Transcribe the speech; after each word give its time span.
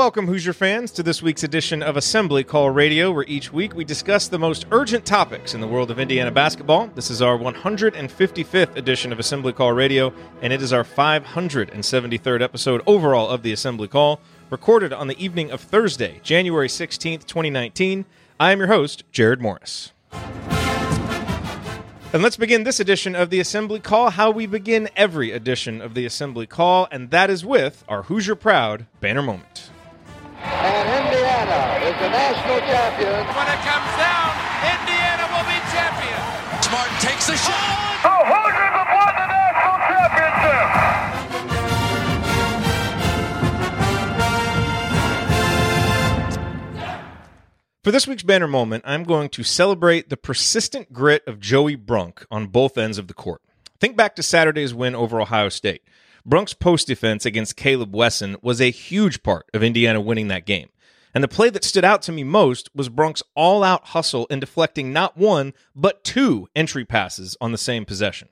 welcome, 0.00 0.26
Hoosier 0.28 0.54
fans, 0.54 0.90
to 0.92 1.02
this 1.02 1.20
week's 1.20 1.42
edition 1.42 1.82
of 1.82 1.94
Assembly 1.94 2.42
Call 2.42 2.70
Radio, 2.70 3.12
where 3.12 3.26
each 3.28 3.52
week 3.52 3.74
we 3.74 3.84
discuss 3.84 4.28
the 4.28 4.38
most 4.38 4.64
urgent 4.70 5.04
topics 5.04 5.52
in 5.52 5.60
the 5.60 5.66
world 5.66 5.90
of 5.90 6.00
Indiana 6.00 6.30
basketball. 6.30 6.86
This 6.94 7.10
is 7.10 7.20
our 7.20 7.36
155th 7.36 8.76
edition 8.76 9.12
of 9.12 9.18
Assembly 9.18 9.52
Call 9.52 9.72
Radio, 9.72 10.10
and 10.40 10.54
it 10.54 10.62
is 10.62 10.72
our 10.72 10.84
573rd 10.84 12.40
episode 12.40 12.80
overall 12.86 13.28
of 13.28 13.42
the 13.42 13.52
Assembly 13.52 13.88
Call, 13.88 14.20
recorded 14.48 14.90
on 14.94 15.06
the 15.06 15.22
evening 15.22 15.50
of 15.50 15.60
Thursday, 15.60 16.18
January 16.22 16.68
16th, 16.68 17.26
2019. 17.26 18.06
I 18.40 18.52
am 18.52 18.58
your 18.58 18.68
host, 18.68 19.04
Jerod 19.12 19.40
Morris. 19.40 19.92
And 22.14 22.22
let's 22.22 22.38
begin 22.38 22.64
this 22.64 22.80
edition 22.80 23.14
of 23.14 23.28
the 23.28 23.38
Assembly 23.38 23.80
Call 23.80 24.08
how 24.08 24.30
we 24.30 24.46
begin 24.46 24.88
every 24.96 25.30
edition 25.30 25.82
of 25.82 25.92
the 25.92 26.06
Assembly 26.06 26.46
Call, 26.46 26.88
and 26.90 27.10
that 27.10 27.28
is 27.28 27.44
with 27.44 27.84
our 27.86 28.04
Hoosier 28.04 28.34
Proud 28.34 28.86
banner 29.02 29.20
moment. 29.20 29.69
And 30.42 30.84
Indiana 31.04 31.84
is 31.84 31.96
the 32.00 32.08
national 32.08 32.60
champion. 32.64 33.12
When 33.12 33.46
it 33.48 33.60
comes 33.60 33.90
down, 34.00 34.32
Indiana 34.64 35.24
will 35.28 35.44
be 35.44 35.58
champion. 35.68 36.20
Smart 36.64 36.88
takes 37.00 37.26
the 37.26 37.36
shot. 37.36 38.00
Oh, 38.04 38.08
oh, 38.08 38.24
the 38.24 38.24
Hoosiers 38.24 38.72
have 38.72 38.88
won 38.88 39.12
the 39.20 39.28
national 39.28 39.76
championship. 39.84 40.68
For 47.82 47.90
this 47.90 48.06
week's 48.06 48.22
banner 48.22 48.46
moment, 48.48 48.84
I'm 48.86 49.04
going 49.04 49.30
to 49.30 49.42
celebrate 49.42 50.10
the 50.10 50.16
persistent 50.16 50.92
grit 50.92 51.22
of 51.26 51.40
Joey 51.40 51.76
Brunk 51.76 52.26
on 52.30 52.46
both 52.46 52.78
ends 52.78 52.98
of 52.98 53.08
the 53.08 53.14
court. 53.14 53.42
Think 53.78 53.96
back 53.96 54.14
to 54.16 54.22
Saturday's 54.22 54.74
win 54.74 54.94
over 54.94 55.20
Ohio 55.20 55.48
State. 55.48 55.82
Brunk's 56.26 56.54
post 56.54 56.86
defense 56.86 57.24
against 57.24 57.56
Caleb 57.56 57.94
Wesson 57.94 58.36
was 58.42 58.60
a 58.60 58.70
huge 58.70 59.22
part 59.22 59.46
of 59.54 59.62
Indiana 59.62 60.00
winning 60.00 60.28
that 60.28 60.46
game. 60.46 60.68
And 61.14 61.24
the 61.24 61.28
play 61.28 61.50
that 61.50 61.64
stood 61.64 61.84
out 61.84 62.02
to 62.02 62.12
me 62.12 62.22
most 62.22 62.70
was 62.74 62.88
Brunk's 62.88 63.22
all 63.34 63.64
out 63.64 63.88
hustle 63.88 64.26
in 64.26 64.40
deflecting 64.40 64.92
not 64.92 65.16
one, 65.16 65.52
but 65.74 66.04
two 66.04 66.48
entry 66.54 66.84
passes 66.84 67.36
on 67.40 67.52
the 67.52 67.58
same 67.58 67.84
possession. 67.84 68.28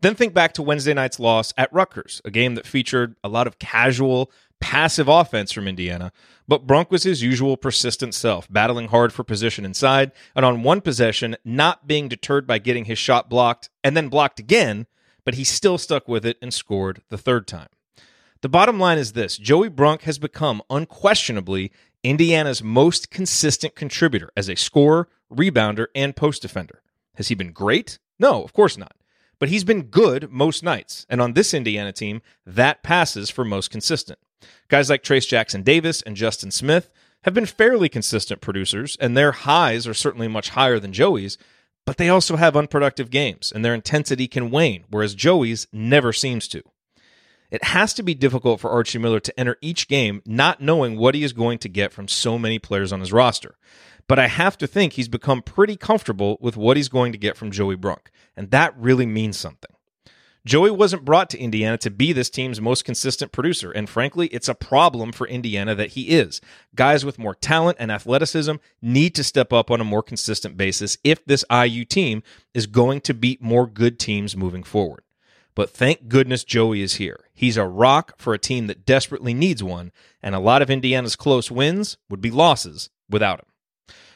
Then 0.00 0.14
think 0.14 0.32
back 0.32 0.52
to 0.54 0.62
Wednesday 0.62 0.94
night's 0.94 1.18
loss 1.18 1.52
at 1.56 1.72
Rutgers, 1.72 2.22
a 2.24 2.30
game 2.30 2.54
that 2.54 2.66
featured 2.66 3.16
a 3.24 3.28
lot 3.28 3.48
of 3.48 3.58
casual, 3.58 4.30
passive 4.60 5.08
offense 5.08 5.50
from 5.50 5.68
Indiana, 5.68 6.12
but 6.46 6.66
Brunk 6.66 6.90
was 6.90 7.02
his 7.02 7.22
usual 7.22 7.56
persistent 7.56 8.14
self, 8.14 8.50
battling 8.50 8.88
hard 8.88 9.12
for 9.12 9.24
position 9.24 9.64
inside, 9.64 10.12
and 10.36 10.44
on 10.44 10.62
one 10.62 10.80
possession, 10.80 11.36
not 11.44 11.86
being 11.86 12.08
deterred 12.08 12.46
by 12.46 12.58
getting 12.58 12.84
his 12.84 12.98
shot 12.98 13.28
blocked 13.28 13.70
and 13.82 13.96
then 13.96 14.08
blocked 14.08 14.38
again, 14.38 14.86
but 15.28 15.34
he 15.34 15.44
still 15.44 15.76
stuck 15.76 16.08
with 16.08 16.24
it 16.24 16.38
and 16.40 16.54
scored 16.54 17.02
the 17.10 17.18
third 17.18 17.46
time. 17.46 17.68
The 18.40 18.48
bottom 18.48 18.80
line 18.80 18.96
is 18.96 19.12
this 19.12 19.36
Joey 19.36 19.68
Brunk 19.68 20.04
has 20.04 20.18
become 20.18 20.62
unquestionably 20.70 21.70
Indiana's 22.02 22.62
most 22.62 23.10
consistent 23.10 23.74
contributor 23.74 24.30
as 24.38 24.48
a 24.48 24.56
scorer, 24.56 25.06
rebounder, 25.30 25.88
and 25.94 26.16
post 26.16 26.40
defender. 26.40 26.80
Has 27.16 27.28
he 27.28 27.34
been 27.34 27.52
great? 27.52 27.98
No, 28.18 28.42
of 28.42 28.54
course 28.54 28.78
not. 28.78 28.96
But 29.38 29.50
he's 29.50 29.64
been 29.64 29.82
good 29.82 30.32
most 30.32 30.62
nights, 30.62 31.04
and 31.10 31.20
on 31.20 31.34
this 31.34 31.52
Indiana 31.52 31.92
team, 31.92 32.22
that 32.46 32.82
passes 32.82 33.28
for 33.28 33.44
most 33.44 33.70
consistent. 33.70 34.18
Guys 34.68 34.88
like 34.88 35.02
Trace 35.02 35.26
Jackson 35.26 35.62
Davis 35.62 36.00
and 36.00 36.16
Justin 36.16 36.50
Smith 36.50 36.88
have 37.24 37.34
been 37.34 37.44
fairly 37.44 37.90
consistent 37.90 38.40
producers, 38.40 38.96
and 38.98 39.14
their 39.14 39.32
highs 39.32 39.86
are 39.86 39.92
certainly 39.92 40.26
much 40.26 40.48
higher 40.48 40.80
than 40.80 40.94
Joey's, 40.94 41.36
but 41.88 41.96
they 41.96 42.10
also 42.10 42.36
have 42.36 42.54
unproductive 42.54 43.08
games, 43.08 43.50
and 43.50 43.64
their 43.64 43.72
intensity 43.72 44.28
can 44.28 44.50
wane, 44.50 44.84
whereas 44.90 45.14
Joey's 45.14 45.66
never 45.72 46.12
seems 46.12 46.46
to. 46.48 46.62
It 47.50 47.64
has 47.64 47.94
to 47.94 48.02
be 48.02 48.12
difficult 48.12 48.60
for 48.60 48.68
Archie 48.68 48.98
Miller 48.98 49.20
to 49.20 49.40
enter 49.40 49.56
each 49.62 49.88
game 49.88 50.20
not 50.26 50.60
knowing 50.60 50.98
what 50.98 51.14
he 51.14 51.24
is 51.24 51.32
going 51.32 51.56
to 51.60 51.68
get 51.70 51.94
from 51.94 52.06
so 52.06 52.38
many 52.38 52.58
players 52.58 52.92
on 52.92 53.00
his 53.00 53.10
roster. 53.10 53.56
But 54.06 54.18
I 54.18 54.26
have 54.26 54.58
to 54.58 54.66
think 54.66 54.92
he's 54.92 55.08
become 55.08 55.40
pretty 55.40 55.76
comfortable 55.76 56.36
with 56.42 56.58
what 56.58 56.76
he's 56.76 56.90
going 56.90 57.12
to 57.12 57.18
get 57.18 57.38
from 57.38 57.50
Joey 57.50 57.76
Brunk, 57.76 58.10
and 58.36 58.50
that 58.50 58.76
really 58.76 59.06
means 59.06 59.38
something. 59.38 59.74
Joey 60.48 60.70
wasn't 60.70 61.04
brought 61.04 61.28
to 61.28 61.38
Indiana 61.38 61.76
to 61.76 61.90
be 61.90 62.14
this 62.14 62.30
team's 62.30 62.58
most 62.58 62.82
consistent 62.82 63.32
producer, 63.32 63.70
and 63.70 63.86
frankly, 63.86 64.28
it's 64.28 64.48
a 64.48 64.54
problem 64.54 65.12
for 65.12 65.26
Indiana 65.26 65.74
that 65.74 65.90
he 65.90 66.08
is. 66.08 66.40
Guys 66.74 67.04
with 67.04 67.18
more 67.18 67.34
talent 67.34 67.76
and 67.78 67.92
athleticism 67.92 68.54
need 68.80 69.14
to 69.16 69.22
step 69.22 69.52
up 69.52 69.70
on 69.70 69.78
a 69.78 69.84
more 69.84 70.02
consistent 70.02 70.56
basis 70.56 70.96
if 71.04 71.22
this 71.26 71.44
IU 71.52 71.84
team 71.84 72.22
is 72.54 72.66
going 72.66 73.02
to 73.02 73.12
beat 73.12 73.42
more 73.42 73.66
good 73.66 73.98
teams 73.98 74.38
moving 74.38 74.62
forward. 74.62 75.02
But 75.54 75.68
thank 75.68 76.08
goodness 76.08 76.44
Joey 76.44 76.80
is 76.80 76.94
here. 76.94 77.26
He's 77.34 77.58
a 77.58 77.66
rock 77.66 78.14
for 78.16 78.32
a 78.32 78.38
team 78.38 78.68
that 78.68 78.86
desperately 78.86 79.34
needs 79.34 79.62
one, 79.62 79.92
and 80.22 80.34
a 80.34 80.40
lot 80.40 80.62
of 80.62 80.70
Indiana's 80.70 81.14
close 81.14 81.50
wins 81.50 81.98
would 82.08 82.22
be 82.22 82.30
losses 82.30 82.88
without 83.10 83.40
him. 83.40 83.46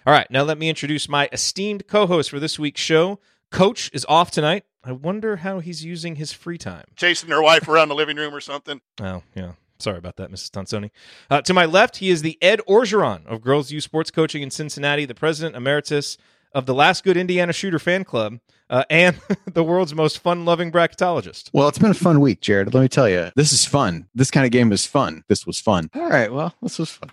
All 0.06 0.14
right, 0.14 0.30
now 0.30 0.44
let 0.44 0.56
me 0.56 0.70
introduce 0.70 1.10
my 1.10 1.28
esteemed 1.30 1.86
co 1.86 2.06
host 2.06 2.30
for 2.30 2.40
this 2.40 2.58
week's 2.58 2.80
show. 2.80 3.20
Coach 3.52 3.90
is 3.92 4.04
off 4.08 4.30
tonight. 4.30 4.64
I 4.82 4.92
wonder 4.92 5.36
how 5.36 5.60
he's 5.60 5.84
using 5.84 6.16
his 6.16 6.32
free 6.32 6.58
time. 6.58 6.84
chasing 6.96 7.28
their 7.28 7.42
wife 7.42 7.68
around 7.68 7.88
the 7.88 7.94
living 7.94 8.16
room 8.16 8.34
or 8.34 8.40
something. 8.40 8.80
Oh, 9.00 9.22
yeah. 9.34 9.52
Sorry 9.78 9.98
about 9.98 10.16
that, 10.16 10.30
Mrs. 10.30 10.50
Tonsoni. 10.50 10.90
Uh, 11.28 11.42
to 11.42 11.52
my 11.52 11.64
left, 11.66 11.96
he 11.96 12.08
is 12.10 12.22
the 12.22 12.38
Ed 12.40 12.60
Orgeron 12.68 13.26
of 13.26 13.42
Girls 13.42 13.72
U 13.72 13.80
Sports 13.80 14.10
Coaching 14.12 14.42
in 14.42 14.50
Cincinnati, 14.50 15.04
the 15.04 15.14
president 15.14 15.56
emeritus 15.56 16.16
of 16.54 16.66
the 16.66 16.74
Last 16.74 17.02
Good 17.02 17.16
Indiana 17.16 17.52
Shooter 17.52 17.78
fan 17.80 18.04
club, 18.04 18.38
uh, 18.70 18.84
and 18.88 19.18
the 19.52 19.64
world's 19.64 19.92
most 19.94 20.18
fun 20.20 20.44
loving 20.44 20.70
bracketologist. 20.70 21.50
Well, 21.52 21.66
it's 21.68 21.78
been 21.78 21.90
a 21.90 21.94
fun 21.94 22.20
week, 22.20 22.40
Jerod. 22.40 22.72
Let 22.72 22.80
me 22.82 22.88
tell 22.88 23.08
you, 23.08 23.30
this 23.34 23.52
is 23.52 23.64
fun. 23.64 24.06
This 24.14 24.30
kind 24.30 24.46
of 24.46 24.52
game 24.52 24.70
is 24.72 24.86
fun. 24.86 25.24
This 25.28 25.46
was 25.46 25.58
fun. 25.58 25.90
All 25.94 26.08
right. 26.08 26.32
Well, 26.32 26.54
this 26.62 26.78
was 26.78 26.90
fun. 26.90 27.10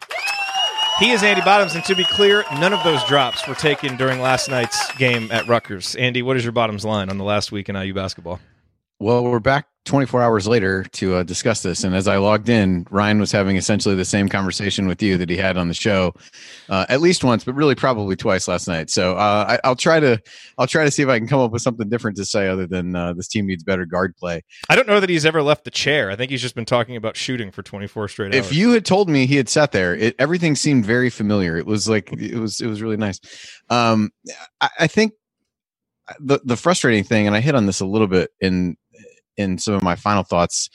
He 0.99 1.11
is 1.11 1.23
Andy 1.23 1.41
Bottoms, 1.41 1.75
and 1.75 1.83
to 1.85 1.95
be 1.95 2.03
clear, 2.03 2.43
none 2.59 2.73
of 2.73 2.83
those 2.83 3.01
drops 3.05 3.47
were 3.47 3.55
taken 3.55 3.95
during 3.95 4.19
last 4.19 4.49
night's 4.49 4.91
game 4.97 5.31
at 5.31 5.47
Rutgers. 5.47 5.95
Andy, 5.95 6.21
what 6.21 6.35
is 6.35 6.43
your 6.43 6.51
Bottoms 6.51 6.83
line 6.83 7.09
on 7.09 7.17
the 7.17 7.23
last 7.23 7.53
week 7.53 7.69
in 7.69 7.77
IU 7.77 7.93
basketball? 7.93 8.41
Well, 9.01 9.23
we're 9.23 9.39
back 9.39 9.67
24 9.85 10.21
hours 10.21 10.45
later 10.45 10.83
to 10.83 11.15
uh, 11.15 11.23
discuss 11.23 11.63
this. 11.63 11.85
And 11.85 11.95
as 11.95 12.05
I 12.05 12.17
logged 12.17 12.49
in, 12.49 12.85
Ryan 12.91 13.17
was 13.17 13.31
having 13.31 13.55
essentially 13.55 13.95
the 13.95 14.03
same 14.03 14.27
conversation 14.27 14.87
with 14.89 15.01
you 15.01 15.17
that 15.17 15.29
he 15.29 15.37
had 15.37 15.55
on 15.55 15.69
the 15.69 15.73
show, 15.73 16.13
uh, 16.67 16.85
at 16.89 16.99
least 16.99 17.23
once, 17.23 17.45
but 17.45 17.55
really 17.55 17.75
probably 17.75 18.17
twice 18.17 18.49
last 18.49 18.67
night. 18.67 18.89
So 18.89 19.15
uh, 19.15 19.57
I, 19.63 19.67
will 19.69 19.77
try 19.77 20.01
to 20.01 20.21
I'll 20.57 20.67
try 20.67 20.83
to 20.83 20.91
see 20.91 21.01
if 21.01 21.07
I 21.07 21.17
can 21.17 21.29
come 21.29 21.39
up 21.39 21.51
with 21.51 21.61
something 21.61 21.87
different 21.87 22.17
to 22.17 22.25
say 22.25 22.49
other 22.49 22.67
than 22.67 22.93
uh, 22.93 23.13
this 23.13 23.29
team 23.29 23.47
needs 23.47 23.63
better 23.63 23.85
guard 23.85 24.17
play. 24.17 24.43
I 24.69 24.75
don't 24.75 24.87
know 24.87 24.99
that 24.99 25.09
he's 25.09 25.25
ever 25.25 25.41
left 25.41 25.63
the 25.63 25.71
chair. 25.71 26.11
I 26.11 26.17
think 26.17 26.29
he's 26.29 26.41
just 26.41 26.55
been 26.55 26.65
talking 26.65 26.97
about 26.97 27.15
shooting 27.15 27.51
for 27.51 27.63
24 27.63 28.09
straight 28.09 28.35
hours. 28.35 28.45
If 28.47 28.53
you 28.53 28.71
had 28.71 28.85
told 28.85 29.07
me 29.07 29.25
he 29.27 29.37
had 29.37 29.47
sat 29.47 29.71
there, 29.71 29.95
it, 29.95 30.13
everything 30.19 30.57
seemed 30.57 30.85
very 30.85 31.09
familiar. 31.09 31.55
It 31.55 31.65
was 31.65 31.87
like 31.87 32.11
it 32.11 32.37
was 32.37 32.59
it 32.59 32.67
was 32.67 32.81
really 32.81 32.97
nice. 32.97 33.21
Um, 33.69 34.11
I, 34.59 34.69
I 34.81 34.87
think 34.87 35.13
the 36.19 36.39
the 36.43 36.57
frustrating 36.57 37.03
thing, 37.03 37.27
and 37.27 37.35
I 37.35 37.39
hit 37.39 37.55
on 37.55 37.65
this 37.65 37.79
a 37.79 37.85
little 37.85 38.07
bit 38.07 38.31
in 38.41 38.75
in 39.39 39.57
some 39.57 39.73
of 39.73 39.81
my 39.81 39.95
final 39.95 40.23
thoughts 40.23 40.69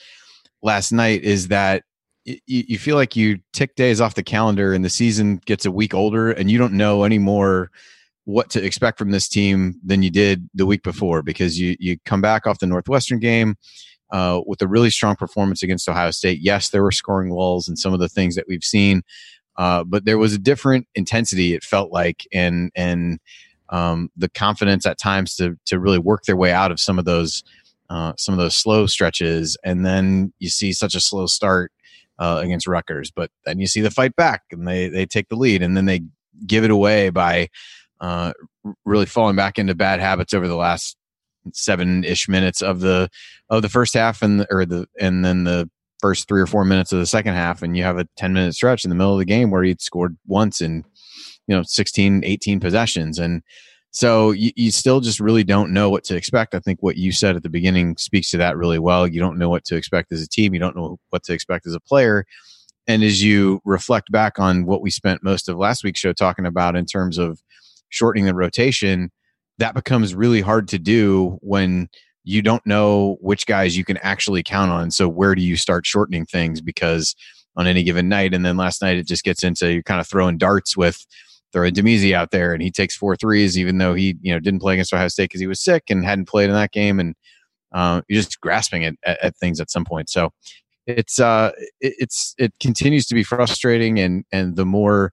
last 0.61 0.91
night 0.91 1.23
is 1.23 1.47
that 1.49 1.83
you, 2.25 2.39
you 2.47 2.79
feel 2.79 2.95
like 2.95 3.15
you 3.15 3.37
tick 3.53 3.75
days 3.75 4.01
off 4.01 4.15
the 4.15 4.23
calendar 4.23 4.73
and 4.73 4.83
the 4.83 4.89
season 4.89 5.39
gets 5.45 5.65
a 5.65 5.71
week 5.71 5.93
older 5.93 6.31
and 6.31 6.49
you 6.49 6.57
don't 6.57 6.73
know 6.73 7.03
anymore 7.03 7.69
what 8.25 8.49
to 8.49 8.65
expect 8.65 8.97
from 8.97 9.11
this 9.11 9.29
team 9.29 9.75
than 9.85 10.01
you 10.01 10.09
did 10.09 10.49
the 10.55 10.65
week 10.65 10.81
before 10.81 11.21
because 11.21 11.59
you 11.59 11.75
you 11.79 11.97
come 12.05 12.21
back 12.21 12.47
off 12.47 12.57
the 12.57 12.65
Northwestern 12.65 13.19
game 13.19 13.55
uh, 14.11 14.41
with 14.47 14.61
a 14.63 14.67
really 14.67 14.89
strong 14.89 15.15
performance 15.15 15.61
against 15.61 15.87
Ohio 15.87 16.09
State. 16.09 16.39
Yes, 16.41 16.69
there 16.69 16.81
were 16.81 16.91
scoring 16.91 17.29
walls 17.29 17.67
and 17.67 17.77
some 17.77 17.93
of 17.93 17.99
the 17.99 18.09
things 18.09 18.33
that 18.35 18.45
we've 18.47 18.63
seen, 18.63 19.03
uh, 19.57 19.83
but 19.83 20.05
there 20.05 20.17
was 20.17 20.33
a 20.33 20.39
different 20.39 20.87
intensity. 20.95 21.53
It 21.53 21.63
felt 21.63 21.91
like 21.91 22.27
and 22.33 22.71
and 22.75 23.19
um, 23.69 24.09
the 24.17 24.29
confidence 24.29 24.87
at 24.87 24.97
times 24.97 25.35
to 25.35 25.55
to 25.65 25.79
really 25.79 25.99
work 25.99 26.23
their 26.23 26.37
way 26.37 26.51
out 26.51 26.71
of 26.71 26.79
some 26.79 26.97
of 26.97 27.05
those 27.05 27.43
uh, 27.89 28.13
some 28.17 28.33
of 28.33 28.39
those 28.39 28.55
slow 28.55 28.87
stretches, 28.87 29.57
and 29.63 29.85
then 29.85 30.33
you 30.39 30.49
see 30.49 30.73
such 30.73 30.95
a 30.95 30.99
slow 30.99 31.27
start 31.27 31.71
uh, 32.19 32.39
against 32.43 32.67
Rutgers. 32.67 33.11
But 33.11 33.31
then 33.45 33.59
you 33.59 33.67
see 33.67 33.81
the 33.81 33.91
fight 33.91 34.15
back, 34.15 34.43
and 34.51 34.67
they 34.67 34.89
they 34.89 35.05
take 35.05 35.29
the 35.29 35.35
lead, 35.35 35.61
and 35.61 35.75
then 35.75 35.85
they 35.85 36.01
give 36.45 36.63
it 36.63 36.71
away 36.71 37.09
by 37.09 37.49
uh, 38.01 38.33
really 38.85 39.05
falling 39.05 39.35
back 39.35 39.59
into 39.59 39.75
bad 39.75 39.99
habits 39.99 40.33
over 40.33 40.47
the 40.47 40.55
last 40.55 40.97
seven 41.53 42.03
ish 42.03 42.27
minutes 42.27 42.61
of 42.61 42.79
the 42.79 43.09
of 43.49 43.61
the 43.61 43.69
first 43.69 43.93
half, 43.93 44.21
and 44.21 44.45
or 44.49 44.65
the 44.65 44.87
and 44.99 45.23
then 45.23 45.43
the 45.43 45.69
first 45.99 46.27
three 46.27 46.41
or 46.41 46.47
four 46.47 46.65
minutes 46.65 46.91
of 46.91 46.99
the 46.99 47.05
second 47.05 47.33
half, 47.33 47.61
and 47.61 47.77
you 47.77 47.83
have 47.83 47.97
a 47.97 48.07
ten 48.17 48.33
minute 48.33 48.53
stretch 48.55 48.83
in 48.83 48.89
the 48.89 48.95
middle 48.95 49.13
of 49.13 49.19
the 49.19 49.25
game 49.25 49.51
where 49.51 49.63
he 49.63 49.75
scored 49.79 50.17
once 50.25 50.61
in 50.61 50.83
you 51.47 51.55
know 51.55 51.63
16 51.63 52.23
18 52.23 52.59
possessions 52.59 53.19
and 53.19 53.43
so 53.95 54.31
you, 54.31 54.51
you 54.57 54.71
still 54.71 54.99
just 54.99 55.21
really 55.21 55.45
don't 55.45 55.71
know 55.71 55.89
what 55.89 56.03
to 56.03 56.17
expect. 56.17 56.53
I 56.53 56.59
think 56.59 56.83
what 56.83 56.97
you 56.97 57.13
said 57.13 57.37
at 57.37 57.43
the 57.43 57.49
beginning 57.49 57.95
speaks 57.95 58.29
to 58.31 58.37
that 58.39 58.57
really 58.57 58.77
well. 58.77 59.07
You 59.07 59.21
don't 59.21 59.37
know 59.37 59.47
what 59.47 59.63
to 59.65 59.77
expect 59.77 60.11
as 60.11 60.21
a 60.21 60.27
team. 60.27 60.53
You 60.53 60.59
don't 60.59 60.75
know 60.75 60.99
what 61.11 61.23
to 61.23 61.33
expect 61.33 61.65
as 61.65 61.73
a 61.73 61.79
player. 61.79 62.25
And 62.87 63.05
as 63.05 63.23
you 63.23 63.61
reflect 63.63 64.11
back 64.11 64.37
on 64.37 64.65
what 64.65 64.81
we 64.81 64.91
spent 64.91 65.23
most 65.23 65.47
of 65.47 65.57
last 65.57 65.85
week's 65.85 66.01
show 66.01 66.11
talking 66.11 66.45
about 66.45 66.75
in 66.75 66.85
terms 66.85 67.17
of 67.17 67.39
shortening 67.87 68.25
the 68.25 68.35
rotation, 68.35 69.11
that 69.59 69.73
becomes 69.73 70.13
really 70.13 70.41
hard 70.41 70.67
to 70.67 70.77
do 70.77 71.37
when 71.39 71.87
you 72.25 72.41
don't 72.41 72.65
know 72.65 73.15
which 73.21 73.45
guys 73.45 73.77
you 73.77 73.85
can 73.85 73.95
actually 73.99 74.43
count 74.43 74.71
on. 74.71 74.91
So 74.91 75.07
where 75.07 75.35
do 75.35 75.41
you 75.41 75.55
start 75.55 75.85
shortening 75.85 76.25
things? 76.25 76.59
Because 76.59 77.15
on 77.55 77.65
any 77.65 77.81
given 77.81 78.09
night. 78.09 78.33
And 78.33 78.45
then 78.45 78.57
last 78.57 78.81
night 78.81 78.97
it 78.97 79.07
just 79.07 79.23
gets 79.23 79.41
into 79.41 79.71
you're 79.71 79.83
kind 79.83 80.01
of 80.01 80.07
throwing 80.09 80.37
darts 80.37 80.75
with 80.75 81.05
throwing 81.53 81.73
Damezi 81.73 82.13
out 82.13 82.31
there, 82.31 82.53
and 82.53 82.61
he 82.61 82.71
takes 82.71 82.95
four 82.95 83.15
threes, 83.15 83.57
even 83.57 83.77
though 83.77 83.93
he 83.93 84.17
you 84.21 84.33
know 84.33 84.39
didn't 84.39 84.59
play 84.59 84.73
against 84.73 84.93
Ohio 84.93 85.07
State 85.07 85.25
because 85.25 85.41
he 85.41 85.47
was 85.47 85.63
sick 85.63 85.83
and 85.89 86.05
hadn't 86.05 86.27
played 86.27 86.49
in 86.49 86.55
that 86.55 86.71
game, 86.71 86.99
and 86.99 87.15
uh, 87.71 88.01
you're 88.07 88.21
just 88.21 88.39
grasping 88.41 88.85
at, 88.85 88.95
at, 89.05 89.21
at, 89.23 89.37
things 89.37 89.59
at 89.59 89.71
some 89.71 89.85
point. 89.85 90.09
So 90.09 90.31
it's 90.87 91.19
uh 91.19 91.51
it, 91.79 91.93
it's 91.99 92.35
it 92.37 92.53
continues 92.59 93.05
to 93.07 93.15
be 93.15 93.23
frustrating, 93.23 93.99
and 93.99 94.25
and 94.31 94.55
the 94.55 94.65
more 94.65 95.11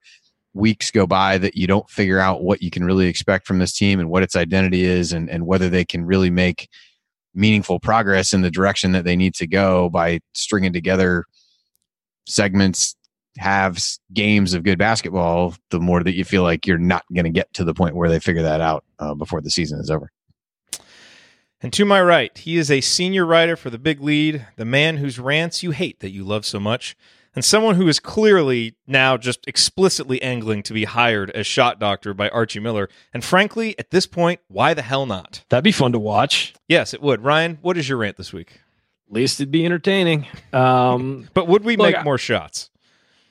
weeks 0.55 0.91
go 0.91 1.07
by 1.07 1.39
that 1.39 1.57
you 1.57 1.67
don't 1.67 1.89
figure 1.89 2.19
out 2.19 2.43
what 2.43 2.63
you 2.63 2.71
can 2.71 2.85
really 2.85 3.07
expect 3.07 3.47
from 3.47 3.59
this 3.59 3.73
team 3.73 3.99
and 3.99 4.11
what 4.11 4.23
its 4.23 4.37
identity 4.37 4.85
is 4.85 5.13
and, 5.13 5.31
and 5.31 5.47
whether 5.47 5.69
they 5.71 5.85
can 5.85 6.05
really 6.05 6.31
make 6.31 6.69
meaningful 7.35 7.81
progress 7.81 8.35
in 8.35 8.43
the 8.43 8.51
direction 8.51 8.93
that 8.93 9.05
they 9.05 9.17
need 9.17 9.35
to 9.35 9.47
go 9.47 9.89
by 9.89 10.21
stringing 10.35 10.73
together 10.73 11.25
segments 12.27 12.95
halves 13.39 13.99
games 14.13 14.55
of 14.55 14.63
good 14.63 14.79
basketball 14.79 15.55
the 15.71 15.81
more 15.81 16.03
that 16.03 16.15
you 16.15 16.25
feel 16.25 16.43
like 16.43 16.67
you're 16.67 16.79
not 16.79 17.05
going 17.15 17.25
to 17.25 17.31
get 17.31 17.53
to 17.55 17.65
the 17.65 17.75
point 17.75 17.97
where 17.97 18.09
they 18.09 18.21
figure 18.21 18.43
that 18.43 18.61
out 18.61 18.85
uh, 18.99 19.15
before 19.15 19.41
the 19.41 19.51
season 19.51 19.81
is 19.81 19.91
over 19.91 20.11
and 21.61 21.73
to 21.73 21.85
my 21.85 22.01
right 22.01 22.37
he 22.39 22.57
is 22.57 22.71
a 22.71 22.81
senior 22.81 23.25
writer 23.25 23.57
for 23.57 23.71
the 23.71 23.79
big 23.79 24.01
lead 24.01 24.47
the 24.57 24.65
man 24.65 24.99
whose 24.99 25.19
rants 25.19 25.63
you 25.63 25.71
hate 25.71 26.01
that 26.01 26.11
you 26.11 26.25
love 26.25 26.45
so 26.45 26.61
much 26.61 26.95
and 27.35 27.45
someone 27.45 27.77
who 27.77 27.89
is 27.89 27.99
clearly 27.99 28.77
now 28.87 29.17
just 29.17 29.47
explicitly 29.47 30.21
angling 30.23 30.63
to 30.65 30.73
be 30.73 30.85
hired 30.85 31.31
as 31.31 31.47
shot 31.47 31.79
doctor 31.79 32.13
by 32.15 32.29
Archie 32.29 32.61
Miller. 32.61 32.89
And 33.13 33.25
frankly, 33.25 33.79
at 33.79 33.91
this 33.91 34.07
point, 34.07 34.41
why 34.49 34.75
the 34.75 34.83
hell 34.83 35.07
not? 35.07 35.45
That'd 35.49 35.65
be 35.65 35.73
fun 35.73 35.93
to 35.93 35.99
watch. 35.99 36.55
Yes, 36.69 36.93
it 36.93 37.03
would. 37.03 37.23
Ryan, 37.23 37.59
what 37.63 37.79
is 37.79 37.89
your 37.89 37.99
rant 37.99 38.17
this 38.17 38.33
week? 38.33 38.61
At 39.09 39.15
least 39.15 39.41
it'd 39.41 39.51
be 39.51 39.65
entertaining. 39.65 40.27
Um, 40.53 41.29
but 41.35 41.49
would 41.49 41.65
we 41.65 41.77
look, 41.77 41.95
make 41.95 42.05
more 42.05 42.19
shots? 42.19 42.71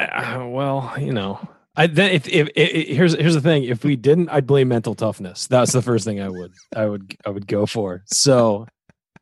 Uh, 0.06 0.48
well, 0.48 0.94
you 0.98 1.13
know, 1.13 1.39
I 1.75 1.88
then 1.88 2.12
if, 2.12 2.27
if, 2.27 2.50
if, 2.56 2.88
here's 2.88 3.13
here's 3.13 3.33
the 3.36 3.42
thing, 3.42 3.63
if 3.63 3.83
we 3.83 3.95
didn't, 3.95 4.30
I'd 4.30 4.48
blame 4.48 4.68
mental 4.68 4.95
toughness. 4.95 5.48
That's 5.48 5.71
the 5.71 5.81
first 5.81 6.06
thing 6.06 6.19
I 6.19 6.30
would 6.30 6.51
I 6.75 6.86
would 6.86 7.15
I 7.25 7.30
would 7.30 7.48
go 7.48 7.65
for. 7.65 8.03
So 8.07 8.68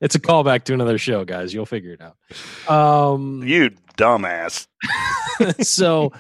it's 0.02 0.16
a 0.16 0.20
callback 0.20 0.64
to 0.66 0.74
another 0.74 0.98
show, 0.98 1.26
guys. 1.26 1.54
You'll 1.54 1.66
figure 1.66 1.94
it 1.94 2.02
out. 2.02 2.74
Um, 2.74 3.44
you 3.44 3.72
dumbass. 3.98 4.68
so, 5.62 6.14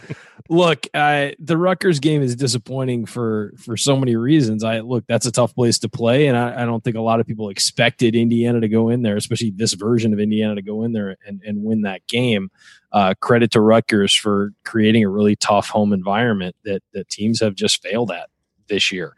look, 0.50 0.86
I, 0.94 1.36
the 1.40 1.58
Rutgers 1.58 2.00
game 2.00 2.22
is 2.22 2.36
disappointing 2.36 3.06
for 3.06 3.54
for 3.58 3.78
so 3.78 3.96
many 3.96 4.16
reasons. 4.16 4.64
I 4.64 4.82
look, 4.82 5.06
that's 5.08 5.26
a 5.26 5.32
tough 5.32 5.56
place 5.56 5.80
to 5.80 5.90
play, 5.90 6.28
and 6.28 6.38
I, 6.38 6.64
I 6.64 6.66
don't 6.66 6.84
think 6.84 6.98
a 6.98 7.02
lot 7.02 7.22
of 7.22 7.28
people 7.28 7.50
expected 7.50 8.16
Indiana 8.16 8.60
to 8.60 8.68
go 8.68 8.90
in 8.90 9.02
there, 9.02 9.16
especially 9.16 9.52
this 9.52 9.74
version 9.74 10.14
of 10.14 10.20
Indiana 10.20 10.56
to 10.56 10.62
go 10.62 10.84
in 10.84 10.92
there 10.92 11.16
and, 11.26 11.42
and 11.46 11.64
win 11.64 11.84
that 11.84 12.06
game. 12.08 12.52
Uh, 12.92 13.14
credit 13.22 13.52
to 13.52 13.62
Rutgers 13.62 14.14
for 14.16 14.52
creating 14.66 15.04
a 15.04 15.10
really 15.10 15.36
tough 15.36 15.70
home 15.70 15.94
environment 15.94 16.56
that 16.66 16.82
that 16.94 17.10
teams 17.10 17.40
have 17.40 17.56
just 17.56 17.82
failed 17.84 18.12
at 18.12 18.30
this 18.68 18.92
year. 18.92 19.16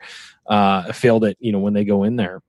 Uh, 0.48 0.92
failed 0.92 1.24
at 1.26 1.38
you 1.40 1.52
know 1.52 1.60
when 1.60 1.74
they 1.74 1.86
go 1.86 2.04
in 2.04 2.18
there 2.18 2.42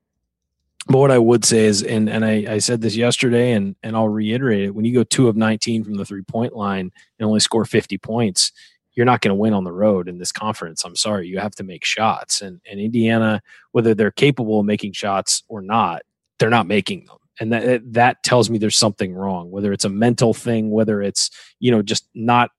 but 0.89 0.99
what 0.99 1.11
I 1.11 1.19
would 1.19 1.45
say 1.45 1.67
is, 1.67 1.83
and 1.83 2.09
and 2.09 2.25
I, 2.25 2.45
I 2.55 2.59
said 2.59 2.81
this 2.81 2.97
yesterday, 2.97 3.53
and 3.53 3.77
and 3.83 3.97
I'll 3.97 4.09
reiterate 4.09 4.65
it: 4.65 4.75
when 4.75 4.85
you 4.85 4.93
go 4.93 5.05
two 5.05 5.29
of 5.29 5.37
nineteen 5.37 5.85
from 5.85 5.95
the 5.95 6.05
three 6.05 6.23
point 6.23 6.55
line 6.55 6.91
and 7.19 7.27
only 7.27 7.41
score 7.41 7.65
fifty 7.65 7.99
points, 7.99 8.53
you're 8.95 9.07
not 9.07 9.21
going 9.21 9.31
to 9.31 9.37
win 9.37 9.55
on 9.55 9.65
the 9.65 9.73
road 9.73 10.09
in 10.09 10.19
this 10.19 10.33
conference. 10.33 10.85
I'm 10.85 10.97
sorry, 10.97 11.29
you 11.29 11.39
have 11.39 11.55
to 11.57 11.65
make 11.65 11.85
shots, 11.85 12.43
and 12.43 12.61
and 12.71 12.81
Indiana, 12.81 13.43
whether 13.71 13.95
they're 13.95 14.11
capable 14.11 14.61
of 14.61 14.67
making 14.67 14.93
shots 14.93 15.45
or 15.49 15.63
not, 15.63 16.03
they're 16.39 16.51
not 16.51 16.67
making 16.67 17.07
them, 17.07 17.19
and 17.41 17.53
that 17.53 17.81
that 17.93 18.23
tells 18.23 18.51
me 18.51 18.59
there's 18.59 18.79
something 18.79 19.15
wrong. 19.15 19.51
Whether 19.51 19.73
it's 19.73 19.85
a 19.85 19.91
mental 19.91 20.35
thing, 20.35 20.71
whether 20.71 21.03
it's 21.03 21.31
you 21.61 21.71
know 21.71 21.83
just 21.83 22.09
not 22.15 22.51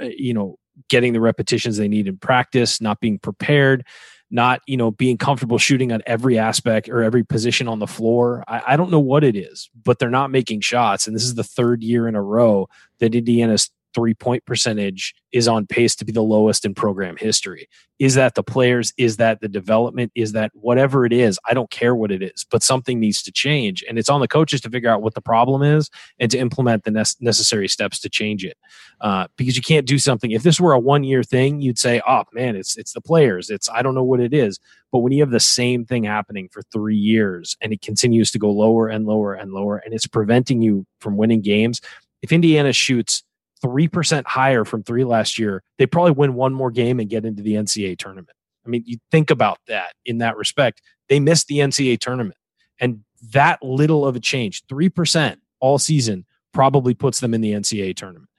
uh, 0.00 0.06
you 0.16 0.34
know 0.34 0.58
getting 0.88 1.12
the 1.12 1.20
repetitions 1.20 1.76
they 1.76 1.88
need 1.88 2.06
in 2.06 2.16
practice, 2.16 2.80
not 2.80 3.00
being 3.00 3.18
prepared 3.18 3.84
not 4.30 4.60
you 4.66 4.76
know 4.76 4.90
being 4.90 5.18
comfortable 5.18 5.58
shooting 5.58 5.92
on 5.92 6.02
every 6.06 6.38
aspect 6.38 6.88
or 6.88 7.02
every 7.02 7.24
position 7.24 7.68
on 7.68 7.78
the 7.78 7.86
floor. 7.86 8.44
I, 8.46 8.62
I, 8.68 8.76
don't 8.76 8.90
know 8.90 9.00
what 9.00 9.24
it 9.24 9.36
is, 9.36 9.68
but 9.84 9.98
they're 9.98 10.08
not 10.08 10.30
making 10.30 10.60
shots, 10.60 11.06
and 11.06 11.16
this 11.16 11.24
is 11.24 11.34
the 11.34 11.44
third 11.44 11.82
year 11.82 12.06
in 12.06 12.14
a 12.14 12.22
row 12.22 12.68
that 13.00 13.14
Indiana's 13.14 13.70
three 13.94 14.14
point 14.14 14.44
percentage 14.44 15.14
is 15.32 15.46
on 15.46 15.66
pace 15.66 15.94
to 15.96 16.04
be 16.04 16.12
the 16.12 16.22
lowest 16.22 16.64
in 16.64 16.74
program 16.74 17.16
history. 17.16 17.68
Is 17.98 18.14
that 18.14 18.34
the 18.34 18.42
players? 18.42 18.92
Is 18.96 19.18
that 19.18 19.40
the 19.40 19.48
development? 19.48 20.10
Is 20.14 20.32
that 20.32 20.50
whatever 20.54 21.04
it 21.04 21.12
is? 21.12 21.38
I 21.46 21.54
don't 21.54 21.70
care 21.70 21.94
what 21.94 22.10
it 22.10 22.22
is, 22.22 22.46
but 22.50 22.62
something 22.62 22.98
needs 22.98 23.22
to 23.22 23.32
change. 23.32 23.84
And 23.88 23.98
it's 23.98 24.08
on 24.08 24.20
the 24.20 24.28
coaches 24.28 24.60
to 24.62 24.70
figure 24.70 24.90
out 24.90 25.02
what 25.02 25.14
the 25.14 25.20
problem 25.20 25.62
is 25.62 25.90
and 26.18 26.30
to 26.30 26.38
implement 26.38 26.84
the 26.84 26.90
ne- 26.90 27.04
necessary 27.20 27.68
steps 27.68 28.00
to 28.00 28.08
change 28.08 28.44
it. 28.44 28.56
Uh, 29.00 29.26
because 29.36 29.56
you 29.56 29.62
can't 29.62 29.86
do 29.86 29.98
something. 29.98 30.30
If 30.30 30.42
this 30.42 30.58
were 30.58 30.72
a 30.72 30.78
one 30.78 31.04
year 31.04 31.22
thing, 31.22 31.60
you'd 31.60 31.78
say, 31.78 32.00
oh 32.08 32.24
man, 32.32 32.56
it's, 32.56 32.76
it's 32.78 32.92
the 32.92 33.00
players. 33.00 33.50
It's, 33.50 33.68
I 33.68 33.82
don't 33.82 33.94
know 33.94 34.04
what 34.04 34.20
it 34.20 34.32
is. 34.32 34.58
But 34.92 35.00
when 35.00 35.12
you 35.12 35.22
have 35.22 35.30
the 35.30 35.38
same 35.38 35.84
thing 35.84 36.04
happening 36.04 36.48
for 36.50 36.62
three 36.72 36.96
years 36.96 37.56
and 37.60 37.72
it 37.72 37.82
continues 37.82 38.30
to 38.32 38.38
go 38.38 38.50
lower 38.50 38.88
and 38.88 39.06
lower 39.06 39.34
and 39.34 39.52
lower, 39.52 39.76
and 39.76 39.94
it's 39.94 40.06
preventing 40.06 40.62
you 40.62 40.86
from 41.00 41.16
winning 41.16 41.42
games, 41.42 41.80
if 42.22 42.32
Indiana 42.32 42.72
shoots 42.72 43.22
3% 43.64 44.26
higher 44.26 44.64
from 44.64 44.82
three 44.82 45.04
last 45.04 45.38
year, 45.38 45.62
they 45.78 45.86
probably 45.86 46.12
win 46.12 46.34
one 46.34 46.54
more 46.54 46.70
game 46.70 47.00
and 47.00 47.10
get 47.10 47.24
into 47.24 47.42
the 47.42 47.54
NCAA 47.54 47.98
tournament. 47.98 48.36
I 48.66 48.68
mean, 48.68 48.82
you 48.86 48.98
think 49.10 49.30
about 49.30 49.58
that 49.68 49.94
in 50.04 50.18
that 50.18 50.36
respect. 50.36 50.82
They 51.08 51.20
missed 51.20 51.46
the 51.46 51.58
NCAA 51.58 51.98
tournament. 51.98 52.36
And 52.78 53.04
that 53.32 53.62
little 53.62 54.06
of 54.06 54.16
a 54.16 54.20
change, 54.20 54.66
3% 54.66 55.36
all 55.60 55.78
season, 55.78 56.24
probably 56.52 56.94
puts 56.94 57.20
them 57.20 57.34
in 57.34 57.40
the 57.40 57.52
NCAA 57.52 57.96
tournament. 57.96 58.30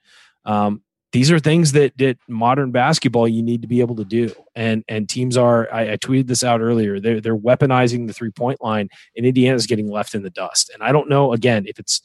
Um, 0.44 0.82
these 1.12 1.30
are 1.30 1.38
things 1.38 1.72
that 1.72 1.96
that 1.98 2.16
modern 2.26 2.70
basketball 2.70 3.28
you 3.28 3.42
need 3.42 3.62
to 3.62 3.68
be 3.68 3.80
able 3.80 3.96
to 3.96 4.04
do. 4.04 4.32
And 4.54 4.82
and 4.88 5.08
teams 5.08 5.36
are 5.36 5.68
I, 5.72 5.92
I 5.92 5.96
tweeted 5.98 6.26
this 6.26 6.42
out 6.42 6.62
earlier. 6.62 7.00
They're 7.00 7.20
they're 7.20 7.36
weaponizing 7.36 8.06
the 8.06 8.14
three 8.14 8.30
point 8.30 8.62
line, 8.62 8.88
and 9.14 9.26
Indiana's 9.26 9.66
getting 9.66 9.90
left 9.90 10.14
in 10.14 10.22
the 10.22 10.30
dust. 10.30 10.70
And 10.72 10.82
I 10.82 10.90
don't 10.90 11.10
know 11.10 11.34
again 11.34 11.64
if 11.66 11.78
it's 11.78 12.00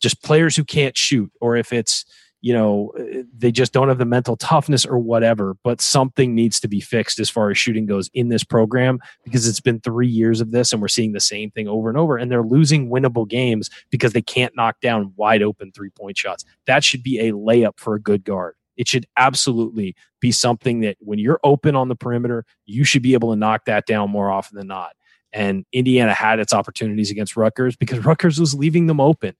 just 0.00 0.22
players 0.22 0.56
who 0.56 0.64
can't 0.64 0.96
shoot 0.96 1.30
or 1.40 1.56
if 1.56 1.72
it's 1.72 2.04
you 2.40 2.54
know 2.54 2.92
they 3.36 3.52
just 3.52 3.72
don't 3.72 3.88
have 3.88 3.98
the 3.98 4.04
mental 4.04 4.36
toughness 4.36 4.86
or 4.86 4.98
whatever 4.98 5.56
but 5.62 5.80
something 5.80 6.34
needs 6.34 6.58
to 6.60 6.68
be 6.68 6.80
fixed 6.80 7.18
as 7.18 7.28
far 7.28 7.50
as 7.50 7.58
shooting 7.58 7.86
goes 7.86 8.08
in 8.14 8.28
this 8.28 8.44
program 8.44 8.98
because 9.24 9.46
it's 9.46 9.60
been 9.60 9.80
three 9.80 10.08
years 10.08 10.40
of 10.40 10.50
this 10.50 10.72
and 10.72 10.80
we're 10.80 10.88
seeing 10.88 11.12
the 11.12 11.20
same 11.20 11.50
thing 11.50 11.68
over 11.68 11.88
and 11.88 11.98
over 11.98 12.16
and 12.16 12.30
they're 12.30 12.42
losing 12.42 12.88
winnable 12.88 13.28
games 13.28 13.70
because 13.90 14.12
they 14.12 14.22
can't 14.22 14.54
knock 14.56 14.80
down 14.80 15.12
wide 15.16 15.42
open 15.42 15.72
three 15.72 15.90
point 15.90 16.16
shots. 16.16 16.44
That 16.66 16.84
should 16.84 17.02
be 17.02 17.18
a 17.18 17.32
layup 17.32 17.78
for 17.78 17.94
a 17.94 18.00
good 18.00 18.24
guard. 18.24 18.54
It 18.76 18.88
should 18.88 19.06
absolutely 19.16 19.94
be 20.20 20.32
something 20.32 20.80
that 20.80 20.96
when 21.00 21.18
you're 21.18 21.40
open 21.44 21.76
on 21.76 21.88
the 21.88 21.96
perimeter 21.96 22.44
you 22.66 22.84
should 22.84 23.02
be 23.02 23.14
able 23.14 23.30
to 23.30 23.36
knock 23.36 23.64
that 23.66 23.86
down 23.86 24.10
more 24.10 24.30
often 24.30 24.56
than 24.56 24.66
not. 24.66 24.92
And 25.32 25.64
indiana 25.72 26.14
had 26.14 26.40
its 26.40 26.52
opportunities 26.52 27.10
against 27.10 27.36
rutgers 27.36 27.76
because 27.76 28.04
rutgers 28.04 28.40
was 28.40 28.54
leaving 28.54 28.86
them 28.86 29.00
open 29.00 29.34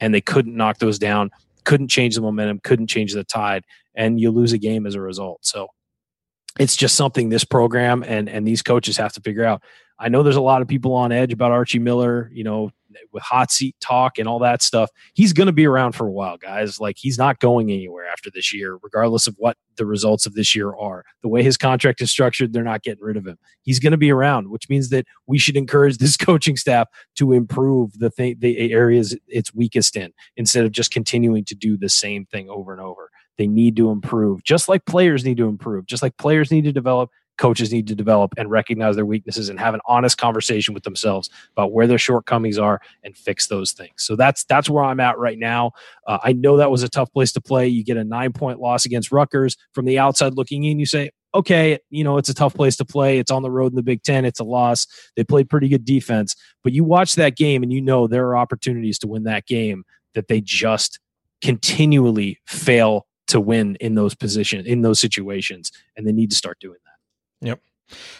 and 0.00 0.14
they 0.14 0.20
couldn't 0.20 0.56
knock 0.56 0.78
those 0.78 0.98
down 0.98 1.30
couldn't 1.66 1.88
change 1.88 2.14
the 2.14 2.22
momentum, 2.22 2.60
couldn't 2.64 2.86
change 2.86 3.12
the 3.12 3.24
tide, 3.24 3.64
and 3.94 4.18
you 4.18 4.30
lose 4.30 4.54
a 4.54 4.58
game 4.58 4.86
as 4.86 4.94
a 4.94 5.00
result. 5.00 5.40
So 5.44 5.68
it's 6.58 6.76
just 6.76 6.96
something 6.96 7.28
this 7.28 7.44
program 7.44 8.02
and 8.02 8.30
and 8.30 8.46
these 8.46 8.62
coaches 8.62 8.96
have 8.96 9.12
to 9.12 9.20
figure 9.20 9.44
out. 9.44 9.62
I 9.98 10.08
know 10.08 10.22
there's 10.22 10.36
a 10.36 10.40
lot 10.40 10.62
of 10.62 10.68
people 10.68 10.94
on 10.94 11.12
edge 11.12 11.32
about 11.32 11.52
Archie 11.52 11.78
Miller, 11.78 12.30
you 12.32 12.44
know, 12.44 12.70
with 13.12 13.22
hot 13.22 13.50
seat 13.50 13.76
talk 13.80 14.18
and 14.18 14.28
all 14.28 14.38
that 14.38 14.62
stuff. 14.62 14.90
He's 15.14 15.32
going 15.32 15.46
to 15.46 15.52
be 15.52 15.66
around 15.66 15.92
for 15.92 16.06
a 16.06 16.12
while, 16.12 16.36
guys. 16.36 16.80
Like 16.80 16.96
he's 16.98 17.18
not 17.18 17.40
going 17.40 17.70
anywhere 17.70 18.06
after 18.06 18.30
this 18.30 18.52
year, 18.52 18.78
regardless 18.82 19.26
of 19.26 19.34
what 19.38 19.56
the 19.76 19.86
results 19.86 20.26
of 20.26 20.34
this 20.34 20.54
year 20.54 20.74
are. 20.74 21.04
The 21.22 21.28
way 21.28 21.42
his 21.42 21.56
contract 21.56 22.00
is 22.00 22.10
structured, 22.10 22.52
they're 22.52 22.62
not 22.62 22.82
getting 22.82 23.04
rid 23.04 23.16
of 23.16 23.26
him. 23.26 23.38
He's 23.62 23.78
going 23.78 23.92
to 23.92 23.96
be 23.96 24.10
around, 24.10 24.50
which 24.50 24.68
means 24.68 24.90
that 24.90 25.06
we 25.26 25.38
should 25.38 25.56
encourage 25.56 25.98
this 25.98 26.16
coaching 26.16 26.56
staff 26.56 26.88
to 27.16 27.32
improve 27.32 27.98
the 27.98 28.10
th- 28.10 28.38
the 28.40 28.72
areas 28.72 29.16
it's 29.28 29.54
weakest 29.54 29.96
in 29.96 30.12
instead 30.36 30.64
of 30.64 30.72
just 30.72 30.90
continuing 30.90 31.44
to 31.44 31.54
do 31.54 31.76
the 31.76 31.88
same 31.88 32.26
thing 32.26 32.48
over 32.50 32.72
and 32.72 32.80
over. 32.80 33.10
They 33.38 33.46
need 33.46 33.76
to 33.76 33.90
improve, 33.90 34.42
just 34.44 34.68
like 34.68 34.86
players 34.86 35.24
need 35.24 35.36
to 35.36 35.48
improve, 35.48 35.86
just 35.86 36.02
like 36.02 36.16
players 36.16 36.50
need 36.50 36.64
to 36.64 36.72
develop 36.72 37.10
coaches 37.38 37.72
need 37.72 37.86
to 37.88 37.94
develop 37.94 38.32
and 38.36 38.50
recognize 38.50 38.96
their 38.96 39.06
weaknesses 39.06 39.48
and 39.48 39.58
have 39.58 39.74
an 39.74 39.80
honest 39.86 40.18
conversation 40.18 40.74
with 40.74 40.82
themselves 40.84 41.30
about 41.52 41.72
where 41.72 41.86
their 41.86 41.98
shortcomings 41.98 42.58
are 42.58 42.80
and 43.02 43.16
fix 43.16 43.46
those 43.46 43.72
things. 43.72 43.92
So 43.96 44.16
that's 44.16 44.44
that's 44.44 44.70
where 44.70 44.84
I'm 44.84 45.00
at 45.00 45.18
right 45.18 45.38
now. 45.38 45.72
Uh, 46.06 46.18
I 46.22 46.32
know 46.32 46.56
that 46.56 46.70
was 46.70 46.82
a 46.82 46.88
tough 46.88 47.12
place 47.12 47.32
to 47.32 47.40
play. 47.40 47.68
You 47.68 47.84
get 47.84 47.96
a 47.96 48.04
nine 48.04 48.32
point 48.32 48.60
loss 48.60 48.84
against 48.84 49.12
Rutgers 49.12 49.56
from 49.72 49.84
the 49.84 49.98
outside 49.98 50.34
looking 50.34 50.64
in. 50.64 50.78
You 50.78 50.86
say, 50.86 51.10
okay, 51.34 51.78
you 51.90 52.04
know 52.04 52.18
it's 52.18 52.28
a 52.28 52.34
tough 52.34 52.54
place 52.54 52.76
to 52.76 52.84
play. 52.84 53.18
It's 53.18 53.30
on 53.30 53.42
the 53.42 53.50
road 53.50 53.72
in 53.72 53.76
the 53.76 53.82
Big 53.82 54.02
Ten. 54.02 54.24
It's 54.24 54.40
a 54.40 54.44
loss. 54.44 54.86
They 55.16 55.24
played 55.24 55.50
pretty 55.50 55.68
good 55.68 55.84
defense, 55.84 56.34
but 56.64 56.72
you 56.72 56.84
watch 56.84 57.14
that 57.16 57.36
game 57.36 57.62
and 57.62 57.72
you 57.72 57.80
know 57.80 58.06
there 58.06 58.26
are 58.28 58.36
opportunities 58.36 58.98
to 59.00 59.06
win 59.06 59.24
that 59.24 59.46
game 59.46 59.84
that 60.14 60.28
they 60.28 60.40
just 60.40 60.98
continually 61.42 62.40
fail 62.46 63.06
to 63.28 63.40
win 63.40 63.76
in 63.80 63.94
those 63.94 64.14
positions 64.14 64.66
in 64.66 64.82
those 64.82 65.00
situations, 65.00 65.72
and 65.96 66.06
they 66.06 66.12
need 66.12 66.30
to 66.30 66.36
start 66.36 66.58
doing 66.60 66.78
that. 66.84 66.85
Yep. 67.40 67.60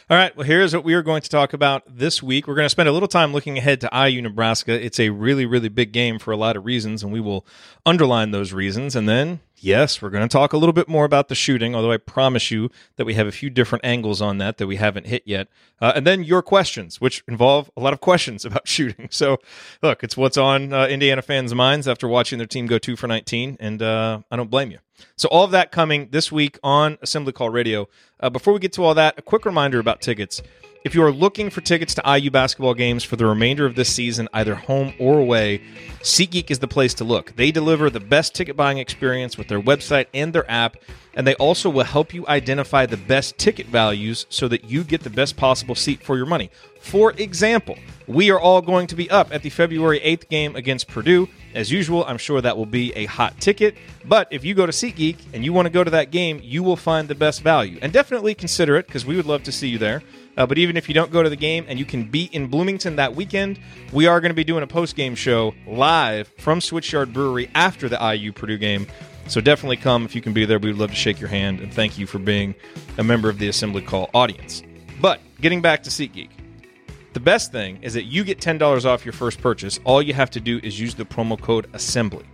All 0.09 0.17
right. 0.17 0.37
Well, 0.37 0.47
here's 0.47 0.75
what 0.75 0.85
we 0.85 0.95
are 0.95 1.03
going 1.03 1.23
to 1.23 1.29
talk 1.29 1.53
about 1.53 1.83
this 1.89 2.23
week. 2.23 2.47
We're 2.47 2.55
going 2.55 2.67
to 2.67 2.71
spend 2.71 2.89
a 2.89 2.93
little 2.93 3.09
time 3.09 3.33
looking 3.33 3.59
ahead 3.59 3.81
to 3.81 3.91
IU 3.93 4.23
Nebraska. 4.23 4.73
It's 4.73 5.01
a 5.01 5.11
really, 5.11 5.45
really 5.45 5.69
big 5.69 5.93
game 5.93 6.21
for 6.21 6.31
a 6.31 6.37
lot 6.37 6.57
of 6.57 6.65
reasons, 6.65 7.03
and 7.03 7.13
we 7.13 7.21
will 7.21 7.45
underline 7.85 8.31
those 8.31 8.53
reasons. 8.53 8.95
And 8.95 9.09
then 9.09 9.41
Yes, 9.59 10.03
we're 10.03 10.11
going 10.11 10.27
to 10.27 10.33
talk 10.33 10.53
a 10.53 10.59
little 10.59 10.75
bit 10.75 10.89
more 10.89 11.07
about 11.07 11.29
the 11.29 11.35
shooting, 11.35 11.75
although 11.75 11.93
I 11.93 11.97
promise 11.97 12.51
you 12.51 12.71
that 12.97 13.07
we 13.07 13.15
have 13.15 13.27
a 13.27 13.33
few 13.33 13.49
different 13.49 13.85
angles 13.87 14.21
on 14.21 14.37
that 14.39 14.59
that 14.59 14.67
we 14.67 14.77
haven't 14.77 15.07
hit 15.07 15.23
yet. 15.25 15.49
Uh, 15.81 15.93
and 15.97 16.07
then 16.07 16.23
your 16.23 16.43
questions, 16.43 17.01
which 17.01 17.25
involve 17.27 17.71
a 17.77 17.81
lot 17.81 17.95
of 17.95 18.01
questions 18.01 18.45
about 18.45 18.69
shooting. 18.69 19.09
So, 19.11 19.39
look, 19.83 20.05
it's 20.05 20.17
what's 20.17 20.37
on 20.37 20.73
uh, 20.73 20.87
Indiana 20.87 21.23
fans' 21.23 21.55
minds 21.55 21.89
after 21.89 22.07
watching 22.07 22.39
their 22.39 22.47
team 22.47 22.67
go 22.67 22.79
two 22.79 22.97
for 22.97 23.07
19, 23.07 23.57
and 23.59 23.81
uh, 23.81 24.21
I 24.31 24.37
don't 24.37 24.51
blame 24.51 24.71
you. 24.71 24.79
So, 25.17 25.29
all 25.29 25.45
of 25.45 25.51
that 25.53 25.73
coming 25.73 26.09
this 26.11 26.31
week 26.31 26.59
on 26.63 26.99
Assembly 27.03 27.33
Call 27.33 27.51
Radio. 27.51 27.89
Uh, 28.21 28.31
before 28.31 28.53
we 28.53 28.59
get 28.59 28.73
to 28.75 28.85
all 28.85 28.95
that, 28.95 29.15
a 29.19 29.23
quick 29.23 29.45
reminder 29.45 29.79
about 29.79 30.01
tickets. 30.01 30.43
If 30.87 30.95
you 30.95 31.03
are 31.03 31.11
looking 31.11 31.51
for 31.51 31.63
tickets 31.63 31.97
to 31.97 32.17
IU 32.17 32.31
basketball 32.31 32.75
games 32.75 33.03
for 33.03 33.17
the 33.17 33.27
remainder 33.27 33.67
of 33.67 33.75
this 33.75 33.93
season, 33.93 34.29
either 34.33 34.55
home 34.55 34.95
or 35.01 35.19
away, 35.19 35.61
SeatGeek 36.03 36.49
is 36.49 36.61
the 36.61 36.69
place 36.69 36.95
to 36.95 37.05
look. 37.05 37.35
They 37.35 37.51
deliver 37.51 37.91
the 37.91 37.99
best 37.99 38.37
ticket 38.37 38.57
buying 38.57 38.79
experience 38.79 39.37
with 39.37 39.49
their 39.49 39.61
website 39.61 40.07
and 40.15 40.33
their 40.33 40.49
app, 40.49 40.77
and 41.17 41.27
they 41.27 41.35
also 41.35 41.71
will 41.71 41.83
help 41.83 42.15
you 42.15 42.25
identify 42.29 42.87
the 42.87 42.97
best 42.97 43.37
ticket 43.37 43.67
values 43.67 44.27
so 44.29 44.47
that 44.47 44.71
you 44.71 44.85
get 44.85 45.01
the 45.01 45.11
best 45.11 45.37
possible 45.37 45.75
seat 45.75 46.05
for 46.05 46.17
your 46.17 46.25
money. 46.25 46.53
For 46.81 47.11
example, 47.15 47.77
we 48.07 48.31
are 48.31 48.39
all 48.39 48.63
going 48.63 48.87
to 48.87 48.95
be 48.95 49.11
up 49.11 49.35
at 49.35 49.43
the 49.43 49.51
February 49.51 49.99
8th 49.99 50.29
game 50.29 50.55
against 50.55 50.87
Purdue. 50.87 51.29
As 51.53 51.73
usual, 51.73 52.05
I'm 52.05 52.19
sure 52.19 52.41
that 52.41 52.57
will 52.57 52.65
be 52.65 52.93
a 52.93 53.07
hot 53.07 53.41
ticket, 53.41 53.75
but 54.05 54.29
if 54.31 54.45
you 54.45 54.55
go 54.55 54.67
to 54.67 54.73
SeatGeek 54.73 55.17
and 55.33 55.45
you 55.45 55.53
want 55.53 55.67
to 55.67 55.71
go 55.71 55.83
to 55.83 55.91
that 55.91 56.13
game, 56.13 56.39
you 56.45 56.63
will 56.63 56.77
find 56.77 57.09
the 57.09 57.17
best 57.17 57.43
value. 57.43 57.81
And 57.83 57.93
definitely 57.93 58.37
consider 58.37 58.77
it 58.77 58.87
because 58.87 59.05
we 59.05 59.17
would 59.17 59.27
love 59.27 59.43
to 59.43 59.51
see 59.51 59.67
you 59.67 59.79
there. 59.79 60.05
Uh, 60.37 60.47
but 60.47 60.59
even 60.59 60.77
if 60.77 60.89
you 60.89 60.95
don't 60.95 61.11
go 61.11 61.23
to 61.23 61.31
the 61.31 61.37
game 61.37 61.65
and 61.69 61.79
you 61.79 61.85
can 61.85 62.05
be 62.05 62.25
in 62.25 62.47
Bloomington 62.49 62.97
that 62.97 63.15
weekend, 63.15 63.59
we 63.93 64.07
are 64.07 64.21
going 64.21 64.31
to 64.31 64.35
be 64.35 64.45
doing 64.45 64.63
a 64.63 64.67
post 64.67 64.97
game 64.97 65.15
show 65.15 65.55
live 65.67 66.29
from 66.39 66.61
Switchyard 66.61 67.13
Brewery 67.13 67.51
after 67.55 67.89
the 67.89 67.99
IU 68.15 68.33
Purdue 68.33 68.59
game. 68.59 68.87
So 69.29 69.41
definitely 69.41 69.79
come 69.79 70.05
if 70.05 70.15
you 70.15 70.21
can 70.21 70.33
be 70.33 70.45
there. 70.45 70.59
We 70.59 70.71
would 70.71 70.79
love 70.79 70.91
to 70.91 70.97
shake 70.97 71.19
your 71.19 71.29
hand 71.29 71.61
and 71.61 71.73
thank 71.73 71.99
you 71.99 72.07
for 72.07 72.19
being 72.19 72.55
a 72.99 73.05
member 73.05 73.29
of 73.29 73.39
the 73.39 73.49
Assembly 73.49 73.83
Call 73.83 74.11
audience. 74.15 74.63
But 75.01 75.21
getting 75.41 75.63
back 75.63 75.83
to 75.85 75.91
SeatGeek, 75.91 76.31
the 77.13 77.21
best 77.21 77.51
thing 77.51 77.79
is 77.83 77.95
that 77.95 78.05
you 78.05 78.25
get 78.25 78.41
$10 78.41 78.85
off 78.85 79.05
your 79.05 79.15
first 79.15 79.41
purchase. 79.41 79.81
All 79.85 80.03
you 80.03 80.13
have 80.15 80.31
to 80.33 80.41
do 80.41 80.61
is 80.63 80.79
use 80.79 80.95
the 80.95 81.05
promo 81.05 81.41
code 81.41 81.67
ASSEMBLY. 81.73 82.25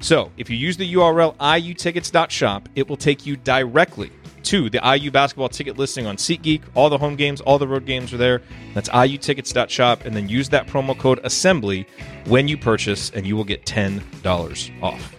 So 0.00 0.30
if 0.36 0.48
you 0.48 0.56
use 0.56 0.76
the 0.76 0.94
URL 0.94 1.34
iutickets.shop, 1.36 2.68
it 2.76 2.88
will 2.88 2.96
take 2.96 3.26
you 3.26 3.36
directly 3.36 4.12
to 4.48 4.70
the 4.70 4.80
IU 4.82 5.10
basketball 5.10 5.48
ticket 5.50 5.76
listing 5.76 6.06
on 6.06 6.16
SeatGeek. 6.16 6.62
All 6.74 6.88
the 6.88 6.96
home 6.96 7.16
games, 7.16 7.40
all 7.42 7.58
the 7.58 7.68
road 7.68 7.84
games 7.84 8.14
are 8.14 8.16
there. 8.16 8.40
That's 8.74 8.88
iutickets.shop, 8.88 10.06
and 10.06 10.16
then 10.16 10.28
use 10.28 10.48
that 10.48 10.66
promo 10.66 10.98
code 10.98 11.20
assembly 11.22 11.86
when 12.26 12.48
you 12.48 12.56
purchase, 12.56 13.10
and 13.10 13.26
you 13.26 13.36
will 13.36 13.44
get 13.44 13.66
$10 13.66 14.82
off. 14.82 15.14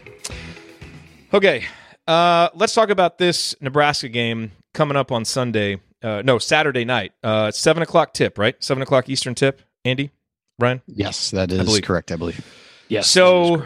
Okay, 1.31 1.65
uh, 2.07 2.49
let's 2.55 2.73
talk 2.73 2.89
about 2.89 3.19
this 3.19 3.53
Nebraska 3.61 4.09
game 4.09 4.51
coming 4.73 4.97
up 4.97 5.11
on 5.11 5.25
Sunday. 5.25 5.79
Uh, 6.01 6.23
no, 6.25 6.39
Saturday 6.39 6.85
night. 6.85 7.11
Uh, 7.23 7.51
7 7.51 7.83
o'clock 7.83 8.13
tip, 8.13 8.39
right? 8.39 8.55
7 8.63 8.81
o'clock 8.81 9.09
Eastern 9.09 9.35
tip. 9.35 9.61
Andy? 9.85 10.09
Ryan? 10.57 10.81
Yes, 10.87 11.31
that 11.31 11.51
is 11.51 11.63
believe. 11.63 11.83
correct. 11.83 12.11
I 12.11 12.15
believe. 12.15 12.43
Yes. 12.87 13.07
So 13.07 13.63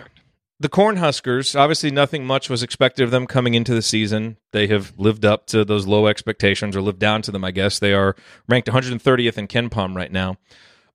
the 0.59 0.69
Cornhuskers, 0.69 1.59
obviously, 1.59 1.91
nothing 1.91 2.25
much 2.25 2.49
was 2.49 2.63
expected 2.63 3.03
of 3.03 3.11
them 3.11 3.27
coming 3.27 3.53
into 3.53 3.73
the 3.73 3.81
season. 3.81 4.37
They 4.51 4.67
have 4.67 4.93
lived 4.97 5.25
up 5.25 5.47
to 5.47 5.65
those 5.65 5.87
low 5.87 6.07
expectations, 6.07 6.75
or 6.75 6.81
lived 6.81 6.99
down 6.99 7.21
to 7.23 7.31
them. 7.31 7.43
I 7.43 7.51
guess 7.51 7.79
they 7.79 7.93
are 7.93 8.15
ranked 8.47 8.69
130th 8.69 9.37
in 9.37 9.47
KenPom 9.47 9.95
right 9.95 10.11
now. 10.11 10.37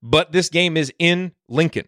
But 0.01 0.31
this 0.31 0.49
game 0.49 0.77
is 0.77 0.93
in 0.97 1.33
Lincoln, 1.47 1.87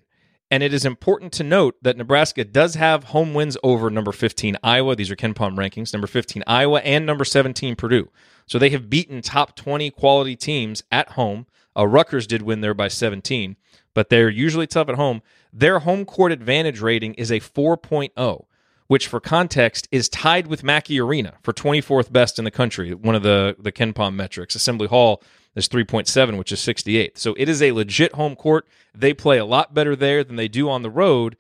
and 0.51 0.61
it 0.63 0.73
is 0.73 0.85
important 0.85 1.31
to 1.33 1.43
note 1.43 1.75
that 1.81 1.97
Nebraska 1.97 2.43
does 2.43 2.75
have 2.75 3.05
home 3.05 3.33
wins 3.33 3.57
over 3.63 3.89
number 3.89 4.11
15 4.11 4.57
Iowa. 4.61 4.95
These 4.95 5.09
are 5.09 5.15
KenPom 5.15 5.55
rankings: 5.55 5.93
number 5.93 6.07
15 6.07 6.43
Iowa 6.45 6.81
and 6.81 7.05
number 7.05 7.23
17 7.23 7.75
Purdue. 7.75 8.09
So 8.45 8.59
they 8.59 8.69
have 8.71 8.89
beaten 8.89 9.21
top 9.21 9.55
20 9.55 9.91
quality 9.91 10.35
teams 10.35 10.83
at 10.91 11.11
home. 11.11 11.47
Uh, 11.75 11.87
Rutgers 11.87 12.27
did 12.27 12.41
win 12.41 12.59
there 12.59 12.73
by 12.73 12.89
17, 12.89 13.55
but 13.93 14.09
they're 14.09 14.29
usually 14.29 14.67
tough 14.67 14.89
at 14.89 14.95
home. 14.95 15.21
Their 15.53 15.79
home 15.79 16.05
court 16.05 16.31
advantage 16.31 16.79
rating 16.79 17.13
is 17.15 17.31
a 17.31 17.39
4.0, 17.39 18.45
which 18.87 19.07
for 19.07 19.19
context 19.19 19.87
is 19.91 20.09
tied 20.09 20.47
with 20.47 20.63
Mackey 20.63 20.99
Arena 20.99 21.35
for 21.43 21.53
24th 21.53 22.11
best 22.11 22.39
in 22.39 22.45
the 22.45 22.51
country, 22.51 22.93
one 22.93 23.15
of 23.15 23.23
the, 23.23 23.55
the 23.59 23.71
KenPom 23.71 24.15
metrics. 24.15 24.55
Assembly 24.55 24.87
Hall 24.87 25.21
is 25.55 25.67
3.7, 25.67 26.37
which 26.37 26.51
is 26.51 26.59
68th. 26.59 27.17
So 27.17 27.35
it 27.37 27.49
is 27.49 27.61
a 27.61 27.73
legit 27.73 28.13
home 28.13 28.35
court. 28.35 28.67
They 28.95 29.13
play 29.13 29.37
a 29.37 29.45
lot 29.45 29.73
better 29.73 29.95
there 29.95 30.23
than 30.23 30.37
they 30.37 30.47
do 30.47 30.69
on 30.69 30.81
the 30.81 30.89
road. 30.89 31.35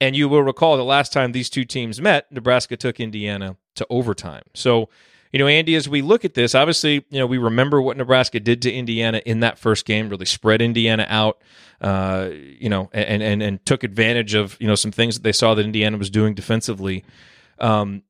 And 0.00 0.16
you 0.16 0.28
will 0.28 0.42
recall 0.42 0.76
the 0.76 0.84
last 0.84 1.12
time 1.12 1.30
these 1.30 1.48
two 1.48 1.64
teams 1.64 2.00
met, 2.00 2.30
Nebraska 2.32 2.76
took 2.76 2.98
Indiana 2.98 3.56
to 3.76 3.86
overtime. 3.88 4.42
So 4.52 4.88
you 5.32 5.38
know, 5.38 5.46
Andy, 5.46 5.74
as 5.74 5.88
we 5.88 6.02
look 6.02 6.26
at 6.26 6.34
this, 6.34 6.54
obviously, 6.54 7.06
you 7.08 7.18
know, 7.18 7.26
we 7.26 7.38
remember 7.38 7.80
what 7.80 7.96
Nebraska 7.96 8.38
did 8.38 8.60
to 8.62 8.72
Indiana 8.72 9.22
in 9.24 9.40
that 9.40 9.58
first 9.58 9.86
game, 9.86 10.10
really 10.10 10.26
spread 10.26 10.60
Indiana 10.60 11.06
out, 11.08 11.40
uh, 11.80 12.28
you 12.30 12.68
know, 12.68 12.90
and, 12.92 13.22
and, 13.22 13.42
and 13.42 13.64
took 13.64 13.82
advantage 13.82 14.34
of, 14.34 14.58
you 14.60 14.66
know, 14.66 14.74
some 14.74 14.92
things 14.92 15.14
that 15.14 15.22
they 15.22 15.32
saw 15.32 15.54
that 15.54 15.64
Indiana 15.64 15.96
was 15.96 16.10
doing 16.10 16.34
defensively. 16.34 17.02
Um, 17.58 18.02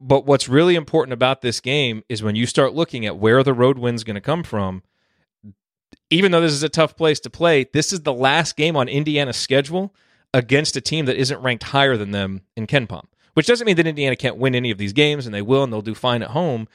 but 0.00 0.26
what's 0.26 0.48
really 0.48 0.74
important 0.74 1.12
about 1.12 1.40
this 1.40 1.60
game 1.60 2.02
is 2.08 2.22
when 2.22 2.34
you 2.34 2.46
start 2.46 2.74
looking 2.74 3.06
at 3.06 3.16
where 3.16 3.44
the 3.44 3.54
road 3.54 3.78
win's 3.78 4.02
going 4.02 4.16
to 4.16 4.20
come 4.20 4.42
from, 4.42 4.82
even 6.10 6.32
though 6.32 6.40
this 6.40 6.52
is 6.52 6.64
a 6.64 6.68
tough 6.68 6.96
place 6.96 7.20
to 7.20 7.30
play, 7.30 7.66
this 7.72 7.92
is 7.92 8.00
the 8.00 8.12
last 8.12 8.56
game 8.56 8.76
on 8.76 8.88
Indiana's 8.88 9.36
schedule 9.36 9.94
against 10.34 10.76
a 10.76 10.80
team 10.80 11.06
that 11.06 11.16
isn't 11.16 11.40
ranked 11.40 11.64
higher 11.64 11.96
than 11.96 12.10
them 12.10 12.42
in 12.56 12.66
KenPom 12.66 13.06
which 13.36 13.46
doesn't 13.46 13.66
mean 13.66 13.76
that 13.76 13.86
Indiana 13.86 14.16
can't 14.16 14.38
win 14.38 14.54
any 14.54 14.70
of 14.70 14.78
these 14.78 14.94
games, 14.94 15.26
and 15.26 15.34
they 15.34 15.42
will, 15.42 15.62
and 15.62 15.70
they'll 15.70 15.82
do 15.82 15.94
fine 15.94 16.22
at 16.22 16.30
home. 16.30 16.66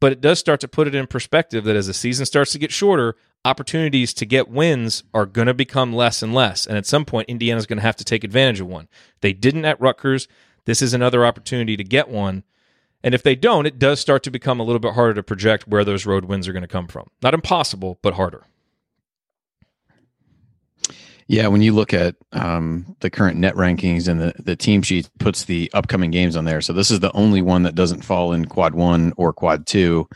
But 0.00 0.12
it 0.12 0.20
does 0.20 0.38
start 0.38 0.60
to 0.60 0.68
put 0.68 0.86
it 0.86 0.94
in 0.94 1.06
perspective 1.06 1.64
that 1.64 1.76
as 1.76 1.86
the 1.86 1.94
season 1.94 2.26
starts 2.26 2.52
to 2.52 2.58
get 2.58 2.70
shorter, 2.70 3.16
opportunities 3.42 4.12
to 4.12 4.26
get 4.26 4.50
wins 4.50 5.02
are 5.14 5.24
going 5.24 5.46
to 5.46 5.54
become 5.54 5.94
less 5.94 6.22
and 6.22 6.34
less. 6.34 6.66
And 6.66 6.76
at 6.76 6.84
some 6.84 7.06
point, 7.06 7.30
Indiana's 7.30 7.64
going 7.64 7.78
to 7.78 7.82
have 7.82 7.96
to 7.96 8.04
take 8.04 8.22
advantage 8.22 8.60
of 8.60 8.66
one. 8.66 8.86
They 9.22 9.32
didn't 9.32 9.64
at 9.64 9.80
Rutgers. 9.80 10.28
This 10.66 10.82
is 10.82 10.92
another 10.92 11.24
opportunity 11.24 11.74
to 11.78 11.84
get 11.84 12.10
one. 12.10 12.44
And 13.02 13.14
if 13.14 13.22
they 13.22 13.34
don't, 13.34 13.64
it 13.64 13.78
does 13.78 13.98
start 13.98 14.22
to 14.24 14.30
become 14.30 14.60
a 14.60 14.62
little 14.62 14.78
bit 14.78 14.92
harder 14.92 15.14
to 15.14 15.22
project 15.22 15.68
where 15.68 15.86
those 15.86 16.04
road 16.04 16.26
wins 16.26 16.46
are 16.46 16.52
going 16.52 16.60
to 16.60 16.68
come 16.68 16.86
from. 16.86 17.08
Not 17.22 17.32
impossible, 17.32 17.98
but 18.02 18.12
harder. 18.12 18.44
Yeah, 21.30 21.46
when 21.46 21.62
you 21.62 21.72
look 21.72 21.94
at 21.94 22.16
um, 22.32 22.96
the 22.98 23.08
current 23.08 23.38
net 23.38 23.54
rankings 23.54 24.08
and 24.08 24.20
the, 24.20 24.34
the 24.42 24.56
team 24.56 24.82
sheet 24.82 25.08
puts 25.20 25.44
the 25.44 25.70
upcoming 25.72 26.10
games 26.10 26.34
on 26.34 26.44
there. 26.44 26.60
So 26.60 26.72
this 26.72 26.90
is 26.90 26.98
the 26.98 27.12
only 27.12 27.40
one 27.40 27.62
that 27.62 27.76
doesn't 27.76 28.02
fall 28.02 28.32
in 28.32 28.46
quad 28.46 28.74
one 28.74 29.12
or 29.16 29.32
quad 29.32 29.64
two. 29.64 30.08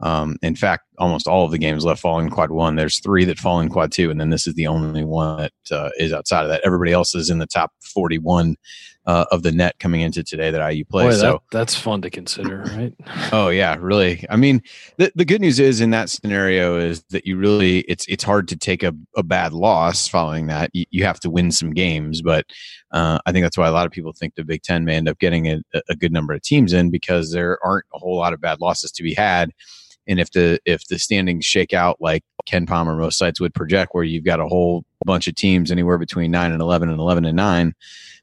Um, 0.00 0.38
in 0.40 0.56
fact, 0.56 0.84
almost 0.96 1.28
all 1.28 1.44
of 1.44 1.50
the 1.50 1.58
games 1.58 1.84
left 1.84 2.00
fall 2.00 2.18
in 2.20 2.30
quad 2.30 2.52
one. 2.52 2.76
There's 2.76 3.00
three 3.00 3.26
that 3.26 3.38
fall 3.38 3.60
in 3.60 3.68
quad 3.68 3.92
two, 3.92 4.10
and 4.10 4.18
then 4.18 4.30
this 4.30 4.46
is 4.46 4.54
the 4.54 4.66
only 4.66 5.04
one 5.04 5.36
that 5.36 5.52
uh, 5.70 5.90
is 5.98 6.10
outside 6.10 6.44
of 6.44 6.48
that. 6.48 6.62
Everybody 6.64 6.92
else 6.92 7.14
is 7.14 7.28
in 7.28 7.36
the 7.36 7.46
top 7.46 7.72
41 7.82 8.56
uh, 9.04 9.24
of 9.32 9.42
the 9.42 9.50
net 9.50 9.78
coming 9.80 10.00
into 10.00 10.22
today 10.22 10.50
that 10.50 10.72
IU 10.72 10.84
plays. 10.84 11.16
Boy, 11.16 11.20
so 11.20 11.42
that's 11.50 11.74
fun 11.74 12.02
to 12.02 12.10
consider, 12.10 12.62
right? 12.76 12.94
Oh 13.32 13.48
yeah, 13.48 13.76
really. 13.80 14.24
I 14.30 14.36
mean, 14.36 14.62
the, 14.98 15.10
the 15.14 15.24
good 15.24 15.40
news 15.40 15.58
is 15.58 15.80
in 15.80 15.90
that 15.90 16.10
scenario 16.10 16.78
is 16.78 17.02
that 17.10 17.26
you 17.26 17.36
really 17.36 17.80
it's 17.80 18.04
it's 18.08 18.22
hard 18.22 18.46
to 18.48 18.56
take 18.56 18.82
a, 18.82 18.92
a 19.16 19.22
bad 19.22 19.52
loss 19.52 20.06
following 20.06 20.46
that. 20.48 20.70
You, 20.72 20.84
you 20.90 21.04
have 21.04 21.18
to 21.20 21.30
win 21.30 21.50
some 21.50 21.72
games, 21.72 22.22
but 22.22 22.46
uh, 22.92 23.18
I 23.26 23.32
think 23.32 23.44
that's 23.44 23.58
why 23.58 23.66
a 23.66 23.72
lot 23.72 23.86
of 23.86 23.92
people 23.92 24.12
think 24.12 24.34
the 24.34 24.44
Big 24.44 24.62
Ten 24.62 24.84
may 24.84 24.96
end 24.96 25.08
up 25.08 25.18
getting 25.18 25.48
a, 25.48 25.62
a 25.88 25.96
good 25.96 26.12
number 26.12 26.34
of 26.34 26.42
teams 26.42 26.72
in 26.72 26.90
because 26.90 27.32
there 27.32 27.58
aren't 27.64 27.86
a 27.94 27.98
whole 27.98 28.16
lot 28.16 28.32
of 28.32 28.40
bad 28.40 28.60
losses 28.60 28.92
to 28.92 29.02
be 29.02 29.14
had. 29.14 29.50
And 30.06 30.20
if 30.20 30.30
the 30.32 30.58
if 30.64 30.86
the 30.86 30.98
standings 30.98 31.44
shake 31.44 31.72
out 31.72 31.96
like 32.00 32.22
KenPom 32.48 32.86
or 32.86 32.96
most 32.96 33.18
sites 33.18 33.40
would 33.40 33.54
project, 33.54 33.94
where 33.94 34.04
you've 34.04 34.24
got 34.24 34.40
a 34.40 34.46
whole 34.46 34.84
bunch 35.04 35.26
of 35.26 35.34
teams 35.34 35.70
anywhere 35.70 35.98
between 35.98 36.30
nine 36.30 36.52
and 36.52 36.60
eleven 36.60 36.88
and 36.88 37.00
eleven 37.00 37.24
and 37.24 37.36
nine, 37.36 37.74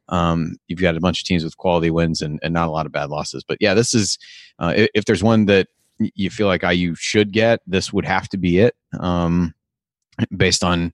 um, 0.09 0.57
you've 0.67 0.81
got 0.81 0.97
a 0.97 0.99
bunch 0.99 1.21
of 1.21 1.25
teams 1.25 1.43
with 1.43 1.57
quality 1.57 1.89
wins 1.89 2.21
and, 2.21 2.39
and 2.43 2.53
not 2.53 2.67
a 2.67 2.71
lot 2.71 2.85
of 2.85 2.91
bad 2.91 3.09
losses. 3.09 3.43
But 3.47 3.57
yeah, 3.61 3.73
this 3.73 3.93
is 3.93 4.17
uh, 4.59 4.73
if, 4.93 5.05
there's 5.05 5.23
one 5.23 5.45
that 5.45 5.67
you 5.97 6.29
feel 6.29 6.47
like 6.47 6.63
IU 6.63 6.95
should 6.95 7.31
get, 7.31 7.61
this 7.67 7.93
would 7.93 8.05
have 8.05 8.27
to 8.29 8.37
be 8.37 8.59
it. 8.59 8.75
Um, 8.99 9.53
based 10.35 10.63
on 10.63 10.91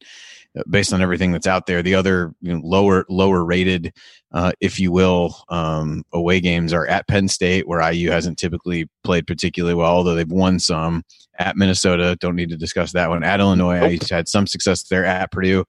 based 0.70 0.94
on 0.94 1.02
everything 1.02 1.32
that's 1.32 1.48
out 1.48 1.66
there. 1.66 1.82
The 1.82 1.96
other 1.96 2.34
you 2.42 2.54
know, 2.54 2.62
lower 2.64 3.06
lower 3.10 3.44
rated, 3.44 3.94
uh, 4.32 4.54
if 4.62 4.80
you 4.80 4.92
will, 4.92 5.44
um, 5.50 6.04
away 6.14 6.40
games 6.40 6.74
are 6.74 6.88
at 6.88 7.08
Penn 7.08 7.28
State, 7.28 7.68
where 7.68 7.92
IU 7.92 8.12
hasn't 8.12 8.38
typically 8.38 8.90
played 9.04 9.28
particularly 9.28 9.76
well, 9.76 9.92
although 9.92 10.16
they've 10.16 10.32
won 10.32 10.60
some. 10.60 11.04
At 11.38 11.58
Minnesota, 11.58 12.16
don't 12.22 12.38
need 12.38 12.50
to 12.50 12.56
discuss 12.56 12.94
that 12.94 13.10
one. 13.10 13.24
At 13.24 13.42
Illinois, 13.42 13.80
nope. 13.80 13.92
IU's 13.92 14.10
had 14.10 14.30
some 14.30 14.48
success 14.48 14.84
there. 14.84 15.06
At 15.06 15.32
Purdue, 15.32 15.66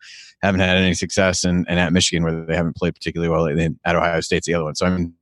haven't 0.47 0.61
had 0.61 0.77
any 0.77 0.95
success, 0.95 1.45
and, 1.45 1.67
and 1.69 1.79
at 1.79 1.93
Michigan, 1.93 2.25
where 2.25 2.45
they 2.45 2.57
haven't 2.57 2.77
played 2.77 2.95
particularly 2.95 3.29
well. 3.29 3.47
And 3.47 3.79
at 3.85 3.97
Ohio 3.97 4.21
State's 4.21 4.47
the 4.47 4.55
other 4.55 4.65
one. 4.65 4.75
So 4.75 4.87
I 4.87 4.91
mean, 4.91 5.15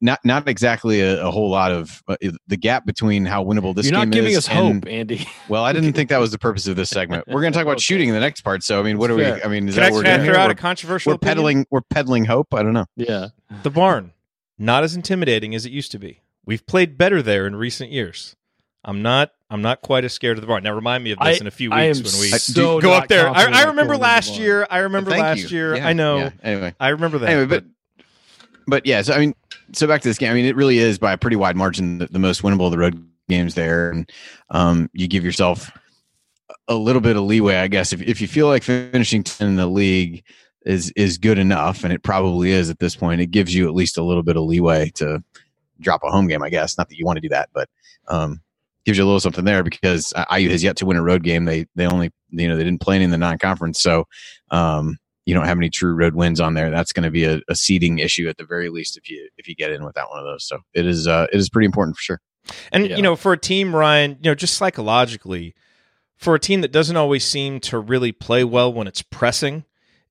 not 0.00 0.20
not 0.24 0.48
exactly 0.48 1.00
a, 1.00 1.26
a 1.26 1.30
whole 1.30 1.50
lot 1.50 1.72
of 1.72 2.02
uh, 2.08 2.16
the 2.46 2.56
gap 2.56 2.86
between 2.86 3.24
how 3.24 3.44
winnable 3.44 3.74
this 3.74 3.86
You're 3.86 3.92
game 3.92 4.10
not 4.10 4.14
giving 4.14 4.32
is 4.32 4.38
us 4.38 4.46
hope, 4.46 4.86
Andy. 4.86 5.26
Well, 5.48 5.64
I 5.64 5.72
didn't 5.72 5.92
think 5.92 6.08
that 6.10 6.18
was 6.18 6.30
the 6.30 6.38
purpose 6.38 6.66
of 6.66 6.76
this 6.76 6.88
segment. 6.88 7.26
We're 7.26 7.40
going 7.40 7.52
to 7.52 7.56
talk 7.56 7.64
about 7.64 7.72
okay. 7.76 7.80
shooting 7.80 8.08
in 8.08 8.14
the 8.14 8.20
next 8.20 8.42
part. 8.42 8.62
So, 8.62 8.80
I 8.80 8.82
mean, 8.82 8.96
what 8.96 9.10
are 9.10 9.16
we? 9.16 9.26
I 9.26 9.48
mean, 9.48 9.68
is 9.68 9.74
can 9.74 9.82
that 9.82 9.92
I, 9.92 9.94
we're 9.94 10.02
doing 10.02 10.20
here? 10.22 10.34
out 10.34 10.48
we're, 10.48 10.52
a 10.52 10.56
controversial? 10.56 11.12
We're 11.12 11.18
peddling. 11.18 11.66
We're 11.70 11.82
peddling 11.82 12.24
hope. 12.24 12.54
I 12.54 12.62
don't 12.62 12.72
know. 12.72 12.86
Yeah, 12.96 13.28
the 13.62 13.70
barn. 13.70 14.12
not 14.58 14.84
as 14.84 14.94
intimidating 14.94 15.54
as 15.54 15.66
it 15.66 15.72
used 15.72 15.90
to 15.92 15.98
be. 15.98 16.20
We've 16.44 16.66
played 16.66 16.96
better 16.96 17.22
there 17.22 17.46
in 17.46 17.56
recent 17.56 17.90
years. 17.90 18.36
I'm 18.84 19.02
not. 19.02 19.30
I'm 19.48 19.62
not 19.62 19.82
quite 19.82 20.04
as 20.04 20.12
scared 20.12 20.38
of 20.38 20.40
the 20.40 20.46
bar. 20.46 20.60
Now 20.60 20.74
remind 20.74 21.04
me 21.04 21.12
of 21.12 21.18
this 21.18 21.38
I- 21.38 21.40
in 21.40 21.46
a 21.46 21.50
few 21.50 21.70
weeks 21.70 21.98
when 21.98 22.20
we 22.20 22.28
so 22.38 22.80
go 22.80 22.92
up 22.92 23.08
there. 23.08 23.28
I, 23.28 23.44
I 23.44 23.60
remember 23.64 23.74
going 23.74 23.88
to 23.88 23.92
the 23.94 23.98
last 23.98 24.38
year. 24.38 24.66
I 24.70 24.78
remember 24.78 25.10
Thank 25.10 25.22
last 25.22 25.50
you. 25.50 25.56
year. 25.56 25.76
Yeah, 25.76 25.86
I 25.86 25.92
know. 25.92 26.18
yeah. 26.18 26.30
Anyway, 26.42 26.74
I 26.80 26.88
remember 26.88 27.18
that. 27.18 27.28
anyway, 27.28 27.46
but 27.46 27.64
but 28.66 28.86
yeah, 28.86 29.02
so 29.02 29.12
I 29.12 29.18
mean, 29.18 29.34
so 29.72 29.86
back 29.86 30.02
to 30.02 30.08
this 30.08 30.18
game. 30.18 30.30
I 30.30 30.34
mean, 30.34 30.46
it 30.46 30.56
really 30.56 30.78
is 30.78 30.98
by 30.98 31.12
a 31.12 31.18
pretty 31.18 31.36
wide 31.36 31.56
margin 31.56 31.98
the, 31.98 32.06
the 32.06 32.18
most 32.18 32.42
winnable 32.42 32.66
of 32.66 32.72
the 32.72 32.78
road 32.78 33.06
games 33.28 33.54
there, 33.54 33.90
and 33.90 34.10
um, 34.50 34.90
you 34.92 35.06
give 35.06 35.24
yourself 35.24 35.70
a 36.68 36.74
little 36.74 37.02
bit 37.02 37.16
of 37.16 37.24
leeway, 37.24 37.56
I 37.56 37.68
guess. 37.68 37.92
If 37.92 38.02
if 38.02 38.20
you 38.20 38.28
feel 38.28 38.46
like 38.46 38.62
finishing 38.62 39.22
10 39.22 39.48
in 39.48 39.56
the 39.56 39.66
league 39.66 40.24
is 40.64 40.92
is 40.96 41.18
good 41.18 41.38
enough, 41.38 41.84
and 41.84 41.92
it 41.92 42.02
probably 42.02 42.50
is 42.52 42.70
at 42.70 42.78
this 42.78 42.96
point, 42.96 43.20
it 43.20 43.26
gives 43.26 43.54
you 43.54 43.68
at 43.68 43.74
least 43.74 43.98
a 43.98 44.02
little 44.02 44.22
bit 44.22 44.36
of 44.36 44.44
leeway 44.44 44.90
to 44.96 45.22
drop 45.80 46.02
a 46.04 46.10
home 46.10 46.26
game. 46.26 46.42
I 46.42 46.50
guess 46.50 46.78
not 46.78 46.88
that 46.88 46.96
you 46.96 47.04
want 47.04 47.16
to 47.18 47.20
do 47.20 47.28
that, 47.30 47.50
but 47.52 47.68
um, 48.08 48.40
gives 48.84 48.98
you 48.98 49.04
a 49.04 49.06
little 49.06 49.20
something 49.20 49.44
there 49.44 49.62
because 49.62 50.12
IU 50.34 50.50
has 50.50 50.62
yet 50.62 50.76
to 50.78 50.86
win 50.86 50.96
a 50.96 51.02
road 51.02 51.22
game. 51.22 51.44
They 51.44 51.66
they 51.74 51.86
only 51.86 52.10
you 52.30 52.48
know 52.48 52.56
they 52.56 52.64
didn't 52.64 52.80
play 52.80 52.96
any 52.96 53.04
in 53.04 53.10
the 53.10 53.18
non 53.18 53.38
conference, 53.38 53.80
so 53.80 54.06
um, 54.50 54.98
you 55.24 55.34
don't 55.34 55.46
have 55.46 55.58
any 55.58 55.70
true 55.70 55.94
road 55.94 56.14
wins 56.14 56.40
on 56.40 56.54
there. 56.54 56.70
That's 56.70 56.92
going 56.92 57.04
to 57.04 57.10
be 57.10 57.24
a, 57.24 57.40
a 57.48 57.54
seeding 57.54 57.98
issue 57.98 58.28
at 58.28 58.36
the 58.36 58.44
very 58.44 58.68
least 58.70 58.96
if 58.96 59.08
you 59.08 59.28
if 59.36 59.48
you 59.48 59.54
get 59.54 59.70
in 59.70 59.84
without 59.84 60.10
one 60.10 60.18
of 60.18 60.24
those. 60.24 60.46
So 60.46 60.60
it 60.74 60.86
is 60.86 61.06
uh, 61.06 61.26
it 61.32 61.38
is 61.38 61.48
pretty 61.48 61.66
important 61.66 61.96
for 61.96 62.02
sure. 62.02 62.20
And 62.72 62.88
Yeah. 62.88 62.96
you 62.96 63.02
know, 63.02 63.14
for 63.14 63.32
a 63.32 63.38
team, 63.38 63.74
Ryan, 63.74 64.18
you 64.20 64.30
know, 64.30 64.34
just 64.34 64.54
psychologically, 64.54 65.54
for 66.16 66.34
a 66.34 66.40
team 66.40 66.60
that 66.62 66.72
doesn't 66.72 66.96
always 66.96 67.24
seem 67.24 67.60
to 67.60 67.78
really 67.78 68.10
play 68.12 68.42
well 68.42 68.72
when 68.72 68.86
it's 68.88 69.02
pressing, 69.02 69.64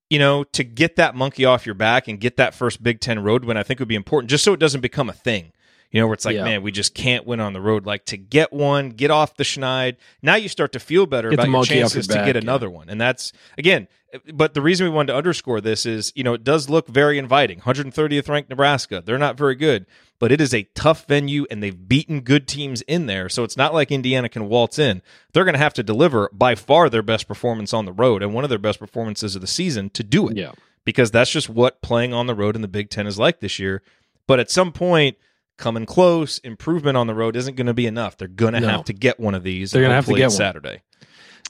you 0.08 0.18
know, 0.18 0.44
to 0.44 0.64
get 0.64 0.96
that 0.96 1.14
monkey 1.14 1.44
off 1.44 1.66
your 1.66 1.74
back 1.74 2.08
and 2.08 2.20
get 2.20 2.36
that 2.38 2.54
first 2.54 2.82
Big 2.82 3.00
Ten 3.00 3.22
road 3.22 3.44
win, 3.44 3.56
I 3.58 3.62
think 3.62 3.80
would 3.80 3.88
be 3.88 3.94
important, 3.94 4.30
just 4.30 4.44
so 4.44 4.54
it 4.54 4.60
doesn't 4.60 4.80
become 4.80 5.10
a 5.10 5.14
thing. 5.14 5.52
You 5.92 6.00
know, 6.00 6.06
where 6.06 6.14
it's 6.14 6.24
like, 6.24 6.34
Yeah. 6.36 6.44
man, 6.44 6.62
we 6.62 6.72
just 6.72 6.94
can't 6.94 7.26
win 7.26 7.38
on 7.38 7.52
the 7.52 7.60
road. 7.60 7.86
Like 7.86 8.06
to 8.06 8.16
get 8.16 8.52
one, 8.52 8.88
get 8.90 9.10
off 9.10 9.36
the 9.36 9.44
schneid. 9.44 9.96
Now 10.22 10.34
you 10.36 10.48
start 10.48 10.72
to 10.72 10.80
feel 10.80 11.06
better 11.06 11.30
Get 11.30 11.38
about 11.38 11.48
your 11.52 11.64
chances 11.64 12.08
your 12.08 12.16
to 12.18 12.24
get 12.24 12.34
another 12.36 12.70
one. 12.70 12.88
And 12.88 13.00
that's 13.00 13.32
again, 13.58 13.88
but 14.32 14.54
the 14.54 14.60
reason 14.62 14.84
we 14.86 14.90
wanted 14.90 15.12
to 15.12 15.16
underscore 15.18 15.60
this 15.60 15.84
is, 15.86 16.12
you 16.14 16.24
know, 16.24 16.32
it 16.34 16.44
does 16.44 16.68
look 16.70 16.88
very 16.88 17.18
inviting. 17.18 17.60
130th 17.60 18.28
ranked 18.28 18.50
Nebraska. 18.50 19.02
They're 19.04 19.18
not 19.18 19.36
very 19.38 19.54
good, 19.54 19.86
but 20.18 20.32
it 20.32 20.40
is 20.40 20.52
a 20.54 20.64
tough 20.74 21.06
venue 21.06 21.46
and 21.50 21.62
they've 21.62 21.88
beaten 21.88 22.20
good 22.20 22.48
teams 22.48 22.80
in 22.82 23.06
there. 23.06 23.28
So 23.28 23.42
it's 23.44 23.56
not 23.56 23.72
like 23.74 23.90
Indiana 23.90 24.28
can 24.30 24.48
waltz 24.48 24.78
in. 24.78 25.02
They're 25.32 25.44
going 25.44 25.54
to 25.54 25.58
have 25.58 25.74
to 25.74 25.82
deliver 25.82 26.30
by 26.32 26.54
far 26.54 26.88
their 26.90 27.02
best 27.02 27.28
performance 27.28 27.72
on 27.74 27.84
the 27.84 27.92
road 27.92 28.22
and 28.22 28.32
one 28.34 28.44
of 28.44 28.50
their 28.50 28.58
best 28.58 28.78
performances 28.78 29.34
of 29.34 29.40
the 29.42 29.46
season 29.46 29.90
to 29.90 30.02
do 30.02 30.28
it 30.28 30.36
Yeah. 30.38 30.52
because 30.84 31.10
that's 31.10 31.30
just 31.30 31.48
what 31.50 31.82
playing 31.82 32.12
on 32.14 32.26
the 32.26 32.34
road 32.34 32.54
in 32.56 32.62
the 32.62 32.68
Big 32.68 32.88
Ten 32.90 33.06
is 33.06 33.18
like 33.18 33.40
this 33.40 33.58
year. 33.58 33.82
But 34.26 34.40
at 34.40 34.50
some 34.50 34.72
point, 34.72 35.16
coming 35.58 35.86
close, 35.86 36.38
improvement 36.38 36.96
on 36.96 37.06
the 37.06 37.14
road 37.14 37.36
isn't 37.36 37.54
going 37.56 37.66
to 37.66 37.74
be 37.74 37.86
enough. 37.86 38.16
They're 38.16 38.28
going 38.28 38.54
to 38.54 38.60
No. 38.60 38.68
have 38.68 38.84
to 38.86 38.92
get 38.92 39.20
one 39.20 39.34
of 39.34 39.42
these. 39.42 39.70
They're 39.70 39.82
gonna 39.82 39.94
have 39.94 40.06
to 40.06 40.14
get 40.14 40.26
it's 40.26 40.34
one. 40.34 40.38
Saturday. 40.38 40.82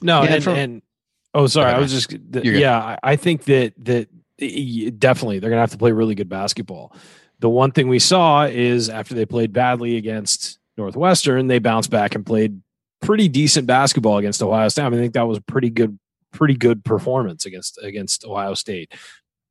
No, 0.01 0.23
Yeah, 0.23 0.33
and, 0.35 0.43
from- 0.43 0.55
and 0.55 0.81
oh, 1.33 1.47
sorry, 1.47 1.71
Go 1.71 1.77
I 1.77 1.79
was 1.79 1.91
just 1.91 2.09
th- 2.09 2.45
yeah. 2.45 2.77
I- 2.77 2.99
I 3.03 3.15
think 3.15 3.45
that 3.45 3.73
that 3.85 4.09
definitely 4.99 5.39
they're 5.39 5.49
gonna 5.49 5.61
have 5.61 5.71
to 5.71 5.77
play 5.77 5.91
really 5.91 6.15
good 6.15 6.29
basketball. 6.29 6.95
The 7.39 7.49
one 7.49 7.71
thing 7.71 7.87
we 7.87 7.99
saw 7.99 8.45
is 8.45 8.89
after 8.89 9.13
they 9.15 9.25
played 9.25 9.51
badly 9.53 9.97
against 9.97 10.59
Northwestern, 10.77 11.47
they 11.47 11.59
bounced 11.59 11.89
back 11.89 12.15
and 12.15 12.25
played 12.25 12.61
pretty 13.01 13.27
decent 13.27 13.67
basketball 13.67 14.17
against 14.17 14.41
Ohio 14.41 14.69
State. 14.69 14.83
I, 14.83 14.89
mean, 14.89 14.99
I 14.99 15.03
think 15.03 15.13
that 15.13 15.27
was 15.27 15.37
a 15.37 15.41
pretty 15.41 15.69
good, 15.69 15.99
pretty 16.31 16.55
good 16.55 16.83
performance 16.85 17.45
against 17.45 17.77
against 17.81 18.25
Ohio 18.25 18.53
State. 18.53 18.93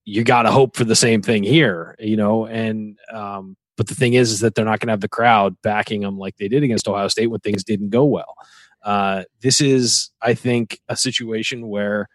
You 0.04 0.24
got 0.24 0.42
to 0.42 0.50
hope 0.50 0.76
for 0.76 0.84
the 0.84 0.96
same 0.96 1.22
thing 1.22 1.42
here, 1.44 1.94
you 1.98 2.16
know. 2.16 2.46
And 2.46 2.98
um, 3.12 3.56
but 3.76 3.86
the 3.86 3.94
thing 3.94 4.14
is, 4.14 4.30
is 4.30 4.40
that 4.40 4.54
they're 4.54 4.64
not 4.64 4.80
going 4.80 4.88
to 4.88 4.92
have 4.92 5.00
the 5.00 5.08
crowd 5.08 5.56
backing 5.62 6.02
them 6.02 6.18
like 6.18 6.36
they 6.36 6.48
did 6.48 6.62
against 6.62 6.88
Ohio 6.88 7.08
State 7.08 7.28
when 7.28 7.40
things 7.40 7.64
didn't 7.64 7.90
go 7.90 8.04
well. 8.04 8.34
Uh, 8.82 9.24
this 9.40 9.60
is, 9.60 10.10
I 10.20 10.34
think, 10.34 10.80
a 10.88 10.96
situation 10.96 11.68
where 11.68 12.08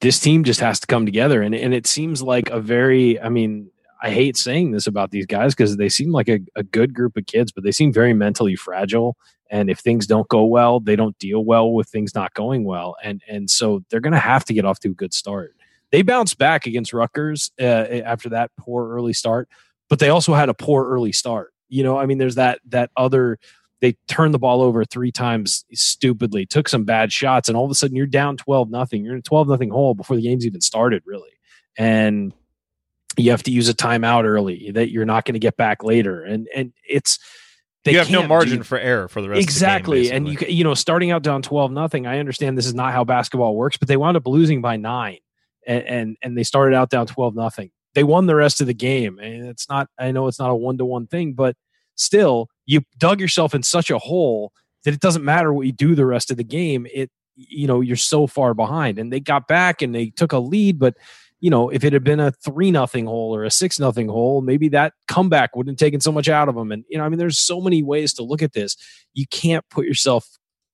this 0.00 0.18
team 0.18 0.44
just 0.44 0.60
has 0.60 0.80
to 0.80 0.86
come 0.86 1.06
together, 1.06 1.40
and 1.40 1.54
and 1.54 1.72
it 1.72 1.86
seems 1.86 2.22
like 2.22 2.50
a 2.50 2.60
very, 2.60 3.20
I 3.20 3.28
mean, 3.28 3.70
I 4.02 4.10
hate 4.10 4.36
saying 4.36 4.72
this 4.72 4.86
about 4.86 5.12
these 5.12 5.24
guys 5.24 5.54
because 5.54 5.76
they 5.76 5.88
seem 5.88 6.12
like 6.12 6.28
a, 6.28 6.40
a 6.56 6.62
good 6.62 6.92
group 6.92 7.16
of 7.16 7.26
kids, 7.26 7.52
but 7.52 7.64
they 7.64 7.72
seem 7.72 7.92
very 7.92 8.12
mentally 8.12 8.56
fragile. 8.56 9.16
And 9.50 9.70
if 9.70 9.78
things 9.78 10.06
don't 10.06 10.28
go 10.28 10.44
well, 10.44 10.80
they 10.80 10.96
don't 10.96 11.18
deal 11.18 11.44
well 11.44 11.72
with 11.72 11.88
things 11.88 12.14
not 12.14 12.34
going 12.34 12.64
well, 12.64 12.96
and 13.02 13.22
and 13.28 13.48
so 13.48 13.84
they're 13.88 14.00
going 14.00 14.12
to 14.12 14.18
have 14.18 14.44
to 14.46 14.54
get 14.54 14.64
off 14.64 14.80
to 14.80 14.90
a 14.90 14.94
good 14.94 15.14
start. 15.14 15.54
They 15.90 16.02
bounced 16.02 16.38
back 16.38 16.66
against 16.66 16.92
Rutgers 16.92 17.52
uh, 17.60 17.64
after 17.64 18.28
that 18.30 18.50
poor 18.58 18.88
early 18.88 19.12
start, 19.12 19.48
but 19.94 20.00
they 20.00 20.08
also 20.08 20.34
had 20.34 20.48
a 20.48 20.54
poor 20.54 20.88
early 20.88 21.12
start. 21.12 21.52
You 21.68 21.84
know, 21.84 21.96
I 21.96 22.06
mean, 22.06 22.18
there's 22.18 22.34
that 22.34 22.58
that 22.70 22.90
other 22.96 23.38
they 23.80 23.96
turned 24.08 24.34
the 24.34 24.40
ball 24.40 24.60
over 24.60 24.84
three 24.84 25.12
times 25.12 25.64
stupidly, 25.72 26.46
took 26.46 26.68
some 26.68 26.82
bad 26.82 27.12
shots, 27.12 27.48
and 27.48 27.56
all 27.56 27.64
of 27.64 27.70
a 27.70 27.76
sudden 27.76 27.94
you're 27.94 28.08
down 28.08 28.36
12 28.36 28.70
nothing. 28.70 29.04
You're 29.04 29.12
in 29.12 29.20
a 29.20 29.22
12 29.22 29.46
nothing 29.46 29.70
hole 29.70 29.94
before 29.94 30.16
the 30.16 30.22
game's 30.22 30.44
even 30.44 30.60
started, 30.60 31.04
really. 31.06 31.30
And 31.78 32.32
you 33.16 33.30
have 33.30 33.44
to 33.44 33.52
use 33.52 33.68
a 33.68 33.72
timeout 33.72 34.24
early 34.24 34.72
that 34.72 34.90
you're 34.90 35.04
not 35.04 35.26
going 35.26 35.34
to 35.34 35.38
get 35.38 35.56
back 35.56 35.84
later. 35.84 36.24
And 36.24 36.48
and 36.52 36.72
it's 36.88 37.20
they 37.84 37.92
you 37.92 37.98
have 37.98 38.10
no 38.10 38.26
margin 38.26 38.58
do- 38.58 38.64
for 38.64 38.80
error 38.80 39.06
for 39.06 39.22
the 39.22 39.28
rest 39.28 39.40
exactly 39.40 39.98
of 39.98 40.04
the 40.06 40.10
game. 40.10 40.26
Exactly. 40.26 40.40
And 40.42 40.50
you 40.50 40.56
you 40.56 40.64
know 40.64 40.74
starting 40.74 41.12
out 41.12 41.22
down 41.22 41.42
12 41.42 41.70
nothing 41.70 42.08
i 42.08 42.18
understand 42.18 42.58
this 42.58 42.66
is 42.66 42.74
not 42.74 42.92
how 42.92 43.04
basketball 43.04 43.54
works 43.54 43.76
but 43.76 43.86
they 43.86 43.96
wound 43.96 44.16
up 44.16 44.26
losing 44.26 44.60
by 44.60 44.76
nine 44.76 45.18
and 45.66 45.84
and, 45.84 46.16
and 46.22 46.36
they 46.36 46.42
started 46.42 46.74
out 46.74 46.90
down 46.90 47.06
12 47.06 47.36
nothing 47.36 47.70
they 47.94 48.04
won 48.04 48.26
the 48.26 48.34
rest 48.34 48.60
of 48.60 48.66
the 48.66 48.74
game. 48.74 49.18
And 49.18 49.46
it's 49.48 49.68
not 49.68 49.88
i 49.98 50.10
know 50.10 50.26
it's 50.26 50.38
not 50.38 50.50
a 50.50 50.54
one-to-one 50.54 51.06
thing 51.06 51.32
but 51.34 51.56
still 51.96 52.48
you 52.66 52.82
dug 52.98 53.20
yourself 53.20 53.54
in 53.54 53.62
such 53.62 53.90
a 53.90 53.98
hole 53.98 54.52
that 54.84 54.94
it 54.94 55.00
doesn't 55.00 55.24
matter 55.24 55.52
what 55.52 55.66
you 55.66 55.72
do 55.72 55.94
the 55.94 56.06
rest 56.06 56.30
of 56.30 56.36
the 56.36 56.44
game 56.44 56.86
it 56.92 57.10
you 57.36 57.66
know 57.66 57.80
you're 57.80 57.96
so 57.96 58.26
far 58.26 58.54
behind. 58.54 58.98
And 58.98 59.12
they 59.12 59.20
got 59.20 59.48
back 59.48 59.82
and 59.82 59.94
they 59.94 60.10
took 60.10 60.32
a 60.32 60.38
lead 60.38 60.78
but 60.78 60.96
you 61.40 61.50
know 61.50 61.68
if 61.68 61.84
it 61.84 61.92
had 61.92 62.04
been 62.04 62.20
a 62.20 62.30
three 62.32 62.70
nothing 62.70 63.06
hole 63.06 63.34
or 63.34 63.44
a 63.44 63.50
six 63.50 63.78
nothing 63.78 64.08
hole 64.08 64.40
maybe 64.40 64.68
that 64.70 64.94
comeback 65.08 65.56
wouldn't 65.56 65.78
have 65.78 65.84
taken 65.84 66.00
so 66.00 66.12
much 66.12 66.28
out 66.28 66.48
of 66.48 66.54
them. 66.54 66.72
And 66.72 66.84
you 66.88 66.98
know 66.98 67.04
i 67.04 67.08
mean 67.08 67.18
there's 67.18 67.38
so 67.38 67.60
many 67.60 67.82
ways 67.82 68.12
to 68.14 68.22
look 68.22 68.42
at 68.42 68.52
this. 68.52 68.76
You 69.14 69.26
can't 69.30 69.64
put 69.70 69.86
yourself 69.86 70.26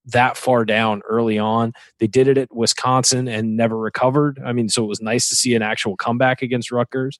that 0.07 0.37
far 0.37 0.65
down 0.65 1.03
early 1.09 1.39
on 1.39 1.73
they 1.99 2.07
did 2.07 2.29
it 2.29 2.39
at 2.39 2.55
wisconsin 2.55 3.29
and 3.29 3.57
never 3.57 3.77
recovered 3.77 4.41
i 4.45 4.53
mean 4.53 4.69
so 4.69 4.83
it 4.85 4.89
was 4.89 5.01
nice 5.01 5.29
to 5.29 5.37
see 5.37 5.55
an 5.55 5.63
actual 5.63 5.97
comeback 5.97 6.43
against 6.43 6.71
rutgers 6.71 7.19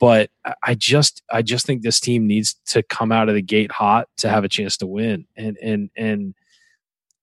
but 0.00 0.30
I- 0.62 0.74
just 0.74 1.22
i 1.30 1.42
just 1.42 1.66
think 1.66 1.82
this 1.82 2.00
team 2.00 2.26
needs 2.26 2.54
to 2.66 2.82
come 2.82 3.12
out 3.12 3.28
of 3.28 3.34
the 3.34 3.42
gate 3.42 3.72
hot 3.72 4.08
to 4.18 4.28
have 4.28 4.44
a 4.44 4.48
chance 4.48 4.76
to 4.78 4.86
win 4.86 5.26
and 5.36 5.56
and 5.62 5.90
and 5.96 6.34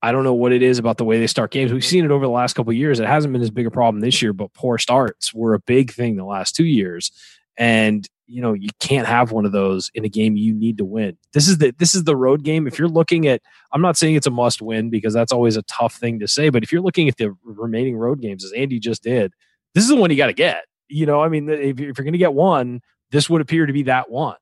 I 0.03 0.11
don't 0.11 0.23
know 0.23 0.33
what 0.33 0.51
it 0.51 0.63
is 0.63 0.79
about 0.79 0.97
the 0.97 1.05
way 1.05 1.19
they 1.19 1.27
start 1.27 1.51
games. 1.51 1.71
We've 1.71 1.85
seen 1.85 2.03
it 2.03 2.11
over 2.11 2.25
the 2.25 2.31
last 2.31 2.53
couple 2.53 2.73
years. 2.73 2.99
It 2.99 3.07
hasn't 3.07 3.33
been 3.33 3.41
as 3.41 3.51
big 3.51 3.67
a 3.67 3.71
problem 3.71 4.01
this 4.01 4.21
year, 4.21 4.33
but 4.33 4.53
poor 4.53 4.77
starts 4.79 5.33
were 5.33 5.53
a 5.53 5.59
big 5.59 5.91
thing 5.91 6.15
the 6.15 6.25
last 6.25 6.55
two 6.55 6.65
years. 6.65 7.11
And 7.55 8.07
you 8.31 8.41
know, 8.41 8.53
you 8.53 8.69
can't 8.79 9.07
have 9.07 9.31
one 9.31 9.45
of 9.45 9.51
those 9.51 9.91
in 9.93 10.05
a 10.05 10.09
game 10.09 10.37
you 10.37 10.53
need 10.53 10.77
to 10.77 10.85
win. 10.85 11.17
This 11.33 11.47
is 11.47 11.57
the 11.57 11.73
this 11.77 11.93
is 11.93 12.05
the 12.05 12.15
road 12.15 12.43
game. 12.43 12.65
If 12.65 12.79
you're 12.79 12.87
looking 12.87 13.27
at 13.27 13.41
I'm 13.73 13.81
not 13.81 13.97
saying 13.97 14.15
it's 14.15 14.27
a 14.27 14.31
must 14.31 14.61
win 14.61 14.89
because 14.89 15.13
that's 15.13 15.31
always 15.31 15.57
a 15.57 15.63
tough 15.63 15.95
thing 15.95 16.19
to 16.19 16.27
say, 16.27 16.49
but 16.49 16.63
if 16.63 16.71
you're 16.71 16.81
looking 16.81 17.09
at 17.09 17.17
the 17.17 17.35
remaining 17.43 17.97
road 17.97 18.21
games 18.21 18.45
as 18.45 18.53
Andy 18.53 18.79
just 18.79 19.03
did, 19.03 19.33
this 19.75 19.83
is 19.83 19.89
the 19.89 19.95
one 19.95 20.09
you 20.09 20.17
got 20.17 20.27
to 20.27 20.33
get. 20.33 20.63
You 20.87 21.05
know, 21.05 21.21
I 21.21 21.29
mean, 21.29 21.49
if 21.49 21.79
you're, 21.79 21.93
going 21.93 22.11
to 22.11 22.17
get 22.17 22.33
one, 22.33 22.81
this 23.11 23.29
would 23.29 23.41
appear 23.41 23.65
to 23.65 23.73
be 23.73 23.83
that 23.83 24.09
one. 24.09 24.37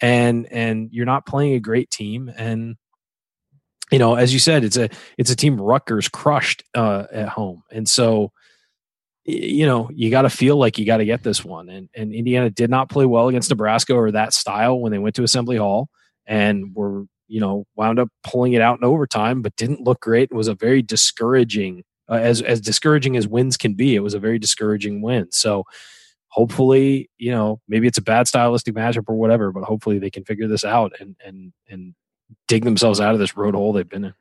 And 0.00 0.46
and 0.52 0.88
you're 0.92 1.06
not 1.06 1.26
playing 1.26 1.54
a 1.54 1.60
great 1.60 1.90
team 1.90 2.32
and 2.36 2.76
you 3.90 3.98
know, 3.98 4.14
as 4.14 4.32
you 4.32 4.38
said, 4.38 4.64
it's 4.64 4.78
a 4.78 4.88
it's 5.18 5.30
a 5.30 5.36
team 5.36 5.60
Rutgers 5.60 6.08
crushed 6.08 6.64
uh, 6.74 7.04
at 7.12 7.28
home, 7.28 7.62
and 7.70 7.86
so 7.86 8.32
you 9.24 9.66
know 9.66 9.88
you 9.94 10.10
got 10.10 10.22
to 10.22 10.30
feel 10.30 10.56
like 10.56 10.78
you 10.78 10.86
got 10.86 10.98
to 10.98 11.04
get 11.04 11.22
this 11.22 11.44
one. 11.44 11.68
And 11.68 11.88
and 11.94 12.12
Indiana 12.12 12.50
did 12.50 12.70
not 12.70 12.90
play 12.90 13.06
well 13.06 13.28
against 13.28 13.50
Nebraska 13.50 13.94
or 13.94 14.10
that 14.10 14.32
style 14.32 14.80
when 14.80 14.92
they 14.92 14.98
went 14.98 15.14
to 15.16 15.22
Assembly 15.22 15.56
Hall, 15.56 15.88
and 16.26 16.74
were 16.74 17.04
you 17.28 17.40
know 17.40 17.64
wound 17.76 17.98
up 17.98 18.08
pulling 18.24 18.52
it 18.52 18.62
out 18.62 18.78
in 18.78 18.84
overtime, 18.84 19.42
but 19.42 19.56
didn't 19.56 19.82
look 19.82 20.00
great. 20.00 20.30
It 20.30 20.36
was 20.36 20.48
a 20.48 20.54
very 20.54 20.82
discouraging, 20.82 21.84
uh, 22.08 22.14
as 22.14 22.42
as 22.42 22.60
discouraging 22.60 23.16
as 23.16 23.28
wins 23.28 23.56
can 23.56 23.74
be. 23.74 23.94
It 23.94 24.00
was 24.00 24.14
a 24.14 24.20
very 24.20 24.38
discouraging 24.38 25.02
win. 25.02 25.30
So 25.30 25.64
hopefully, 26.28 27.10
you 27.18 27.30
know, 27.30 27.60
maybe 27.68 27.86
it's 27.86 27.98
a 27.98 28.02
bad 28.02 28.26
stylistic 28.26 28.74
matchup 28.74 29.04
or 29.08 29.14
whatever, 29.14 29.52
but 29.52 29.64
hopefully 29.64 29.98
they 29.98 30.10
can 30.10 30.24
figure 30.24 30.48
this 30.48 30.64
out 30.64 30.92
and 30.98 31.16
and 31.24 31.52
and 31.68 31.94
dig 32.48 32.64
themselves 32.64 33.00
out 33.00 33.14
of 33.14 33.20
this 33.20 33.36
road 33.36 33.54
hole 33.54 33.72
they've 33.72 33.88
been 33.88 34.04
in. 34.06 34.14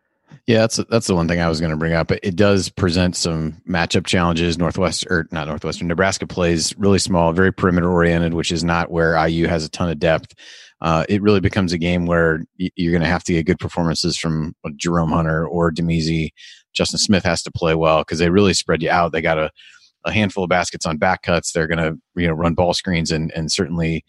Yeah, 0.47 0.59
that's 0.59 0.77
that's 0.89 1.07
the 1.07 1.15
one 1.15 1.27
thing 1.27 1.39
I 1.39 1.47
was 1.47 1.59
going 1.59 1.71
to 1.71 1.77
bring 1.77 1.93
up. 1.93 2.11
It 2.11 2.35
does 2.35 2.69
present 2.69 3.15
some 3.15 3.61
matchup 3.67 4.05
challenges. 4.05 4.57
Northwest 4.57 5.05
or 5.09 5.27
not 5.31 5.47
Northwestern, 5.47 5.87
Nebraska 5.87 6.27
plays 6.27 6.75
really 6.77 6.99
small, 6.99 7.31
very 7.31 7.53
perimeter 7.53 7.89
oriented, 7.89 8.33
which 8.33 8.51
is 8.51 8.63
not 8.63 8.91
where 8.91 9.15
IU 9.27 9.47
has 9.47 9.63
a 9.63 9.69
ton 9.69 9.89
of 9.89 9.99
depth. 9.99 10.33
Uh, 10.81 11.05
it 11.07 11.21
really 11.21 11.39
becomes 11.39 11.73
a 11.73 11.77
game 11.77 12.07
where 12.07 12.43
you're 12.57 12.91
going 12.91 13.03
to 13.03 13.07
have 13.07 13.23
to 13.23 13.33
get 13.33 13.45
good 13.45 13.59
performances 13.59 14.17
from 14.17 14.55
Jerome 14.77 15.11
Hunter 15.11 15.47
or 15.47 15.71
Damezi. 15.71 16.29
Justin 16.73 16.99
Smith 16.99 17.23
has 17.23 17.43
to 17.43 17.51
play 17.51 17.75
well 17.75 17.99
because 17.99 18.17
they 18.19 18.29
really 18.29 18.53
spread 18.53 18.81
you 18.81 18.89
out. 18.89 19.11
They 19.11 19.21
got 19.21 19.37
a, 19.37 19.51
a 20.05 20.11
handful 20.11 20.43
of 20.43 20.49
baskets 20.49 20.85
on 20.87 20.97
back 20.97 21.21
cuts. 21.21 21.51
They're 21.51 21.67
going 21.67 21.77
to 21.77 21.99
you 22.19 22.27
know 22.27 22.33
run 22.33 22.55
ball 22.55 22.73
screens 22.73 23.11
and 23.11 23.31
and 23.35 23.51
certainly 23.51 24.03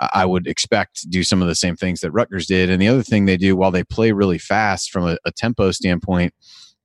I 0.00 0.24
would 0.24 0.46
expect 0.46 1.00
to 1.00 1.08
do 1.08 1.24
some 1.24 1.42
of 1.42 1.48
the 1.48 1.54
same 1.54 1.76
things 1.76 2.00
that 2.00 2.12
Rutgers 2.12 2.46
did. 2.46 2.70
And 2.70 2.80
the 2.80 2.88
other 2.88 3.02
thing 3.02 3.24
they 3.26 3.36
do 3.36 3.56
while 3.56 3.70
they 3.70 3.84
play 3.84 4.12
really 4.12 4.38
fast 4.38 4.90
from 4.90 5.06
a, 5.06 5.18
a 5.24 5.32
tempo 5.32 5.72
standpoint 5.72 6.32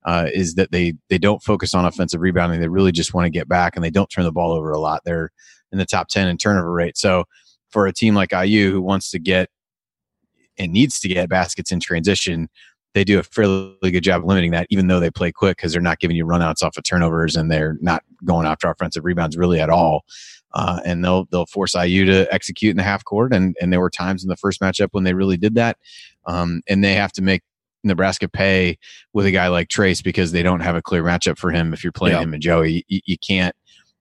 uh, 0.06 0.28
is 0.34 0.56
that 0.56 0.71
they 0.71 0.93
they 1.10 1.17
don't 1.17 1.41
focus 1.43 1.73
on 1.73 1.86
offensive 1.86 2.21
rebounding. 2.21 2.60
They 2.60 2.67
really 2.67 2.91
just 2.91 3.13
want 3.13 3.26
to 3.26 3.30
get 3.30 3.47
back, 3.47 3.76
and 3.76 3.84
they 3.84 3.89
don't 3.91 4.10
turn 4.10 4.26
the 4.26 4.32
ball 4.32 4.52
over 4.52 4.71
a 4.71 4.80
lot. 4.80 5.02
They're 5.06 5.32
in 5.71 5.78
the 5.78 5.86
top 5.86 6.08
ten 6.08 6.28
in 6.28 6.38
turnover 6.38 6.71
rate. 6.71 6.97
So 6.97 7.26
for 7.69 7.88
a 7.88 7.93
team 7.93 8.15
like 8.15 8.32
IU 8.32 8.71
who 8.71 8.82
wants 8.82 9.12
to 9.12 9.19
get 9.19 9.49
and 10.58 10.71
needs 10.71 10.99
to 10.99 11.08
get 11.08 11.30
baskets 11.30 11.71
in 11.71 11.80
transition, 11.80 12.49
they 12.93 13.04
do 13.04 13.17
a 13.17 13.23
fairly 13.23 13.76
good 13.82 14.04
job 14.04 14.23
limiting 14.23 14.52
that, 14.52 14.67
even 14.69 14.88
though 14.88 14.99
they 14.99 15.10
play 15.10 15.32
quick 15.32 15.58
because 15.58 15.71
they're 15.71 15.82
not 15.82 15.99
giving 15.99 16.15
you 16.15 16.26
runouts 16.26 16.62
off 16.62 16.78
of 16.78 16.84
turnovers 16.84 17.36
and 17.36 17.49
they're 17.49 17.78
not 17.82 18.04
going 18.23 18.45
after 18.45 18.69
offensive 18.69 19.04
rebounds 19.04 19.38
really 19.38 19.60
at 19.60 19.69
all. 19.69 20.04
Uh, 20.54 20.80
and 20.86 21.04
they'll 21.04 21.26
they'll 21.32 21.48
force 21.48 21.74
IU 21.76 22.06
to 22.06 22.32
execute 22.34 22.72
in 22.72 22.78
the 22.78 22.84
half 22.84 23.04
court, 23.04 23.34
and 23.34 23.56
and 23.60 23.74
there 23.74 23.80
were 23.80 23.89
times 23.89 24.24
in 24.24 24.30
the 24.30 24.36
first 24.38 24.62
matchup 24.62 24.89
when 24.92 25.04
they 25.04 25.13
really 25.13 25.38
did 25.38 25.56
that, 25.56 25.78
um, 26.26 26.62
and 26.68 26.84
they 26.84 26.94
have 26.94 27.12
to 27.13 27.22
make 27.22 27.42
Nebraska 27.84 28.30
pay 28.30 28.78
with 29.13 29.26
a 29.26 29.32
guy 29.32 29.48
like 29.48 29.68
Trace 29.70 30.02
because 30.02 30.32
they 30.32 30.44
don't 30.44 30.62
have 30.62 30.76
a 30.76 30.82
clear 30.82 31.04
matchup 31.04 31.38
for 31.38 31.52
him. 31.52 31.74
If 31.74 31.84
you're 31.84 31.92
playing 31.92 32.18
Yeah. 32.18 32.24
him 32.24 32.34
and 32.34 32.42
Joey, 32.44 32.86
you, 32.88 33.02
you 33.06 33.18
can't 33.18 33.56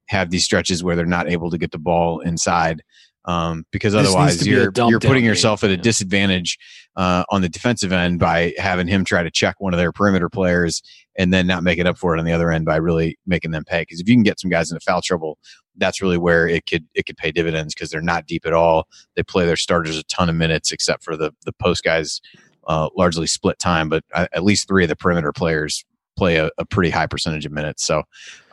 have 0.09 0.31
these 0.31 0.45
stretches 0.45 0.85
where 0.85 0.95
they're 0.95 1.07
not 1.07 1.31
able 1.31 1.51
to 1.51 1.59
get 1.59 1.71
the 1.71 1.79
ball 1.79 2.21
inside 2.21 2.83
um, 3.25 3.65
because 3.71 3.93
This 3.93 4.07
otherwise 4.07 4.47
you're 4.47 4.73
you're 4.89 5.01
putting 5.01 5.25
yourself 5.25 5.63
at 5.65 5.71
a 5.71 5.75
Yeah. 5.75 5.81
disadvantage 5.83 6.59
uh, 6.97 7.25
on 7.31 7.41
the 7.41 7.49
defensive 7.49 7.93
end 7.93 8.19
by 8.19 8.53
having 8.59 8.89
him 8.89 9.05
try 9.05 9.23
to 9.23 9.31
check 9.31 9.57
one 9.61 9.73
of 9.73 9.79
their 9.79 9.93
perimeter 9.93 10.29
players 10.29 10.83
and 11.17 11.33
then 11.33 11.47
not 11.47 11.63
make 11.63 11.79
it 11.79 11.87
up 11.87 11.97
for 11.99 12.15
it 12.17 12.19
on 12.19 12.25
the 12.25 12.33
other 12.33 12.51
end 12.51 12.65
by 12.65 12.77
really 12.77 13.17
making 13.27 13.51
them 13.53 13.65
pay. 13.65 13.83
Because 13.83 14.01
if 14.01 14.09
you 14.09 14.15
can 14.15 14.23
get 14.23 14.41
some 14.41 14.51
guys 14.51 14.71
into 14.71 14.81
foul 14.81 15.01
trouble, 15.03 15.39
that's 15.77 16.03
really 16.03 16.19
where 16.19 16.47
it 16.47 16.67
could 16.67 16.87
it 16.95 17.07
could 17.07 17.17
pay 17.17 17.31
dividends 17.31 17.75
because 17.75 17.91
they're 17.91 18.01
not 18.01 18.27
deep 18.27 18.47
at 18.47 18.53
all. 18.53 18.87
They 19.17 19.23
play 19.23 19.47
their 19.47 19.57
starters 19.57 19.99
a 19.99 20.03
ton 20.05 20.29
of 20.29 20.37
minutes, 20.37 20.73
except 20.73 21.03
for 21.03 21.17
the 21.17 21.33
the 21.45 21.53
post 21.53 21.83
guys, 21.85 22.21
uh, 22.67 22.89
largely 22.97 23.27
split 23.27 23.59
time. 23.59 23.89
But 23.89 24.05
at 24.15 24.45
least 24.45 24.69
three 24.69 24.85
of 24.85 24.89
the 24.89 24.97
perimeter 24.97 25.33
players 25.33 25.85
play 26.17 26.37
a, 26.37 26.51
a 26.59 26.65
pretty 26.65 26.91
high 26.91 27.07
percentage 27.07 27.47
of 27.47 27.53
minutes. 27.53 27.85
So 27.85 28.03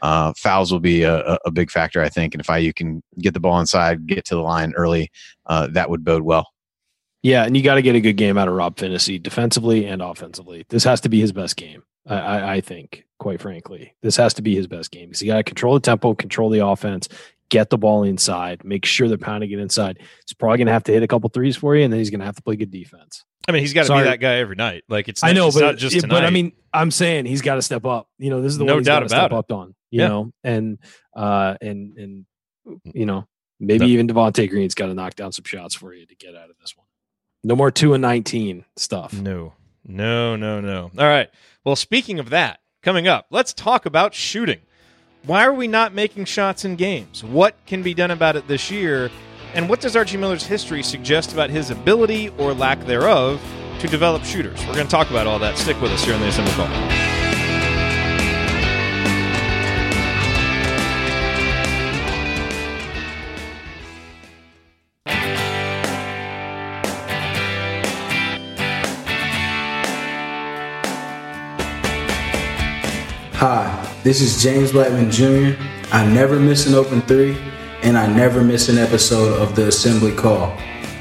uh, 0.01 0.33
fouls 0.37 0.71
will 0.71 0.79
be 0.79 1.03
a, 1.03 1.37
a- 1.45 1.51
big 1.51 1.69
factor, 1.69 2.01
I 2.01 2.09
think. 2.09 2.33
And 2.33 2.41
if 2.41 2.49
IU 2.49 2.71
can 2.73 3.03
get 3.19 3.33
the 3.33 3.39
ball 3.39 3.59
inside, 3.59 4.07
get 4.07 4.23
to 4.25 4.35
the 4.35 4.41
line 4.41 4.73
early, 4.77 5.11
uh, 5.45 5.67
that 5.71 5.89
would 5.89 6.03
bode 6.03 6.21
well. 6.21 6.47
Yeah, 7.21 7.43
and 7.43 7.57
you 7.57 7.63
got 7.63 7.75
to 7.75 7.81
get 7.81 7.95
a 7.95 8.01
good 8.01 8.13
game 8.13 8.37
out 8.37 8.47
of 8.47 8.53
Rob 8.53 8.77
Phinisee 8.77 9.21
defensively 9.21 9.85
and 9.85 10.01
offensively. 10.01 10.65
This 10.69 10.85
has 10.85 11.01
to 11.01 11.09
be 11.09 11.19
his 11.19 11.33
best 11.33 11.57
game. 11.57 11.83
I, 12.09 12.55
I, 12.55 12.61
think, 12.61 13.05
quite 13.19 13.41
frankly, 13.41 13.93
this 14.01 14.15
has 14.17 14.33
to 14.35 14.41
be 14.41 14.55
his 14.55 14.67
best 14.67 14.91
game 14.91 15.09
because 15.09 15.21
you 15.21 15.27
got 15.27 15.37
to 15.37 15.43
control 15.43 15.73
the 15.75 15.79
tempo, 15.79 16.15
control 16.15 16.49
the 16.49 16.65
offense, 16.65 17.07
get 17.49 17.69
the 17.69 17.77
ball 17.77 18.03
inside, 18.03 18.63
make 18.63 18.85
sure 18.85 19.07
they're 19.07 19.17
pounding 19.17 19.51
it 19.51 19.59
inside. 19.59 19.99
He's 19.99 20.33
probably 20.33 20.57
going 20.57 20.67
to 20.67 20.73
have 20.73 20.83
to 20.85 20.91
hit 20.91 21.03
a 21.03 21.07
couple 21.07 21.29
threes 21.29 21.55
for 21.55 21.75
you, 21.75 21.83
and 21.83 21.93
then 21.93 21.99
he's 21.99 22.09
going 22.09 22.19
to 22.19 22.25
have 22.25 22.35
to 22.35 22.41
play 22.41 22.55
good 22.55 22.71
defense. 22.71 23.23
I 23.47 23.51
mean, 23.51 23.61
he's 23.61 23.73
got 23.73 23.85
to 23.87 23.95
be 23.95 24.03
that 24.03 24.19
guy 24.19 24.35
every 24.35 24.55
night. 24.55 24.83
Like 24.89 25.07
it's 25.07 25.23
I 25.23 25.33
know, 25.33 25.47
it's 25.47 25.55
but 25.57 25.61
not 25.65 25.77
just 25.77 25.99
tonight. 25.99 26.09
but 26.09 26.25
I 26.25 26.29
mean, 26.29 26.51
I'm 26.73 26.91
saying 26.91 27.25
he's 27.25 27.41
got 27.41 27.55
to 27.55 27.61
step 27.61 27.85
up. 27.85 28.07
You 28.19 28.29
know, 28.29 28.41
this 28.41 28.51
is 28.51 28.57
the 28.59 28.65
No 28.65 28.73
one 28.73 28.81
he's 28.81 28.87
doubt 28.87 28.99
gotta 29.01 29.09
step 29.09 29.25
about 29.27 29.35
it. 29.35 29.39
up 29.39 29.51
on. 29.51 29.75
You 29.91 30.01
Yeah. 30.01 30.07
know, 30.07 30.31
and 30.43 30.77
uh, 31.15 31.55
and 31.61 31.97
and 31.97 32.25
you 32.93 33.07
know, 33.07 33.27
maybe 33.59 33.87
even 33.87 34.07
Devonte 34.07 34.47
Green's 34.49 34.75
got 34.75 34.87
to 34.87 34.93
knock 34.93 35.15
down 35.15 35.31
some 35.31 35.45
shots 35.45 35.73
for 35.73 35.93
you 35.93 36.05
to 36.05 36.15
get 36.15 36.35
out 36.35 36.49
of 36.51 36.57
this 36.61 36.75
one. 36.77 36.85
No 37.43 37.55
more 37.55 37.71
two 37.71 37.93
and 37.95 38.01
nineteen 38.03 38.65
stuff. 38.75 39.13
No, 39.13 39.53
no, 39.89 40.35
no, 40.35 40.61
no. 40.61 40.91
All 40.97 41.07
right. 41.07 41.29
Well, 41.65 41.75
speaking 41.75 42.19
of 42.19 42.29
that, 42.29 42.59
coming 42.81 43.07
up, 43.07 43.25
let's 43.29 43.53
talk 43.53 43.85
about 43.85 44.13
shooting. 44.13 44.59
Why 45.25 45.45
are 45.45 45.53
we 45.53 45.67
not 45.67 45.93
making 45.93 46.25
shots 46.25 46.63
in 46.63 46.75
games? 46.75 47.23
What 47.23 47.55
can 47.65 47.83
be 47.83 47.93
done 47.93 48.11
about 48.11 48.35
it 48.35 48.47
this 48.47 48.71
year? 48.71 49.11
And 49.53 49.67
what 49.67 49.81
does 49.81 49.95
Archie 49.95 50.17
Miller's 50.17 50.45
history 50.45 50.83
suggest 50.83 51.33
about 51.33 51.49
his 51.49 51.71
ability 51.71 52.29
or 52.37 52.53
lack 52.53 52.79
thereof 52.85 53.41
to 53.79 53.87
develop 53.87 54.23
shooters? 54.23 54.59
We're 54.67 54.75
going 54.75 54.87
to 54.87 54.91
talk 54.91 55.09
about 55.09 55.27
all 55.27 55.39
that. 55.39 55.57
Stick 55.57 55.81
with 55.81 55.91
us 55.91 56.03
here 56.05 56.13
on 56.13 56.21
the 56.21 56.27
Assembly 56.27 56.53
Call. 56.53 57.18
Hi, 73.39 73.71
this 74.03 74.19
is 74.19 74.43
James 74.43 74.73
Blackman 74.73 75.09
Jr. 75.09 75.57
I 75.93 76.05
never 76.05 76.37
miss 76.37 76.67
an 76.67 76.73
open 76.73 77.01
three, 77.03 77.37
and 77.83 77.97
I 77.97 78.05
never 78.05 78.43
miss 78.43 78.67
an 78.67 78.77
episode 78.77 79.41
of 79.41 79.55
the 79.55 79.69
Assembly 79.69 80.13
Call. 80.13 80.53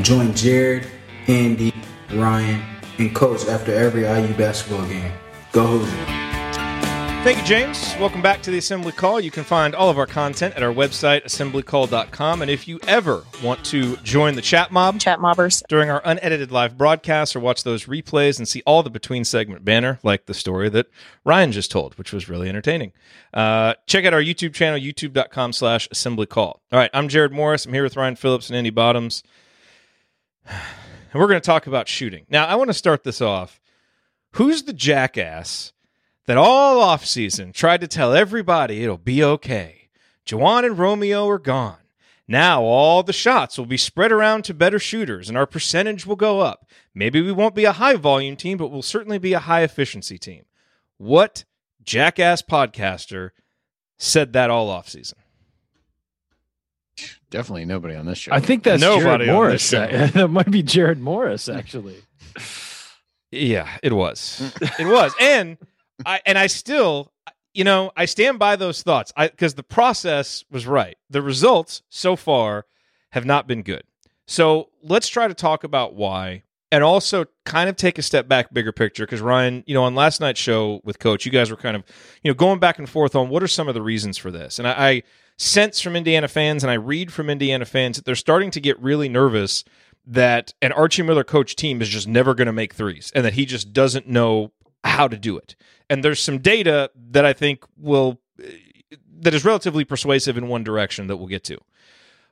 Join 0.03 0.29
Jerod, 0.29 0.87
Andy, 1.27 1.74
Ryan, 2.14 2.62
and 2.98 3.12
Coach 3.12 3.48
after 3.48 3.74
every 3.74 4.03
IU 4.03 4.33
basketball 4.35 4.87
game. 4.87 5.11
Go 5.51 5.66
Hoosiers! 5.66 6.17
Thank 7.28 7.40
you, 7.40 7.44
James. 7.44 7.94
Welcome 8.00 8.22
back 8.22 8.40
to 8.40 8.50
the 8.50 8.56
Assembly 8.56 8.90
Call. 8.90 9.20
You 9.20 9.30
can 9.30 9.44
find 9.44 9.74
all 9.74 9.90
of 9.90 9.98
our 9.98 10.06
content 10.06 10.54
at 10.54 10.62
our 10.62 10.72
website, 10.72 11.24
assemblycall.com. 11.24 12.40
And 12.40 12.50
if 12.50 12.66
you 12.66 12.80
ever 12.88 13.22
want 13.44 13.62
to 13.66 13.98
join 13.98 14.34
the 14.34 14.40
chat 14.40 14.72
mob, 14.72 14.98
chat 14.98 15.20
mobbers. 15.20 15.62
during 15.68 15.90
our 15.90 16.00
unedited 16.06 16.50
live 16.50 16.78
broadcasts 16.78 17.36
or 17.36 17.40
watch 17.40 17.64
those 17.64 17.84
replays 17.84 18.38
and 18.38 18.48
see 18.48 18.62
all 18.64 18.82
the 18.82 18.88
between 18.88 19.26
segment 19.26 19.62
banner, 19.62 19.98
like 20.02 20.24
the 20.24 20.32
story 20.32 20.70
that 20.70 20.86
Ryan 21.22 21.52
just 21.52 21.70
told, 21.70 21.98
which 21.98 22.14
was 22.14 22.30
really 22.30 22.48
entertaining. 22.48 22.94
Uh, 23.34 23.74
check 23.84 24.06
out 24.06 24.14
our 24.14 24.22
YouTube 24.22 24.54
channel, 24.54 24.80
youtube.com 24.80 25.52
slash 25.52 25.86
assembly 25.90 26.24
call. 26.24 26.62
All 26.72 26.78
right, 26.78 26.90
I'm 26.94 27.10
Jerod 27.10 27.32
Morris. 27.32 27.66
I'm 27.66 27.74
here 27.74 27.82
with 27.82 27.98
Ryan 27.98 28.16
Phillips 28.16 28.48
and 28.48 28.56
Andy 28.56 28.70
Bottoms. 28.70 29.22
And 31.10 31.20
we're 31.22 31.28
going 31.28 31.40
to 31.40 31.46
talk 31.46 31.66
about 31.66 31.88
shooting. 31.88 32.26
Now, 32.28 32.46
I 32.46 32.56
want 32.56 32.68
to 32.68 32.74
start 32.74 33.02
this 33.02 33.22
off. 33.22 33.62
Who's 34.32 34.64
the 34.64 34.74
jackass 34.74 35.72
that 36.28 36.36
all 36.36 36.82
offseason 36.82 37.54
tried 37.54 37.80
to 37.80 37.88
tell 37.88 38.12
everybody 38.12 38.84
it'll 38.84 38.98
be 38.98 39.24
okay? 39.24 39.88
Juwan 40.26 40.62
and 40.66 40.78
Romeo 40.78 41.26
are 41.26 41.38
gone. 41.38 41.78
Now 42.28 42.62
all 42.62 43.02
the 43.02 43.14
shots 43.14 43.56
will 43.56 43.64
be 43.64 43.78
spread 43.78 44.12
around 44.12 44.44
to 44.44 44.52
better 44.52 44.78
shooters 44.78 45.30
and 45.30 45.38
our 45.38 45.46
percentage 45.46 46.04
will 46.04 46.16
go 46.16 46.40
up. 46.40 46.68
Maybe 46.94 47.22
we 47.22 47.32
won't 47.32 47.54
be 47.54 47.64
a 47.64 47.72
high 47.72 47.96
volume 47.96 48.36
team, 48.36 48.58
but 48.58 48.68
we'll 48.68 48.82
certainly 48.82 49.16
be 49.16 49.32
a 49.32 49.38
high 49.38 49.62
efficiency 49.62 50.18
team. 50.18 50.44
What 50.98 51.46
jackass 51.82 52.42
podcaster 52.42 53.30
said 53.96 54.34
that 54.34 54.50
all 54.50 54.68
offseason? 54.68 55.14
Definitely 57.30 57.64
nobody 57.64 57.94
on 57.94 58.04
this 58.04 58.18
show. 58.18 58.32
I 58.34 58.40
think 58.40 58.64
that's 58.64 58.82
Nobody 58.82 59.24
Jerod 59.24 59.28
on 59.30 59.34
Morris. 59.34 59.70
that 59.70 60.28
might 60.28 60.50
be 60.50 60.62
Jerod 60.62 60.98
Morris, 60.98 61.48
actually. 61.48 61.96
Yeah, 63.30 63.78
it 63.82 63.94
was. 63.94 64.52
it 64.78 64.86
was. 64.86 65.14
And 65.18 65.56
I 66.06 66.20
and 66.26 66.38
I 66.38 66.46
still 66.46 67.12
you 67.54 67.64
know, 67.64 67.90
I 67.96 68.04
stand 68.04 68.38
by 68.38 68.54
those 68.56 68.82
thoughts. 68.82 69.12
Because 69.18 69.54
the 69.54 69.64
process 69.64 70.44
was 70.50 70.66
right. 70.66 70.96
The 71.11 71.22
results 71.22 71.82
so 71.88 72.14
far 72.14 72.66
have 73.11 73.24
not 73.24 73.48
been 73.48 73.62
good. 73.62 73.82
So, 74.26 74.68
let's 74.82 75.08
try 75.08 75.26
to 75.26 75.34
talk 75.34 75.64
about 75.64 75.94
why 75.94 76.44
and 76.70 76.84
also 76.84 77.24
kind 77.44 77.68
of 77.68 77.76
take 77.76 77.98
a 77.98 78.02
step 78.02 78.28
back 78.28 78.52
bigger 78.52 78.72
picture 78.72 79.06
because 79.06 79.22
Ryan, 79.22 79.64
you 79.66 79.74
know, 79.74 79.84
on 79.84 79.94
last 79.94 80.20
night's 80.20 80.40
show 80.40 80.80
with 80.84 80.98
coach, 80.98 81.24
you 81.24 81.32
guys 81.32 81.50
were 81.50 81.56
kind 81.56 81.74
of, 81.76 81.82
you 82.22 82.30
know, 82.30 82.34
going 82.34 82.58
back 82.58 82.78
and 82.78 82.88
forth 82.88 83.16
on 83.16 83.30
what 83.30 83.42
are 83.42 83.48
some 83.48 83.68
of 83.68 83.74
the 83.74 83.82
reasons 83.82 84.18
for 84.18 84.30
this. 84.30 84.58
And 84.58 84.68
I, 84.68 84.72
I 84.72 85.02
sense 85.38 85.80
from 85.80 85.96
Indiana 85.96 86.28
fans 86.28 86.62
and 86.62 86.70
I 86.70 86.74
read 86.74 87.12
from 87.12 87.30
Indiana 87.30 87.64
fans 87.64 87.96
that 87.96 88.04
they're 88.04 88.14
starting 88.14 88.50
to 88.50 88.61
get 88.61 88.78
really 88.80 89.08
nervous 89.08 89.64
that 90.06 90.52
an 90.61 90.72
Archie 90.72 91.02
Miller 91.02 91.24
coach 91.24 91.56
team 91.56 91.80
is 91.80 91.88
just 91.88 92.06
never 92.06 92.34
going 92.34 92.46
to 92.46 92.52
make 92.52 92.74
threes 92.74 93.11
and 93.14 93.24
that 93.24 93.32
he 93.32 93.46
just 93.46 93.72
doesn't 93.72 94.06
know 94.06 94.52
how 94.84 95.08
to 95.08 95.16
do 95.16 95.37
it. 95.37 95.56
And 95.90 96.05
there's 96.05 96.22
some 96.22 96.38
data 96.38 96.90
that 97.11 97.24
I 97.24 97.33
think 97.33 97.64
will 97.77 98.20
that 99.20 99.35
is 99.35 99.44
relatively 99.44 99.85
persuasive 99.85 100.37
in 100.37 100.48
one 100.48 100.62
direction 100.62 101.09
that 101.09 101.16
we'll 101.16 101.27
get 101.27 101.44
to. 101.44 101.59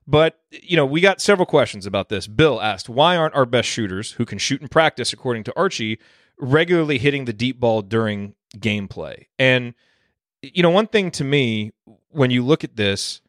But, 0.07 0.39
you 0.51 0.77
know, 0.77 0.87
we 0.87 1.01
got 1.01 1.21
several 1.21 1.47
questions 1.47 1.85
about 1.85 2.09
this. 2.09 2.29
Bill 2.29 2.63
asked, 2.63 2.89
why 2.89 3.17
aren't 3.17 3.35
our 3.35 3.47
best 3.47 3.69
shooters, 3.69 4.13
who 4.13 4.25
can 4.25 4.39
shoot 4.39 4.63
in 4.63 4.69
practice, 4.69 5.13
according 5.13 5.43
to 5.45 5.57
Archie, 5.57 5.99
regularly 6.39 6.99
hitting 6.99 7.25
the 7.25 7.33
deep 7.33 7.59
ball 7.59 7.83
during 7.83 8.37
gameplay? 8.57 9.27
And, 9.37 9.75
you 10.43 10.63
know, 10.63 10.71
one 10.71 10.87
thing 10.87 11.11
to 11.13 11.25
me, 11.25 11.73
when 12.11 12.31
you 12.31 12.45
look 12.45 12.63
at 12.63 12.77
this, 12.77 13.21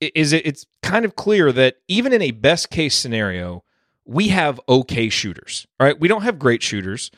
is 0.00 0.32
it, 0.32 0.44
it's 0.44 0.66
kind 0.82 1.04
of 1.04 1.14
clear 1.14 1.52
that 1.52 1.76
even 1.86 2.12
in 2.12 2.22
a 2.22 2.32
best 2.32 2.68
case 2.68 2.96
scenario, 2.96 3.62
we 4.04 4.28
have 4.28 4.60
okay 4.68 5.08
shooters, 5.08 5.68
right? 5.78 6.00
We 6.00 6.08
don't 6.08 6.22
have 6.22 6.38
great 6.38 6.64
shooters. 6.64 7.12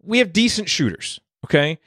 We 0.00 0.18
have 0.18 0.32
decent 0.32 0.68
shooters, 0.68 1.18
okay? 1.44 1.80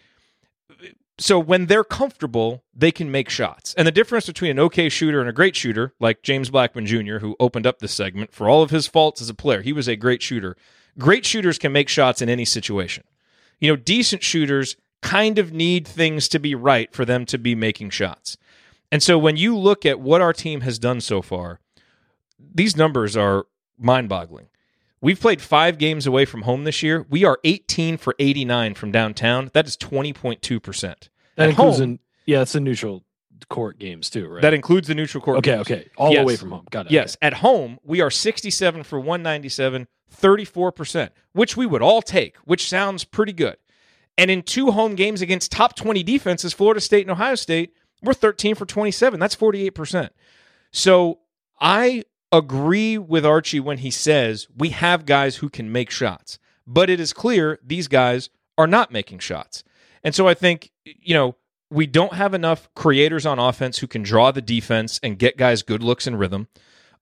So 1.20 1.40
when 1.40 1.66
they're 1.66 1.84
comfortable, 1.84 2.64
they 2.76 2.92
can 2.92 3.10
make 3.10 3.30
shots. 3.30 3.74
And 3.76 3.88
the 3.88 3.92
difference 3.92 4.28
between 4.28 4.52
an 4.52 4.60
okay 4.60 4.88
shooter 4.88 5.20
and 5.20 5.28
a 5.28 5.34
great 5.34 5.56
shooter, 5.56 5.94
like 6.00 6.22
James 6.22 6.50
Blackman 6.50 6.86
Jr., 6.86 7.18
who 7.18 7.36
opened 7.40 7.66
up 7.66 7.80
this 7.80 7.94
segment 7.94 8.34
for 8.34 8.48
all 8.48 8.62
of 8.62 8.70
his 8.70 8.88
faults 8.88 9.22
as 9.22 9.30
a 9.30 9.34
player, 9.34 9.62
he 9.62 9.74
was 9.74 9.88
a 9.88 9.96
great 9.96 10.22
shooter. 10.22 10.56
Great 11.00 11.26
shooters 11.26 11.58
can 11.58 11.72
make 11.72 11.90
shots 11.90 12.22
in 12.22 12.30
any 12.30 12.46
situation. 12.46 13.04
You 13.60 13.72
know, 13.72 13.76
decent 13.76 14.24
shooters 14.24 14.76
kind 15.02 15.40
of 15.40 15.52
need 15.52 15.88
things 15.88 16.28
to 16.30 16.40
be 16.40 16.54
right 16.54 16.94
for 16.94 17.06
them 17.06 17.26
to 17.26 17.38
be 17.38 17.56
making 17.56 17.90
shots. 17.90 18.38
And 18.92 19.02
so 19.02 19.18
when 19.18 19.38
you 19.38 19.58
look 19.58 19.86
at 19.86 20.00
what 20.00 20.22
our 20.22 20.34
team 20.34 20.62
has 20.62 20.80
done 20.80 21.02
so 21.02 21.22
far, 21.22 21.60
these 22.40 22.78
numbers 22.78 23.18
are 23.18 23.46
mind 23.78 24.10
boggling. 24.10 24.48
We've 25.00 25.20
played 25.20 25.42
five 25.42 25.78
games 25.78 26.08
away 26.08 26.26
from 26.26 26.42
home 26.44 26.64
this 26.64 26.82
year. 26.82 27.06
We 27.10 27.24
are 27.24 27.40
18 27.44 27.98
for 27.98 28.16
89 28.18 28.74
from 28.74 28.92
downtown. 28.92 29.52
That 29.54 29.68
is 29.68 29.78
20.2%. 29.78 30.82
That 30.82 31.44
At 31.44 31.50
includes 31.50 31.78
home- 31.80 32.00
yeah, 32.26 32.42
it's 32.42 32.56
a 32.56 32.60
neutral 32.60 33.04
court 33.50 33.78
games 33.80 34.10
too, 34.10 34.28
right? 34.28 34.42
That 34.42 34.54
includes 34.56 34.88
the 34.88 34.96
neutral 34.96 35.24
court. 35.24 35.38
okay, 35.38 35.52
games. 35.52 35.62
okay, 35.62 35.90
all 35.98 36.12
Yes. 36.12 36.24
away 36.24 36.36
from 36.36 36.52
home. 36.52 36.66
Got 36.72 36.88
it. 36.88 36.92
Yes. 36.92 37.16
At 37.22 37.36
home, 37.36 37.78
we 37.84 38.02
are 38.02 38.10
67 38.10 38.84
for 38.84 39.00
197, 39.00 39.88
34%, 40.10 41.12
which 41.34 41.56
we 41.56 41.66
would 41.68 41.82
all 41.84 42.02
take, 42.02 42.38
which 42.46 42.68
sounds 42.68 43.04
pretty 43.04 43.34
good. 43.34 43.58
And 44.18 44.32
in 44.32 44.42
two 44.42 44.72
home 44.72 44.96
games 44.96 45.22
against 45.22 45.52
top 45.52 45.76
20 45.76 46.02
defenses, 46.02 46.54
Florida 46.54 46.82
State 46.82 47.02
and 47.04 47.12
Ohio 47.12 47.36
State, 47.36 47.72
we're 48.02 48.14
13 48.16 48.56
for 48.56 48.66
27. 48.66 49.20
That's 49.20 49.36
48%. 49.36 50.10
So 50.72 51.20
I 51.62 52.04
agree 52.32 52.98
with 52.98 53.26
Archie 53.26 53.60
when 53.60 53.80
he 53.80 53.92
says 53.92 54.48
we 54.56 54.70
have 54.70 55.06
guys 55.06 55.38
who 55.38 55.50
can 55.50 55.72
make 55.72 55.90
shots, 55.90 56.40
but 56.66 56.90
it 56.90 57.00
is 57.00 57.13
clear 57.13 57.60
these 57.63 57.88
guys 57.88 58.30
are 58.58 58.68
not 58.68 58.92
making 58.92 59.20
shots. 59.20 59.63
And 60.04 60.13
so 60.13 60.28
I 60.28 60.34
think, 60.34 60.72
you 60.86 61.13
know, 61.13 61.36
we 61.70 61.86
don't 61.86 62.13
have 62.13 62.34
enough 62.34 62.70
creators 62.76 63.26
on 63.26 63.40
offense 63.40 63.80
who 63.80 63.88
can 63.88 64.04
draw 64.04 64.32
the 64.32 64.42
defense 64.42 65.00
and 65.04 65.20
get 65.20 65.38
guys 65.38 65.63
good 65.63 65.84
looks 65.84 66.08
and 66.08 66.20
rhythm. 66.20 66.48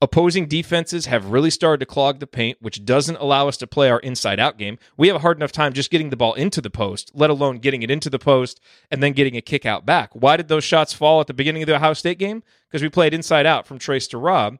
Opposing 0.01 0.47
defenses 0.47 1.05
have 1.05 1.31
really 1.31 1.49
started 1.49 1.79
to 1.79 1.85
clog 1.85 2.19
the 2.19 2.27
paint, 2.27 2.57
which 2.61 2.83
doesn't 2.83 3.15
allow 3.15 3.47
us 3.47 3.55
to 3.57 3.67
play 3.67 3.89
our 3.89 3.99
inside 3.99 4.39
out 4.39 4.57
game. 4.57 4.77
We 4.97 5.07
have 5.07 5.15
a 5.15 5.19
hard 5.19 5.37
enough 5.37 5.53
time 5.53 5.71
just 5.71 5.89
getting 5.89 6.09
the 6.09 6.17
ball 6.17 6.33
into 6.33 6.59
the 6.59 6.69
post, 6.69 7.11
let 7.13 7.29
alone 7.29 7.59
getting 7.59 7.81
it 7.81 7.89
into 7.89 8.09
the 8.09 8.19
post 8.19 8.59
and 8.91 9.01
then 9.01 9.13
getting 9.13 9.37
a 9.37 9.41
kick 9.41 9.65
out 9.65 9.85
back. 9.85 10.11
Why 10.13 10.35
did 10.35 10.49
those 10.49 10.65
shots 10.65 10.93
fall 10.93 11.21
at 11.21 11.27
the 11.27 11.33
beginning 11.33 11.63
of 11.63 11.67
the 11.67 11.75
Ohio 11.75 11.93
State 11.93 12.19
game? 12.19 12.43
Because 12.67 12.81
we 12.81 12.89
played 12.89 13.13
inside 13.13 13.45
out 13.45 13.65
from 13.65 13.79
Trace 13.79 14.07
to 14.09 14.17
Rob. 14.17 14.57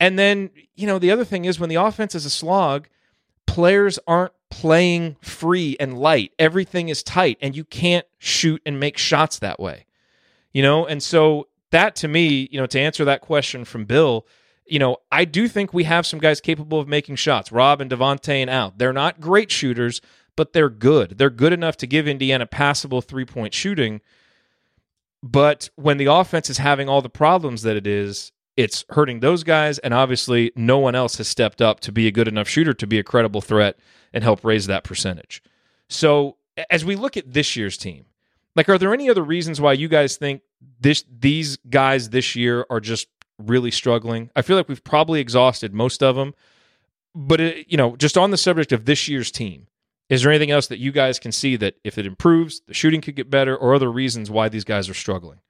And 0.00 0.18
then, 0.18 0.50
you 0.74 0.86
know, 0.86 0.98
the 0.98 1.10
other 1.10 1.26
thing 1.26 1.44
is 1.44 1.60
when 1.60 1.68
the 1.68 1.76
offense 1.76 2.14
is 2.14 2.24
a 2.24 2.30
slog, 2.30 2.88
players 3.46 3.98
aren't 4.06 4.32
playing 4.50 5.16
free 5.20 5.76
and 5.78 5.98
light. 5.98 6.32
Everything 6.38 6.88
is 6.88 7.02
tight, 7.02 7.36
and 7.42 7.54
you 7.54 7.64
can't 7.64 8.06
shoot 8.18 8.62
and 8.64 8.80
make 8.80 8.96
shots 8.96 9.38
that 9.38 9.60
way. 9.60 9.84
You 10.52 10.62
know, 10.62 10.86
and 10.86 11.02
so 11.02 11.48
that 11.70 11.94
to 11.96 12.08
me, 12.08 12.48
you 12.50 12.58
know, 12.58 12.66
to 12.66 12.80
answer 12.80 13.04
that 13.04 13.20
question 13.20 13.64
from 13.64 13.84
Bill, 13.84 14.26
you 14.66 14.78
know, 14.78 14.96
I 15.12 15.24
do 15.24 15.48
think 15.48 15.74
we 15.74 15.84
have 15.84 16.06
some 16.06 16.18
guys 16.18 16.40
capable 16.40 16.80
of 16.80 16.88
making 16.88 17.16
shots. 17.16 17.52
Rob 17.52 17.80
and 17.80 17.90
Devonte 17.90 18.28
and 18.28 18.50
out. 18.50 18.78
They're 18.78 18.92
not 18.92 19.20
great 19.20 19.50
shooters, 19.50 20.00
but 20.36 20.52
they're 20.52 20.70
good. 20.70 21.18
They're 21.18 21.30
good 21.30 21.52
enough 21.52 21.76
to 21.78 21.86
give 21.86 22.08
Indiana 22.08 22.46
passable 22.46 23.00
three 23.00 23.24
point 23.24 23.52
shooting. 23.52 24.00
But 25.22 25.68
when 25.76 25.98
the 25.98 26.06
offense 26.06 26.48
is 26.48 26.58
having 26.58 26.88
all 26.88 27.02
the 27.02 27.10
problems 27.10 27.62
that 27.62 27.76
it 27.76 27.86
is, 27.86 28.32
it's 28.62 28.84
hurting 28.90 29.20
those 29.20 29.42
guys. 29.44 29.78
And 29.78 29.92
obviously, 29.94 30.52
no 30.54 30.78
one 30.78 30.94
else 30.94 31.16
has 31.18 31.28
stepped 31.28 31.60
up 31.62 31.80
to 31.80 31.92
be 31.92 32.06
a 32.06 32.10
good 32.12 32.28
enough 32.28 32.48
shooter 32.48 32.72
to 32.74 32.86
be 32.86 32.98
a 32.98 33.02
credible 33.02 33.40
threat 33.40 33.78
and 34.12 34.22
help 34.24 34.44
raise 34.44 34.66
that 34.66 34.84
percentage. 34.84 35.42
So, 35.88 36.36
as 36.70 36.84
we 36.84 36.96
look 36.96 37.16
at 37.16 37.32
this 37.32 37.56
year's 37.56 37.76
team, 37.76 38.04
like, 38.56 38.68
are 38.68 38.78
there 38.78 38.92
any 38.92 39.08
other 39.08 39.22
reasons 39.22 39.60
why 39.60 39.72
you 39.72 39.88
guys 39.88 40.16
think 40.16 40.42
this 40.80 41.04
these 41.10 41.56
guys 41.68 42.10
this 42.10 42.36
year 42.36 42.66
are 42.70 42.80
just 42.80 43.08
really 43.38 43.70
struggling? 43.70 44.30
I 44.36 44.42
feel 44.42 44.56
like 44.56 44.68
we've 44.68 44.84
probably 44.84 45.20
exhausted 45.20 45.72
most 45.72 46.02
of 46.02 46.16
them. 46.16 46.34
But 47.14 47.40
it, 47.40 47.66
you 47.68 47.76
know, 47.76 47.96
just 47.96 48.16
on 48.16 48.30
the 48.30 48.36
subject 48.36 48.70
of 48.70 48.84
this 48.84 49.08
year's 49.08 49.32
team, 49.32 49.66
is 50.08 50.22
there 50.22 50.30
anything 50.30 50.52
else 50.52 50.68
that 50.68 50.78
you 50.78 50.92
guys 50.92 51.18
can 51.18 51.32
see 51.32 51.56
that 51.56 51.74
if 51.82 51.98
it 51.98 52.06
improves, 52.06 52.60
the 52.68 52.74
shooting 52.74 53.00
could 53.00 53.16
get 53.16 53.28
better, 53.30 53.56
or 53.56 53.74
other 53.74 53.90
reasons 53.90 54.30
why 54.30 54.48
these 54.48 54.62
guys 54.64 54.88
are 54.88 54.94
struggling 54.94 55.40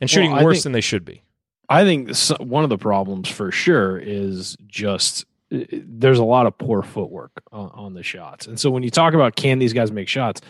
and 0.00 0.10
shooting 0.10 0.32
Well, 0.32 0.44
worse 0.44 0.56
think- 0.56 0.64
than 0.64 0.72
they 0.72 0.80
should 0.82 1.04
be? 1.06 1.22
I 1.68 1.84
think 1.84 2.16
one 2.40 2.64
of 2.64 2.70
the 2.70 2.78
problems 2.78 3.28
for 3.28 3.50
sure 3.50 3.98
is 3.98 4.56
just 4.66 5.24
there's 5.50 6.18
a 6.18 6.24
lot 6.24 6.46
of 6.46 6.56
poor 6.58 6.82
footwork 6.82 7.32
on, 7.52 7.70
on 7.74 7.94
the 7.94 8.02
shots. 8.02 8.46
And 8.46 8.58
so 8.60 8.70
when 8.70 8.82
you 8.82 8.90
talk 8.90 9.14
about 9.14 9.36
can 9.36 9.58
these 9.58 9.72
guys 9.72 9.90
make 9.90 10.08
shots, 10.08 10.40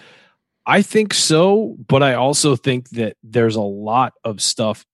I 0.66 0.82
think 0.82 1.14
so, 1.14 1.76
but 1.86 2.02
I 2.02 2.14
also 2.14 2.56
think 2.56 2.90
that 2.90 3.16
there's 3.22 3.56
a 3.56 3.60
lot 3.60 4.12
of 4.24 4.40
stuff 4.40 4.84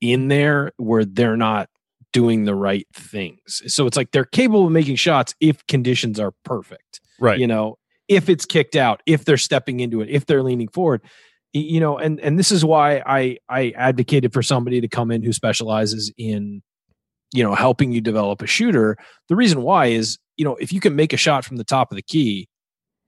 in 0.00 0.28
there 0.28 0.72
where 0.76 1.04
they're 1.04 1.36
not 1.36 1.68
doing 2.12 2.44
the 2.44 2.54
right 2.54 2.86
things. 2.94 3.62
So 3.66 3.86
it's 3.86 3.96
like 3.96 4.12
they're 4.12 4.24
capable 4.24 4.66
of 4.66 4.72
making 4.72 4.96
shots 4.96 5.34
if 5.40 5.66
conditions 5.66 6.18
are 6.18 6.32
perfect 6.44 7.00
Right. 7.20 7.38
you 7.38 7.46
know 7.48 7.78
if 8.06 8.28
it's 8.28 8.46
kicked 8.46 8.76
out 8.76 9.02
if 9.04 9.24
they're 9.24 9.36
stepping 9.36 9.80
into 9.80 10.00
it 10.00 10.08
if 10.08 10.24
they're 10.24 10.42
leaning 10.44 10.68
forward 10.68 11.02
you 11.52 11.80
know 11.80 11.96
and 11.96 12.20
and 12.20 12.38
this 12.38 12.52
is 12.52 12.64
why 12.64 13.02
i 13.06 13.38
i 13.48 13.70
advocated 13.70 14.32
for 14.32 14.42
somebody 14.42 14.80
to 14.80 14.88
come 14.88 15.10
in 15.10 15.22
who 15.22 15.32
specializes 15.32 16.12
in 16.18 16.62
you 17.32 17.42
know 17.42 17.54
helping 17.54 17.92
you 17.92 18.00
develop 18.00 18.42
a 18.42 18.46
shooter. 18.46 18.96
The 19.28 19.36
reason 19.36 19.62
why 19.62 19.86
is 19.86 20.18
you 20.36 20.44
know 20.44 20.56
if 20.56 20.72
you 20.72 20.80
can 20.80 20.96
make 20.96 21.12
a 21.12 21.16
shot 21.16 21.44
from 21.44 21.56
the 21.56 21.64
top 21.64 21.90
of 21.90 21.96
the 21.96 22.02
key 22.02 22.48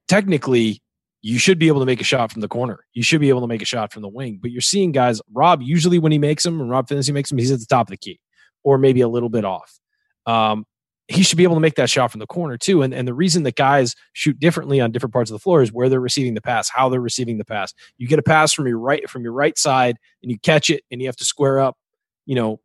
technically 0.09 0.83
you 1.23 1.39
should 1.39 1.59
be 1.59 1.69
able 1.69 1.81
to 1.81 1.87
make 1.87 2.01
a 2.01 2.05
shot 2.05 2.33
from 2.33 2.41
the 2.41 2.49
corner. 2.49 2.81
You 2.95 3.03
should 3.03 3.21
be 3.21 3.29
able 3.29 3.43
to 3.43 3.47
make 3.47 3.61
a 3.61 3.67
shot 3.67 3.93
from 3.93 4.01
the 4.01 4.09
wing. 4.09 4.39
But 4.41 4.53
you're 4.53 4.63
seeing 4.63 4.91
guys 4.91 5.21
rob 5.33 5.61
usually 5.61 5.99
when 5.99 6.13
he 6.13 6.19
makes 6.19 6.45
them 6.45 6.61
and 6.61 6.71
rob 6.71 6.89
Phinisee 6.89 7.13
makes 7.13 7.29
them 7.29 7.39
he's 7.39 7.51
at 7.51 7.61
the 7.61 7.67
top 7.67 7.89
of 7.89 7.91
the 7.91 7.99
key 7.99 8.19
or 8.65 8.79
maybe 8.79 9.03
a 9.03 9.09
little 9.09 9.29
bit 9.29 9.45
off. 9.45 9.79
Um, 10.27 10.65
he 11.11 11.25
should 11.25 11.37
be 11.37 11.43
able 11.43 11.57
to 11.57 11.61
make 11.61 11.75
that 11.75 11.91
shot 11.91 12.13
from 12.13 12.21
the 12.21 12.27
corner 12.27 12.57
too. 12.57 12.83
And 12.83 12.95
and 12.95 13.07
the 13.07 13.15
reason 13.15 13.43
that 13.43 13.57
guys 13.57 13.97
shoot 14.13 14.39
differently 14.39 14.81
on 14.81 14.93
different 14.93 15.13
parts 15.13 15.29
of 15.29 15.35
the 15.35 15.41
floor 15.41 15.61
is 15.61 15.73
where 15.73 15.89
they're 15.89 16.01
receiving 16.01 16.35
the 16.35 16.41
pass, 16.41 16.71
how 16.71 16.89
they're 16.89 17.01
receiving 17.01 17.37
the 17.37 17.45
pass. 17.45 17.75
You 17.99 18.07
get 18.07 18.21
a 18.21 18.23
pass 18.23 18.53
from 18.53 18.69
your 18.69 18.79
right 18.79 19.09
from 19.11 19.23
your 19.23 19.33
right 19.33 19.59
side 19.59 19.97
and 20.23 20.31
you 20.31 20.39
catch 20.39 20.71
it 20.71 20.85
and 20.91 21.01
you 21.01 21.09
have 21.09 21.17
to 21.17 21.25
square 21.25 21.59
up, 21.59 21.77
you 22.27 22.37
know, 22.37 22.61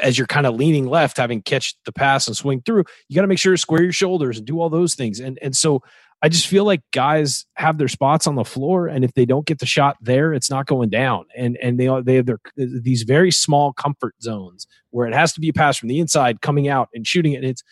as 0.00 0.16
you're 0.16 0.26
kind 0.26 0.46
of 0.46 0.54
leaning 0.54 0.86
left, 0.86 1.18
having 1.18 1.42
catch 1.42 1.74
the 1.84 1.92
pass 1.92 2.26
and 2.26 2.34
swing 2.34 2.62
through, 2.64 2.84
you 3.08 3.14
got 3.14 3.22
to 3.22 3.28
make 3.28 3.38
sure 3.38 3.52
to 3.52 3.58
square 3.58 3.82
your 3.82 3.92
shoulders 3.92 4.38
and 4.38 4.46
do 4.46 4.58
all 4.58 4.70
those 4.70 4.94
things. 4.94 5.20
And 5.20 5.38
and 5.42 5.54
so 5.54 5.82
I 6.24 6.28
just 6.28 6.46
feel 6.46 6.64
like 6.64 6.80
guys 6.92 7.44
have 7.56 7.78
their 7.78 7.88
spots 7.88 8.28
on 8.28 8.36
the 8.36 8.44
floor, 8.44 8.86
and 8.86 9.04
if 9.04 9.12
they 9.14 9.26
don't 9.26 9.44
get 9.44 9.58
the 9.58 9.66
shot 9.66 9.96
there, 10.00 10.32
it's 10.32 10.48
not 10.48 10.66
going 10.66 10.88
down. 10.88 11.26
And 11.36 11.58
and 11.60 11.78
they 11.78 11.88
they 12.02 12.14
have 12.14 12.26
their 12.26 12.38
these 12.56 13.02
very 13.02 13.32
small 13.32 13.72
comfort 13.72 14.14
zones 14.22 14.66
where 14.90 15.06
it 15.08 15.14
has 15.14 15.32
to 15.32 15.40
be 15.40 15.48
a 15.48 15.52
pass 15.52 15.76
from 15.76 15.88
the 15.88 15.98
inside 15.98 16.40
coming 16.40 16.68
out 16.68 16.88
and 16.94 17.06
shooting 17.06 17.32
it. 17.32 17.38
And 17.38 17.46
it's 17.46 17.64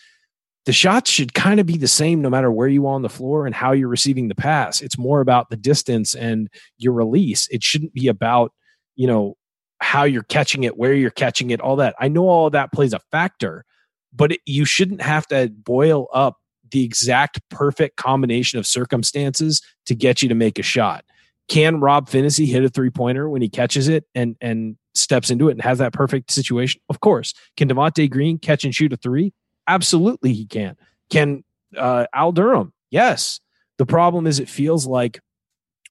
the 0.67 0.73
shots 0.73 1.11
should 1.11 1.35
kind 1.35 1.59
of 1.59 1.67
be 1.67 1.79
the 1.79 1.89
same 1.89 2.21
no 2.21 2.31
matter 2.31 2.51
where 2.51 2.69
you 2.69 2.87
are 2.87 2.95
on 2.95 3.03
the 3.03 3.09
floor 3.09 3.47
and 3.47 3.55
how 3.55 3.73
you're 3.73 3.89
receiving 3.89 4.29
the 4.29 4.35
pass. 4.35 4.83
It's 4.83 4.99
more 4.99 5.21
about 5.21 5.49
the 5.51 5.57
distance 5.57 6.15
and 6.15 6.49
your 6.79 6.93
release. 6.93 7.49
It 7.51 7.63
shouldn't 7.63 7.95
be 7.95 8.09
about, 8.09 8.53
you 8.95 9.07
know, 9.07 9.37
how 9.81 10.05
you're 10.05 10.23
catching 10.25 10.65
it, 10.65 10.77
where 10.77 10.93
you're 10.93 11.11
catching 11.11 11.51
it, 11.51 11.61
all 11.61 11.77
that. 11.77 11.95
I 11.99 12.09
know 12.09 12.29
all 12.29 12.47
of 12.47 12.53
that 12.53 12.73
plays 12.73 12.93
a 12.93 13.01
factor, 13.11 13.65
but 14.13 14.33
it, 14.33 14.41
you 14.45 14.67
shouldn't 14.67 15.01
have 15.01 15.27
to 15.29 15.51
boil 15.51 16.09
up 16.13 16.37
the 16.71 16.85
exact 16.85 17.41
perfect 17.49 17.97
combination 17.97 18.59
of 18.59 18.67
circumstances 18.67 19.63
to 19.87 19.95
get 19.95 20.23
you 20.23 20.29
to 20.29 20.35
make 20.35 20.59
a 20.59 20.63
shot. 20.63 21.05
Can 21.49 21.81
Rob 21.81 22.09
Phinisee 22.09 22.47
hit 22.47 22.63
a 22.63 22.69
three 22.69 22.91
pointer 22.91 23.29
when 23.29 23.43
he 23.43 23.49
catches 23.49 23.89
it 23.89 24.05
and 24.15 24.37
and 24.41 24.77
steps 24.95 25.31
into 25.31 25.49
it 25.49 25.53
and 25.53 25.63
has 25.63 25.79
that 25.79 25.93
perfect 25.93 26.31
situation? 26.31 26.81
Of 26.89 27.01
course. 27.01 27.35
Can 27.57 27.69
Devonte 27.69 28.09
Green 28.09 28.39
catch 28.39 28.65
and 28.65 28.75
shoot 28.75 28.93
a 28.93 28.97
three? 28.97 29.33
Absolutely, 29.71 30.33
he 30.33 30.47
can. 30.47 30.77
Can 31.11 31.45
uh, 31.77 32.07
Al 32.13 32.33
Durham? 32.33 32.73
Yes. 32.91 33.39
The 33.79 33.87
problem 33.87 34.27
is, 34.27 34.41
it 34.41 34.49
feels 34.49 34.85
like 34.85 35.21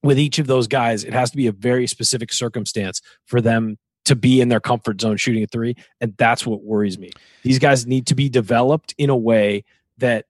with 0.04 0.20
each 0.20 0.38
of 0.38 0.48
those 0.48 0.68
guys, 0.68 1.06
it 1.06 1.14
has 1.14 1.32
to 1.32 1.38
be 1.38 1.48
a 1.48 1.54
very 1.54 1.88
specific 1.88 2.34
circumstance 2.34 3.02
for 3.26 3.40
them 3.40 3.78
to 4.04 4.18
be 4.18 4.42
in 4.42 4.50
their 4.50 4.60
comfort 4.60 5.00
zone 5.00 5.16
shooting 5.16 5.44
a 5.44 5.48
three. 5.48 5.76
And 6.02 6.14
that's 6.18 6.46
what 6.46 6.62
worries 6.62 7.00
me. 7.00 7.12
These 7.44 7.60
guys 7.60 7.88
need 7.88 8.06
to 8.08 8.16
be 8.16 8.28
developed 8.28 8.94
in 8.98 9.10
a 9.10 9.16
way 9.16 9.64
that 9.98 10.26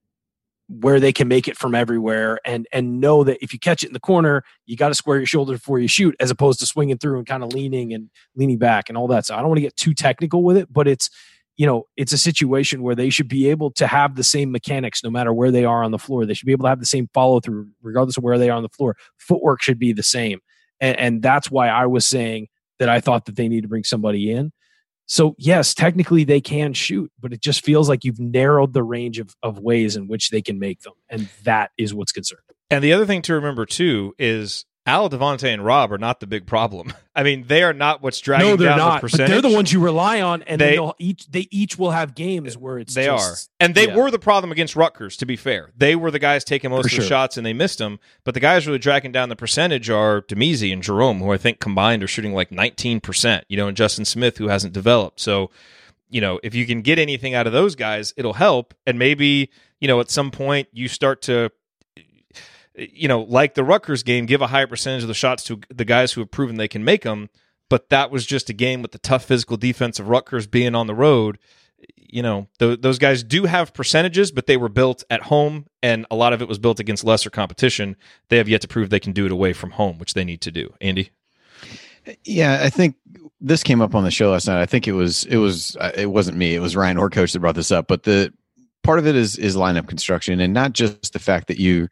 where 0.67 0.99
they 0.99 1.11
can 1.11 1.27
make 1.27 1.47
it 1.47 1.57
from 1.57 1.73
everywhere 1.73 2.39
and 2.45 2.67
and 2.71 3.01
know 3.01 3.23
that 3.23 3.43
if 3.43 3.53
you 3.53 3.57
catch 3.57 3.81
it 3.81 3.87
in 3.87 3.93
the 3.93 3.99
corner 3.99 4.43
you 4.67 4.77
got 4.77 4.89
to 4.89 4.93
square 4.93 5.17
your 5.17 5.25
shoulder 5.25 5.53
before 5.53 5.79
you 5.79 5.87
shoot 5.87 6.15
as 6.19 6.29
opposed 6.29 6.59
to 6.59 6.65
swinging 6.67 6.95
through 6.95 7.17
and 7.17 7.25
kind 7.25 7.43
of 7.43 7.51
leaning 7.53 7.91
and 7.91 8.11
leaning 8.35 8.59
back 8.59 8.87
and 8.87 8.95
all 8.95 9.07
that 9.07 9.25
so 9.25 9.33
i 9.33 9.39
don't 9.39 9.47
want 9.47 9.57
to 9.57 9.63
get 9.63 9.75
too 9.75 9.95
technical 9.95 10.43
with 10.43 10.55
it 10.55 10.71
but 10.71 10.87
it's 10.87 11.09
you 11.59 11.67
know 11.67 11.85
it's 11.97 12.13
a 12.13 12.17
situation 12.17 12.81
where 12.81 12.95
they 12.95 13.11
should 13.11 13.27
be 13.27 13.49
able 13.49 13.69
to 13.69 13.85
have 13.85 14.15
the 14.15 14.23
same 14.23 14.51
mechanics 14.51 15.03
no 15.03 15.11
matter 15.11 15.31
where 15.31 15.51
they 15.51 15.65
are 15.65 15.83
on 15.83 15.91
the 15.91 15.99
floor 15.99 16.25
they 16.25 16.33
should 16.33 16.47
be 16.47 16.53
able 16.53 16.63
to 16.63 16.69
have 16.69 16.79
the 16.79 16.85
same 16.85 17.07
follow 17.13 17.39
through 17.39 17.67
regardless 17.83 18.17
of 18.17 18.23
where 18.23 18.39
they 18.39 18.49
are 18.49 18.57
on 18.57 18.63
the 18.63 18.69
floor 18.69 18.95
footwork 19.17 19.61
should 19.61 19.77
be 19.77 19.93
the 19.93 20.01
same 20.01 20.39
and, 20.79 20.97
and 20.97 21.21
that's 21.21 21.51
why 21.51 21.67
i 21.67 21.85
was 21.85 22.07
saying 22.07 22.47
that 22.79 22.89
i 22.89 22.99
thought 22.99 23.25
that 23.25 23.35
they 23.35 23.47
need 23.47 23.61
to 23.61 23.67
bring 23.67 23.83
somebody 23.83 24.31
in 24.31 24.51
so 25.11 25.35
yes, 25.39 25.73
technically 25.73 26.23
they 26.23 26.39
can 26.39 26.71
shoot, 26.71 27.11
but 27.19 27.33
it 27.33 27.41
just 27.41 27.65
feels 27.65 27.89
like 27.89 28.03
you've 28.03 28.19
narrowed 28.19 28.73
the 28.73 28.83
range 28.83 29.17
of, 29.17 29.35
of 29.41 29.57
ways 29.57 29.95
in 29.95 30.07
which 30.07 30.29
they 30.29 30.43
can 30.43 30.59
make 30.59 30.81
them. 30.81 30.93
And 31.09 31.27
that 31.45 31.71
is 31.79 31.95
what's 31.95 32.11
concerning. 32.11 32.43
And 32.69 32.83
the 32.83 32.93
other 32.93 33.07
thing 33.07 33.23
to 33.23 33.33
remember 33.33 33.65
too 33.65 34.13
is 34.19 34.65
Al 34.89 35.09
Devonte 35.09 35.43
and 35.53 35.63
Rob 35.63 35.91
are 35.93 35.97
not 35.97 36.19
the 36.19 36.27
big 36.27 36.45
problem. 36.45 36.91
I 37.15 37.23
mean, 37.23 37.45
they 37.47 37.63
are 37.63 37.73
not 37.73 38.01
what's 38.01 38.19
dragging 38.19 38.47
no, 38.47 38.55
they're 38.55 38.69
down 38.69 38.77
not. 38.77 38.85
the 38.89 38.95
But 38.95 39.01
percentage. 39.01 39.29
they're 39.29 39.41
the 39.49 39.55
ones 39.55 39.71
you 39.71 39.79
rely 39.79 40.21
on, 40.21 40.41
and 40.43 40.59
They- 40.59 40.79
each 40.97 41.27
they 41.27 41.47
each 41.51 41.77
will 41.77 41.91
have 41.91 42.15
games 42.15 42.57
where 42.57 42.79
it's 42.79 42.93
they 42.95 43.05
just- 43.05 43.49
are, 43.49 43.63
and 43.65 43.75
they 43.75 43.87
yeah. 43.87 43.95
were 43.95 44.09
the 44.11 44.19
problem 44.19 44.51
against 44.51 44.75
Rutgers. 44.75 45.15
To 45.17 45.25
be 45.25 45.35
fair, 45.35 45.71
they 45.77 45.95
were 45.95 46.11
the 46.11 46.19
guys 46.19 46.43
taking 46.43 46.71
most 46.71 46.83
For 46.83 46.87
of 46.87 46.91
the 46.91 46.95
sure. 46.97 47.05
shots, 47.05 47.37
and 47.37 47.45
they 47.45 47.53
missed 47.53 47.77
them. 47.77 47.99
But 48.23 48.33
the 48.33 48.39
guys 48.39 48.65
really 48.67 48.79
dragging 48.79 49.11
down 49.11 49.29
the 49.29 49.35
percentage 49.35 49.89
are 49.89 50.21
Damezi 50.23 50.73
and 50.73 50.81
Jerome, 50.83 51.19
who 51.19 51.31
I 51.31 51.37
think 51.37 51.59
combined 51.59 52.03
are 52.03 52.07
shooting 52.07 52.33
like 52.33 52.51
nineteen 52.51 52.99
percent. 52.99 53.45
You 53.49 53.57
know, 53.57 53.67
and 53.67 53.77
Justin 53.77 54.05
Smith, 54.05 54.37
who 54.37 54.47
hasn't 54.47 54.73
developed. 54.73 55.19
So 55.19 55.51
you 56.11 56.21
know, 56.21 56.39
if 56.41 56.55
you 56.55 56.65
can 56.65 56.81
get 56.81 56.97
anything 56.97 57.35
out 57.35 57.45
of 57.45 57.53
those 57.53 57.75
guys, 57.75 58.15
it'll 58.17 58.33
help. 58.33 58.73
And 58.87 58.97
maybe, 58.97 59.51
you 59.79 59.87
know, 59.87 59.99
at 59.99 60.09
some 60.09 60.31
point 60.31 60.67
you 60.73 60.87
start 60.87 61.21
to, 61.23 61.51
you 62.79 63.07
know, 63.07 63.21
like 63.21 63.55
the 63.55 63.63
Rutgers 63.63 64.03
game, 64.03 64.25
give 64.25 64.41
a 64.41 64.47
higher 64.47 64.67
percentage 64.67 65.03
of 65.03 65.07
the 65.07 65.13
shots 65.13 65.43
to 65.45 65.59
the 65.69 65.85
guys 65.85 66.13
who 66.13 66.21
have 66.21 66.31
proven 66.31 66.57
they 66.57 66.67
can 66.67 66.83
make 66.83 67.03
them. 67.03 67.29
But 67.69 67.89
that 67.89 68.09
was 68.09 68.25
just 68.25 68.49
a 68.49 68.53
game 68.53 68.81
with 68.81 68.91
the 68.91 68.99
tough 68.99 69.25
physical 69.25 69.57
defense 69.57 69.99
of 69.99 70.09
Rutgers 70.09 70.47
being 70.47 70.73
on 70.73 70.87
the 70.87 70.95
road. 70.95 71.37
You 71.95 72.23
know, 72.23 72.47
th- 72.57 72.81
those 72.81 72.97
guys 72.97 73.23
do 73.23 73.45
have 73.45 73.73
percentages, 73.73 74.31
but 74.31 74.47
they 74.47 74.57
were 74.57 74.69
built 74.69 75.03
at 75.11 75.21
home, 75.23 75.67
and 75.83 76.07
a 76.09 76.15
lot 76.15 76.33
of 76.33 76.41
it 76.41 76.47
was 76.47 76.57
built 76.57 76.79
against 76.79 77.03
lesser 77.03 77.29
competition. 77.29 77.95
They 78.29 78.37
have 78.37 78.49
yet 78.49 78.61
to 78.61 78.67
prove 78.67 78.89
they 78.89 78.99
can 78.99 79.13
do 79.13 79.25
it 79.25 79.31
away 79.31 79.53
from 79.53 79.71
home, 79.71 79.99
which 79.99 80.15
they 80.15 80.23
need 80.23 80.41
to 80.41 80.51
do. 80.51 80.73
Andy? 80.81 81.11
Yeah, 82.23 82.59
I 82.63 82.69
think 82.69 82.95
this 83.39 83.63
came 83.63 83.81
up 83.81 83.93
on 83.93 84.03
the 84.03 84.11
show 84.11 84.31
last 84.31 84.47
night. 84.47 84.61
I 84.61 84.65
think 84.65 84.87
it 84.87 84.93
was 84.93 85.25
it 85.25 85.37
was 85.37 85.77
uh, 85.79 85.91
it 85.95 86.07
wasn't 86.07 86.37
me. 86.37 86.55
It 86.55 86.59
was 86.59 86.75
Ryan 86.75 86.97
or 86.97 87.09
coach 87.09 87.33
that 87.33 87.39
brought 87.39 87.55
this 87.55 87.71
up. 87.71 87.87
But 87.87 88.03
the 88.03 88.33
part 88.83 88.99
of 88.99 89.07
it 89.07 89.15
is 89.15 89.37
is 89.37 89.55
lineup 89.55 89.87
construction, 89.87 90.39
and 90.39 90.53
not 90.53 90.73
just 90.73 91.13
the 91.13 91.19
fact 91.19 91.47
that 91.47 91.59
you 91.59 91.87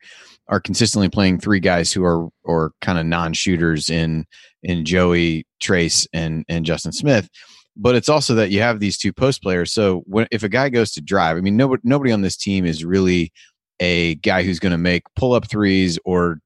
are 0.49 0.59
consistently 0.59 1.09
playing 1.09 1.39
three 1.39 1.59
guys 1.59 1.91
who 1.91 2.03
are 2.03 2.29
or 2.43 2.71
kind 2.81 2.97
of 2.97 3.05
non 3.05 3.33
shooters 3.33 3.89
in 3.89 4.25
in 4.63 4.85
Joey 4.85 5.45
Trayce 5.61 6.07
and 6.13 6.45
and 6.47 6.65
Justin 6.65 6.91
Smith. 6.91 7.29
But 7.75 7.95
it's 7.95 8.09
also 8.09 8.33
that 8.35 8.49
you 8.49 8.61
have 8.61 8.79
these 8.79 8.97
two 8.97 9.13
post 9.13 9.41
players. 9.41 9.71
So 9.71 10.03
when 10.05 10.27
if 10.31 10.43
a 10.43 10.49
guy 10.49 10.69
goes 10.69 10.91
to 10.93 11.01
drive, 11.01 11.37
I 11.37 11.41
mean, 11.41 11.57
nobody 11.57 11.81
nobody 11.83 12.11
on 12.11 12.21
this 12.21 12.37
team 12.37 12.65
is 12.65 12.83
really 12.83 13.31
a 13.79 14.15
guy 14.15 14.43
who's 14.43 14.59
going 14.59 14.71
to 14.71 14.77
make 14.77 15.03
pull 15.15 15.33
up 15.33 15.49
threes 15.49 15.99
or 16.03 16.39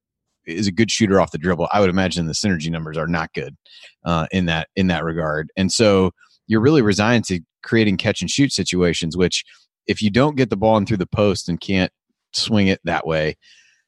is 0.46 0.68
a 0.68 0.72
good 0.72 0.92
shooter 0.92 1.22
off 1.22 1.32
the 1.32 1.38
dribble. 1.38 1.70
I 1.72 1.80
would 1.80 1.90
imagine 1.90 2.26
the 2.26 2.34
synergy 2.34 2.70
numbers 2.70 2.98
are 2.98 3.08
not 3.08 3.34
good 3.34 3.56
uh, 4.06 4.28
in 4.32 4.46
that 4.46 4.68
in 4.76 4.88
that 4.88 5.04
regard. 5.04 5.50
And 5.56 5.72
so 5.72 6.12
you're 6.48 6.62
really 6.62 6.82
resigned 6.82 7.26
to 7.26 7.40
creating 7.64 7.98
catch 7.98 8.22
and 8.22 8.30
shoot 8.30 8.52
situations, 8.52 9.16
which 9.16 9.44
if 9.88 10.02
you 10.02 10.10
don't 10.10 10.36
get 10.36 10.50
the 10.50 10.58
ball 10.58 10.78
in 10.78 10.86
through 10.86 10.98
the 10.98 11.06
post 11.08 11.48
and 11.48 11.60
can't 11.60 11.92
swing 12.34 12.68
it 12.68 12.80
that 12.84 13.06
way, 13.06 13.38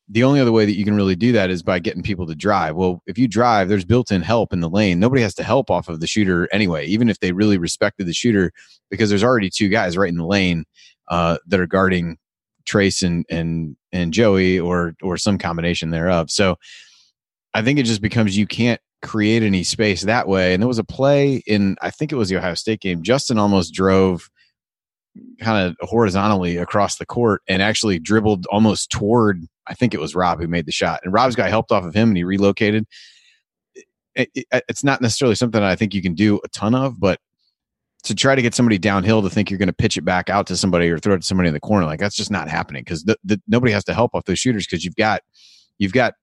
the 0.10 0.24
only 0.24 0.39
other 0.39 0.52
way 0.52 0.66
that 0.66 0.76
you 0.76 0.84
can 0.84 0.96
really 0.96 1.16
do 1.16 1.32
that 1.32 1.50
is 1.50 1.63
by 1.63 1.80
getting 1.80 2.04
people 2.04 2.28
to 2.28 2.36
drive. 2.36 2.76
Well, 2.76 3.02
if 3.08 3.18
you 3.18 3.28
drive, 3.28 3.70
there's 3.70 3.86
built-in 3.86 4.22
help 4.22 4.52
in 4.52 4.60
the 4.60 4.70
lane. 4.70 5.00
Nobody 5.00 5.22
has 5.22 5.34
to 5.36 5.44
help 5.44 5.72
off 5.72 5.88
of 5.88 6.02
the 6.02 6.08
shooter 6.08 6.50
anyway, 6.52 6.86
even 6.88 7.10
if 7.10 7.20
they 7.20 7.32
really 7.32 7.58
respected 7.58 8.06
the 8.06 8.13
shooter, 8.13 8.52
because 8.92 9.10
there's 9.10 9.24
already 9.24 9.50
two 9.50 9.70
guys 9.70 9.98
right 9.98 10.10
in 10.10 10.18
the 10.18 10.26
lane 10.26 10.66
uh, 11.08 11.38
that 11.48 11.60
are 11.60 11.68
guarding 11.68 12.18
Trayce 12.66 13.04
and 13.04 13.26
and 13.30 13.76
and 13.92 14.13
Joey 14.13 14.60
or 14.60 14.96
or 15.02 15.18
some 15.18 15.38
combination 15.38 15.89
thereof. 15.89 16.32
So 16.32 16.58
I 17.54 17.62
think 17.62 17.80
it 17.80 17.84
just 17.84 18.02
becomes 18.02 18.38
you 18.38 18.48
can't 18.48 18.82
create 19.02 19.44
any 19.44 19.63
space 19.63 20.02
that 20.02 20.28
way. 20.28 20.54
And 20.54 20.63
there 20.63 20.68
was 20.68 20.80
a 20.80 20.84
play 20.84 21.44
in 21.46 21.76
I 21.82 21.92
think 21.92 22.12
it 22.12 22.16
was 22.16 22.30
the 22.30 22.38
Ohio 22.38 22.56
State 22.56 22.82
game. 22.82 23.04
Justin 23.04 23.38
almost 23.38 23.74
drove 23.74 24.30
kind 25.39 25.76
of 25.80 25.89
horizontally 25.89 26.58
across 26.58 26.97
the 26.97 27.06
court 27.06 27.41
and 27.47 27.62
actually 27.62 27.99
dribbled 27.99 28.45
almost 28.47 28.89
toward 28.89 29.45
I 29.67 29.73
think 29.73 29.93
it 29.93 29.99
was 29.99 30.15
Rob 30.15 30.41
who 30.41 30.47
made 30.47 30.65
the 30.65 30.71
shot. 30.71 30.99
And 31.04 31.13
Rob's 31.13 31.36
guy 31.36 31.49
helped 31.49 31.71
off 31.71 31.86
of 31.86 31.93
him 31.93 32.10
and 32.10 32.17
he 32.17 32.23
relocated. 32.23 32.86
It, 34.15 34.30
it, 34.36 34.45
uh, 34.52 34.62
it's 34.67 34.84
not 34.84 35.02
necessarily 35.02 35.36
something 35.36 35.62
I 35.62 35.76
think 35.76 35.93
you 35.93 36.02
can 36.02 36.13
do 36.13 36.39
a 36.43 36.47
ton 36.49 36.76
of, 36.76 36.99
but 36.99 37.19
to 38.04 38.13
try 38.13 38.36
to 38.36 38.41
get 38.41 38.54
somebody 38.54 38.78
downhill 38.78 39.21
to 39.21 39.30
think 39.30 39.49
you're 39.49 39.58
going 39.58 39.67
to 39.67 39.73
pitch 39.73 39.97
it 39.97 40.04
back 40.04 40.30
out 40.30 40.45
to 40.47 40.58
somebody 40.58 40.89
or 40.89 40.99
throw 40.99 41.15
it 41.15 41.21
to 41.21 41.26
somebody 41.26 41.47
in 41.47 41.54
the 41.54 41.60
corner 41.60 41.86
like 41.86 41.99
that's 41.99 42.15
just 42.15 42.30
not 42.30 42.49
happening 42.49 42.84
because 42.84 43.06
nobody 43.47 43.71
has 43.71 43.84
to 43.86 43.93
help 43.93 44.13
off 44.13 44.26
those 44.26 44.39
shooters 44.39 44.67
because 44.67 44.84
you've 44.84 44.95
got 44.95 45.21
you've 45.78 45.93
got 45.93 46.13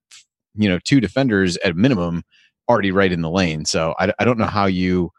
you 0.54 0.68
know 0.68 0.78
two 0.84 1.00
defenders 1.00 1.56
at 1.58 1.74
minimum 1.76 2.22
already 2.68 2.92
right 2.92 3.12
in 3.12 3.22
the 3.22 3.30
lane 3.30 3.64
so 3.64 3.94
I, 3.98 4.12
I 4.18 4.24
don't 4.24 4.38
know 4.38 4.46
how 4.46 4.66
you 4.66 5.10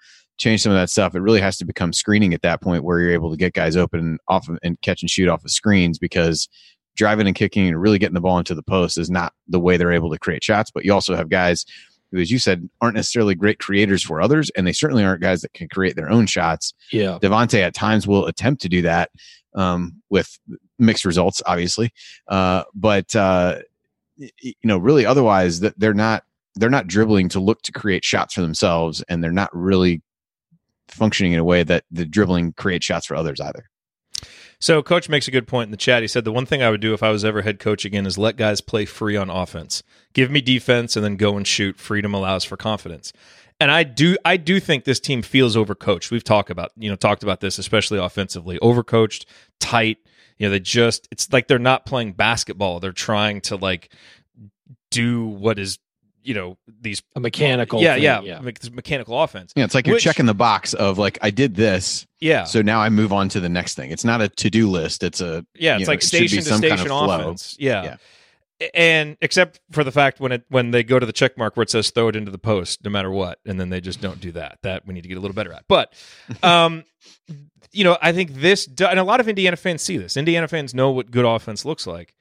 change 0.41 0.61
some 0.61 0.71
of 0.71 0.77
that 0.77 0.89
stuff 0.89 1.15
it 1.15 1.19
really 1.19 1.41
has 1.41 1.57
to 1.57 1.65
become 1.65 1.93
screening 1.93 2.33
at 2.33 2.41
that 2.41 2.61
point 2.61 2.83
where 2.83 2.99
you're 2.99 3.13
able 3.13 3.31
to 3.31 3.37
get 3.37 3.53
guys 3.53 3.75
open 3.75 4.17
off 4.27 4.49
of, 4.49 4.57
and 4.63 4.79
catch 4.81 5.01
and 5.01 5.09
shoot 5.09 5.29
off 5.29 5.43
of 5.43 5.51
screens 5.51 5.99
because 5.99 6.49
driving 6.95 7.27
and 7.27 7.35
kicking 7.35 7.67
and 7.67 7.81
really 7.81 7.97
getting 7.97 8.13
the 8.13 8.21
ball 8.21 8.37
into 8.37 8.53
the 8.53 8.63
post 8.63 8.97
is 8.97 9.09
not 9.09 9.33
the 9.47 9.59
way 9.59 9.77
they're 9.77 9.93
able 9.93 10.11
to 10.11 10.19
create 10.19 10.43
shots 10.43 10.71
but 10.71 10.83
you 10.83 10.93
also 10.93 11.15
have 11.15 11.29
guys 11.29 11.65
who, 12.11 12.19
as 12.19 12.29
you 12.29 12.39
said, 12.39 12.69
aren't 12.81 12.95
necessarily 12.95 13.35
great 13.35 13.59
creators 13.59 14.03
for 14.03 14.21
others, 14.21 14.49
and 14.51 14.67
they 14.67 14.73
certainly 14.73 15.03
aren't 15.03 15.21
guys 15.21 15.41
that 15.41 15.53
can 15.53 15.67
create 15.69 15.95
their 15.95 16.09
own 16.09 16.25
shots. 16.25 16.73
Yeah. 16.91 17.17
Devonte 17.21 17.61
at 17.61 17.73
times 17.73 18.05
will 18.05 18.25
attempt 18.25 18.61
to 18.63 18.69
do 18.69 18.81
that 18.81 19.11
um, 19.55 20.01
with 20.09 20.37
mixed 20.77 21.05
results, 21.05 21.41
obviously, 21.45 21.93
uh, 22.27 22.63
but 22.73 23.15
uh, 23.15 23.59
you 24.17 24.53
know, 24.63 24.77
really, 24.77 25.05
otherwise, 25.05 25.61
that 25.61 25.79
they're 25.79 25.93
not 25.93 26.23
they're 26.55 26.69
not 26.69 26.87
dribbling 26.87 27.29
to 27.29 27.39
look 27.39 27.61
to 27.61 27.71
create 27.71 28.03
shots 28.03 28.33
for 28.33 28.41
themselves, 28.41 29.01
and 29.07 29.23
they're 29.23 29.31
not 29.31 29.49
really 29.55 30.01
functioning 30.93 31.33
in 31.33 31.39
a 31.39 31.43
way 31.43 31.63
that 31.63 31.85
the 31.91 32.05
dribbling 32.05 32.53
creates 32.53 32.85
shots 32.85 33.05
for 33.05 33.15
others 33.15 33.39
either. 33.39 33.69
So, 34.59 34.83
coach 34.83 35.09
makes 35.09 35.27
a 35.27 35.31
good 35.31 35.47
point 35.47 35.67
in 35.67 35.71
the 35.71 35.77
chat. 35.77 36.03
He 36.03 36.07
said 36.07 36.23
the 36.23 36.31
one 36.31 36.45
thing 36.45 36.61
I 36.61 36.69
would 36.69 36.81
do 36.81 36.93
if 36.93 37.01
I 37.01 37.09
was 37.09 37.25
ever 37.25 37.41
head 37.41 37.57
coach 37.57 37.83
again 37.83 38.05
is 38.05 38.19
let 38.19 38.37
guys 38.37 38.61
play 38.61 38.85
free 38.85 39.17
on 39.17 39.31
offense. 39.31 39.81
Give 40.13 40.29
me 40.29 40.39
defense 40.39 40.95
and 40.95 41.03
then 41.03 41.15
go 41.15 41.35
and 41.35 41.47
shoot. 41.47 41.79
Freedom 41.79 42.13
allows 42.13 42.43
for 42.43 42.57
confidence. 42.57 43.11
And 43.59 43.71
I 43.71 43.83
do, 43.83 44.17
I 44.23 44.37
do 44.37 44.59
think 44.59 44.83
this 44.83 44.99
team 44.99 45.23
feels 45.23 45.55
overcoached. 45.55 46.11
We've 46.11 46.23
talked 46.23 46.49
about, 46.49 46.71
you 46.75 46.89
know, 46.89 46.95
talked 46.95 47.23
about 47.23 47.41
this, 47.41 47.57
especially 47.57 47.97
offensively, 47.97 48.59
overcoached, 48.59 49.25
tight. 49.59 49.97
You 50.37 50.47
know, 50.47 50.51
they 50.51 50.59
just, 50.59 51.07
it's 51.11 51.31
like 51.31 51.47
they're 51.47 51.59
not 51.59 51.85
playing 51.85 52.13
basketball. 52.13 52.79
They're 52.79 52.91
trying 52.91 53.41
to 53.41 53.55
like 53.55 53.91
do 54.89 55.25
what 55.25 55.57
is 55.57 55.79
you 56.23 56.33
know 56.33 56.57
these 56.81 57.01
a 57.15 57.19
mechanical 57.19 57.81
yeah 57.81 57.95
thing, 57.95 58.03
yeah, 58.03 58.21
yeah. 58.21 58.39
me- 58.41 58.51
this 58.59 58.71
mechanical 58.71 59.21
offense 59.21 59.53
Yeah, 59.55 59.63
it's 59.65 59.73
like 59.75 59.87
you're 59.87 59.95
Which- 59.95 60.03
checking 60.03 60.25
the 60.25 60.33
box 60.33 60.73
of 60.73 60.97
like 60.97 61.17
I 61.21 61.29
did 61.31 61.55
this, 61.55 62.05
yeah 62.19 62.43
so 62.43 62.61
now 62.61 62.79
I 62.81 62.89
move 62.89 63.11
on 63.11 63.29
to 63.29 63.39
the 63.39 63.49
next 63.49 63.75
thing. 63.75 63.91
It's 63.91 64.03
not 64.05 64.21
a 64.21 64.29
to 64.29 64.49
do 64.49 64.69
list. 64.69 65.03
It's 65.03 65.21
a 65.21 65.45
yeah 65.55 65.77
it's 65.77 65.87
know, 65.87 65.91
like 65.93 66.03
it 66.03 66.07
should 66.07 66.19
be 66.21 66.27
station 66.27 66.43
to 66.43 66.49
kind 66.49 66.79
station 66.79 66.91
of 66.91 67.09
offense 67.09 67.55
yeah. 67.59 67.83
Yeah. 68.61 68.67
and 68.75 69.17
except 69.21 69.59
for 69.71 69.83
the 69.83 69.91
fact 69.91 70.19
when 70.19 70.31
it 70.31 70.43
when 70.49 70.69
they 70.71 70.83
go 70.83 70.99
to 70.99 71.05
the 71.05 71.13
check 71.13 71.37
mark 71.37 71.57
where 71.57 71.63
it 71.63 71.69
says 71.71 71.89
throw 71.89 72.07
it 72.09 72.15
into 72.15 72.29
the 72.31 72.37
post 72.37 72.83
no 72.83 72.91
matter 72.91 73.09
what 73.09 73.39
and 73.45 73.59
then 73.59 73.69
they 73.69 73.81
just 73.81 74.01
don't 74.01 74.21
do 74.21 74.31
that 74.33 74.59
that 74.61 74.85
we 74.85 74.93
need 74.93 75.01
to 75.01 75.09
get 75.09 75.17
a 75.17 75.19
little 75.21 75.33
better 75.33 75.51
at 75.51 75.65
but 75.67 75.93
um 76.43 76.83
you 77.71 77.83
know 77.83 77.97
i 78.01 78.11
think 78.11 78.33
this 78.35 78.65
do- 78.67 78.85
and 78.85 78.99
a 78.99 79.03
lot 79.03 79.19
of 79.19 79.27
indiana 79.27 79.57
fans 79.57 79.81
see 79.81 79.97
this 79.97 80.15
indiana 80.15 80.47
fans 80.47 80.75
know 80.75 80.91
what 80.91 81.09
good 81.09 81.25
offense 81.25 81.65
looks 81.65 81.87
like 81.87 82.13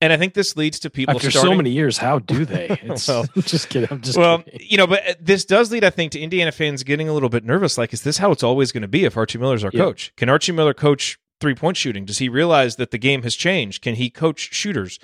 and 0.00 0.12
i 0.12 0.16
think 0.16 0.34
this 0.34 0.56
leads 0.56 0.78
to 0.80 0.90
people 0.90 1.14
After 1.16 1.30
starting 1.30 1.52
so 1.52 1.56
many 1.56 1.70
years, 1.70 1.98
how 1.98 2.18
do 2.18 2.44
they? 2.44 2.68
It's, 2.82 3.08
Well- 3.08 3.26
just 3.38 3.68
kidding. 3.68 3.88
I'm 3.90 4.00
just 4.02 4.18
well, 4.18 4.42
kidding. 4.42 4.60
you 4.68 4.76
know, 4.76 4.86
but 4.86 5.08
uh, 5.08 5.14
this 5.20 5.44
does 5.44 5.70
lead, 5.70 5.84
I 5.84 5.90
think, 5.90 6.12
to 6.12 6.20
Indiana 6.20 6.52
fans 6.52 6.82
getting 6.82 7.08
a 7.08 7.12
little 7.12 7.28
bit 7.28 7.44
nervous. 7.44 7.78
Like, 7.78 7.92
is 7.92 8.02
this 8.02 8.18
how 8.18 8.30
it's 8.32 8.42
always 8.42 8.72
going 8.72 8.82
to 8.82 8.88
be 8.88 9.04
if 9.04 9.16
Archie 9.16 9.38
Miller's 9.38 9.64
our 9.64 9.70
Yeah. 9.72 9.84
coach? 9.84 10.12
Can 10.16 10.28
Archie 10.28 10.52
Miller 10.52 10.74
coach 10.74 11.18
three 11.40 11.54
point 11.54 11.76
shooting? 11.76 12.04
Does 12.04 12.18
he 12.18 12.28
realize 12.28 12.76
that 12.76 12.90
the 12.90 12.98
game 12.98 13.22
has 13.22 13.34
changed? 13.34 13.82
Can 13.82 13.94
he 13.94 14.10
coach 14.10 14.52
shooters? 14.52 14.98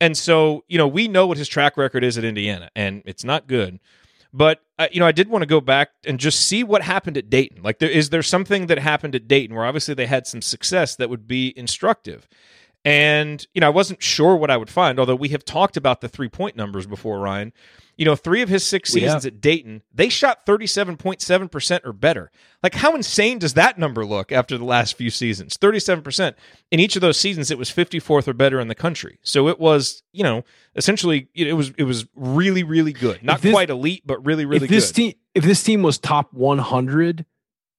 And 0.00 0.16
so, 0.16 0.64
you 0.68 0.78
know, 0.78 0.86
we 0.86 1.08
know 1.08 1.26
what 1.26 1.38
his 1.38 1.48
track 1.48 1.76
record 1.76 2.04
is 2.04 2.16
at 2.16 2.24
Indiana, 2.24 2.70
and 2.76 3.02
it's 3.04 3.24
not 3.24 3.46
good. 3.48 3.80
But 4.32 4.60
uh, 4.78 4.86
you 4.92 5.00
know, 5.00 5.06
I 5.06 5.12
did 5.12 5.28
want 5.28 5.42
to 5.42 5.46
go 5.46 5.60
back 5.60 5.90
and 6.06 6.20
just 6.20 6.40
see 6.40 6.62
what 6.62 6.82
happened 6.82 7.16
at 7.16 7.28
Dayton. 7.30 7.62
Like, 7.62 7.78
there 7.80 7.90
is 7.90 8.10
there 8.10 8.22
something 8.22 8.66
that 8.66 8.78
happened 8.78 9.14
at 9.14 9.26
Dayton 9.26 9.56
where 9.56 9.64
obviously 9.64 9.94
they 9.94 10.06
had 10.06 10.26
some 10.26 10.42
success 10.42 10.96
that 10.96 11.10
would 11.10 11.26
be 11.26 11.52
instructive. 11.56 12.28
And, 12.84 13.46
you 13.54 13.60
know, 13.60 13.66
I 13.66 13.70
wasn't 13.70 14.02
sure 14.02 14.36
what 14.36 14.50
I 14.50 14.56
would 14.56 14.70
find, 14.70 14.98
although 14.98 15.16
we 15.16 15.28
have 15.30 15.44
talked 15.44 15.76
about 15.76 16.00
the 16.00 16.08
three 16.08 16.28
point 16.28 16.56
numbers 16.56 16.86
before, 16.86 17.18
Ryan. 17.18 17.52
You 17.96 18.04
know, 18.04 18.14
three 18.14 18.42
of 18.42 18.48
his 18.48 18.64
six 18.64 18.92
seasons 18.92 19.26
at 19.26 19.40
Dayton, 19.40 19.82
they 19.92 20.08
shot 20.08 20.46
37.7% 20.46 21.80
or 21.84 21.92
better. 21.92 22.30
Like, 22.62 22.74
how 22.76 22.94
insane 22.94 23.40
does 23.40 23.54
that 23.54 23.76
number 23.76 24.06
look 24.06 24.30
after 24.30 24.56
the 24.56 24.64
last 24.64 24.96
few 24.96 25.10
seasons? 25.10 25.56
37%. 25.56 26.34
In 26.70 26.78
each 26.78 26.94
of 26.94 27.02
those 27.02 27.18
seasons, 27.18 27.50
it 27.50 27.58
was 27.58 27.70
54th 27.70 28.28
or 28.28 28.34
better 28.34 28.60
in 28.60 28.68
the 28.68 28.76
country. 28.76 29.18
So 29.22 29.48
it 29.48 29.58
was, 29.58 30.04
you 30.12 30.22
know, 30.22 30.44
essentially, 30.76 31.28
it 31.34 31.54
was 31.54 31.72
it 31.76 31.82
was 31.82 32.06
really, 32.14 32.62
really 32.62 32.92
good. 32.92 33.24
Not 33.24 33.42
this- 33.42 33.52
quite 33.52 33.68
elite, 33.68 34.04
but 34.06 34.24
really, 34.24 34.46
really 34.46 34.66
if 34.66 34.70
this 34.70 34.92
good. 34.92 34.94
team 34.94 35.12
if 35.34 35.42
this 35.42 35.64
team 35.64 35.82
was 35.82 35.98
top 35.98 36.32
100 36.32 37.26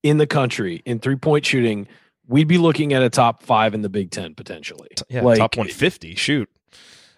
in 0.04 0.18
the 0.18 0.28
country 0.28 0.82
in 0.86 1.00
three 1.00 1.16
point 1.16 1.46
shooting, 1.46 1.88
we'd 2.30 2.48
be 2.48 2.58
looking 2.58 2.94
at 2.94 3.02
a 3.02 3.10
top 3.10 3.44
five 3.44 3.74
in 3.74 3.82
the 3.82 3.90
Big 3.90 4.12
Ten 4.12 4.36
potentially. 4.36 4.88
yeah, 5.10 5.22
like, 5.24 5.38
top 5.40 5.58
150. 5.58 6.16
Shoot. 6.16 6.50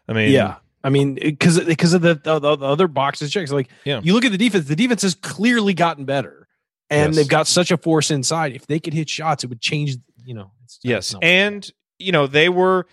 I 0.08 0.14
mean, 0.14 0.32
Yeah. 0.32 0.56
I 0.84 0.90
mean, 0.90 1.14
because 1.14 1.60
because 1.64 1.94
of 1.94 2.02
the, 2.02 2.16
the, 2.16 2.40
the 2.40 2.66
other 2.66 2.88
boxes 2.88 3.32
checks, 3.32 3.52
like 3.52 3.70
Yeah. 3.86 4.02
you 4.04 4.14
look 4.14 4.26
at 4.26 4.32
the 4.32 4.38
defense, 4.38 4.66
the 4.68 4.76
defense 4.76 5.04
has 5.04 5.14
clearly 5.14 5.76
gotten 5.76 6.06
better, 6.06 6.48
and 6.90 7.10
Yes. 7.10 7.16
they've 7.18 7.28
got 7.28 7.46
such 7.46 7.70
a 7.70 7.78
force 7.78 8.10
inside. 8.10 8.54
If 8.56 8.66
they 8.66 8.80
could 8.80 8.94
hit 8.96 9.08
shots, 9.10 9.44
it 9.44 9.48
would 9.52 9.62
change. 9.62 9.98
You 10.26 10.34
know, 10.34 10.52
it's, 10.64 10.80
Yes, 10.82 11.14
and 11.22 11.70
you 12.00 12.12
know 12.12 12.26
they 12.26 12.50
were 12.50 12.88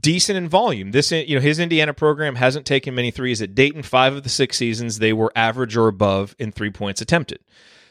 decent 0.00 0.36
in 0.36 0.48
volume. 0.48 0.90
This 0.90 1.12
you 1.12 1.36
know 1.36 1.40
his 1.40 1.58
Indiana 1.60 1.94
program 1.94 2.34
hasn't 2.34 2.66
taken 2.66 2.94
many 2.94 3.10
threes 3.12 3.40
at 3.40 3.54
Dayton. 3.54 3.82
Five 3.84 4.14
of 4.14 4.22
the 4.24 4.28
six 4.28 4.56
seasons 4.56 4.98
they 4.98 5.12
were 5.12 5.30
average 5.36 5.76
or 5.76 5.86
above 5.86 6.34
in 6.40 6.50
three 6.50 6.70
points 6.70 7.00
attempted. 7.00 7.38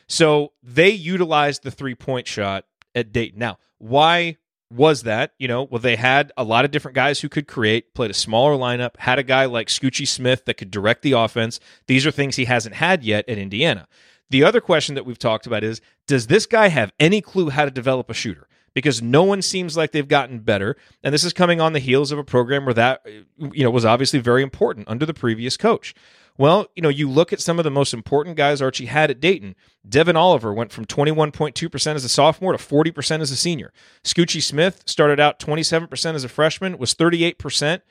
So 0.07 0.51
they 0.61 0.89
utilized 0.89 1.63
the 1.63 1.71
three 1.71 1.95
point 1.95 2.27
shot 2.27 2.65
at 2.95 3.11
Dayton. 3.11 3.39
Now, 3.39 3.57
why 3.77 4.37
was 4.71 5.03
that? 5.03 5.33
You 5.39 5.47
know, 5.47 5.63
well 5.63 5.79
they 5.79 5.95
had 5.95 6.31
a 6.37 6.43
lot 6.43 6.65
of 6.65 6.71
different 6.71 6.95
guys 6.95 7.21
who 7.21 7.29
could 7.29 7.47
create, 7.47 7.93
played 7.93 8.11
a 8.11 8.15
smaller 8.15 8.57
lineup, 8.57 8.97
had 8.97 9.19
a 9.19 9.23
guy 9.23 9.45
like 9.45 9.67
Scoochie 9.67 10.07
Smith 10.07 10.45
that 10.45 10.55
could 10.55 10.71
direct 10.71 11.01
the 11.01 11.13
offense. 11.13 11.59
These 11.87 12.05
are 12.05 12.11
things 12.11 12.35
he 12.35 12.45
hasn't 12.45 12.75
had 12.75 13.03
yet 13.03 13.27
at 13.29 13.37
Indiana. 13.37 13.87
The 14.29 14.43
other 14.43 14.59
question 14.59 14.95
that 14.95 15.05
we've 15.05 15.19
talked 15.19 15.47
about 15.47 15.63
is 15.63 15.81
Does 16.05 16.27
this 16.27 16.45
guy 16.45 16.67
have 16.67 16.91
any 16.99 17.21
clue 17.21 17.49
how 17.49 17.65
to 17.65 17.71
develop 17.71 18.09
a 18.09 18.13
shooter? 18.13 18.47
Because 18.73 19.01
no 19.01 19.23
one 19.23 19.41
seems 19.41 19.75
like 19.75 19.91
they've 19.91 20.07
gotten 20.07 20.39
better, 20.39 20.75
and 21.03 21.11
this 21.11 21.23
is 21.23 21.33
coming 21.33 21.59
on 21.59 21.73
the 21.73 21.79
heels 21.79 22.11
of 22.11 22.19
a 22.19 22.23
program 22.23 22.65
where 22.65 22.75
that 22.75 23.01
you 23.05 23.63
know 23.63 23.71
was 23.71 23.85
obviously 23.85 24.19
very 24.19 24.43
important 24.43 24.87
under 24.87 25.05
the 25.05 25.13
previous 25.13 25.57
coach. 25.57 25.95
Well, 26.37 26.67
you 26.75 26.81
know, 26.81 26.89
you 26.89 27.09
look 27.09 27.33
at 27.33 27.41
some 27.41 27.59
of 27.59 27.63
the 27.63 27.71
most 27.71 27.93
important 27.93 28.37
guys 28.37 28.61
Archie 28.61 28.85
had 28.85 29.09
at 29.09 29.19
Dayton. 29.19 29.55
Devin 29.87 30.15
Oliver 30.15 30.53
went 30.53 30.71
from 30.71 30.85
21.2% 30.85 31.95
as 31.95 32.03
a 32.03 32.09
sophomore 32.09 32.51
to 32.51 32.57
40% 32.57 33.21
as 33.21 33.31
a 33.31 33.35
senior. 33.35 33.73
Scoochie 34.03 34.41
Smith 34.41 34.83
started 34.85 35.19
out 35.19 35.39
27% 35.39 36.13
as 36.13 36.23
a 36.23 36.29
freshman, 36.29 36.77
was 36.77 36.93
38% 36.93 37.81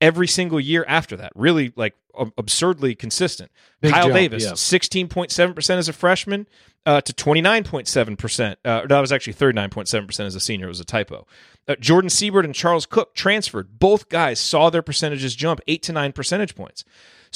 every 0.00 0.28
single 0.28 0.60
year 0.60 0.84
after 0.86 1.16
that. 1.16 1.32
Really 1.34 1.72
like 1.74 1.94
absurdly 2.36 2.94
consistent. 2.94 3.50
Big 3.80 3.92
Kyle 3.92 4.04
jump, 4.04 4.14
Davis, 4.14 4.44
yeah. 4.44 4.52
16.7% 4.52 5.76
as 5.76 5.88
a 5.88 5.92
freshman 5.92 6.46
uh, 6.84 7.00
to 7.00 7.12
29.7%. 7.12 8.56
Uh, 8.64 8.86
that 8.86 9.00
was 9.00 9.12
actually 9.12 9.34
39.7% 9.34 10.20
as 10.20 10.34
a 10.34 10.40
senior. 10.40 10.66
It 10.66 10.68
was 10.68 10.80
a 10.80 10.84
typo. 10.84 11.26
Uh, 11.68 11.76
Jordan 11.76 12.08
Sibert 12.10 12.44
and 12.44 12.54
Charles 12.54 12.86
Cooke 12.86 13.14
transferred. 13.14 13.78
Both 13.78 14.08
guys 14.08 14.38
saw 14.38 14.70
their 14.70 14.82
percentages 14.82 15.34
jump 15.34 15.60
eight 15.66 15.82
to 15.84 15.92
nine 15.92 16.12
percentage 16.12 16.54
points. 16.54 16.84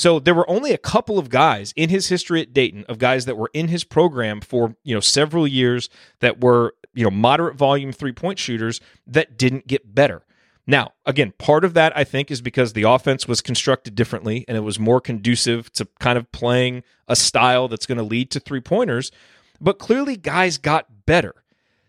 So 0.00 0.18
there 0.18 0.34
were 0.34 0.48
only 0.48 0.72
a 0.72 0.78
couple 0.78 1.18
of 1.18 1.28
guys 1.28 1.74
in 1.76 1.90
his 1.90 2.08
history 2.08 2.40
at 2.40 2.54
Dayton 2.54 2.86
of 2.88 2.96
guys 2.96 3.26
that 3.26 3.36
were 3.36 3.50
in 3.52 3.68
his 3.68 3.84
program 3.84 4.40
for 4.40 4.74
you 4.82 4.94
know 4.94 5.00
several 5.00 5.46
years 5.46 5.90
that 6.20 6.40
were 6.40 6.74
you 6.94 7.04
know 7.04 7.10
moderate 7.10 7.54
volume 7.54 7.92
three 7.92 8.12
point 8.12 8.38
shooters 8.38 8.80
that 9.06 9.36
didn't 9.36 9.66
get 9.66 9.94
better. 9.94 10.22
Now, 10.66 10.92
again, 11.04 11.34
part 11.36 11.66
of 11.66 11.74
that 11.74 11.94
I 11.94 12.04
think 12.04 12.30
is 12.30 12.40
because 12.40 12.72
the 12.72 12.84
offense 12.84 13.28
was 13.28 13.42
constructed 13.42 13.94
differently 13.94 14.46
and 14.48 14.56
it 14.56 14.62
was 14.62 14.78
more 14.78 15.02
conducive 15.02 15.70
to 15.74 15.86
kind 15.98 16.16
of 16.16 16.32
playing 16.32 16.82
a 17.06 17.14
style 17.14 17.68
that's 17.68 17.84
going 17.84 17.98
to 17.98 18.04
lead 18.04 18.30
to 18.30 18.40
three 18.40 18.62
pointers. 18.62 19.12
But 19.60 19.78
clearly, 19.78 20.16
guys 20.16 20.56
got 20.56 21.04
better. 21.04 21.34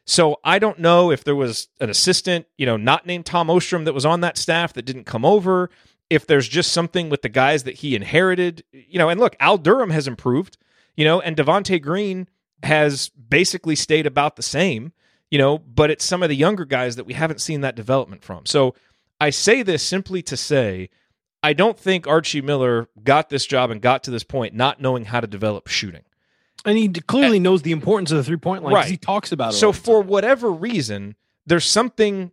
So 0.03 0.41
I 0.43 0.59
don't 0.59 0.79
know 0.79 1.11
if 1.11 1.23
there 1.23 1.35
was 1.35 1.69
an 1.79 1.89
assistant, 1.89 2.45
you 2.57 2.65
know, 2.65 2.75
not 2.75 3.05
named 3.05 3.25
Tom 3.25 3.49
Ostrom 3.49 3.85
that 3.85 3.93
was 3.93 4.05
on 4.05 4.19
that 4.19 4.37
staff 4.37 4.73
that 4.73 4.81
didn't 4.81 5.05
come 5.05 5.23
over. 5.23 5.69
If 6.11 6.27
there's 6.27 6.47
just 6.47 6.73
something 6.73 7.09
with 7.09 7.21
the 7.21 7.29
guys 7.29 7.63
that 7.63 7.75
he 7.75 7.95
inherited, 7.95 8.63
you 8.73 8.99
know, 8.99 9.07
and 9.07 9.17
look, 9.19 9.35
Al 9.39 9.57
Durham 9.57 9.91
has 9.91 10.07
improved, 10.07 10.57
you 10.97 11.05
know, 11.05 11.21
and 11.21 11.37
Devonte 11.37 11.81
Green 11.81 12.27
has 12.63 13.09
basically 13.09 13.75
stayed 13.75 14.05
about 14.05 14.35
the 14.35 14.43
same, 14.43 14.91
you 15.29 15.37
know, 15.37 15.57
but 15.57 15.89
it's 15.89 16.03
some 16.03 16.21
of 16.21 16.27
the 16.29 16.35
younger 16.35 16.65
guys 16.65 16.97
that 16.97 17.05
we 17.05 17.13
haven't 17.13 17.39
seen 17.39 17.61
that 17.61 17.75
development 17.75 18.23
from. 18.23 18.45
So 18.45 18.75
I 19.21 19.29
say 19.29 19.63
this 19.63 19.81
simply 19.83 20.21
to 20.23 20.35
say 20.35 20.89
I 21.43 21.53
don't 21.53 21.79
think 21.79 22.07
Archie 22.07 22.41
Miller 22.41 22.87
got 23.03 23.29
this 23.29 23.45
job 23.45 23.71
and 23.71 23.81
got 23.81 24.03
to 24.03 24.11
this 24.11 24.23
point 24.23 24.53
not 24.53 24.79
knowing 24.81 25.05
how 25.05 25.21
to 25.21 25.27
develop 25.27 25.67
shooting. 25.67 26.03
And 26.65 26.77
he 26.77 26.89
clearly 26.89 27.39
knows 27.39 27.63
the 27.63 27.71
importance 27.71 28.11
of 28.11 28.17
the 28.17 28.23
three 28.23 28.37
point 28.37 28.63
line. 28.63 28.73
'cause 28.73 28.83
Right. 28.83 28.91
He 28.91 28.97
talks 28.97 29.31
about 29.31 29.53
it. 29.53 29.57
So 29.57 29.71
for 29.71 30.01
time. 30.01 30.09
whatever 30.09 30.51
reason, 30.51 31.15
there's 31.47 31.65
something 31.65 32.31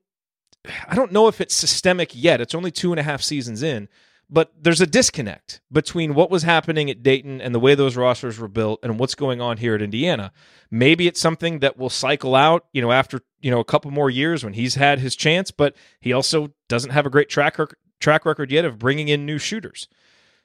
I 0.89 0.95
don't 0.95 1.13
know 1.13 1.29
if 1.29 1.41
it's 1.41 1.55
systemic 1.55 2.11
yet. 2.15 2.41
It's 2.41 2.55
only 2.55 2.71
two 2.71 2.93
and 2.93 3.01
a 3.01 3.03
half 3.03 3.23
seasons 3.23 3.63
in, 3.63 3.89
but 4.31 4.53
there's 4.61 4.81
a 4.81 4.87
disconnect 4.87 5.61
between 5.73 6.15
what 6.15 6.31
was 6.31 6.43
happening 6.43 6.91
at 6.91 7.03
Dayton 7.03 7.41
and 7.41 7.55
the 7.55 7.61
way 7.61 7.75
those 7.75 7.97
rosters 7.97 8.39
were 8.39 8.49
built 8.49 8.81
and 8.83 8.99
what's 8.99 9.15
going 9.15 9.41
on 9.41 9.57
here 9.57 9.75
at 9.75 9.83
Indiana. 9.83 10.33
Maybe 10.71 11.07
it's 11.07 11.21
something 11.21 11.61
that 11.61 11.79
will 11.79 11.91
cycle 11.91 12.35
out, 12.35 12.67
you 12.73 12.83
know, 12.83 12.93
after 12.93 13.21
you 13.41 13.51
know 13.51 13.61
a 13.61 13.65
couple 13.65 13.91
more 13.91 14.11
years 14.11 14.45
when 14.45 14.53
he's 14.53 14.75
had 14.75 14.99
his 14.99 15.17
chance, 15.17 15.51
but 15.51 15.75
he 16.01 16.13
also 16.13 16.53
doesn't 16.69 16.91
have 16.91 17.07
a 17.07 17.11
great 17.11 17.29
track 17.29 17.59
rec- 17.59 17.75
track 18.01 18.27
record 18.27 18.51
yet 18.51 18.65
of 18.65 18.79
bringing 18.79 19.09
in 19.09 19.25
new 19.25 19.39
shooters. 19.39 19.89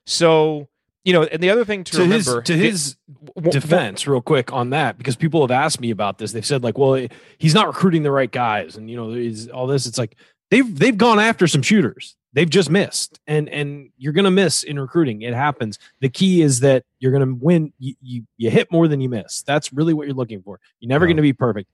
So 0.06 0.70
you 1.04 1.14
know, 1.14 1.24
and 1.24 1.44
the 1.44 1.50
other 1.50 1.66
thing 1.66 1.84
to, 1.86 1.98
to 1.98 2.06
his 2.06 2.28
remember 2.28 2.42
to 2.44 2.58
his 2.58 2.96
w- 3.36 3.52
defense, 3.52 4.08
real 4.08 4.22
quick 4.22 4.54
on 4.54 4.70
that, 4.70 4.98
because 4.98 5.16
people 5.16 5.42
have 5.42 5.52
asked 5.52 5.82
me 5.82 5.92
about 5.92 6.18
this. 6.18 6.32
They've 6.32 6.46
said 6.46 6.64
like, 6.64 6.78
well, 6.78 7.08
he's 7.38 7.54
not 7.54 7.68
recruiting 7.68 8.04
the 8.04 8.12
right 8.12 8.32
guys, 8.32 8.78
and 8.78 8.90
you 8.90 8.96
know, 8.96 9.12
is 9.12 9.50
all 9.50 9.68
this. 9.68 9.86
It's 9.86 9.98
like 9.98 10.16
they've 10.50 10.78
they've 10.78 10.98
gone 10.98 11.20
after 11.20 11.48
some 11.48 11.62
shooters. 11.62 12.16
They've 12.32 12.50
just 12.50 12.70
missed, 12.70 13.20
and 13.28 13.50
and 13.50 13.90
you're 13.98 14.14
gonna 14.14 14.32
miss 14.32 14.64
in 14.64 14.80
recruiting. 14.80 15.22
It 15.22 15.34
happens. 15.34 15.78
The 16.00 16.10
key 16.10 16.42
is 16.42 16.62
that 16.62 16.84
you're 17.00 17.12
gonna 17.12 17.34
win. 17.36 17.74
You 17.80 17.96
you, 18.02 18.24
you 18.38 18.50
hit 18.50 18.72
more 18.72 18.88
than 18.88 19.02
you 19.02 19.10
miss. 19.10 19.44
That's 19.44 19.72
really 19.74 19.94
what 19.94 20.08
you're 20.08 20.16
looking 20.16 20.42
for. 20.42 20.60
You're 20.80 20.90
never 20.90 21.06
gonna 21.06 21.22
be 21.22 21.34
perfect. 21.34 21.70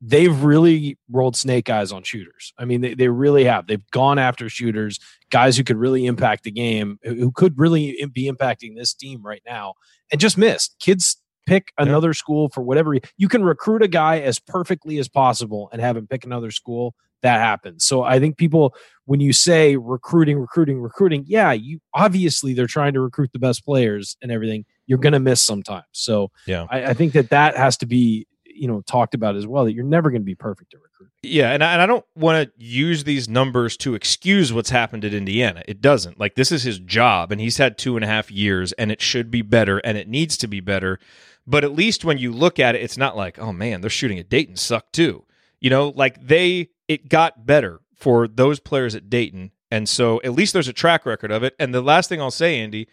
They've 0.00 0.42
really 0.42 0.98
rolled 1.10 1.36
snake 1.36 1.70
eyes 1.70 1.90
on 1.90 2.02
shooters. 2.02 2.52
I 2.58 2.64
mean, 2.66 2.82
they, 2.82 2.94
they 2.94 3.08
really 3.08 3.44
have. 3.44 3.66
They've 3.66 3.90
gone 3.90 4.18
after 4.18 4.48
shooters, 4.48 4.98
guys 5.30 5.56
who 5.56 5.64
could 5.64 5.78
really 5.78 6.04
impact 6.06 6.44
the 6.44 6.50
game, 6.50 6.98
who 7.04 7.32
could 7.32 7.58
really 7.58 8.06
be 8.12 8.30
impacting 8.30 8.76
this 8.76 8.92
team 8.92 9.22
right 9.24 9.42
now, 9.46 9.74
and 10.12 10.20
just 10.20 10.36
missed. 10.36 10.76
Kids 10.78 11.16
pick 11.46 11.72
another 11.78 12.14
school 12.14 12.48
for 12.48 12.62
whatever 12.62 12.96
you 13.16 13.28
can 13.28 13.44
recruit 13.44 13.82
a 13.82 13.88
guy 13.88 14.20
as 14.20 14.38
perfectly 14.38 14.98
as 14.98 15.08
possible 15.08 15.68
and 15.72 15.80
have 15.80 15.96
him 15.96 16.06
pick 16.06 16.24
another 16.24 16.50
school. 16.50 16.94
That 17.22 17.40
happens. 17.40 17.84
So 17.84 18.02
I 18.02 18.18
think 18.18 18.36
people, 18.36 18.74
when 19.06 19.20
you 19.20 19.32
say 19.32 19.76
recruiting, 19.76 20.38
recruiting, 20.38 20.80
recruiting, 20.80 21.24
yeah, 21.26 21.52
you 21.52 21.80
obviously 21.94 22.52
they're 22.52 22.66
trying 22.66 22.92
to 22.92 23.00
recruit 23.00 23.30
the 23.32 23.38
best 23.38 23.64
players 23.64 24.18
and 24.20 24.30
everything. 24.30 24.66
You're 24.86 24.98
going 24.98 25.14
to 25.14 25.20
miss 25.20 25.42
sometimes. 25.42 25.86
So 25.92 26.30
Yeah. 26.46 26.66
I, 26.68 26.86
I 26.86 26.94
think 26.94 27.14
that 27.14 27.30
that 27.30 27.56
has 27.56 27.78
to 27.78 27.86
be 27.86 28.26
you 28.54 28.68
know 28.68 28.80
talked 28.82 29.14
about 29.14 29.36
as 29.36 29.46
well. 29.46 29.64
That 29.64 29.72
you're 29.72 29.84
never 29.84 30.10
going 30.10 30.22
to 30.22 30.26
be 30.26 30.34
perfect 30.34 30.74
at 30.74 30.80
recruiting. 30.80 31.12
Yeah, 31.22 31.52
and 31.52 31.62
I, 31.62 31.72
and 31.72 31.82
I 31.82 31.86
don't 31.86 32.04
want 32.14 32.46
to 32.46 32.64
use 32.64 33.04
these 33.04 33.28
numbers 33.28 33.76
to 33.78 33.94
excuse 33.94 34.52
what's 34.52 34.70
happened 34.70 35.04
at 35.04 35.14
Indiana. 35.14 35.62
It 35.66 35.80
doesn't. 35.80 36.18
Like 36.18 36.34
this 36.34 36.52
is 36.52 36.62
his 36.62 36.78
job, 36.78 37.32
and 37.32 37.40
he's 37.40 37.58
had 37.58 37.78
two 37.78 37.96
and 37.96 38.04
a 38.04 38.08
half 38.08 38.30
years, 38.30 38.72
and 38.72 38.92
it 38.92 39.00
should 39.00 39.30
be 39.30 39.42
better, 39.42 39.78
and 39.78 39.98
it 39.98 40.08
needs 40.08 40.36
to 40.38 40.46
be 40.46 40.60
better. 40.60 40.98
But 41.46 41.64
at 41.64 41.72
least 41.72 42.04
when 42.04 42.18
you 42.18 42.32
look 42.32 42.58
at 42.58 42.74
it, 42.74 42.82
it's 42.82 42.96
not 42.96 43.16
like, 43.16 43.38
oh 43.38 43.52
man, 43.52 43.80
they're 43.80 43.90
shooting 43.90 44.18
at 44.18 44.30
Dayton 44.30 44.56
suck 44.56 44.92
too. 44.92 45.24
You 45.60 45.70
know, 45.70 45.92
like 45.94 46.26
they 46.26 46.70
it 46.88 47.08
got 47.08 47.46
better 47.46 47.80
for 47.94 48.28
those 48.28 48.60
players 48.60 48.94
at 48.94 49.10
Dayton, 49.10 49.50
and 49.70 49.88
so 49.88 50.20
at 50.22 50.32
least 50.32 50.52
there's 50.52 50.68
a 50.68 50.72
track 50.72 51.06
record 51.06 51.30
of 51.30 51.42
it. 51.42 51.54
And 51.58 51.74
the 51.74 51.82
last 51.82 52.08
thing 52.08 52.20
I'll 52.20 52.30
say, 52.30 52.60
Andy, 52.60 52.88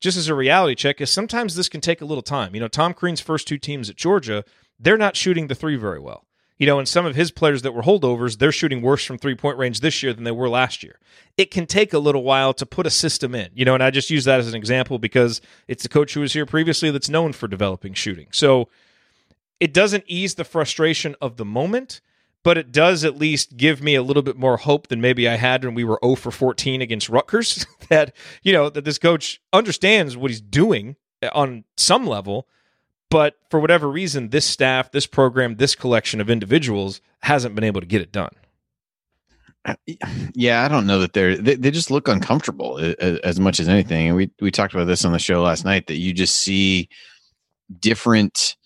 just 0.00 0.18
as 0.18 0.28
a 0.28 0.34
reality 0.34 0.74
check, 0.74 1.00
is 1.00 1.10
sometimes 1.10 1.54
this 1.54 1.68
can 1.68 1.80
take 1.80 2.00
a 2.00 2.04
little 2.04 2.22
time. 2.22 2.54
You 2.54 2.60
know, 2.60 2.68
Tom 2.68 2.94
Crean's 2.94 3.20
first 3.20 3.48
two 3.48 3.58
teams 3.58 3.88
at 3.88 3.96
Georgia, 3.96 4.44
they're 4.78 4.96
not 4.96 5.16
shooting 5.16 5.46
the 5.46 5.54
three 5.54 5.76
very 5.76 5.98
well. 5.98 6.24
You 6.58 6.66
know, 6.66 6.78
and 6.78 6.88
some 6.88 7.04
of 7.04 7.14
his 7.14 7.30
players 7.30 7.62
that 7.62 7.74
were 7.74 7.82
holdovers, 7.82 8.38
they're 8.38 8.50
shooting 8.50 8.80
worse 8.80 9.04
from 9.04 9.18
three 9.18 9.34
point 9.34 9.58
range 9.58 9.80
this 9.80 10.02
year 10.02 10.14
than 10.14 10.24
they 10.24 10.30
were 10.30 10.48
last 10.48 10.82
year. 10.82 10.98
It 11.36 11.50
can 11.50 11.66
take 11.66 11.92
a 11.92 11.98
little 11.98 12.22
while 12.22 12.54
to 12.54 12.64
put 12.64 12.86
a 12.86 12.90
system 12.90 13.34
in, 13.34 13.50
you 13.54 13.66
know, 13.66 13.74
and 13.74 13.82
I 13.82 13.90
just 13.90 14.08
use 14.08 14.24
that 14.24 14.40
as 14.40 14.48
an 14.48 14.54
example 14.54 14.98
because 14.98 15.42
it's 15.68 15.82
the 15.82 15.90
coach 15.90 16.14
who 16.14 16.20
was 16.20 16.32
here 16.32 16.46
previously 16.46 16.90
that's 16.90 17.10
known 17.10 17.34
for 17.34 17.46
developing 17.46 17.92
shooting. 17.92 18.28
So 18.32 18.68
it 19.60 19.74
doesn't 19.74 20.04
ease 20.06 20.36
the 20.36 20.44
frustration 20.44 21.14
of 21.20 21.36
the 21.36 21.44
moment, 21.44 22.00
but 22.42 22.56
it 22.56 22.72
does 22.72 23.04
at 23.04 23.18
least 23.18 23.58
give 23.58 23.82
me 23.82 23.94
a 23.94 24.02
little 24.02 24.22
bit 24.22 24.36
more 24.36 24.56
hope 24.56 24.86
than 24.86 25.00
maybe 25.00 25.28
I 25.28 25.36
had 25.36 25.62
when 25.62 25.74
we 25.74 25.84
were 25.84 25.98
0 26.02 26.14
for 26.14 26.30
14 26.30 26.80
against 26.80 27.08
Rutgers. 27.10 27.66
that, 27.90 28.14
you 28.42 28.54
know, 28.54 28.70
that 28.70 28.84
this 28.84 28.98
coach 28.98 29.42
understands 29.52 30.16
what 30.16 30.30
he's 30.30 30.40
doing 30.40 30.96
on 31.32 31.64
some 31.76 32.06
level, 32.06 32.48
but 33.10 33.34
for 33.50 33.60
whatever 33.60 33.88
reason, 33.88 34.30
this 34.30 34.44
staff, 34.44 34.90
this 34.92 35.06
program, 35.06 35.56
this 35.56 35.74
collection 35.74 36.20
of 36.20 36.30
individuals 36.30 37.00
hasn't 37.22 37.54
been 37.54 37.64
able 37.64 37.80
to 37.80 37.86
get 37.86 38.00
it 38.00 38.12
done. 38.12 38.32
yeah, 40.34 40.64
I 40.64 40.68
don't 40.68 40.86
know 40.86 41.00
that 41.00 41.12
they're 41.12 41.36
they, 41.36 41.56
they 41.56 41.70
just 41.72 41.90
look 41.90 42.06
uncomfortable 42.08 42.78
as 43.00 43.40
much 43.40 43.58
as 43.58 43.68
anything. 43.68 44.08
And 44.08 44.16
we 44.16 44.30
we 44.40 44.50
talked 44.50 44.74
about 44.74 44.84
this 44.86 45.04
on 45.04 45.12
the 45.12 45.18
show 45.18 45.42
last 45.42 45.64
night 45.64 45.88
that 45.88 45.96
you 45.96 46.12
just 46.12 46.36
see 46.36 46.88
different. 47.80 48.56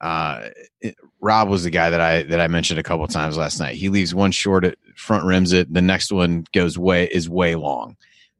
Uh, 0.00 0.48
it- 0.80 0.96
Rob 1.20 1.48
was 1.48 1.64
the 1.64 1.70
guy 1.70 1.88
that 1.88 2.00
I 2.02 2.22
that 2.24 2.40
I 2.40 2.48
mentioned 2.48 2.78
a 2.78 2.82
couple 2.82 3.06
times 3.08 3.38
last 3.38 3.58
night. 3.58 3.76
He 3.76 3.88
leaves 3.88 4.14
one 4.14 4.30
short 4.30 4.64
at 4.64 4.76
front 4.94 5.24
rims 5.24 5.52
it, 5.54 5.72
the 5.72 5.80
next 5.80 6.12
one 6.12 6.44
goes 6.52 6.76
way 6.78 7.06
is 7.06 7.28
way 7.30 7.54
long. 7.54 7.96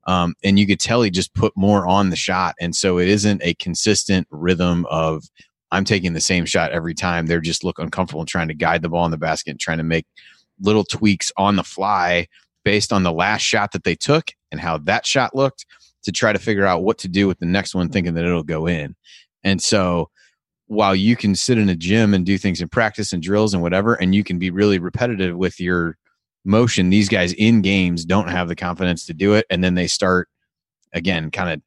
Um, 0.06 0.34
and 0.44 0.58
you 0.58 0.66
could 0.66 0.80
tell 0.80 1.02
he 1.02 1.10
just 1.10 1.34
put 1.34 1.52
more 1.56 1.86
on 1.86 2.10
the 2.10 2.16
shot, 2.16 2.54
and 2.60 2.74
so 2.76 2.98
it 2.98 3.08
isn't 3.08 3.42
a 3.42 3.54
consistent 3.54 4.26
rhythm 4.30 4.86
of 4.90 5.24
I'm 5.70 5.84
taking 5.84 6.12
the 6.12 6.20
same 6.20 6.44
shot 6.44 6.72
every 6.72 6.94
time. 6.94 7.26
They're 7.26 7.40
just 7.40 7.64
look 7.64 7.78
uncomfortable 7.78 8.20
and 8.20 8.28
trying 8.28 8.48
to 8.48 8.54
guide 8.54 8.82
the 8.82 8.88
ball 8.88 9.04
in 9.06 9.10
the 9.10 9.16
basket 9.16 9.50
and 9.50 9.60
trying 9.60 9.78
to 9.78 9.84
make 9.84 10.06
little 10.60 10.84
tweaks 10.84 11.32
on 11.36 11.56
the 11.56 11.64
fly 11.64 12.28
based 12.64 12.92
on 12.92 13.02
the 13.02 13.12
last 13.12 13.42
shot 13.42 13.72
that 13.72 13.84
they 13.84 13.94
took 13.94 14.30
and 14.52 14.60
how 14.60 14.78
that 14.78 15.04
shot 15.04 15.34
looked 15.34 15.66
to 16.04 16.12
try 16.12 16.32
to 16.32 16.38
figure 16.38 16.66
out 16.66 16.82
what 16.82 16.98
to 16.98 17.08
do 17.08 17.26
with 17.26 17.38
the 17.38 17.46
next 17.46 17.74
one, 17.74 17.88
thinking 17.88 18.14
that 18.14 18.24
it'll 18.24 18.42
go 18.42 18.66
in. 18.66 18.94
And 19.42 19.62
so 19.62 20.10
while 20.66 20.94
you 20.94 21.16
can 21.16 21.34
sit 21.34 21.58
in 21.58 21.68
a 21.68 21.76
gym 21.76 22.14
and 22.14 22.24
do 22.24 22.38
things 22.38 22.60
in 22.60 22.68
practice 22.68 23.12
and 23.12 23.22
drills 23.22 23.52
and 23.52 23.62
whatever, 23.62 23.94
and 23.94 24.14
you 24.14 24.24
can 24.24 24.38
be 24.38 24.50
really 24.50 24.78
repetitive 24.78 25.36
with 25.36 25.60
your 25.60 25.96
motion, 26.44 26.90
these 26.90 27.08
guys 27.08 27.32
in 27.34 27.62
games 27.62 28.04
don't 28.04 28.28
have 28.28 28.48
the 28.48 28.56
confidence 28.56 29.06
to 29.06 29.14
do 29.14 29.34
it. 29.34 29.46
And 29.50 29.62
then 29.62 29.74
they 29.74 29.86
start 29.86 30.28
again, 30.94 31.30
kind 31.30 31.50
of 31.50 31.60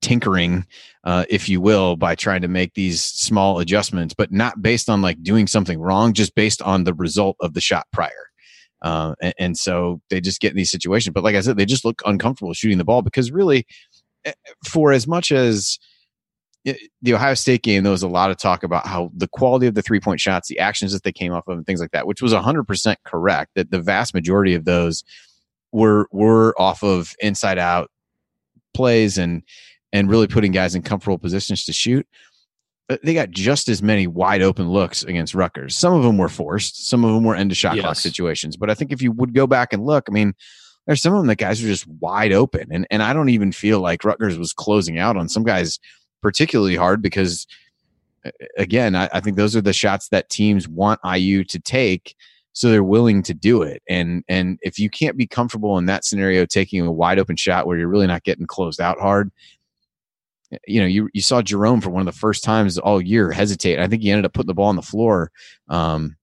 tinkering, 0.00 0.64
uh, 1.04 1.24
if 1.28 1.48
you 1.48 1.60
will, 1.60 1.96
by 1.96 2.14
trying 2.14 2.42
to 2.42 2.48
make 2.48 2.74
these 2.74 3.02
small 3.02 3.58
adjustments, 3.58 4.14
but 4.16 4.30
not 4.30 4.62
based 4.62 4.88
on 4.88 5.02
like 5.02 5.22
doing 5.22 5.46
something 5.46 5.80
wrong, 5.80 6.12
just 6.12 6.34
based 6.34 6.62
on 6.62 6.84
the 6.84 6.94
result 6.94 7.36
of 7.40 7.54
the 7.54 7.60
shot 7.60 7.86
prior. 7.92 8.28
Uh, 8.82 9.14
and, 9.20 9.34
and 9.38 9.58
so 9.58 10.00
they 10.08 10.20
just 10.20 10.40
get 10.40 10.52
in 10.52 10.56
these 10.56 10.70
situations. 10.70 11.12
But 11.12 11.24
like 11.24 11.34
I 11.34 11.40
said, 11.40 11.56
they 11.56 11.66
just 11.66 11.84
look 11.84 12.00
uncomfortable 12.06 12.54
shooting 12.54 12.78
the 12.78 12.84
ball 12.84 13.02
because 13.02 13.32
really, 13.32 13.66
eh, 14.24 14.32
for 14.64 14.92
as 14.92 15.08
much 15.08 15.32
as 15.32 15.78
the 17.02 17.14
Ohio 17.14 17.34
State 17.34 17.62
game, 17.62 17.82
there 17.82 17.92
was 17.92 18.02
a 18.02 18.08
lot 18.08 18.30
of 18.30 18.36
talk 18.36 18.62
about 18.62 18.86
how 18.86 19.10
the 19.14 19.28
quality 19.28 19.66
of 19.66 19.74
the 19.74 19.82
three 19.82 20.00
point 20.00 20.20
shots, 20.20 20.48
the 20.48 20.58
actions 20.58 20.92
that 20.92 21.02
they 21.02 21.12
came 21.12 21.32
off 21.32 21.46
of, 21.46 21.56
and 21.56 21.66
things 21.66 21.80
like 21.80 21.92
that, 21.92 22.06
which 22.06 22.22
was 22.22 22.32
100% 22.32 22.96
correct. 23.04 23.52
That 23.54 23.70
the 23.70 23.80
vast 23.80 24.14
majority 24.14 24.54
of 24.54 24.64
those 24.64 25.04
were 25.72 26.08
were 26.10 26.54
off 26.60 26.82
of 26.82 27.14
inside 27.20 27.58
out 27.58 27.90
plays 28.74 29.18
and 29.18 29.42
and 29.92 30.10
really 30.10 30.26
putting 30.26 30.52
guys 30.52 30.74
in 30.74 30.82
comfortable 30.82 31.18
positions 31.18 31.64
to 31.64 31.72
shoot. 31.72 32.06
But 32.88 33.02
they 33.02 33.12
got 33.12 33.30
just 33.30 33.68
as 33.68 33.82
many 33.82 34.06
wide 34.06 34.40
open 34.40 34.70
looks 34.70 35.02
against 35.02 35.34
Rutgers. 35.34 35.76
Some 35.76 35.92
of 35.92 36.02
them 36.02 36.16
were 36.16 36.28
forced, 36.28 36.88
some 36.88 37.04
of 37.04 37.14
them 37.14 37.24
were 37.24 37.34
end 37.34 37.50
of 37.50 37.56
shot 37.56 37.78
clock 37.78 37.96
situations. 37.96 38.56
But 38.56 38.70
I 38.70 38.74
think 38.74 38.92
if 38.92 39.02
you 39.02 39.12
would 39.12 39.34
go 39.34 39.46
back 39.46 39.72
and 39.72 39.84
look, 39.84 40.04
I 40.08 40.12
mean, 40.12 40.32
there's 40.86 41.02
some 41.02 41.12
of 41.12 41.18
them 41.18 41.26
that 41.26 41.36
guys 41.36 41.62
are 41.62 41.66
just 41.66 41.86
wide 41.86 42.32
open. 42.32 42.68
And 42.70 42.86
and 42.90 43.02
I 43.02 43.12
don't 43.12 43.28
even 43.28 43.52
feel 43.52 43.80
like 43.80 44.04
Rutgers 44.04 44.38
was 44.38 44.54
closing 44.54 44.98
out 44.98 45.16
on 45.16 45.28
some 45.28 45.44
guys 45.44 45.78
particularly 46.22 46.76
hard 46.76 47.02
because 47.02 47.46
again, 48.56 48.94
I, 48.94 49.08
I 49.12 49.20
think 49.20 49.36
those 49.36 49.56
are 49.56 49.60
the 49.60 49.72
shots 49.72 50.08
that 50.08 50.30
teams 50.30 50.68
want 50.68 51.00
IU 51.04 51.44
to 51.44 51.58
take. 51.58 52.14
So 52.52 52.70
they're 52.70 52.82
willing 52.82 53.22
to 53.22 53.34
do 53.34 53.62
it. 53.62 53.82
And 53.88 54.24
and 54.28 54.58
if 54.62 54.78
you 54.78 54.90
can't 54.90 55.16
be 55.16 55.26
comfortable 55.26 55.78
in 55.78 55.86
that 55.86 56.04
scenario 56.04 56.44
taking 56.44 56.80
a 56.84 56.90
wide 56.90 57.18
open 57.18 57.36
shot 57.36 57.66
where 57.66 57.78
you're 57.78 57.88
really 57.88 58.08
not 58.08 58.24
getting 58.24 58.46
closed 58.46 58.80
out 58.80 58.98
hard, 58.98 59.30
you 60.66 60.80
know, 60.80 60.86
you 60.86 61.08
you 61.12 61.20
saw 61.20 61.40
Jerome 61.40 61.80
for 61.80 61.90
one 61.90 62.00
of 62.00 62.12
the 62.12 62.18
first 62.18 62.42
times 62.42 62.78
all 62.78 63.00
year 63.00 63.30
hesitate. 63.30 63.78
I 63.78 63.86
think 63.86 64.02
he 64.02 64.10
ended 64.10 64.24
up 64.24 64.32
putting 64.32 64.48
the 64.48 64.54
ball 64.54 64.68
on 64.68 64.76
the 64.76 64.82
floor 64.82 65.30
um, 65.68 66.16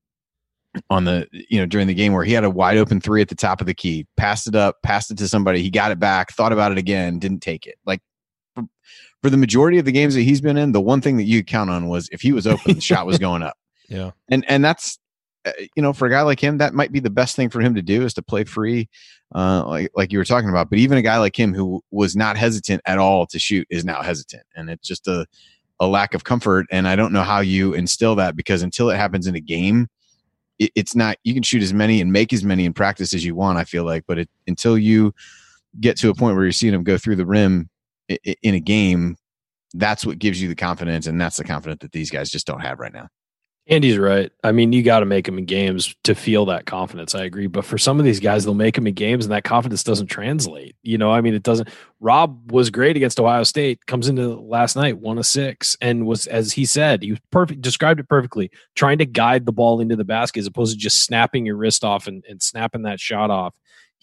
on 0.89 1.05
the 1.05 1.27
you 1.31 1.59
know 1.59 1.65
during 1.65 1.87
the 1.87 1.93
game 1.93 2.11
where 2.11 2.25
he 2.25 2.33
had 2.33 2.43
a 2.43 2.49
wide 2.49 2.77
open 2.77 2.99
three 2.99 3.21
at 3.21 3.29
the 3.29 3.35
top 3.35 3.61
of 3.61 3.67
the 3.67 3.73
key, 3.73 4.05
passed 4.17 4.47
it 4.47 4.55
up, 4.55 4.81
passed 4.83 5.11
it 5.11 5.17
to 5.19 5.29
somebody, 5.29 5.61
he 5.61 5.69
got 5.69 5.91
it 5.91 5.99
back, 5.99 6.33
thought 6.33 6.51
about 6.51 6.71
it 6.73 6.77
again, 6.77 7.17
didn't 7.19 7.41
take 7.41 7.65
it. 7.65 7.75
Like 7.85 8.01
for 9.25 9.31
the 9.31 9.37
majority 9.37 9.79
of 9.79 9.85
the 9.85 9.91
games 9.91 10.13
that 10.13 10.21
he's 10.21 10.39
been 10.39 10.55
in, 10.55 10.71
the 10.71 10.79
one 10.79 11.01
thing 11.01 11.17
that 11.17 11.23
you 11.23 11.39
could 11.39 11.47
count 11.47 11.71
on 11.71 11.87
was 11.87 12.07
if 12.11 12.21
he 12.21 12.31
was 12.31 12.45
open, 12.45 12.75
the 12.75 12.81
shot 12.81 13.07
was 13.07 13.17
going 13.27 13.41
up. 13.41 13.57
Yeah. 13.89 14.11
And 14.29 14.45
and 14.47 14.63
that's 14.63 14.99
uh, 15.45 15.51
you 15.75 15.81
know 15.81 15.93
for 15.93 16.05
a 16.05 16.11
guy 16.11 16.21
like 16.21 16.39
him, 16.39 16.59
that 16.59 16.75
might 16.75 16.91
be 16.91 16.99
the 16.99 17.09
best 17.09 17.35
thing 17.35 17.49
for 17.49 17.59
him 17.59 17.73
to 17.73 17.81
do 17.81 18.03
is 18.03 18.13
to 18.13 18.21
play 18.21 18.43
free, 18.43 18.87
uh, 19.33 19.65
like 19.65 19.89
like 19.95 20.11
you 20.11 20.19
were 20.19 20.25
talking 20.25 20.47
about. 20.47 20.69
But 20.69 20.77
even 20.77 20.99
a 20.99 21.01
guy 21.01 21.17
like 21.17 21.35
him 21.35 21.55
who 21.55 21.83
was 21.89 22.15
not 22.15 22.37
hesitant 22.37 22.83
at 22.85 22.99
all 22.99 23.25
to 23.25 23.39
shoot 23.39 23.65
is 23.71 23.83
now 23.83 24.03
hesitant, 24.03 24.43
and 24.55 24.69
it's 24.69 24.87
just 24.87 25.07
a 25.07 25.25
a 25.79 25.87
lack 25.87 26.13
of 26.13 26.23
comfort. 26.23 26.67
And 26.69 26.87
I 26.87 26.95
don't 26.95 27.11
know 27.11 27.23
how 27.23 27.39
you 27.39 27.73
instill 27.73 28.13
that 28.17 28.35
because 28.35 28.61
until 28.61 28.91
it 28.91 28.97
happens 28.97 29.25
in 29.25 29.33
a 29.33 29.41
game, 29.41 29.87
it, 30.59 30.71
it's 30.75 30.95
not. 30.95 31.17
You 31.23 31.33
can 31.33 31.41
shoot 31.41 31.63
as 31.63 31.73
many 31.73 31.99
and 31.99 32.11
make 32.11 32.31
as 32.31 32.43
many 32.43 32.63
in 32.63 32.73
practice 32.73 33.11
as 33.11 33.25
you 33.25 33.33
want. 33.33 33.57
I 33.57 33.63
feel 33.63 33.85
like, 33.85 34.03
but 34.07 34.19
it, 34.19 34.29
until 34.45 34.77
you 34.77 35.15
get 35.79 35.97
to 35.97 36.11
a 36.11 36.13
point 36.13 36.35
where 36.35 36.45
you're 36.45 36.51
seeing 36.51 36.75
him 36.75 36.83
go 36.83 36.99
through 36.99 37.15
the 37.15 37.25
rim 37.25 37.71
in 38.07 38.55
a 38.55 38.59
game, 38.59 39.17
that's 39.73 40.05
what 40.05 40.19
gives 40.19 40.41
you 40.41 40.47
the 40.47 40.55
confidence, 40.55 41.07
and 41.07 41.19
that's 41.19 41.37
the 41.37 41.43
confidence 41.43 41.79
that 41.81 41.91
these 41.91 42.11
guys 42.11 42.29
just 42.29 42.47
don't 42.47 42.61
have 42.61 42.79
right 42.79 42.93
now. 42.93 43.07
Andy's 43.67 43.97
right. 43.97 44.31
I 44.43 44.51
mean, 44.51 44.73
you 44.73 44.83
got 44.83 44.99
to 44.99 45.07
make 45.07 45.25
them 45.25 45.39
in 45.39 45.45
games 45.45 45.95
to 46.03 46.13
feel 46.13 46.45
that 46.45 46.67
confidence. 46.67 47.15
I 47.15 47.23
agree. 47.23 47.47
But 47.47 47.65
for 47.65 47.79
some 47.79 47.97
of 47.97 48.05
these 48.05 48.19
guys, 48.19 48.45
they'll 48.45 48.53
make 48.53 48.75
them 48.75 48.85
in 48.85 48.93
games 48.93 49.25
and 49.25 49.31
that 49.31 49.43
confidence 49.43 49.83
doesn't 49.83 50.05
translate. 50.05 50.75
You 50.83 50.99
know, 50.99 51.11
I 51.11 51.21
mean, 51.21 51.33
it 51.33 51.41
doesn't. 51.41 51.69
Rob 51.99 52.51
was 52.51 52.69
great 52.69 52.95
against 52.95 53.19
Ohio 53.19 53.41
State, 53.41 53.83
comes 53.87 54.07
into 54.07 54.35
last 54.35 54.75
night, 54.75 54.99
one 54.99 55.17
of 55.17 55.25
six, 55.25 55.75
and 55.81 56.05
was, 56.05 56.27
as 56.27 56.53
he 56.53 56.63
said, 56.63 57.01
he 57.01 57.11
was 57.11 57.19
perfect, 57.31 57.61
described 57.61 57.99
it 57.99 58.07
perfectly, 58.07 58.51
trying 58.75 58.99
to 58.99 59.05
guide 59.05 59.47
the 59.47 59.51
ball 59.51 59.81
into 59.81 59.95
the 59.95 60.05
basket 60.05 60.41
as 60.41 60.47
opposed 60.47 60.73
to 60.73 60.77
just 60.77 61.03
snapping 61.03 61.43
your 61.43 61.55
wrist 61.55 61.83
off 61.83 62.05
and, 62.05 62.23
and 62.29 62.43
snapping 62.43 62.83
that 62.83 62.99
shot 62.99 63.31
off. 63.31 63.55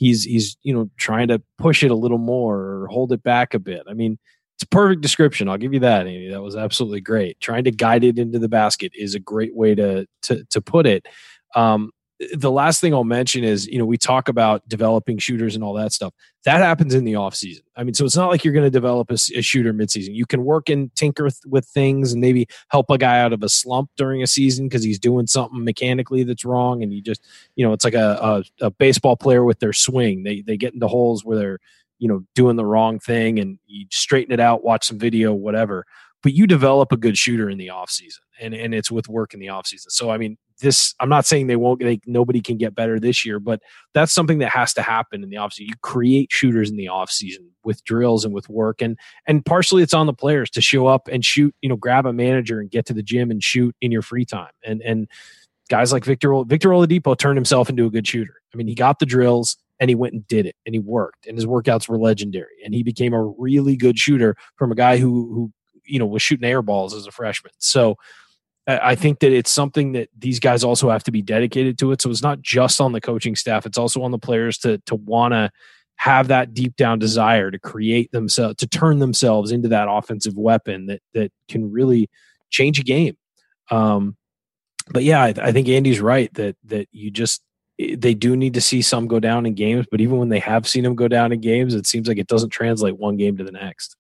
He's, 0.03 0.25
he's, 0.25 0.57
you 0.63 0.75
know, 0.75 0.91
trying 0.97 1.29
to 1.29 1.41
push 1.59 1.85
it 1.85 1.91
a 1.91 1.95
little 1.95 2.19
more 2.19 2.59
or 2.59 2.87
hold 2.89 3.13
it 3.13 3.23
back 3.23 3.55
a 3.55 3.59
bit. 3.59 3.83
I 3.89 3.95
mean, 3.95 4.19
it's 4.57 4.65
a 4.65 4.67
perfect 4.67 5.01
description. 5.01 5.49
I'll 5.49 5.59
give 5.59 5.73
you 5.73 5.81
that, 5.81 6.07
Andy. 6.07 6.29
That 6.29 6.43
was 6.43 6.57
absolutely 6.57 7.01
great. 7.01 7.39
Trying 7.41 7.65
to 7.65 7.71
guide 7.71 8.05
it 8.05 8.19
into 8.19 8.39
the 8.39 8.49
basket 8.49 8.93
is 8.95 9.15
a 9.15 9.21
great 9.21 9.55
way 9.55 9.75
to 9.75 10.07
to 10.23 10.45
to 10.51 10.61
put 10.61 10.87
it. 10.87 11.07
Um, 11.55 11.91
the 12.35 12.51
last 12.51 12.81
thing 12.81 12.95
I'll 12.95 13.05
mention 13.05 13.45
is, 13.45 13.67
you 13.67 13.79
know, 13.79 13.85
we 13.85 13.97
talk 13.97 14.29
about 14.29 14.69
developing 14.69 15.19
shooters 15.19 15.55
and 15.55 15.65
all 15.65 15.75
that 15.75 15.93
stuff. 15.93 16.13
That 16.45 16.59
happens 16.59 16.95
in 16.95 17.05
the 17.05 17.15
off 17.15 17.35
season. 17.35 17.65
I 17.77 17.85
mean, 17.85 17.95
so 17.95 18.05
it's 18.05 18.17
not 18.17 18.31
like 18.31 18.45
you're 18.45 18.53
going 18.53 18.67
to 18.67 18.71
develop 18.71 19.11
a 19.11 19.17
shooter 19.17 19.73
midseason. 19.73 20.15
You 20.15 20.27
can 20.27 20.45
work 20.45 20.69
and 20.69 20.95
tinker 20.95 21.31
th- 21.31 21.43
with 21.47 21.67
things 21.67 22.13
and 22.13 22.21
maybe 22.21 22.47
help 22.69 22.91
a 22.91 22.99
guy 22.99 23.21
out 23.21 23.33
of 23.33 23.43
a 23.43 23.49
slump 23.49 23.91
during 23.97 24.23
a 24.23 24.27
season 24.27 24.69
because 24.69 24.83
he's 24.83 24.99
doing 24.99 25.27
something 25.27 25.65
mechanically 25.65 26.25
that's 26.25 26.45
wrong, 26.45 26.83
and 26.83 26.93
you 26.93 27.01
just, 27.01 27.25
you 27.57 27.67
know, 27.67 27.73
it's 27.73 27.85
like 27.85 27.95
a, 27.95 28.45
a, 28.61 28.67
a 28.67 28.71
baseball 28.71 29.17
player 29.17 29.45
with 29.45 29.61
their 29.61 29.73
swing. 29.73 30.25
They 30.25 30.41
they 30.41 30.57
get 30.57 30.75
into 30.75 30.89
holes 30.89 31.25
where 31.25 31.39
they're 31.39 31.59
you 32.03 32.09
know 32.09 32.25
doing 32.35 32.57
the 32.57 32.67
wrong 32.67 32.99
thing 32.99 33.39
and 33.39 33.61
you 33.67 33.87
straighten 33.91 34.33
it 34.33 34.41
out 34.41 34.65
watch 34.65 34.85
some 34.85 34.99
video 34.99 35.33
whatever 35.33 35.87
but 36.21 36.33
you 36.33 36.49
develop 36.49 36.91
a 36.91 36.97
good 36.97 37.17
shooter 37.17 37.49
in 37.49 37.59
the 37.59 37.71
off 37.71 37.91
season 37.91 38.25
and 38.41 38.55
and 38.55 38.75
it's 38.75 38.91
with 38.91 39.09
work 39.09 39.33
in 39.35 39.39
the 39.39 39.49
off 39.49 39.69
season 39.69 39.89
so 39.89 40.11
i 40.11 40.19
mean 40.19 40.37
this 40.63 40.95
i'm 41.01 41.09
not 41.09 41.27
saying 41.27 41.47
they 41.47 41.57
won't 41.57 41.81
they, 41.81 42.01
nobody 42.07 42.41
can 42.41 42.57
get 42.57 42.75
better 42.75 42.99
this 42.99 43.25
year 43.25 43.39
but 43.39 43.61
that's 43.93 44.13
something 44.13 44.39
that 44.39 44.49
has 44.49 44.73
to 44.73 44.83
happen 44.83 45.23
in 45.23 45.29
the 45.29 45.37
off 45.37 45.53
season 45.53 45.69
you 45.69 45.75
create 45.83 46.33
shooters 46.33 46.71
in 46.71 46.77
the 46.77 46.89
off 46.89 47.11
season 47.11 47.49
with 47.65 47.85
drills 47.85 48.25
and 48.25 48.33
with 48.33 48.49
work 48.49 48.81
and 48.81 48.99
and 49.27 49.45
partially 49.45 49.83
it's 49.83 49.95
on 49.95 50.07
the 50.07 50.15
players 50.15 50.49
to 50.51 50.61
show 50.61 50.87
up 50.87 51.09
and 51.09 51.25
shoot 51.25 51.55
you 51.61 51.69
know 51.69 51.77
grab 51.77 52.07
a 52.07 52.13
manager 52.13 52.61
and 52.61 52.71
get 52.71 52.87
to 52.87 52.95
the 52.95 53.03
gym 53.03 53.31
and 53.31 53.43
shoot 53.43 53.75
in 53.81 53.93
your 53.93 54.03
free 54.03 54.25
time 54.25 54.51
and 54.65 54.81
and 54.83 55.09
guys 55.73 55.91
like 55.91 56.05
Victor 56.05 56.45
Victor 56.45 56.69
Oladipo 56.69 57.17
turned 57.17 57.39
himself 57.39 57.71
into 57.71 57.87
a 57.87 57.91
good 57.91 58.07
shooter. 58.07 58.35
I 58.53 58.57
mean, 58.59 58.69
he 58.69 58.75
got 58.75 58.99
the 58.99 59.07
drills 59.07 59.57
and 59.81 59.89
he 59.89 59.95
went 59.95 60.13
and 60.13 60.27
did 60.29 60.45
it 60.45 60.55
and 60.67 60.75
he 60.75 60.79
worked 60.79 61.27
and 61.27 61.37
his 61.37 61.47
workouts 61.47 61.89
were 61.89 61.99
legendary 61.99 62.57
and 62.63 62.75
he 62.75 62.83
became 62.83 63.15
a 63.15 63.25
really 63.25 63.75
good 63.75 63.99
shooter 63.99 64.37
from 64.57 64.71
a 64.71 64.75
guy 64.75 64.99
who 64.99 65.33
who 65.33 65.53
you 65.87 65.99
know 65.99 66.07
was 66.07 66.21
shooting 66.21 66.49
air 66.49 66.61
balls 66.61 66.95
as 66.95 67.07
a 67.07 67.11
freshman. 67.11 67.53
So 67.59 67.97
I 68.67 68.95
think 68.95 69.19
that 69.21 69.33
it's 69.33 69.51
something 69.51 69.93
that 69.93 70.09
these 70.17 70.39
guys 70.39 70.63
also 70.63 70.91
have 70.91 71.03
to 71.05 71.11
be 71.11 71.23
dedicated 71.23 71.79
to 71.79 71.91
it. 71.91 72.01
So 72.01 72.11
it's 72.11 72.23
not 72.23 72.43
just 72.43 72.81
on 72.81 72.93
the 72.93 73.01
coaching 73.01 73.35
staff; 73.35 73.67
it's 73.67 73.79
also 73.79 74.03
on 74.03 74.13
the 74.13 74.19
players 74.19 74.59
to 74.59 74.79
to 74.87 74.95
want 74.95 75.33
to 75.33 75.51
have 75.97 76.29
that 76.29 76.55
deep 76.55 76.77
down 76.77 76.99
desire 76.99 77.51
to 77.51 77.59
create 77.59 78.11
themselves, 78.13 78.57
to 78.57 78.67
turn 78.67 78.99
themselves 78.99 79.53
into 79.53 79.69
that 79.69 79.89
offensive 79.91 80.37
weapon 80.37 80.87
that 80.87 81.01
that 81.15 81.33
can 81.49 81.73
really 81.73 82.09
change 82.51 82.79
a 82.79 82.85
game. 82.85 83.17
Um, 83.71 84.17
but 84.91 85.03
yeah, 85.03 85.23
I, 85.23 85.35
I 85.41 85.53
think 85.53 85.69
Andy's 85.69 86.01
right 86.01 86.33
that 86.35 86.57
that 86.65 86.89
you 86.93 87.11
just 87.11 87.43
eh, 87.81 87.97
they 87.99 88.15
do 88.15 88.37
need 88.37 88.55
to 88.55 88.61
see 88.61 88.83
some 88.83 89.09
go 89.09 89.19
down 89.19 89.45
in 89.45 89.55
games, 89.55 89.87
but 89.91 90.01
even 90.01 90.19
when 90.19 90.29
they 90.29 90.41
have 90.41 90.69
seen 90.69 90.85
them 90.85 90.95
go 90.95 91.09
down 91.09 91.33
in 91.33 91.41
games, 91.41 91.75
it 91.75 91.87
seems 91.87 92.07
like 92.07 92.19
it 92.19 92.29
doesn't 92.29 92.51
translate 92.51 92.97
one 92.97 93.17
game 93.17 93.37
to 93.39 93.45
the 93.45 93.53
next. 93.53 93.97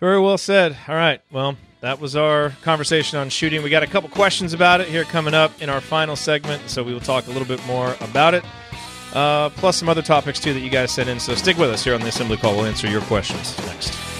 Very 0.00 0.20
well 0.20 0.38
said. 0.38 0.76
All 0.86 0.94
right. 0.94 1.20
Well, 1.30 1.56
that 1.80 2.00
was 2.00 2.16
our 2.16 2.50
conversation 2.62 3.18
on 3.18 3.30
shooting. 3.30 3.62
We 3.62 3.70
got 3.70 3.82
a 3.82 3.86
couple 3.86 4.08
questions 4.08 4.52
about 4.52 4.80
it 4.80 4.88
here 4.88 5.04
coming 5.04 5.34
up 5.34 5.60
in 5.60 5.68
our 5.68 5.80
final 5.80 6.16
segment, 6.16 6.68
so 6.70 6.82
we 6.82 6.92
will 6.92 7.00
talk 7.00 7.26
a 7.26 7.30
little 7.30 7.48
bit 7.48 7.64
more 7.66 7.96
about 8.00 8.34
it. 8.34 8.44
Uh, 9.12 9.48
plus 9.50 9.76
some 9.76 9.88
other 9.88 10.02
topics 10.02 10.38
too 10.38 10.52
that 10.52 10.60
you 10.60 10.70
guys 10.70 10.92
sent 10.92 11.08
in. 11.08 11.18
So 11.18 11.34
stick 11.34 11.56
with 11.56 11.70
us 11.70 11.82
here 11.82 11.94
on 11.94 12.00
the 12.00 12.08
Assembly 12.08 12.36
Call. 12.36 12.56
We'll 12.56 12.66
answer 12.66 12.88
your 12.88 13.00
questions 13.02 13.56
next. 13.66 14.17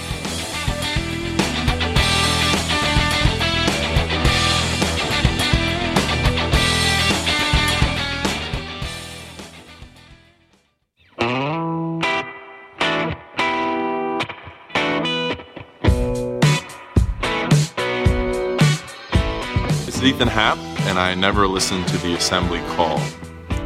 Ethan 20.19 20.27
Happ, 20.27 20.57
and 20.81 20.99
I 20.99 21.15
never 21.15 21.47
listen 21.47 21.81
to 21.85 21.97
the 21.99 22.13
assembly 22.13 22.59
call, 22.75 22.99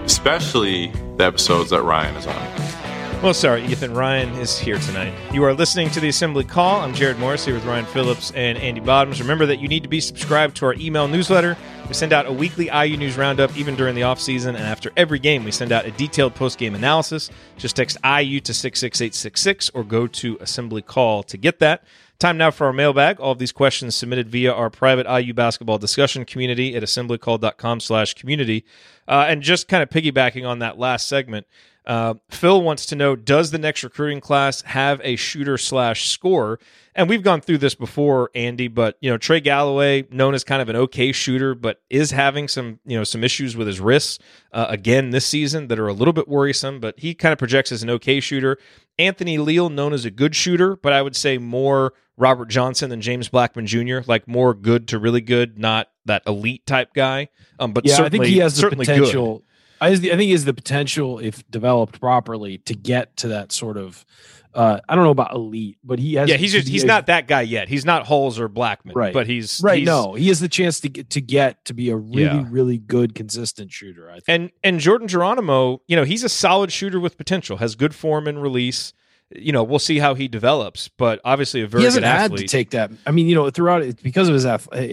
especially 0.06 0.92
the 1.18 1.24
episodes 1.24 1.72
that 1.72 1.82
Ryan 1.82 2.16
is 2.16 2.28
on. 2.28 3.24
Well, 3.24 3.34
sorry, 3.34 3.66
Ethan. 3.66 3.96
Ryan 3.96 4.30
is 4.36 4.60
here 4.60 4.78
tonight. 4.78 5.16
You 5.34 5.44
are 5.46 5.54
listening 5.56 5.90
to 5.90 6.00
the 6.00 6.10
Assembly 6.10 6.44
Call. 6.44 6.82
I'm 6.82 6.94
Jerod 6.94 7.18
Morris 7.18 7.44
here 7.44 7.56
with 7.56 7.66
Ryan 7.66 7.86
Phillips 7.86 8.30
and 8.36 8.56
Andy 8.60 8.82
Bottoms. 8.82 9.20
Remember 9.20 9.48
that 9.48 9.62
you 9.62 9.68
need 9.68 9.82
to 9.82 9.90
be 9.90 10.00
subscribed 10.00 10.56
to 10.58 10.68
our 10.68 10.76
email 10.76 11.08
newsletter. 11.08 11.58
We 11.88 11.96
send 11.96 12.14
out 12.14 12.28
a 12.28 12.32
weekly 12.32 12.70
IU 12.72 12.98
news 12.98 13.18
roundup 13.18 13.58
even 13.58 13.76
during 13.76 13.96
the 13.96 14.02
offseason, 14.02 14.50
and 14.50 14.58
after 14.58 14.92
every 14.96 15.18
game, 15.18 15.44
we 15.44 15.50
send 15.50 15.72
out 15.72 15.88
a 15.88 15.92
detailed 15.92 16.36
post-game 16.36 16.76
analysis. 16.76 17.32
Just 17.58 17.76
text 17.76 17.98
IU 18.06 18.40
to 18.42 18.54
66866 18.54 19.72
or 19.74 19.84
go 19.84 20.06
to 20.06 20.38
Assembly 20.40 20.84
Call 20.84 21.24
to 21.24 21.36
get 21.36 21.58
that. 21.58 21.84
Time 22.24 22.38
now 22.38 22.52
for 22.52 22.68
our 22.68 22.72
mailbag. 22.72 23.20
All 23.20 23.34
of 23.34 23.38
these 23.38 23.52
questions 23.52 23.98
submitted 23.98 24.30
via 24.30 24.54
our 24.54 24.70
private 24.70 25.06
IU 25.14 25.34
basketball 25.34 25.78
discussion 25.78 26.24
community 26.24 26.74
at 26.74 26.82
assemblycall.com 26.82 27.82
slash 27.82 28.14
community. 28.14 28.64
Uh, 29.10 29.26
and 29.28 29.42
just 29.42 29.68
kind 29.68 29.84
of 29.84 29.90
piggybacking 29.90 30.48
on 30.48 30.60
that 30.60 30.80
last 30.80 31.10
segment, 31.10 31.46
uh, 31.86 32.14
Phil 32.30 32.62
wants 32.62 32.86
to 32.86 32.96
know: 32.96 33.18
Does 33.18 33.52
the 33.52 33.58
next 33.58 33.84
recruiting 33.84 34.22
class 34.22 34.62
have 34.62 35.02
a 35.04 35.18
shooter 35.18 35.58
slash 35.58 36.10
scorer? 36.10 36.62
And 36.96 37.10
we've 37.10 37.24
gone 37.24 37.42
through 37.42 37.58
this 37.58 37.76
before, 37.76 38.32
Andy. 38.34 38.70
But 38.70 38.98
you 39.02 39.10
know, 39.10 39.18
Trey 39.18 39.42
Galloway, 39.42 40.08
known 40.10 40.34
as 40.34 40.46
kind 40.46 40.62
of 40.62 40.70
an 40.70 40.78
okay 40.78 41.12
shooter, 41.12 41.54
but 41.54 41.82
is 41.90 42.12
having 42.12 42.48
some 42.48 42.80
you 42.86 42.98
know 42.98 43.04
some 43.04 43.26
issues 43.26 43.58
with 43.58 43.68
his 43.68 43.82
wrists 43.82 44.18
uh, 44.54 44.68
again 44.70 45.10
this 45.10 45.26
season 45.26 45.68
that 45.68 45.78
are 45.78 45.90
a 45.90 45.94
little 45.94 46.14
bit 46.14 46.30
worrisome. 46.30 46.80
But 46.80 46.98
he 47.00 47.14
kind 47.14 47.34
of 47.34 47.38
projects 47.38 47.74
as 47.74 47.84
an 47.84 47.90
okay 47.90 48.22
shooter. 48.22 48.58
Anthony 48.98 49.38
Leal, 49.40 49.70
known 49.70 49.92
as 49.92 50.06
a 50.06 50.12
good 50.12 50.36
shooter, 50.36 50.78
but 50.78 50.94
I 50.94 51.02
would 51.02 51.18
say 51.18 51.38
more 51.38 51.94
Robert 52.18 52.48
Johnson 52.50 52.90
than 52.90 53.02
James 53.02 53.30
Blackmon 53.30 53.66
Jr. 53.66 54.08
Like 54.10 54.28
more 54.28 54.54
good 54.54 54.88
to 54.90 55.00
really 55.00 55.22
good, 55.22 55.58
not 55.58 55.90
that 56.06 56.24
elite 56.28 56.66
type 56.66 56.94
guy. 56.94 57.30
Um, 57.60 57.74
but 57.74 57.86
yeah, 57.86 58.02
I 58.04 58.10
think 58.10 58.26
he 58.26 58.38
has 58.38 58.56
the 58.56 58.62
certainly 58.62 58.86
good. 58.86 58.98
potential. 59.00 59.44
I, 59.82 59.88
I 59.90 59.96
think 59.98 60.22
he 60.22 60.32
has 60.32 60.46
the 60.46 60.54
potential, 60.54 61.20
if 61.20 61.50
developed 61.50 62.00
properly, 62.00 62.60
to 62.60 62.74
get 62.76 63.18
to 63.18 63.30
that 63.30 63.52
sort 63.52 63.78
of. 63.78 64.06
Uh, 64.54 64.80
I 64.88 64.94
don't 64.94 65.04
know 65.04 65.10
about 65.10 65.34
elite, 65.34 65.80
but 65.84 65.98
he 65.98 66.14
has. 66.14 66.30
Yeah, 66.30 66.36
he's 66.38 66.52
just, 66.52 66.68
he- 66.68 66.74
he's 66.74 66.84
not 66.86 67.08
that 67.08 67.28
guy 67.28 67.42
yet. 67.42 67.68
He's 67.70 67.86
not 67.86 68.06
Hulls 68.06 68.40
or 68.40 68.48
Blackmon, 68.48 68.94
Right. 68.94 69.12
But 69.12 69.26
he's 69.26 69.60
right. 69.64 69.80
he's- 69.80 69.88
no, 69.88 70.14
he 70.14 70.28
has 70.28 70.40
the 70.40 70.48
chance 70.48 70.80
to 70.82 70.90
get 70.90 71.10
to 71.10 71.22
get 71.22 71.66
to 71.66 71.74
be 71.74 71.90
a 71.90 71.96
really, 71.98 72.22
Yeah. 72.24 72.46
really 72.50 72.78
good, 72.78 73.16
consistent 73.16 73.72
shooter. 73.72 74.10
I 74.12 74.20
think. 74.20 74.24
And 74.28 74.52
and 74.64 74.80
Jordan 74.80 75.08
Geronimo, 75.08 75.82
you 75.88 75.96
know, 75.96 76.04
he's 76.04 76.24
a 76.24 76.30
solid 76.30 76.72
shooter 76.72 77.00
with 77.00 77.18
potential. 77.18 77.58
Has 77.58 77.74
good 77.76 77.96
form 77.96 78.28
and 78.28 78.40
release. 78.44 78.94
You 79.36 79.52
know, 79.52 79.64
we'll 79.64 79.80
see 79.80 80.00
how 80.00 80.14
he 80.14 80.28
develops, 80.28 80.88
but 80.90 81.20
obviously 81.26 81.62
a 81.62 81.68
very 81.68 81.82
he 81.82 81.86
hasn't 81.86 82.04
good 82.04 82.10
had 82.10 82.38
to 82.38 82.44
take 82.46 82.72
that. 82.72 82.92
I 83.06 83.12
mean, 83.12 83.28
you 83.28 83.36
know, 83.36 83.50
throughout 83.50 83.82
it 83.82 84.02
because 84.04 84.28
of 84.30 84.34
his 84.34 84.46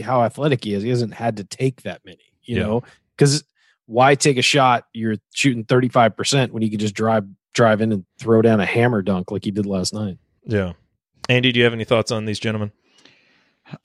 how 0.03 0.23
athletic 0.23 0.65
he 0.65 0.75
is, 0.75 0.83
he 0.83 0.89
hasn't 0.89 1.15
had 1.15 1.37
to 1.39 1.45
take 1.45 1.83
that 1.83 2.05
many. 2.05 2.19
You 2.45 2.57
Yeah. 2.57 2.63
know, 2.63 2.83
because 3.17 3.45
why 3.87 4.15
take 4.15 4.39
a 4.39 4.43
shot? 4.43 4.87
You're 4.93 5.17
shooting 5.35 5.65
thirty 5.65 5.89
five 5.89 6.17
percent 6.17 6.53
when 6.53 6.63
you 6.63 6.71
could 6.71 6.81
just 6.81 6.95
drive 6.95 7.25
drive 7.53 7.81
in 7.81 7.93
and 7.93 8.05
throw 8.19 8.41
down 8.43 8.61
a 8.61 8.67
hammer 8.67 9.03
dunk 9.03 9.31
like 9.31 9.45
he 9.45 9.51
did 9.51 9.67
last 9.67 9.93
night. 9.93 10.19
yeah. 10.47 10.73
Andy, 11.29 11.53
do 11.53 11.59
you 11.59 11.65
have 11.65 11.73
any 11.75 11.85
thoughts 11.85 12.11
on 12.11 12.25
these 12.25 12.41
gentlemen? 12.41 12.73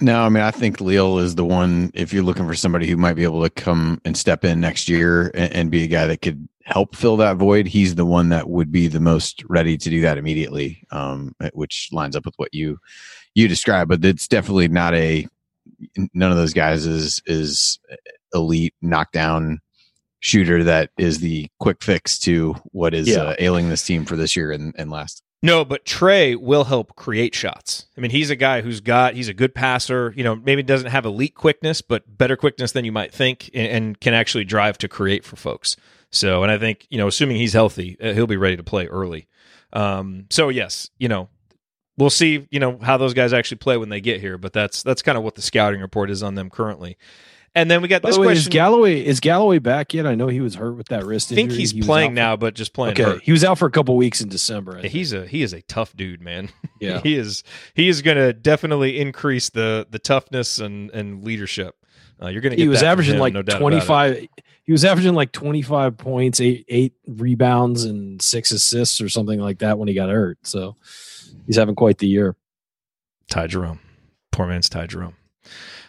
No, 0.02 0.22
I 0.24 0.30
mean, 0.30 0.44
I 0.44 0.52
think 0.52 0.82
Leal 0.82 1.20
is 1.20 1.36
the 1.36 1.46
one. 1.46 1.92
If 1.94 2.12
you're 2.14 2.24
looking 2.24 2.48
for 2.48 2.56
somebody 2.56 2.88
who 2.88 2.98
might 2.98 3.14
be 3.16 3.24
able 3.24 3.44
to 3.44 3.50
come 3.50 4.02
and 4.06 4.18
step 4.18 4.44
in 4.44 4.60
next 4.60 4.90
year 4.90 5.32
and, 5.34 5.54
and 5.54 5.72
be 5.72 5.84
a 5.84 5.88
guy 5.88 6.06
that 6.08 6.22
could 6.22 6.48
help 6.64 6.96
fill 6.96 7.18
that 7.18 7.38
void, 7.38 7.68
he's 7.68 7.96
the 7.96 8.06
one 8.06 8.30
that 8.30 8.50
would 8.50 8.72
be 8.72 8.88
the 8.88 9.00
most 9.00 9.44
ready 9.48 9.78
to 9.78 9.90
do 9.90 10.02
that 10.02 10.18
immediately. 10.18 10.84
Um, 10.92 11.36
which 11.54 11.90
lines 11.92 12.16
up 12.16 12.26
with 12.26 12.36
what 12.38 12.54
you 12.54 12.80
you 13.36 13.48
described. 13.48 13.90
But 13.90 14.04
it's 14.04 14.28
definitely 14.28 14.68
not 14.68 14.94
a. 14.96 15.28
None 16.14 16.32
of 16.32 16.38
those 16.38 16.54
guys 16.54 16.86
is 16.86 17.22
is 17.26 17.80
elite 18.34 18.74
knockdown 18.82 19.60
shooter 20.20 20.64
that 20.64 20.90
is 20.98 21.20
the 21.20 21.48
quick 21.60 21.84
fix 21.84 22.18
to 22.20 22.56
what 22.72 22.94
is 22.96 23.08
Yeah. 23.08 23.18
uh, 23.24 23.36
ailing 23.38 23.70
this 23.70 23.86
team 23.86 24.06
for 24.06 24.16
this 24.16 24.36
year 24.36 24.52
and, 24.52 24.74
and 24.78 24.90
last. 24.90 25.22
No, 25.46 25.64
but 25.64 25.86
Trey 25.86 26.34
will 26.36 26.64
help 26.64 26.96
create 26.96 27.36
shots. 27.36 27.86
I 27.96 28.02
mean, 28.02 28.10
he's 28.10 28.32
a 28.32 28.36
guy 28.36 28.62
who's 28.62 28.82
got 28.82 29.14
he's 29.14 29.28
a 29.28 29.34
good 29.34 29.54
passer. 29.54 30.12
You 30.18 30.24
know, 30.24 30.36
maybe 30.36 30.64
doesn't 30.64 30.89
have 30.89 31.06
elite 31.06 31.36
quickness, 31.36 31.82
but 31.82 32.18
better 32.18 32.36
quickness 32.36 32.72
than 32.72 32.84
you 32.84 32.91
might 32.91 33.14
think, 33.14 33.52
and, 33.54 33.68
and 33.68 34.00
can 34.00 34.16
actually 34.16 34.43
drive 34.43 34.80
to 34.80 34.88
create 34.88 35.24
for 35.24 35.36
folks. 35.36 35.78
So, 36.10 36.41
and 36.41 36.52
I 36.52 36.58
think 36.58 36.88
you 36.89 36.98
know, 36.98 37.08
assuming 37.08 37.38
he's 37.38 37.54
healthy, 37.54 37.96
uh, 38.02 38.14
he'll 38.14 38.26
be 38.26 38.38
ready 38.38 38.58
to 38.58 38.64
play 38.64 38.88
early. 38.88 39.28
Um, 39.72 40.26
so 40.32 40.50
yes, 40.50 40.89
you 40.98 41.08
know, 41.08 41.30
we'll 41.96 42.10
see. 42.10 42.48
You 42.50 42.60
know 42.60 42.80
how 42.82 42.98
those 42.98 43.14
guys 43.14 43.32
actually 43.32 43.58
play 43.58 43.78
when 43.78 43.89
they 43.89 44.02
get 44.02 44.22
here, 44.22 44.39
but 44.39 44.52
that's 44.52 44.82
that's 44.82 45.04
kind 45.04 45.16
of 45.18 45.24
what 45.24 45.36
the 45.36 45.43
scouting 45.43 45.82
report 45.82 46.10
is 46.10 46.24
on 46.24 46.34
them 46.34 46.50
currently. 46.50 46.98
And 47.56 47.72
then 47.72 47.82
we 47.82 47.88
got 47.88 48.01
By 48.01 48.10
this 48.10 48.18
the 48.18 48.22
way, 48.22 48.34
is. 48.34 48.49
Galloway 48.49 48.99
is 49.03 49.22
Galloway 49.22 49.60
back 49.60 49.93
yet? 49.93 50.06
I 50.06 50.14
know 50.14 50.28
he 50.28 50.41
was 50.41 50.56
hurt 50.56 50.74
with 50.76 50.89
that 50.89 51.06
wrist. 51.06 51.32
I 51.32 51.36
think 51.36 51.45
injury. 51.51 51.60
he's 51.60 51.72
He 51.72 51.82
playing 51.82 52.12
for- 52.12 52.16
now, 52.16 52.36
but 52.36 52.53
just 52.53 52.74
playing. 52.74 52.93
Okay, 52.93 53.03
hurt. 53.03 53.24
he 53.24 53.32
was 53.32 53.45
out 53.45 53.58
for 53.58 53.66
a 53.66 53.72
couple 53.72 53.95
weeks 53.95 54.20
in 54.20 54.28
December. 54.28 54.80
Yeah, 54.84 54.89
he's 54.89 55.14
a 55.14 55.26
he 55.26 55.41
is 55.41 55.53
a 55.53 55.62
tough 55.62 55.95
dude, 55.95 56.22
man. 56.22 56.49
Yeah. 56.82 56.99
he 57.01 57.16
is 57.16 57.41
he 57.74 57.88
is 57.88 58.01
going 58.01 58.18
to 58.18 58.34
definitely 58.34 58.99
increase 58.99 59.49
the 59.49 59.88
the 59.89 59.97
toughness 59.97 60.60
and 60.60 60.91
and 60.91 61.24
leadership. 61.24 61.74
Uh, 62.22 62.28
you're 62.28 62.41
going 62.41 62.51
to 62.51 62.58
get 62.58 62.64
he 62.64 62.68
was 62.68 62.84
averaging 62.84 63.16
him, 63.16 63.22
like 63.22 63.34
no 63.34 63.41
twenty 63.41 63.80
five. 63.80 64.28
He 64.64 64.72
was 64.74 64.84
averaging 64.84 65.16
like 65.16 65.32
twenty 65.32 65.62
five 65.62 65.97
points, 65.97 66.41
eight 66.41 66.66
eight 66.68 66.93
rebounds, 67.08 67.86
and 67.86 68.22
six 68.22 68.51
assists 68.51 68.99
or 68.99 69.08
something 69.08 69.39
like 69.39 69.60
that 69.60 69.80
when 69.80 69.88
he 69.88 69.93
got 69.93 70.10
hurt. 70.10 70.38
So 70.43 70.76
he's 71.47 71.56
having 71.56 71.76
quite 71.76 71.97
the 71.99 72.08
year. 72.08 72.36
Ty 73.30 73.47
Jerome, 73.47 73.80
poor 74.32 74.45
man's 74.47 74.68
Ty 74.70 74.88
Jerome. 74.88 75.16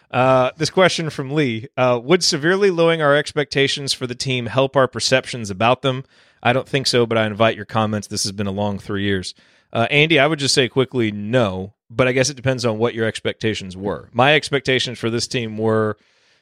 Uh, 0.09 0.51
this 0.57 0.69
question 0.69 1.09
from 1.09 1.31
Lee: 1.31 1.67
uh, 1.75 1.99
Would 2.01 2.23
severely 2.23 2.71
lowering 2.71 3.01
our 3.01 3.15
expectations 3.15 3.93
for 3.93 4.07
the 4.07 4.15
team 4.15 4.45
help 4.45 4.75
our 4.75 4.87
perceptions 4.87 5.49
about 5.49 5.81
them? 5.81 6.03
I 6.41 6.53
don't 6.53 6.67
think 6.67 6.87
so, 6.87 7.05
but 7.05 7.17
I 7.17 7.25
invite 7.25 7.55
your 7.55 7.65
comments. 7.65 8.07
This 8.07 8.23
has 8.23 8.31
been 8.31 8.47
a 8.47 8.51
long 8.51 8.79
three 8.79 9.03
years. 9.03 9.33
Uh, 9.73 9.87
Andy, 9.91 10.17
I 10.19 10.27
would 10.27 10.39
just 10.39 10.55
say 10.55 10.69
quickly, 10.69 11.11
no. 11.11 11.73
But 11.89 12.07
I 12.07 12.11
guess 12.11 12.29
it 12.29 12.35
depends 12.35 12.65
on 12.65 12.77
what 12.77 12.93
your 12.93 13.05
expectations 13.05 13.77
were. 13.77 14.09
My 14.11 14.35
expectations 14.35 14.99
for 14.99 15.09
this 15.09 15.25
team 15.25 15.57
were, 15.57 15.97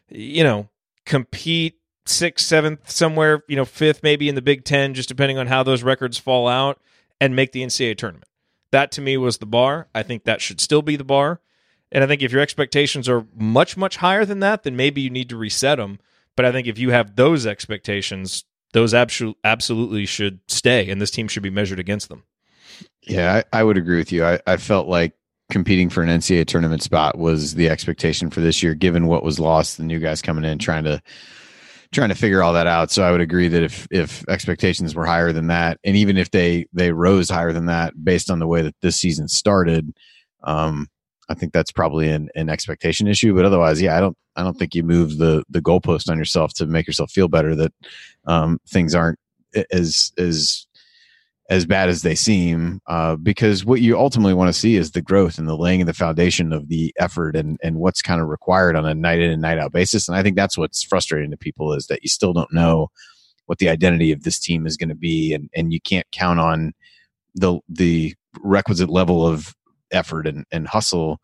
you 0.09 0.43
know, 0.43 0.69
compete 1.05 1.79
sixth, 2.05 2.45
seventh, 2.45 2.89
somewhere, 2.89 3.43
you 3.47 3.55
know, 3.55 3.65
fifth, 3.65 4.01
maybe 4.01 4.27
in 4.27 4.35
the 4.35 4.41
Big 4.41 4.63
Ten, 4.63 4.93
just 4.93 5.09
depending 5.09 5.37
on 5.37 5.47
how 5.47 5.61
those 5.61 5.83
records 5.83 6.17
fall 6.17 6.47
out, 6.47 6.79
and 7.21 7.35
make 7.35 7.51
the 7.51 7.63
NCAA 7.63 7.97
tournament. 7.97 8.27
That 8.71 8.91
to 8.93 9.01
me 9.01 9.17
was 9.17 9.37
the 9.37 9.45
bar. 9.45 9.87
I 9.93 10.03
think 10.03 10.23
that 10.23 10.41
should 10.41 10.59
still 10.59 10.81
be 10.81 10.95
the 10.95 11.03
bar. 11.03 11.41
And 11.95 12.03
I 12.03 12.07
think 12.07 12.21
if 12.21 12.33
your 12.33 12.41
expectations 12.41 13.07
are 13.07 13.25
much, 13.33 13.77
much 13.77 13.95
higher 13.95 14.25
than 14.25 14.41
that, 14.41 14.63
then 14.63 14.75
maybe 14.75 14.99
you 14.99 15.09
need 15.09 15.29
to 15.29 15.37
reset 15.37 15.77
them. 15.77 15.99
But 16.35 16.43
I 16.43 16.51
think 16.51 16.67
if 16.67 16.77
you 16.77 16.89
have 16.89 17.15
those 17.15 17.47
expectations, 17.47 18.43
those 18.73 18.93
abso- 18.93 19.35
absolutely 19.45 20.05
should 20.05 20.41
stay, 20.49 20.89
and 20.89 21.01
this 21.01 21.09
team 21.09 21.29
should 21.29 21.41
be 21.41 21.49
measured 21.49 21.79
against 21.79 22.09
them. 22.09 22.23
Yeah, 23.01 23.41
I, 23.53 23.59
I 23.59 23.63
would 23.63 23.77
agree 23.77 23.95
with 23.95 24.11
you. 24.11 24.25
I, 24.25 24.41
I 24.45 24.57
felt 24.57 24.89
like 24.89 25.13
competing 25.49 25.89
for 25.89 26.03
an 26.03 26.09
NCAA 26.09 26.47
tournament 26.47 26.83
spot 26.83 27.17
was 27.17 27.55
the 27.55 27.69
expectation 27.69 28.29
for 28.29 28.41
this 28.41 28.61
year, 28.61 28.75
given 28.75 29.07
what 29.07 29.23
was 29.23 29.39
lost, 29.39 29.77
the 29.77 29.83
new 29.83 29.99
guys 29.99 30.21
coming 30.21 30.43
in 30.43 30.59
trying 30.59 30.83
to 30.83 31.01
trying 31.93 32.09
to 32.09 32.15
figure 32.15 32.43
all 32.43 32.51
that 32.51 32.67
out. 32.67 32.91
So 32.91 33.03
I 33.03 33.11
would 33.11 33.21
agree 33.21 33.47
that 33.47 33.63
if 33.63 33.87
if 33.89 34.27
expectations 34.27 34.95
were 34.95 35.05
higher 35.05 35.31
than 35.31 35.47
that, 35.47 35.79
and 35.85 35.95
even 35.95 36.17
if 36.17 36.31
they 36.31 36.65
they 36.73 36.91
rose 36.91 37.29
higher 37.29 37.53
than 37.53 37.67
that 37.67 37.93
based 38.03 38.29
on 38.29 38.39
the 38.39 38.47
way 38.47 38.63
that 38.63 38.75
this 38.81 38.97
season 38.97 39.29
started, 39.29 39.95
um, 40.43 40.89
I 41.29 41.33
think 41.33 41.53
that's 41.53 41.71
probably 41.71 42.09
an, 42.09 42.29
an 42.35 42.49
expectation 42.49 43.07
issue. 43.07 43.35
But 43.35 43.45
otherwise, 43.45 43.81
yeah, 43.81 43.97
I 43.97 43.99
don't 43.99 44.17
I 44.35 44.43
don't 44.43 44.57
think 44.57 44.75
you 44.75 44.83
move 44.83 45.17
the 45.17 45.43
the 45.49 45.61
goalpost 45.61 46.09
on 46.09 46.17
yourself 46.17 46.53
to 46.55 46.65
make 46.65 46.87
yourself 46.87 47.11
feel 47.11 47.27
better 47.27 47.55
that 47.55 47.73
um, 48.25 48.59
things 48.67 48.93
aren't 48.93 49.19
as 49.71 50.11
as 50.17 50.67
as 51.49 51.65
bad 51.65 51.89
as 51.89 52.01
they 52.01 52.15
seem 52.15 52.81
uh, 52.87 53.15
because 53.15 53.63
what 53.63 53.79
you 53.79 53.97
ultimately 53.97 54.33
want 54.33 54.49
to 54.49 54.59
see 54.59 54.75
is 54.75 54.91
the 54.91 55.01
growth 55.01 55.37
and 55.37 55.47
the 55.47 55.55
laying 55.55 55.81
of 55.81 55.87
the 55.87 55.93
foundation 55.93 56.51
of 56.51 56.69
the 56.69 56.93
effort 56.99 57.35
and 57.35 57.59
and 57.63 57.75
what's 57.77 58.01
kind 58.01 58.21
of 58.21 58.27
required 58.27 58.75
on 58.75 58.85
a 58.85 58.95
night 58.95 59.19
in 59.19 59.29
and 59.29 59.41
night 59.41 59.59
out 59.59 59.71
basis 59.71 60.07
and 60.07 60.17
i 60.17 60.23
think 60.23 60.35
that's 60.35 60.57
what's 60.57 60.83
frustrating 60.83 61.29
to 61.29 61.37
people 61.37 61.73
is 61.73 61.87
that 61.87 62.01
you 62.01 62.09
still 62.09 62.33
don't 62.33 62.51
know 62.51 62.89
what 63.45 63.59
the 63.59 63.69
identity 63.69 64.11
of 64.11 64.23
this 64.23 64.39
team 64.39 64.65
is 64.65 64.77
going 64.77 64.89
to 64.89 64.95
be 64.95 65.33
and 65.33 65.49
and 65.55 65.71
you 65.71 65.79
can't 65.79 66.07
count 66.11 66.39
on 66.39 66.73
the 67.35 67.59
the 67.69 68.15
requisite 68.41 68.89
level 68.89 69.25
of 69.25 69.53
effort 69.91 70.27
and, 70.27 70.45
and 70.51 70.67
hustle 70.67 71.19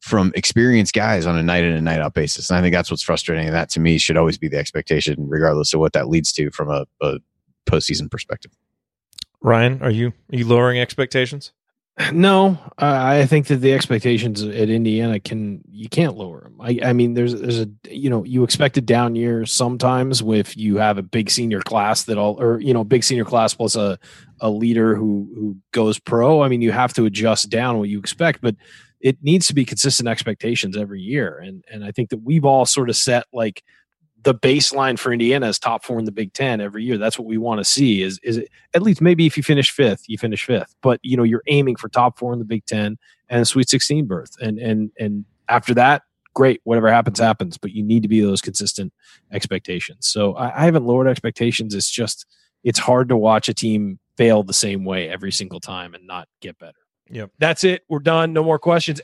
from 0.00 0.32
experienced 0.34 0.94
guys 0.94 1.26
on 1.26 1.38
a 1.38 1.42
night 1.42 1.62
in 1.62 1.72
and 1.72 1.84
night 1.84 2.00
out 2.00 2.14
basis 2.14 2.50
and 2.50 2.58
i 2.58 2.60
think 2.60 2.74
that's 2.74 2.90
what's 2.90 3.02
frustrating 3.02 3.46
and 3.46 3.54
that 3.54 3.70
to 3.70 3.80
me 3.80 3.98
should 3.98 4.16
always 4.16 4.36
be 4.36 4.48
the 4.48 4.58
expectation 4.58 5.28
regardless 5.28 5.72
of 5.72 5.80
what 5.80 5.92
that 5.92 6.08
leads 6.08 6.32
to 6.32 6.50
from 6.50 6.68
a, 6.68 6.84
a 7.00 7.18
postseason 7.66 8.10
perspective 8.10 8.50
Ryan, 9.42 9.82
are 9.82 9.90
you 9.90 10.08
are 10.32 10.36
you 10.36 10.46
lowering 10.46 10.78
expectations? 10.78 11.52
No, 12.12 12.58
I 12.78 13.20
I 13.20 13.26
think 13.26 13.48
that 13.48 13.56
the 13.56 13.74
expectations 13.74 14.42
at 14.42 14.70
Indiana 14.70 15.20
can 15.20 15.62
you 15.68 15.88
can't 15.88 16.16
lower 16.16 16.40
them. 16.40 16.56
I, 16.60 16.78
I 16.82 16.92
mean, 16.92 17.14
there's 17.14 17.38
there's 17.38 17.60
a 17.60 17.68
you 17.90 18.08
know 18.08 18.24
you 18.24 18.44
expect 18.44 18.76
a 18.76 18.80
down 18.80 19.14
year 19.14 19.44
sometimes 19.44 20.22
if 20.22 20.56
you 20.56 20.76
have 20.78 20.96
a 20.96 21.02
big 21.02 21.28
senior 21.28 21.60
class 21.60 22.04
that 22.04 22.16
all 22.16 22.40
or 22.40 22.60
you 22.60 22.72
know 22.72 22.84
big 22.84 23.04
senior 23.04 23.24
class 23.24 23.52
plus 23.52 23.76
a 23.76 23.98
a 24.42 24.50
leader 24.50 24.94
who 24.94 25.30
who 25.34 25.56
goes 25.70 25.98
pro. 25.98 26.42
I 26.42 26.48
mean, 26.48 26.60
you 26.60 26.72
have 26.72 26.92
to 26.94 27.06
adjust 27.06 27.48
down 27.48 27.78
what 27.78 27.88
you 27.88 27.98
expect, 27.98 28.42
but 28.42 28.56
it 29.00 29.16
needs 29.22 29.46
to 29.46 29.54
be 29.54 29.64
consistent 29.64 30.08
expectations 30.08 30.76
every 30.76 31.00
year. 31.00 31.38
And 31.38 31.64
and 31.70 31.84
I 31.84 31.92
think 31.92 32.10
that 32.10 32.18
we've 32.18 32.44
all 32.44 32.66
sort 32.66 32.90
of 32.90 32.96
set 32.96 33.24
like 33.32 33.62
the 34.24 34.34
baseline 34.34 34.98
for 34.98 35.12
Indiana 35.12 35.48
is 35.48 35.58
top 35.58 35.84
four 35.84 35.98
in 35.98 36.04
the 36.04 36.12
Big 36.12 36.32
Ten 36.32 36.60
every 36.60 36.84
year. 36.84 36.98
That's 36.98 37.18
what 37.18 37.26
we 37.26 37.38
want 37.38 37.58
to 37.60 37.64
see. 37.64 38.02
Is 38.02 38.18
is 38.22 38.36
it, 38.38 38.50
at 38.74 38.82
least 38.82 39.00
maybe 39.00 39.26
if 39.26 39.36
you 39.36 39.42
finish 39.42 39.70
fifth, 39.70 40.04
you 40.08 40.18
finish 40.18 40.44
fifth. 40.44 40.74
But 40.82 41.00
you 41.02 41.16
know 41.16 41.22
you're 41.22 41.44
aiming 41.46 41.76
for 41.76 41.88
top 41.88 42.18
four 42.18 42.32
in 42.32 42.40
the 42.40 42.44
Big 42.44 42.66
Ten 42.66 42.98
and 43.28 43.46
Sweet 43.46 43.68
Sixteen 43.68 44.06
berth. 44.06 44.34
And 44.40 44.58
and 44.58 44.90
and 44.98 45.24
after 45.48 45.72
that, 45.74 46.02
great. 46.34 46.60
Whatever 46.64 46.90
happens, 46.90 47.20
happens. 47.20 47.58
But 47.58 47.72
you 47.72 47.82
need 47.84 48.02
to 48.02 48.08
be 48.08 48.20
those 48.20 48.40
consistent 48.40 48.92
expectations. 49.32 50.08
So 50.08 50.34
I, 50.34 50.62
I 50.62 50.64
haven't 50.64 50.84
lowered 50.84 51.06
expectations. 51.06 51.74
It's 51.74 51.90
just 51.90 52.26
it's 52.64 52.78
hard 52.78 53.08
to 53.08 53.16
watch 53.16 53.48
a 53.48 53.54
team 53.54 53.98
fail 54.16 54.42
the 54.42 54.52
same 54.52 54.84
way 54.84 55.08
every 55.08 55.32
single 55.32 55.60
time 55.60 55.94
and 55.94 56.06
not 56.06 56.28
get 56.40 56.58
better. 56.58 56.78
Yep. 57.10 57.30
That's 57.38 57.64
it. 57.64 57.82
We're 57.88 57.98
done. 58.00 58.32
No 58.32 58.42
more 58.42 58.58
questions. 58.58 59.00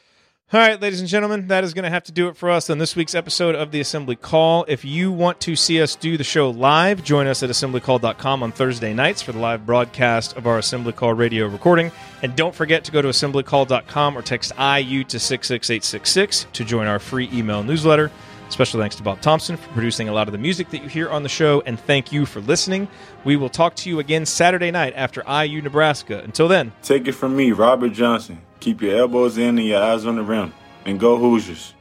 All 0.50 0.58
right, 0.58 0.80
ladies 0.80 1.00
and 1.00 1.08
gentlemen, 1.10 1.48
that 1.48 1.62
is 1.62 1.74
going 1.74 1.82
to 1.82 1.90
have 1.90 2.04
to 2.04 2.12
do 2.12 2.28
it 2.28 2.36
for 2.38 2.48
us 2.48 2.70
on 2.70 2.78
this 2.78 2.96
week's 2.96 3.14
episode 3.14 3.54
of 3.54 3.70
the 3.70 3.80
Assembly 3.80 4.16
Call. 4.16 4.64
If 4.66 4.82
you 4.82 5.12
want 5.12 5.40
to 5.40 5.54
see 5.54 5.82
us 5.82 5.94
do 5.94 6.16
the 6.16 6.24
show 6.24 6.48
live, 6.48 7.04
join 7.04 7.26
us 7.26 7.42
at 7.42 7.50
assemblycall.com 7.50 8.42
on 8.42 8.52
Thursday 8.52 8.94
nights 8.94 9.20
for 9.20 9.32
the 9.32 9.40
live 9.40 9.66
broadcast 9.66 10.38
of 10.38 10.46
our 10.46 10.56
Assembly 10.56 10.94
Call 10.94 11.12
radio 11.12 11.46
recording. 11.48 11.92
And 12.22 12.34
don't 12.34 12.54
forget 12.54 12.82
to 12.84 12.92
go 12.92 13.02
to 13.02 13.08
assemblycall.com 13.08 14.16
or 14.16 14.22
text 14.22 14.52
IU 14.52 15.04
to 15.04 15.18
66866 15.18 16.46
to 16.50 16.64
join 16.64 16.86
our 16.86 16.98
free 16.98 17.28
email 17.30 17.62
newsletter. 17.62 18.10
Special 18.50 18.80
thanks 18.80 18.96
to 18.96 19.02
Bob 19.02 19.20
Thompson 19.20 19.56
for 19.56 19.68
producing 19.70 20.08
a 20.08 20.12
lot 20.12 20.26
of 20.26 20.32
the 20.32 20.38
music 20.38 20.70
that 20.70 20.82
you 20.82 20.88
hear 20.88 21.10
on 21.10 21.22
the 21.22 21.28
show, 21.28 21.62
and 21.66 21.78
thank 21.78 22.10
you 22.12 22.24
for 22.24 22.40
listening. 22.40 22.88
We 23.24 23.36
will 23.36 23.50
talk 23.50 23.74
to 23.76 23.90
you 23.90 23.98
again 23.98 24.24
Saturday 24.24 24.70
night 24.70 24.94
after 24.96 25.22
IU 25.28 25.60
Nebraska. 25.60 26.20
Until 26.20 26.48
then, 26.48 26.72
Take 26.82 27.06
it 27.06 27.12
from 27.12 27.36
me, 27.36 27.52
Robert 27.52 27.90
Johnson. 27.90 28.40
Keep 28.60 28.80
your 28.82 28.96
elbows 28.96 29.36
in 29.38 29.58
and 29.58 29.66
your 29.66 29.82
eyes 29.82 30.06
on 30.06 30.16
the 30.16 30.22
rim. 30.22 30.54
And 30.86 30.98
go 30.98 31.18
Hoosiers. 31.18 31.74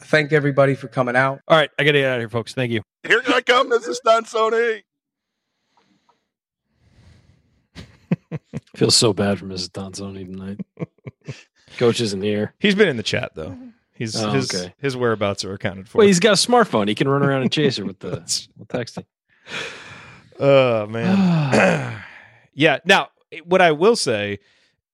Thank 0.00 0.32
everybody 0.32 0.74
for 0.74 0.88
coming 0.88 1.16
out. 1.16 1.40
All 1.48 1.56
right, 1.56 1.70
I 1.78 1.84
got 1.84 1.92
to 1.92 1.98
get 2.00 2.08
out 2.08 2.16
of 2.16 2.20
here, 2.20 2.28
folks. 2.28 2.54
Thank 2.54 2.72
you. 2.72 2.82
Here 3.06 3.22
I 3.28 3.40
come, 3.40 3.70
Mrs. 3.70 3.96
Stansoni. 4.04 4.82
Feels 8.76 8.96
so 8.96 9.12
bad 9.12 9.38
for 9.38 9.46
Mrs. 9.46 9.70
Donzoni 9.70 10.26
tonight. 10.26 10.60
Coach 11.78 12.00
isn't 12.00 12.22
here. 12.22 12.54
He's 12.58 12.74
been 12.74 12.88
in 12.88 12.96
the 12.96 13.02
chat 13.02 13.32
though. 13.34 13.50
Mm-hmm. 13.50 13.68
He's 13.94 14.14
Oh, 14.22 14.30
his 14.30 14.54
okay. 14.54 14.74
his 14.78 14.96
whereabouts 14.96 15.44
are 15.44 15.52
accounted 15.54 15.88
for. 15.88 15.98
Well, 15.98 16.06
he's 16.06 16.20
got 16.20 16.32
a 16.32 16.48
smartphone. 16.48 16.88
He 16.88 16.94
can 16.94 17.08
run 17.08 17.22
around 17.22 17.42
and 17.42 17.50
chase 17.52 17.76
her 17.78 17.84
with 17.84 17.98
the 18.00 18.10
with 18.58 18.68
texting. 18.68 19.04
Oh 20.40 20.86
man. 20.86 22.00
yeah. 22.54 22.78
Now, 22.84 23.08
what 23.44 23.60
I 23.60 23.72
will 23.72 23.96
say, 23.96 24.38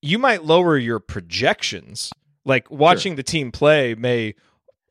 you 0.01 0.19
might 0.19 0.43
lower 0.45 0.79
your 0.79 1.01
projections. 1.01 2.11
Like 2.47 2.71
watching 2.71 3.17
the 3.17 3.23
team 3.23 3.53
play 3.53 3.95
may 3.95 4.37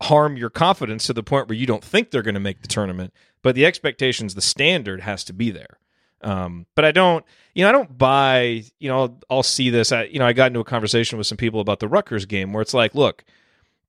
harm 0.01 0.37
your 0.37 0.51
confidence 0.51 1.07
to 1.07 1.13
the 1.13 1.23
point 1.23 1.47
where 1.47 1.57
you 1.57 1.65
don't 1.65 1.83
think 1.83 2.11
they're 2.11 2.21
going 2.21 2.33
to 2.35 2.39
make 2.39 2.61
the 2.61 2.67
tournament. 2.67 3.13
But 3.41 3.55
the 3.55 3.65
expectations, 3.65 4.35
the 4.35 4.41
standard 4.41 5.01
has 5.01 5.23
to 5.23 5.33
be 5.33 5.49
there. 5.49 5.79
Um, 6.23 6.65
but 6.75 6.85
I 6.85 6.91
don't, 6.91 7.25
you 7.53 7.63
know, 7.63 7.69
I 7.69 7.71
don't 7.71 7.97
buy. 7.97 8.63
You 8.79 8.89
know, 8.89 8.99
I'll, 8.99 9.19
I'll 9.29 9.43
see 9.43 9.69
this. 9.69 9.91
I, 9.91 10.03
you 10.03 10.19
know, 10.19 10.25
I 10.25 10.33
got 10.33 10.47
into 10.47 10.59
a 10.59 10.65
conversation 10.65 11.17
with 11.17 11.27
some 11.27 11.37
people 11.37 11.59
about 11.59 11.79
the 11.79 11.87
Rutgers 11.87 12.25
game 12.25 12.53
where 12.53 12.61
it's 12.61 12.73
like, 12.73 12.95
look, 12.95 13.23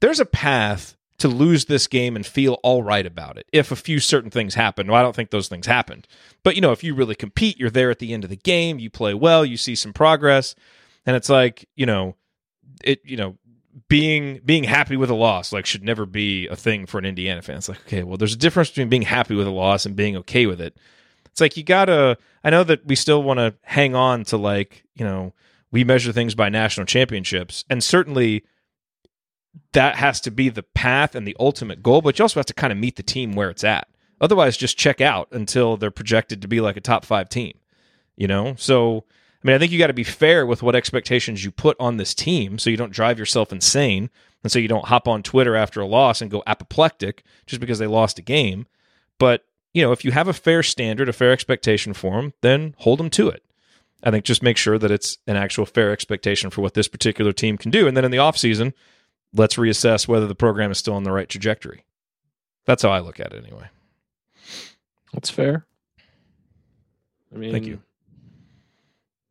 there's 0.01 0.21
a 0.21 0.27
path 0.27 0.97
to 1.19 1.29
lose 1.29 1.67
this 1.67 1.87
game 1.87 2.17
and 2.17 2.27
feel 2.27 2.55
all 2.63 2.83
right 2.83 3.07
about 3.07 3.39
it 3.39 3.47
if 3.53 3.71
a 3.71 3.77
few 3.77 4.01
certain 4.01 4.31
things 4.31 4.55
happen. 4.55 4.89
Well, 4.89 4.99
I 4.99 5.03
don't 5.03 5.15
think 5.15 5.31
those 5.31 5.49
things 5.49 5.67
happened. 5.67 6.09
But, 6.43 6.57
you 6.57 6.61
know, 6.61 6.73
if 6.73 6.83
you 6.83 6.95
really 6.95 7.15
compete, 7.15 7.59
you're 7.59 7.71
there 7.71 7.91
at 7.91 8.01
the 8.01 8.13
end 8.13 8.25
of 8.25 8.31
the 8.31 8.37
game, 8.37 8.79
you 8.79 8.91
play 8.91 9.15
well, 9.15 9.45
you 9.45 9.57
see 9.57 9.75
some 9.75 9.93
progress. 9.93 10.55
And 11.07 11.15
it's 11.15 11.29
like, 11.29 11.69
you 11.77 11.87
know, 11.87 12.17
it, 12.83 13.01
you 13.05 13.17
know, 13.17 13.39
being 13.89 14.41
being 14.45 14.65
happy 14.65 14.97
with 14.97 15.11
a 15.11 15.15
loss 15.15 15.53
like 15.53 15.67
should 15.67 15.83
never 15.83 16.07
be 16.07 16.47
a 16.47 16.57
thing 16.57 16.87
for 16.87 16.99
an 16.99 17.05
Indiana 17.05 17.43
fan. 17.43 17.57
It's 17.57 17.69
like, 17.69 17.81
okay, 17.87 18.03
well, 18.03 18.17
there's 18.17 18.35
a 18.35 18.39
difference 18.39 18.71
between 18.71 18.89
being 18.89 19.03
happy 19.03 19.35
with 19.35 19.47
a 19.47 19.51
loss 19.51 19.85
and 19.85 19.97
being 19.97 20.17
okay 20.19 20.47
with 20.47 20.61
it. 20.61 20.77
It's 21.35 21.41
like 21.41 21.57
you 21.57 21.65
gotta. 21.65 22.17
I 22.45 22.51
know 22.51 22.63
that 22.63 22.87
we 22.87 22.95
still 22.95 23.21
want 23.21 23.39
to 23.39 23.55
hang 23.63 23.97
on 23.97 24.23
to 24.27 24.37
like 24.37 24.85
you 24.95 25.05
know 25.05 25.33
we 25.73 25.83
measure 25.83 26.13
things 26.13 26.37
by 26.37 26.49
national 26.49 26.87
championships, 26.87 27.65
and 27.69 27.83
certainly 27.83 28.45
that 29.73 29.97
has 29.97 30.21
to 30.21 30.31
be 30.31 30.49
the 30.49 30.63
path 30.63 31.17
and 31.17 31.27
the 31.27 31.37
ultimate 31.41 31.83
goal. 31.83 32.03
But 32.03 32.17
you 32.17 32.23
also 32.23 32.39
have 32.39 32.47
to 32.47 32.55
kind 32.55 32.73
of 32.73 32.79
meet 32.79 32.95
the 32.95 33.03
team 33.03 33.33
where 33.33 33.51
it's 33.51 33.65
at. 33.65 33.89
Otherwise, 34.21 34.57
just 34.57 34.79
check 34.79 35.01
out 35.01 35.27
until 35.33 35.77
they're 35.77 35.91
projected 35.91 36.41
to 36.41 36.47
be 36.47 36.61
like 36.61 36.77
a 36.77 36.81
top 36.81 37.05
five 37.05 37.29
team. 37.29 37.59
You 38.15 38.29
know, 38.29 38.55
so 38.57 38.99
I 39.43 39.49
mean, 39.49 39.57
I 39.57 39.59
think 39.59 39.73
you 39.73 39.79
got 39.81 39.89
to 39.89 39.93
be 39.93 40.05
fair 40.05 40.47
with 40.47 40.63
what 40.63 40.77
expectations 40.77 41.45
you 41.45 41.51
put 41.51 41.77
on 41.81 41.97
this 41.97 42.15
team, 42.15 42.61
so 42.61 42.71
you 42.71 42.77
don't 42.77 42.93
drive 42.93 43.19
yourself 43.19 43.51
insane, 43.51 44.09
and 44.45 44.53
so 44.53 44.61
you 44.61 44.69
don't 44.69 44.87
hop 44.87 45.09
on 45.09 45.25
Twitter 45.25 45.57
after 45.57 45.81
a 45.81 45.87
loss 45.87 46.23
and 46.23 46.31
go 46.31 46.45
apoplectic 46.47 47.25
just 47.45 47.59
because 47.59 47.81
they 47.81 47.89
lost 47.89 48.21
a 48.21 48.23
game. 48.23 48.69
But 49.19 49.45
you 49.75 49.83
know, 49.83 49.93
if 49.93 50.05
you 50.05 50.13
have 50.13 50.29
a 50.29 50.33
fair 50.33 50.63
standard, 50.63 51.09
a 51.09 51.13
fair 51.13 51.33
expectation 51.33 51.93
for 51.93 52.17
them, 52.17 52.33
then 52.41 52.75
hold 52.79 52.99
them 52.99 53.11
to 53.11 53.29
it. 53.29 53.43
I 54.03 54.11
think 54.11 54.25
just 54.25 54.43
make 54.43 54.57
sure 54.57 54.79
that 54.79 54.91
it's 54.91 55.19
an 55.27 55.37
actual 55.37 55.67
fair 55.67 55.91
expectation 55.93 56.51
for 56.51 56.63
what 56.63 56.75
this 56.75 56.89
particular 56.89 57.33
team 57.33 57.59
can 57.59 57.71
do, 57.71 57.87
and 57.87 57.97
then 57.97 58.05
in 58.05 58.11
the 58.11 58.19
offseason, 58.19 58.73
let's 59.33 59.57
reassess 59.57 60.07
whether 60.09 60.27
the 60.27 60.35
program 60.35 60.71
is 60.71 60.79
still 60.79 60.95
on 60.95 61.05
the 61.05 61.13
right 61.13 61.29
trajectory. 61.29 61.85
That's 62.67 62.83
how 62.83 62.91
I 62.91 63.01
look 63.01 63.19
at 63.21 63.33
it, 63.33 63.45
anyway. 63.45 63.69
That's 65.13 65.29
fair. 65.31 65.67
I 67.35 67.37
mean, 67.39 67.53
Thank 67.53 67.67
you. 67.67 67.81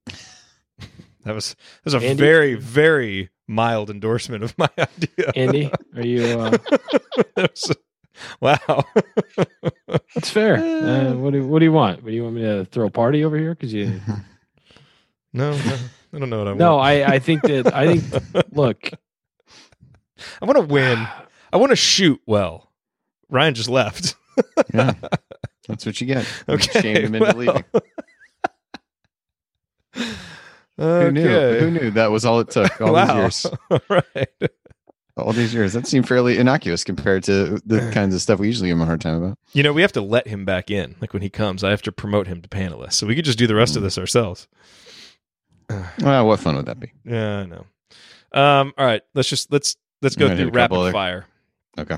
That 1.25 1.35
was 1.35 1.51
that 1.55 1.85
was 1.85 1.93
a 1.93 1.99
Andy? 2.05 2.21
very 2.21 2.55
very 2.55 3.29
mild 3.47 3.89
endorsement 3.89 4.43
of 4.43 4.57
my 4.57 4.67
idea. 4.77 5.31
Andy, 5.37 5.71
are 5.95 6.05
you? 6.05 6.25
Uh, 6.25 6.57
wow. 8.39 8.83
that's 10.13 10.29
fair. 10.29 10.57
Uh, 10.83 11.13
what 11.13 11.31
do 11.31 11.45
What 11.47 11.59
do 11.59 11.65
you 11.65 11.71
want? 11.71 12.03
What 12.03 12.09
do 12.09 12.15
you 12.15 12.23
want 12.23 12.35
me 12.35 12.41
to 12.41 12.65
throw 12.65 12.87
a 12.87 12.89
party 12.89 13.23
over 13.23 13.37
here? 13.37 13.55
Because 13.55 13.73
you. 13.73 14.01
no, 15.33 15.51
no, 15.51 15.77
I 16.13 16.19
don't 16.19 16.29
know 16.29 16.39
what 16.39 16.47
I 16.47 16.51
want. 16.51 16.59
No, 16.59 16.77
I 16.77 17.13
I 17.13 17.19
think 17.19 17.41
that 17.43 17.73
I 17.73 17.97
think. 17.97 18.51
Look, 18.51 18.89
I 20.41 20.45
want 20.45 20.57
to 20.57 20.65
win. 20.65 21.07
I 21.51 21.57
want 21.57 21.71
to 21.71 21.75
shoot 21.75 22.21
well. 22.25 22.69
Ryan 23.29 23.53
just 23.53 23.69
left. 23.69 24.15
Yeah. 24.73 24.93
That's 25.67 25.85
what 25.85 26.01
you 26.01 26.07
get. 26.07 26.27
Okay, 26.49 26.81
Shamed 26.81 26.97
him 26.97 27.15
into 27.15 27.25
well. 27.25 27.37
leaving. 27.37 27.65
Okay. 30.79 31.05
Who 31.05 31.11
knew? 31.11 31.59
Who 31.59 31.71
knew 31.71 31.91
that 31.91 32.11
was 32.11 32.25
all 32.25 32.39
it 32.39 32.49
took? 32.49 32.81
All 32.81 32.93
wow. 32.93 33.23
these 33.23 33.45
years. 33.45 33.81
right. 33.89 34.51
All 35.15 35.31
these 35.31 35.53
years. 35.53 35.73
That 35.73 35.85
seemed 35.85 36.07
fairly 36.07 36.37
innocuous 36.39 36.83
compared 36.83 37.23
to 37.25 37.61
the 37.65 37.91
kinds 37.93 38.15
of 38.15 38.21
stuff 38.21 38.39
we 38.39 38.47
usually 38.47 38.69
give 38.69 38.77
him 38.77 38.81
a 38.81 38.85
hard 38.85 38.99
time 39.01 39.21
about. 39.21 39.37
You 39.53 39.61
know, 39.61 39.71
we 39.71 39.83
have 39.83 39.91
to 39.91 40.01
let 40.01 40.27
him 40.27 40.43
back 40.43 40.71
in. 40.71 40.95
Like 41.01 41.13
when 41.13 41.21
he 41.21 41.29
comes, 41.29 41.63
I 41.63 41.69
have 41.69 41.83
to 41.83 41.91
promote 41.91 42.25
him 42.27 42.41
to 42.41 42.49
panelist. 42.49 42.93
So 42.93 43.05
we 43.05 43.15
could 43.15 43.25
just 43.25 43.37
do 43.37 43.45
the 43.45 43.53
rest 43.55 43.75
of 43.75 43.81
Mm. 43.81 43.85
this 43.85 43.97
ourselves. 43.97 44.47
Well, 46.01 46.27
what 46.27 46.39
fun 46.39 46.55
would 46.55 46.65
that 46.65 46.79
be? 46.79 46.91
Yeah, 47.05 47.39
I 47.39 47.45
know. 47.45 47.65
Um, 48.31 48.73
all 48.77 48.85
right, 48.85 49.01
let's 49.13 49.29
just 49.29 49.51
let's 49.51 49.75
let's 50.01 50.15
go 50.15 50.27
through 50.27 50.37
hit 50.37 50.47
a 50.47 50.51
couple 50.51 50.55
rapid 50.61 50.75
other- 50.77 50.91
fire. 50.91 51.25
Okay. 51.77 51.97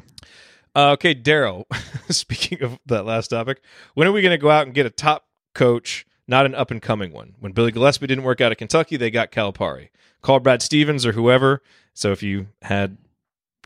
Uh, 0.76 0.92
okay, 0.92 1.16
Daryl. 1.16 1.64
speaking 2.10 2.62
of 2.62 2.78
that 2.86 3.06
last 3.06 3.30
topic, 3.30 3.62
when 3.94 4.08
are 4.08 4.12
we 4.12 4.22
going 4.22 4.32
to 4.34 4.38
go 4.38 4.52
out 4.52 4.66
and 4.66 4.76
get 4.76 4.86
a 4.86 4.90
top 4.90 5.26
coach, 5.54 6.06
not 6.28 6.46
an 6.46 6.54
up 6.54 6.70
and 6.70 6.82
coming 6.82 7.14
one? 7.14 7.36
When 7.40 7.54
Billy 7.54 7.72
Gillispie 7.72 8.08
didn't 8.08 8.26
work 8.26 8.42
out 8.42 8.52
at 8.52 8.58
Kentucky, 8.58 8.98
they 8.98 9.10
got 9.10 9.32
Calipari. 9.32 9.90
Call 10.22 10.40
Brad 10.42 10.62
Stevens 10.62 11.06
or 11.06 11.14
whoever. 11.14 11.62
So 11.94 12.12
if 12.12 12.22
you 12.22 12.48
had, 12.62 12.92
you 12.92 13.05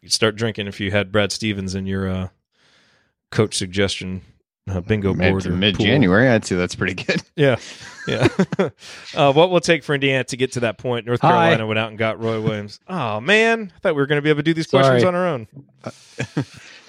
start 0.07 0.35
drinking 0.35 0.67
if 0.67 0.79
you 0.79 0.91
had 0.91 1.11
Brad 1.11 1.31
Stevens 1.31 1.75
in 1.75 1.85
your 1.85 2.09
uh, 2.09 2.27
coach 3.31 3.57
suggestion 3.57 4.21
uh, 4.69 4.81
bingo 4.81 5.13
board. 5.13 5.45
or 5.45 5.51
Mid. 5.51 5.79
January, 5.79 6.29
I'd 6.29 6.45
say 6.45 6.55
that's 6.55 6.75
pretty 6.75 6.93
good. 7.03 7.21
Yeah, 7.35 7.55
yeah. 8.05 8.27
uh, 9.15 9.31
what 9.31 9.49
will 9.49 9.61
take 9.61 9.81
for 9.85 9.95
Indiana 9.95 10.25
to 10.25 10.35
get 10.35 10.51
to 10.53 10.59
that 10.61 10.77
point? 10.77 11.05
North 11.05 11.21
Hi. 11.21 11.29
Carolina 11.29 11.67
went 11.67 11.79
out 11.79 11.87
and 11.87 11.97
got 11.97 12.21
Roy 12.21 12.41
Williams. 12.41 12.81
Oh 12.89 13.21
man, 13.21 13.71
I 13.73 13.79
thought 13.79 13.95
we 13.95 14.01
were 14.01 14.07
going 14.07 14.17
to 14.17 14.21
be 14.21 14.29
able 14.29 14.39
to 14.39 14.43
do 14.43 14.53
these 14.53 14.67
questions 14.67 15.05
on 15.05 15.15
our 15.15 15.25
own. 15.25 15.47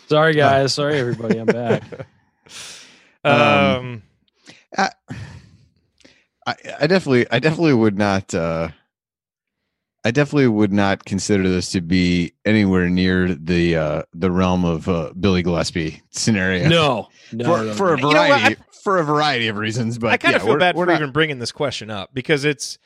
sorry 0.09 0.35
guys, 0.35 0.75
sorry 0.75 0.99
everybody, 0.99 1.39
I'm 1.39 1.47
back. 1.47 1.85
Um, 3.23 4.03
I, 4.77 4.91
I 6.47 6.55
I 6.81 6.87
definitely, 6.89 7.31
I 7.31 7.39
definitely 7.39 7.75
would 7.75 7.97
not. 7.97 8.35
uh 8.35 8.71
I 10.05 10.11
definitely 10.11 10.49
would 10.49 10.73
not 10.73 11.05
consider 11.05 11.49
this 11.49 11.71
to 11.73 11.81
be 11.83 12.33
anywhere 12.47 12.89
near 12.89 13.35
the 13.35 13.77
uh 13.77 14.03
the 14.15 14.31
realm 14.31 14.65
of 14.65 14.89
uh, 14.89 15.13
Billy 15.19 15.43
Gillispie 15.43 16.01
scenario. 16.11 16.69
No, 16.69 17.09
no, 17.33 17.45
for, 17.45 17.65
no, 17.65 17.75
for 17.75 17.95
a 17.95 17.97
You 17.97 18.03
know 18.05 18.09
what? 18.09 18.29
variety 18.29 18.57
for 18.83 18.99
a 18.99 19.05
variety 19.05 19.49
of 19.49 19.57
reasons. 19.59 19.99
But 19.99 20.13
I 20.13 20.17
kind 20.17 20.35
of 20.35 20.41
yeah, 20.41 20.45
feel 20.47 20.55
we're- 20.55 20.61
bad 20.61 20.75
we're 20.77 20.87
for 20.87 20.93
not- 20.93 21.01
even 21.03 21.13
bringing 21.13 21.39
this 21.39 21.53
question 21.53 21.91
up 21.91 22.11
because 22.15 22.47
it's, 22.47 22.79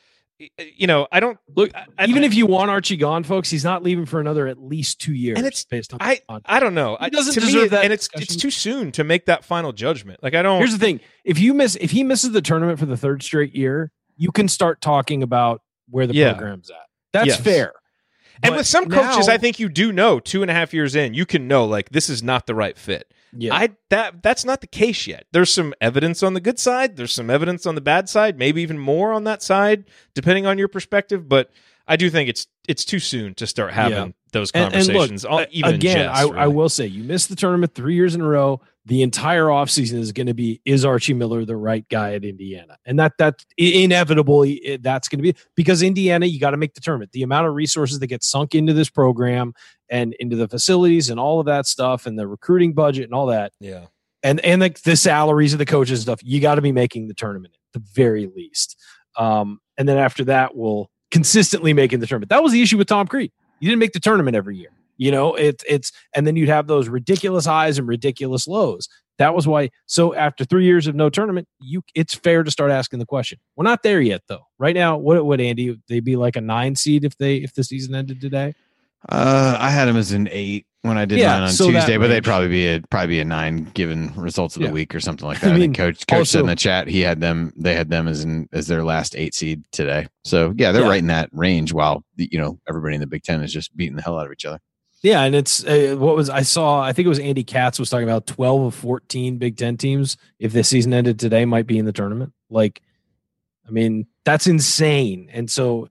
you 0.57 0.87
know, 0.87 1.07
I 1.09 1.21
don't 1.21 1.37
Look, 1.55 1.71
I- 1.73 2.05
even 2.05 2.25
if 2.25 2.33
you 2.33 2.45
want 2.47 2.69
Archie 2.69 2.97
gone, 2.97 3.23
folks, 3.23 3.49
he's 3.49 3.63
not 3.63 3.81
leaving 3.81 4.05
for 4.05 4.19
another 4.19 4.47
at 4.47 4.61
least 4.61 4.99
two 4.99 5.13
years. 5.13 5.37
And 5.37 5.47
it's- 5.47 5.63
based 5.63 5.93
on. 5.93 5.99
I 6.01 6.19
on- 6.27 6.41
I 6.45 6.59
don't 6.59 6.73
know. 6.75 6.97
He 6.99 7.05
I- 7.05 7.09
doesn't 7.09 7.33
to 7.35 7.39
me, 7.39 7.45
deserve 7.45 7.69
that 7.69 7.85
and 7.85 7.93
it's 7.93 8.09
it's 8.15 8.35
too 8.35 8.51
soon 8.51 8.91
to 8.91 9.05
make 9.05 9.27
that 9.27 9.45
final 9.45 9.71
judgment. 9.71 10.21
Like 10.21 10.35
I 10.35 10.41
don't. 10.41 10.57
Here's 10.59 10.73
the 10.73 10.79
thing: 10.79 10.99
if 11.23 11.39
you 11.39 11.53
miss, 11.53 11.77
if 11.79 11.91
he 11.91 12.03
misses 12.03 12.33
the 12.33 12.41
tournament 12.41 12.77
for 12.77 12.85
the 12.87 12.97
third 12.97 13.23
straight 13.23 13.55
year, 13.55 13.93
you 14.17 14.33
can 14.33 14.49
start 14.49 14.81
talking 14.81 15.23
about 15.23 15.61
where 15.89 16.05
the 16.07 16.13
Yeah. 16.13 16.33
program's 16.33 16.69
at. 16.69 16.75
That's 17.15 17.27
Yes. 17.27 17.41
fair. 17.41 17.73
and 18.43 18.51
But 18.51 18.57
with 18.57 18.67
some 18.67 18.89
coaches, 18.89 19.27
now- 19.27 19.33
I 19.33 19.37
think 19.37 19.59
you 19.59 19.69
do 19.69 19.91
know 19.93 20.19
two 20.19 20.41
and 20.41 20.51
a 20.51 20.53
half 20.53 20.73
years 20.73 20.93
in, 20.95 21.13
you 21.13 21.25
can 21.25 21.47
know 21.47 21.65
like 21.65 21.89
this 21.91 22.09
is 22.09 22.21
not 22.21 22.45
the 22.47 22.53
right 22.55 22.77
fit. 22.77 23.11
Yeah, 23.37 23.53
I 23.55 23.69
that 23.89 24.21
that's 24.23 24.45
not 24.45 24.61
the 24.61 24.67
case 24.67 25.07
yet. 25.07 25.25
There's 25.33 25.51
some 25.53 25.73
evidence 25.81 26.21
on 26.23 26.33
the 26.33 26.39
good 26.41 26.57
side. 26.59 26.95
There's 26.95 27.13
some 27.13 27.29
evidence 27.29 27.65
on 27.65 27.75
the 27.75 27.81
bad 27.81 28.07
side. 28.09 28.37
Maybe 28.37 28.61
even 28.61 28.77
more 28.79 29.11
on 29.13 29.23
that 29.25 29.41
side, 29.43 29.85
depending 30.13 30.45
on 30.45 30.57
your 30.57 30.67
perspective. 30.69 31.27
But 31.29 31.49
I 31.87 31.95
do 31.97 32.09
think 32.09 32.29
it's 32.29 32.47
it's 32.67 32.83
too 32.85 32.99
soon 32.99 33.33
to 33.35 33.45
start 33.47 33.73
having 33.73 33.97
Yeah. 33.97 34.11
Those 34.35 34.51
And- 34.51 34.65
and 34.73 34.85
look, 34.87 34.93
conversations. 34.93 35.25
all- 35.25 35.39
a- 35.39 35.47
even 35.51 35.73
again, 35.75 35.97
jest, 36.09 36.13
I, 36.33 36.43
I 36.43 36.47
will 36.47 36.69
say 36.69 36.85
you 36.85 37.03
missed 37.03 37.29
the 37.29 37.35
tournament 37.35 37.73
three 37.73 37.95
years 37.95 38.13
in 38.15 38.21
a 38.21 38.27
row. 38.27 38.61
The 38.85 39.01
entire 39.01 39.45
offseason 39.45 39.97
is 39.97 40.11
going 40.11 40.27
to 40.27 40.33
be 40.35 40.61
is 40.65 40.85
Archie 40.85 41.13
Miller 41.15 41.43
the 41.45 41.55
right 41.55 41.83
guy 41.89 42.13
at 42.13 42.23
Indiana, 42.23 42.77
and 42.85 42.99
that 42.99 43.13
that 43.17 43.43
inevitably 43.89 44.77
that's 44.81 45.07
going 45.07 45.19
to 45.19 45.23
be 45.23 45.35
because 45.55 45.81
Indiana 45.81 46.25
you 46.25 46.39
got 46.39 46.51
to 46.51 46.57
make 46.57 46.73
the 46.73 46.81
tournament. 46.81 47.11
The 47.11 47.23
amount 47.23 47.47
of 47.47 47.53
resources 47.55 47.99
that 47.99 48.07
get 48.07 48.23
sunk 48.23 48.53
into 48.55 48.73
this 48.73 48.89
program 48.89 49.53
and 49.89 50.13
into 50.19 50.35
the 50.35 50.47
facilities 50.47 51.09
and 51.09 51.19
all 51.19 51.39
of 51.39 51.45
that 51.45 51.65
stuff 51.65 52.05
and 52.05 52.17
the 52.19 52.27
recruiting 52.27 52.73
budget 52.73 53.05
and 53.05 53.13
all 53.13 53.27
that 53.27 53.53
Yeah. 53.59 53.85
and 54.23 54.39
and 54.41 54.61
like 54.61 54.81
the 54.81 54.95
salaries 54.95 55.53
of 55.53 55.59
the 55.59 55.65
coaches 55.65 55.99
and 55.99 56.03
stuff 56.03 56.19
you 56.23 56.39
got 56.41 56.55
to 56.55 56.61
be 56.61 56.71
making 56.71 57.07
the 57.07 57.13
tournament 57.13 57.53
at 57.55 57.81
the 57.81 57.87
very 57.93 58.27
least 58.35 58.75
um 59.17 59.59
and 59.77 59.87
then 59.87 59.97
after 59.97 60.23
that 60.25 60.55
we'll 60.55 60.89
consistently 61.11 61.71
making 61.73 61.99
the 61.99 62.07
tournament 62.07 62.29
that 62.29 62.41
was 62.43 62.51
the 62.51 62.61
issue 62.63 62.77
with 62.79 62.87
tom 62.87 63.07
crean 63.07 63.29
you 63.59 63.69
didn't 63.69 63.79
make 63.79 63.93
the 63.93 63.99
tournament 63.99 64.35
every 64.35 64.57
year 64.57 64.69
you 64.97 65.11
know 65.11 65.35
it's 65.35 65.63
it's 65.67 65.91
and 66.15 66.25
then 66.25 66.35
you'd 66.35 66.49
have 66.49 66.67
those 66.67 66.87
ridiculous 66.87 67.45
highs 67.45 67.77
and 67.77 67.87
ridiculous 67.87 68.47
lows 68.47 68.87
That 69.17 69.33
was 69.33 69.47
why. 69.47 69.69
So 69.85 70.13
after 70.13 70.43
three 70.43 70.65
years 70.65 70.87
of 70.87 70.95
no 70.95 71.09
tournament, 71.09 71.47
you 71.59 71.83
it's 71.93 72.13
fair 72.13 72.43
to 72.43 72.51
start 72.51 72.71
asking 72.71 72.99
the 72.99 73.05
question. 73.05 73.39
We're 73.55 73.63
not 73.63 73.81
there 73.81 74.01
yet, 74.01 74.23
though. 74.27 74.47
Right 74.57 74.75
now, 74.75 74.97
what 74.97 75.25
would 75.25 75.39
Andy? 75.39 75.79
They'd 75.87 76.03
be 76.03 76.17
like 76.17 76.35
a 76.35 76.41
nine 76.41 76.75
seed 76.75 77.05
if 77.05 77.17
they 77.17 77.37
if 77.37 77.53
the 77.53 77.63
season 77.63 77.95
ended 77.95 78.19
today. 78.19 78.53
Uh, 79.07 79.57
I 79.59 79.69
had 79.69 79.87
him 79.87 79.97
as 79.97 80.11
an 80.11 80.27
eight 80.31 80.65
when 80.81 80.97
I 80.97 81.05
did 81.05 81.19
Yeah, 81.19 81.33
mine 81.33 81.43
on 81.43 81.49
so 81.51 81.69
Tuesday, 81.69 81.97
but 81.97 82.07
they'd 82.07 82.23
probably 82.23 82.47
be 82.47 82.67
a 82.67 82.81
probably 82.89 83.07
be 83.07 83.19
a 83.19 83.25
nine 83.25 83.65
given 83.73 84.11
results 84.15 84.55
of 84.55 84.61
Yeah. 84.61 84.69
the 84.69 84.73
week 84.73 84.93
or 84.95 84.99
something 84.99 85.27
like 85.27 85.39
that. 85.41 85.49
I, 85.49 85.51
mean, 85.53 85.61
think 85.61 85.77
coach 85.77 86.07
coach 86.07 86.27
said 86.29 86.41
in 86.41 86.47
the 86.47 86.55
chat 86.55 86.87
he 86.87 87.01
had 87.01 87.19
them 87.19 87.53
they 87.55 87.75
had 87.75 87.89
them 87.89 88.07
as 88.07 88.23
in 88.23 88.47
as 88.51 88.67
their 88.67 88.83
last 88.83 89.15
eight 89.15 89.33
seed 89.35 89.63
today. 89.71 90.07
So 90.23 90.53
yeah, 90.57 90.71
they're 90.71 90.83
Yeah. 90.83 90.89
right 90.89 90.99
in 90.99 91.07
that 91.07 91.29
range. 91.33 91.71
While 91.73 92.03
you 92.17 92.39
know 92.39 92.59
everybody 92.67 92.95
in 92.95 93.01
the 93.01 93.07
Big 93.07 93.23
Ten 93.23 93.41
is 93.43 93.53
just 93.53 93.75
beating 93.77 93.95
the 93.95 94.01
hell 94.01 94.17
out 94.19 94.25
of 94.25 94.31
each 94.31 94.45
other. 94.45 94.59
Yeah, 95.01 95.21
and 95.23 95.35
it's 95.35 95.63
uh, 95.63 95.95
what 95.99 96.15
was 96.15 96.31
I 96.31 96.41
saw. 96.41 96.81
I 96.81 96.91
think 96.93 97.05
it 97.05 97.09
was 97.09 97.19
Andy 97.19 97.43
Katz 97.43 97.77
was 97.77 97.91
talking 97.91 98.07
about 98.07 98.25
twelve 98.25 98.61
of 98.61 98.73
fourteen 98.73 99.37
Big 99.37 99.55
Ten 99.57 99.77
teams. 99.77 100.17
If 100.39 100.51
the 100.53 100.63
season 100.63 100.93
ended 100.93 101.19
today, 101.19 101.45
might 101.45 101.67
be 101.67 101.77
in 101.77 101.85
the 101.85 101.93
tournament. 101.93 102.33
Like, 102.49 102.81
I 103.67 103.71
mean, 103.71 104.07
that's 104.23 104.47
insane. 104.47 105.29
And 105.31 105.49
so, 105.49 105.89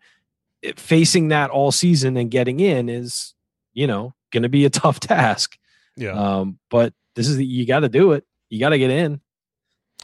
facing 0.77 1.29
that 1.29 1.51
all 1.51 1.73
season 1.73 2.17
and 2.17 2.31
getting 2.31 2.61
in 2.61 2.89
is, 2.89 3.35
you 3.73 3.87
know, 3.87 4.15
going 4.31 4.43
to 4.43 4.49
be 4.49 4.65
a 4.65 4.71
tough 4.71 5.01
task. 5.01 5.57
Yeah. 5.97 6.13
Um, 6.13 6.59
but 6.71 6.93
this 7.15 7.29
is 7.29 7.37
the, 7.37 7.47
you 7.47 7.67
got 7.67 7.81
to 7.81 7.89
do 7.89 8.13
it. 8.13 8.25
You 8.49 8.61
got 8.61 8.71
to 8.71 8.79
get 8.79 8.91
in. 8.91 9.21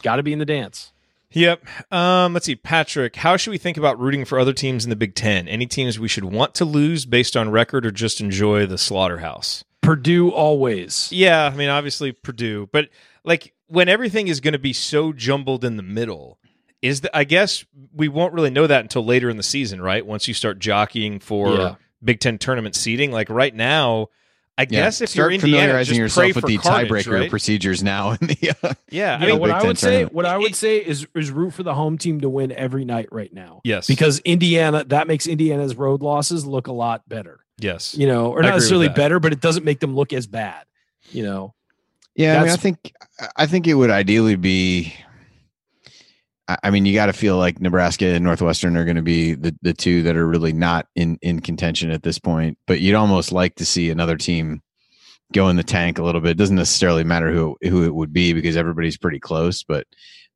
Got 0.03 0.17
to 0.17 0.23
be 0.23 0.33
in 0.33 0.39
the 0.39 0.45
dance. 0.45 0.91
Yep. 1.33 1.65
Um, 1.93 2.33
let's 2.33 2.45
see, 2.45 2.55
Patrick. 2.55 3.15
How 3.15 3.37
should 3.37 3.51
we 3.51 3.57
think 3.57 3.77
about 3.77 3.99
rooting 3.99 4.25
for 4.25 4.39
other 4.39 4.53
teams 4.53 4.83
in 4.83 4.89
the 4.89 4.95
Big 4.95 5.15
Ten? 5.15 5.47
Any 5.47 5.65
teams 5.65 5.97
we 5.97 6.07
should 6.07 6.25
want 6.25 6.53
to 6.55 6.65
lose 6.65 7.05
based 7.05 7.37
on 7.37 7.49
record, 7.49 7.85
or 7.85 7.91
just 7.91 8.19
enjoy 8.19 8.65
the 8.65 8.77
slaughterhouse? 8.77 9.63
Purdue 9.81 10.29
always. 10.29 11.09
Yeah, 11.11 11.45
I 11.45 11.55
mean, 11.55 11.69
obviously 11.69 12.11
Purdue, 12.11 12.69
but 12.71 12.89
like 13.23 13.53
when 13.67 13.87
everything 13.87 14.27
is 14.27 14.39
going 14.39 14.53
to 14.53 14.59
be 14.59 14.73
so 14.73 15.13
jumbled 15.13 15.63
in 15.63 15.77
the 15.77 15.83
middle, 15.83 16.37
is 16.81 17.01
the 17.01 17.15
I 17.15 17.23
guess 17.23 17.63
we 17.93 18.07
won't 18.07 18.33
really 18.33 18.49
know 18.49 18.67
that 18.67 18.81
until 18.81 19.05
later 19.05 19.29
in 19.29 19.37
the 19.37 19.43
season, 19.43 19.81
right? 19.81 20.05
Once 20.05 20.27
you 20.27 20.33
start 20.33 20.59
jockeying 20.59 21.19
for 21.19 21.55
Yeah. 21.55 21.75
Big 22.03 22.19
Ten 22.19 22.37
tournament 22.37 22.75
seeding, 22.75 23.11
like 23.11 23.29
right 23.29 23.53
now, 23.53 24.07
I 24.57 24.65
guess 24.65 25.01
if 25.01 25.09
start 25.09 25.31
you're 25.31 25.31
Indiana, 25.35 25.57
familiarizing 25.59 25.91
just 25.93 25.99
yourself 25.99 26.21
pray 26.23 26.31
with 26.33 26.41
for 26.41 26.47
the 26.47 26.57
carnage, 26.57 26.89
tiebreaker 26.89 27.19
right? 27.21 27.29
procedures 27.29 27.81
now. 27.83 28.11
In 28.11 28.27
the, 28.27 28.53
uh, 28.63 28.73
Yeah, 28.89 29.17
I 29.19 29.25
mean, 29.27 29.39
what 29.39 29.47
Big 29.47 29.55
I 29.55 29.59
Ten 29.59 29.67
would 29.67 29.77
say, 29.77 30.03
what 30.05 30.25
I 30.25 30.37
would 30.37 30.55
say 30.55 30.77
is 30.77 31.07
is 31.15 31.31
root 31.31 31.51
for 31.53 31.63
the 31.63 31.73
home 31.73 31.97
team 31.97 32.21
to 32.21 32.29
win 32.29 32.51
every 32.51 32.83
night 32.85 33.07
right 33.11 33.31
now. 33.33 33.61
yes, 33.63 33.87
because 33.87 34.19
Indiana 34.19 34.83
that 34.85 35.07
makes 35.07 35.27
Indiana's 35.27 35.75
road 35.75 36.01
losses 36.01 36.45
look 36.45 36.67
a 36.67 36.73
lot 36.73 37.07
better. 37.07 37.39
yes, 37.59 37.95
You 37.95 38.07
know, 38.07 38.31
or 38.31 38.41
not 38.41 38.55
necessarily 38.55 38.89
better, 38.89 39.19
but 39.19 39.31
it 39.33 39.39
doesn't 39.39 39.63
make 39.63 39.79
them 39.79 39.95
look 39.95 40.13
as 40.13 40.25
bad. 40.27 40.65
You 41.11 41.23
know, 41.23 41.53
Yeah, 42.15 42.39
I 42.39 42.43
mean, 42.43 42.51
I 42.51 42.55
think 42.57 42.93
I 43.35 43.45
think 43.45 43.67
it 43.67 43.75
would 43.75 43.89
ideally 43.91 44.35
be. 44.35 44.93
I 46.63 46.69
mean, 46.71 46.85
you 46.85 46.93
got 46.93 47.07
to 47.07 47.13
feel 47.13 47.37
like 47.37 47.59
Nebraska 47.59 48.05
and 48.05 48.23
Northwestern 48.23 48.77
are 48.77 48.85
going 48.85 48.95
to 48.95 49.01
be 49.01 49.33
the, 49.33 49.55
the 49.61 49.73
two 49.73 50.03
that 50.03 50.15
are 50.15 50.27
really 50.27 50.53
not 50.53 50.87
in 50.95 51.17
in 51.21 51.39
contention 51.39 51.91
at 51.91 52.03
this 52.03 52.19
point. 52.19 52.57
But 52.67 52.79
you'd 52.79 52.95
almost 52.95 53.31
like 53.31 53.55
to 53.55 53.65
see 53.65 53.89
another 53.89 54.17
team 54.17 54.61
go 55.33 55.49
in 55.49 55.55
the 55.55 55.63
tank 55.63 55.97
a 55.97 56.03
little 56.03 56.21
bit. 56.21 56.31
It 56.31 56.37
doesn't 56.37 56.55
necessarily 56.55 57.03
matter 57.03 57.31
who 57.31 57.57
who 57.61 57.83
it 57.83 57.93
would 57.93 58.13
be 58.13 58.33
because 58.33 58.57
everybody's 58.57 58.97
pretty 58.97 59.19
close. 59.19 59.63
But 59.63 59.87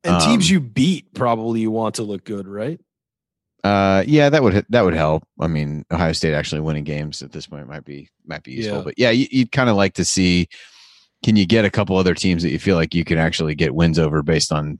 and 0.04 0.16
Um, 0.16 0.20
teams 0.20 0.50
you 0.50 0.60
beat 0.60 1.12
probably 1.14 1.60
you 1.60 1.70
want 1.70 1.96
to 1.96 2.02
look 2.02 2.24
good, 2.24 2.46
right? 2.46 2.80
uh, 3.64 4.04
yeah, 4.06 4.28
that 4.28 4.42
would 4.42 4.64
that 4.68 4.82
would 4.82 4.94
help. 4.94 5.24
I 5.40 5.48
mean, 5.48 5.84
Ohio 5.90 6.12
State 6.12 6.34
actually 6.34 6.60
winning 6.60 6.84
games 6.84 7.22
at 7.22 7.32
this 7.32 7.46
point 7.48 7.66
might 7.66 7.84
be 7.84 8.08
might 8.24 8.44
be 8.44 8.52
useful. 8.52 8.78
Yeah. 8.78 8.82
But 8.84 8.94
yeah, 8.96 9.10
you, 9.10 9.26
you'd 9.30 9.52
kind 9.52 9.68
of 9.68 9.76
like 9.76 9.94
to 9.94 10.04
see. 10.04 10.48
Can 11.24 11.34
you 11.34 11.46
get 11.46 11.64
a 11.64 11.70
couple 11.70 11.96
other 11.96 12.14
teams 12.14 12.42
that 12.42 12.50
you 12.50 12.58
feel 12.58 12.76
like 12.76 12.94
you 12.94 13.02
can 13.02 13.18
actually 13.18 13.54
get 13.54 13.74
wins 13.74 13.98
over 13.98 14.22
based 14.22 14.52
on, 14.52 14.78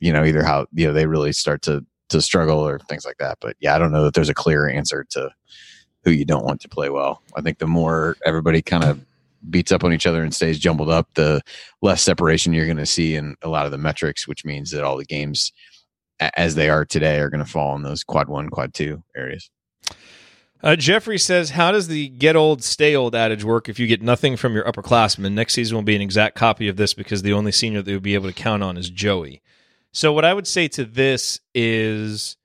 you 0.00 0.12
know, 0.12 0.24
either 0.24 0.42
how 0.42 0.66
you 0.72 0.86
know 0.86 0.92
they 0.92 1.06
really 1.06 1.32
start 1.32 1.62
to 1.62 1.84
to 2.08 2.22
struggle 2.22 2.58
or 2.58 2.78
things 2.78 3.04
like 3.04 3.18
that. 3.18 3.38
But 3.40 3.56
yeah, 3.60 3.74
I 3.74 3.78
don't 3.78 3.92
know 3.92 4.04
that 4.04 4.14
there's 4.14 4.28
a 4.28 4.34
clear 4.34 4.68
answer 4.68 5.04
to 5.10 5.30
who 6.04 6.10
you 6.10 6.24
don't 6.24 6.44
want 6.44 6.60
to 6.62 6.68
play 6.68 6.88
well. 6.88 7.22
I 7.36 7.42
think 7.42 7.58
the 7.58 7.66
more 7.66 8.16
everybody 8.24 8.62
kind 8.62 8.84
of 8.84 9.00
beats 9.50 9.72
up 9.72 9.84
on 9.84 9.92
each 9.92 10.06
other 10.06 10.22
and 10.22 10.34
stays 10.34 10.58
jumbled 10.58 10.90
up, 10.90 11.08
the 11.14 11.40
less 11.82 12.02
separation 12.02 12.52
you're 12.52 12.66
going 12.66 12.76
to 12.76 12.86
see 12.86 13.14
in 13.14 13.36
a 13.42 13.48
lot 13.48 13.66
of 13.66 13.72
the 13.72 13.78
metrics, 13.78 14.26
which 14.26 14.44
means 14.44 14.70
that 14.70 14.84
all 14.84 14.96
the 14.96 15.04
games 15.04 15.52
as 16.36 16.54
they 16.54 16.68
are 16.68 16.84
today 16.84 17.20
are 17.20 17.30
going 17.30 17.44
to 17.44 17.50
fall 17.50 17.76
in 17.76 17.82
those 17.82 18.02
quad 18.02 18.28
one, 18.28 18.48
quad 18.48 18.74
two 18.74 19.02
areas. 19.16 19.50
Uh, 20.60 20.74
Jeffrey 20.74 21.18
says, 21.18 21.50
"How 21.50 21.70
does 21.70 21.86
the 21.86 22.08
get 22.08 22.34
old, 22.34 22.64
stay 22.64 22.96
old 22.96 23.14
adage 23.14 23.44
work? 23.44 23.68
If 23.68 23.78
you 23.78 23.86
get 23.86 24.02
nothing 24.02 24.36
from 24.36 24.54
your 24.54 24.64
upperclassmen, 24.64 25.32
next 25.32 25.54
season 25.54 25.76
will 25.76 25.84
be 25.84 25.94
an 25.94 26.02
exact 26.02 26.34
copy 26.34 26.66
of 26.66 26.76
this 26.76 26.94
because 26.94 27.22
the 27.22 27.32
only 27.32 27.52
senior 27.52 27.80
that 27.80 27.88
you'll 27.88 28.00
be 28.00 28.14
able 28.14 28.28
to 28.28 28.34
count 28.34 28.64
on 28.64 28.76
is 28.76 28.90
Joey." 28.90 29.40
So, 29.98 30.12
what 30.12 30.24
I 30.24 30.32
would 30.32 30.46
say 30.46 30.68
to 30.68 30.84
this 30.84 31.40
is, 31.56 32.36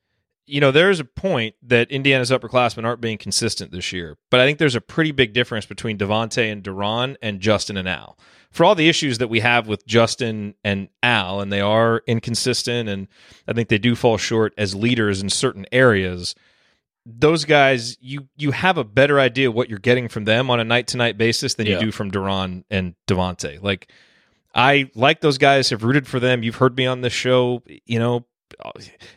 you 0.48 0.60
know, 0.60 0.72
there 0.72 0.90
is 0.90 1.00
a 1.00 1.06
point 1.06 1.54
that 1.62 1.92
Indiana's 1.92 2.32
upperclassmen 2.32 2.84
aren't 2.84 3.00
being 3.00 3.20
consistent 3.20 3.72
this 3.72 3.92
year, 3.92 4.18
but 4.32 4.40
I 4.40 4.46
think 4.48 4.58
there's 4.58 4.74
a 4.74 4.82
pretty 4.82 5.12
big 5.12 5.34
difference 5.34 5.68
between 5.68 6.00
Devonte 6.00 6.52
and 6.52 6.64
De'Ron 6.64 7.16
and 7.22 7.40
Justin 7.40 7.78
and 7.78 7.88
Al. 7.88 8.18
For 8.50 8.66
all 8.66 8.74
the 8.74 8.90
issues 8.90 9.20
that 9.20 9.28
we 9.28 9.42
have 9.42 9.68
with 9.68 9.86
Justin 9.86 10.56
and 10.64 10.88
Al, 11.04 11.42
and 11.42 11.54
they 11.54 11.62
are 11.62 12.02
inconsistent, 12.08 12.90
and 12.90 13.08
I 13.48 13.54
think 13.54 13.70
they 13.70 13.78
do 13.78 13.96
fall 13.96 14.18
short 14.18 14.56
as 14.58 14.74
leaders 14.74 15.22
in 15.22 15.30
certain 15.30 15.68
areas 15.72 16.34
those 17.06 17.44
guys 17.44 17.98
you 18.00 18.30
you 18.38 18.52
have 18.52 18.78
a 18.78 18.84
better 18.86 19.20
idea 19.20 19.52
what 19.52 19.70
you're 19.70 19.78
getting 19.78 20.08
from 20.08 20.24
them 20.24 20.50
on 20.50 20.62
a 20.62 20.64
night 20.64 20.88
to 20.88 20.96
night 20.96 21.18
basis 21.18 21.56
than 21.56 21.68
Yeah. 21.68 21.74
you 21.74 21.88
do 21.88 21.92
from 21.92 22.10
De'Ron 22.10 22.64
and 22.72 22.96
Devonte. 23.08 23.62
Like 23.62 23.92
I 24.54 24.92
like 24.96 25.22
those 25.22 25.38
guys, 25.38 25.70
have 25.72 25.84
rooted 25.84 26.08
for 26.08 26.20
them. 26.20 26.44
You've 26.44 26.56
heard 26.56 26.78
me 26.78 26.86
on 26.86 27.02
this 27.02 27.14
show, 27.14 27.64
you 27.86 28.00
know, 28.00 28.26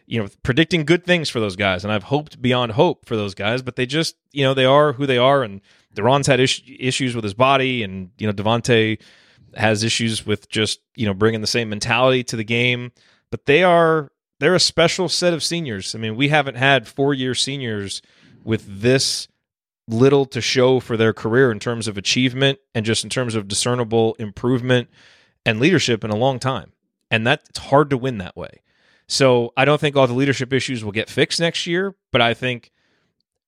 you 0.07 0.23
know, 0.23 0.29
predicting 0.43 0.85
good 0.85 1.05
things 1.05 1.29
for 1.29 1.41
those 1.41 1.57
guys, 1.57 1.85
and 1.85 1.93
I've 1.93 2.05
hoped 2.05 2.41
beyond 2.41 2.73
hope 2.73 3.07
for 3.07 3.17
those 3.17 3.35
guys. 3.35 3.63
But 3.63 3.77
they 3.77 3.85
just, 3.87 4.17
you 4.33 4.45
know, 4.45 4.55
they 4.55 4.65
are 4.65 4.95
who 4.95 5.07
they 5.07 5.19
are, 5.19 5.43
and 5.43 5.61
De'Ron's 5.95 6.27
had 6.27 6.41
is- 6.41 6.63
issues 6.67 7.15
with 7.15 7.25
his 7.25 7.35
body, 7.35 7.83
and 7.83 8.11
you 8.19 8.27
know, 8.27 8.33
Devonte 8.33 8.99
has 9.55 9.83
issues 9.83 10.25
with 10.27 10.49
just 10.49 10.81
you 10.95 11.07
know 11.07 11.15
bringing 11.15 11.41
the 11.41 11.47
same 11.47 11.69
mentality 11.69 12.25
to 12.25 12.37
the 12.37 12.45
game. 12.45 12.93
But 13.31 13.47
they 13.47 13.63
are 13.63 14.11
they're 14.41 14.55
a 14.55 14.61
special 14.61 15.09
set 15.09 15.35
of 15.35 15.43
seniors. 15.43 15.95
I 15.95 15.99
mean, 15.99 16.17
we 16.17 16.29
haven't 16.29 16.57
had 16.57 16.89
four 16.89 17.13
year 17.15 17.35
seniors 17.35 18.01
with 18.43 18.81
this 18.81 19.29
little 19.89 20.27
to 20.27 20.41
show 20.41 20.81
for 20.81 20.97
their 20.97 21.13
career 21.13 21.51
in 21.53 21.59
terms 21.59 21.87
of 21.87 21.97
achievement 21.97 22.59
and 22.75 22.85
just 22.85 23.05
in 23.05 23.11
terms 23.11 23.35
of 23.35 23.49
discernible 23.49 24.17
improvement 24.19 24.89
and 25.47 25.59
leadership 25.61 26.05
in 26.05 26.11
a 26.11 26.17
long 26.17 26.39
time. 26.39 26.73
And 27.11 27.27
that 27.27 27.43
it's 27.49 27.59
hard 27.59 27.89
to 27.91 27.97
win 27.97 28.19
that 28.19 28.37
way. 28.37 28.61
So 29.09 29.53
I 29.57 29.65
don't 29.65 29.81
think 29.81 29.97
all 29.97 30.07
the 30.07 30.13
leadership 30.13 30.53
issues 30.53 30.85
will 30.85 30.93
get 30.93 31.09
fixed 31.09 31.39
next 31.41 31.67
year, 31.67 31.95
but 32.11 32.21
I 32.21 32.35
think 32.35 32.73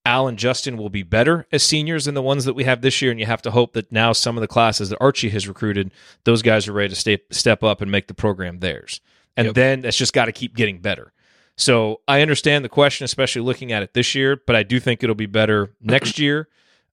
Al 0.07 0.29
and 0.29 0.39
Justin 0.39 0.77
will 0.79 0.89
be 0.91 1.03
better 1.03 1.47
as 1.51 1.63
seniors 1.65 2.05
than 2.07 2.15
the 2.15 2.23
ones 2.23 2.45
that 2.45 2.55
we 2.55 2.65
have 2.65 2.81
this 2.81 3.03
year. 3.03 3.11
And 3.11 3.19
you 3.21 3.27
have 3.27 3.43
to 3.43 3.51
hope 3.51 3.73
that 3.75 3.91
now 3.93 4.13
some 4.13 4.37
of 4.37 4.41
the 4.41 4.47
classes 4.49 4.89
that 4.91 4.99
Archie 5.01 5.31
has 5.31 5.49
recruited, 5.49 5.93
those 6.25 6.41
guys 6.41 6.69
are 6.69 6.73
ready 6.73 6.91
to 6.91 6.95
step 6.95 7.23
step 7.33 7.63
up 7.65 7.81
and 7.83 7.91
make 7.91 8.07
the 8.07 8.15
program 8.15 8.61
theirs. 8.61 9.01
And 9.37 9.47
Yep. 9.47 9.55
then 9.55 9.85
it's 9.85 9.97
just 9.99 10.13
got 10.13 10.27
to 10.27 10.33
keep 10.33 10.55
getting 10.57 10.79
better. 10.79 11.13
So 11.57 12.01
I 12.07 12.23
understand 12.23 12.65
the 12.65 12.69
question, 12.69 13.05
especially 13.05 13.43
looking 13.43 13.73
at 13.73 13.83
it 13.83 13.93
this 13.93 14.15
year, 14.15 14.41
but 14.47 14.55
I 14.55 14.63
do 14.63 14.79
think 14.79 15.03
it'll 15.03 15.17
be 15.17 15.27
better 15.27 15.73
next 15.83 16.19
year. 16.21 16.49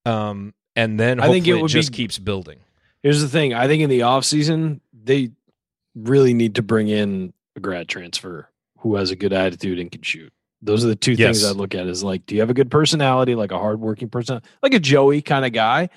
Um, 0.06 0.56
and 0.76 0.99
then 0.99 1.20
I 1.20 1.28
think 1.30 1.47
it 1.47 1.56
it, 1.56 1.68
just 1.68 1.91
be- 1.91 1.97
keeps 1.97 2.18
building. 2.18 2.60
Here's 3.03 3.22
the 3.22 3.30
thing. 3.30 3.53
I 3.53 3.68
think 3.68 3.84
in 3.84 3.89
the 3.91 3.99
offseason, 3.99 4.80
they 5.06 5.32
really 5.95 6.34
need 6.34 6.56
to 6.56 6.62
bring 6.64 6.88
in 6.88 7.34
a 7.56 7.60
grad 7.60 7.88
transfer 7.88 8.49
who 8.80 8.95
has 8.95 9.12
a 9.12 9.16
good 9.16 9.34
attitude 9.34 9.80
and 9.80 9.91
can 9.91 10.01
shoot. 10.01 10.32
Those 10.62 10.84
are 10.84 10.88
the 10.88 10.95
two 10.95 11.14
Yes. 11.14 11.39
things 11.41 11.45
I 11.45 11.51
look 11.51 11.76
at 11.76 11.88
is 11.88 12.03
like, 12.03 12.26
do 12.26 12.36
you 12.36 12.41
have 12.41 12.49
a 12.49 12.53
good 12.56 12.72
personality, 12.72 13.36
like 13.36 13.51
a 13.51 13.60
hardworking 13.60 14.10
person, 14.10 14.41
like 14.62 14.74
a 14.74 14.80
Joey 14.80 15.22
kind 15.22 15.45
of 15.45 15.53
guy 15.53 15.89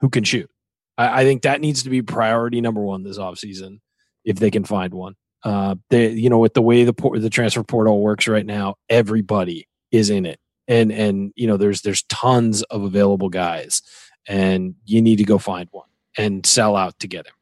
who 0.00 0.08
can 0.08 0.24
shoot? 0.24 0.50
I, 0.96 1.20
I 1.22 1.24
think 1.24 1.42
that 1.42 1.60
needs 1.60 1.82
to 1.84 1.90
be 1.90 2.02
priority 2.02 2.60
number 2.60 2.80
one 2.80 3.02
this 3.04 3.18
offseason 3.18 3.80
if 4.24 4.38
they 4.38 4.50
can 4.50 4.64
find 4.64 4.94
one. 4.94 5.14
Uh, 5.42 5.74
they, 5.90 6.10
you 6.10 6.30
know, 6.30 6.38
with 6.38 6.54
the 6.54 6.62
way 6.62 6.84
the 6.84 6.94
por- 6.94 7.18
the 7.18 7.28
transfer 7.30 7.62
portal 7.62 8.00
works 8.00 8.26
right 8.26 8.46
now, 8.46 8.76
everybody 8.88 9.68
is 9.92 10.08
in 10.08 10.24
it, 10.24 10.40
and 10.68 10.90
and 10.90 11.32
you 11.36 11.46
know, 11.46 11.58
there's 11.58 11.82
there's 11.82 12.02
tons 12.04 12.62
of 12.64 12.82
available 12.82 13.28
guys, 13.28 13.82
and 14.26 14.74
you 14.86 15.02
need 15.02 15.16
to 15.16 15.24
go 15.24 15.36
find 15.36 15.68
one 15.70 15.88
and 16.16 16.46
sell 16.46 16.76
out 16.76 16.98
to 17.00 17.06
get 17.08 17.26
him. 17.26 17.34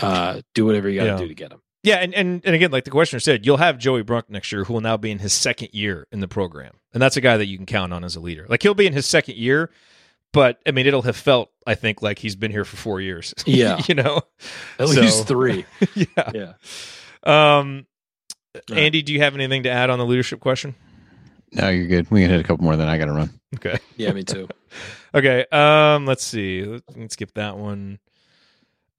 Uh, 0.00 0.40
do 0.54 0.64
whatever 0.66 0.88
you 0.88 0.98
got 1.00 1.04
to 1.04 1.10
Yeah. 1.10 1.16
do 1.18 1.28
to 1.28 1.34
get 1.34 1.52
him. 1.52 1.60
Yeah, 1.84 1.96
and, 1.96 2.12
and 2.14 2.42
and 2.44 2.54
again, 2.54 2.70
like 2.72 2.84
the 2.84 2.90
questioner 2.90 3.20
said, 3.20 3.46
you'll 3.46 3.56
have 3.56 3.78
Joey 3.78 4.02
Brunk 4.02 4.28
next 4.28 4.50
year, 4.52 4.64
who 4.64 4.72
will 4.74 4.80
now 4.80 4.96
be 4.96 5.10
in 5.10 5.20
his 5.20 5.32
second 5.32 5.70
year 5.72 6.06
in 6.10 6.20
the 6.20 6.28
program, 6.28 6.74
and 6.92 7.00
that's 7.02 7.16
a 7.16 7.20
guy 7.20 7.36
that 7.36 7.46
you 7.46 7.56
can 7.56 7.66
count 7.66 7.92
on 7.92 8.02
as 8.04 8.16
a 8.16 8.20
leader. 8.20 8.46
Like 8.48 8.62
he'll 8.62 8.74
be 8.74 8.86
in 8.86 8.92
his 8.92 9.06
second 9.06 9.36
year, 9.36 9.70
but 10.32 10.58
I 10.66 10.72
mean, 10.72 10.86
it'll 10.86 11.02
have 11.02 11.16
felt, 11.16 11.50
I 11.66 11.76
think, 11.76 12.02
like 12.02 12.18
he's 12.18 12.34
been 12.36 12.50
here 12.50 12.64
for 12.64 12.76
four 12.76 13.00
years. 13.00 13.32
Yeah. 13.46 13.80
you 13.88 13.94
know, 13.94 14.22
At 14.78 14.88
So- 14.88 15.00
least 15.00 15.26
three. 15.28 15.64
yeah. 15.94 16.30
Yeah. 16.34 16.52
Um, 17.58 17.86
Right. 18.68 18.78
Andy, 18.80 19.02
do 19.02 19.12
you 19.12 19.20
have 19.20 19.34
anything 19.34 19.62
to 19.64 19.70
add 19.70 19.88
on 19.88 19.98
the 20.00 20.06
leadership 20.06 20.40
question? 20.40 20.74
No, 21.52 21.68
you're 21.68 21.86
good. 21.86 22.10
We 22.10 22.22
can 22.22 22.30
hit 22.30 22.40
a 22.40 22.42
couple 22.42 22.64
more, 22.64 22.76
then 22.76 22.88
I 22.88 22.98
got 22.98 23.04
to 23.04 23.12
run. 23.12 23.30
Okay. 23.54 23.78
Yeah, 23.96 24.12
me 24.12 24.24
too. 24.24 24.48
Okay. 25.14 25.46
Um, 25.50 26.04
let's 26.06 26.22
see. 26.24 26.64
Let's, 26.64 26.82
let's 26.96 27.12
skip 27.14 27.32
that 27.34 27.56
one. 27.56 27.98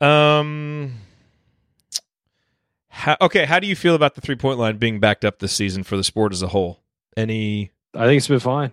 Um, 0.02 0.96
How, 2.90 3.16
okay, 3.22 3.46
how 3.46 3.60
do 3.60 3.68
you 3.68 3.76
feel 3.78 3.96
about 3.96 4.16
the 4.16 4.22
three 4.22 4.36
point 4.36 4.60
line 4.60 4.78
being 4.78 5.00
backed 5.00 5.24
up 5.24 5.40
this 5.40 5.54
season 5.54 5.84
for 5.84 5.96
the 5.96 6.04
sport 6.04 6.34
as 6.34 6.42
a 6.42 6.48
whole? 6.50 6.82
Any? 7.16 7.72
I 7.94 8.06
think 8.06 8.18
it's 8.18 8.28
been 8.28 8.40
fine. 8.40 8.72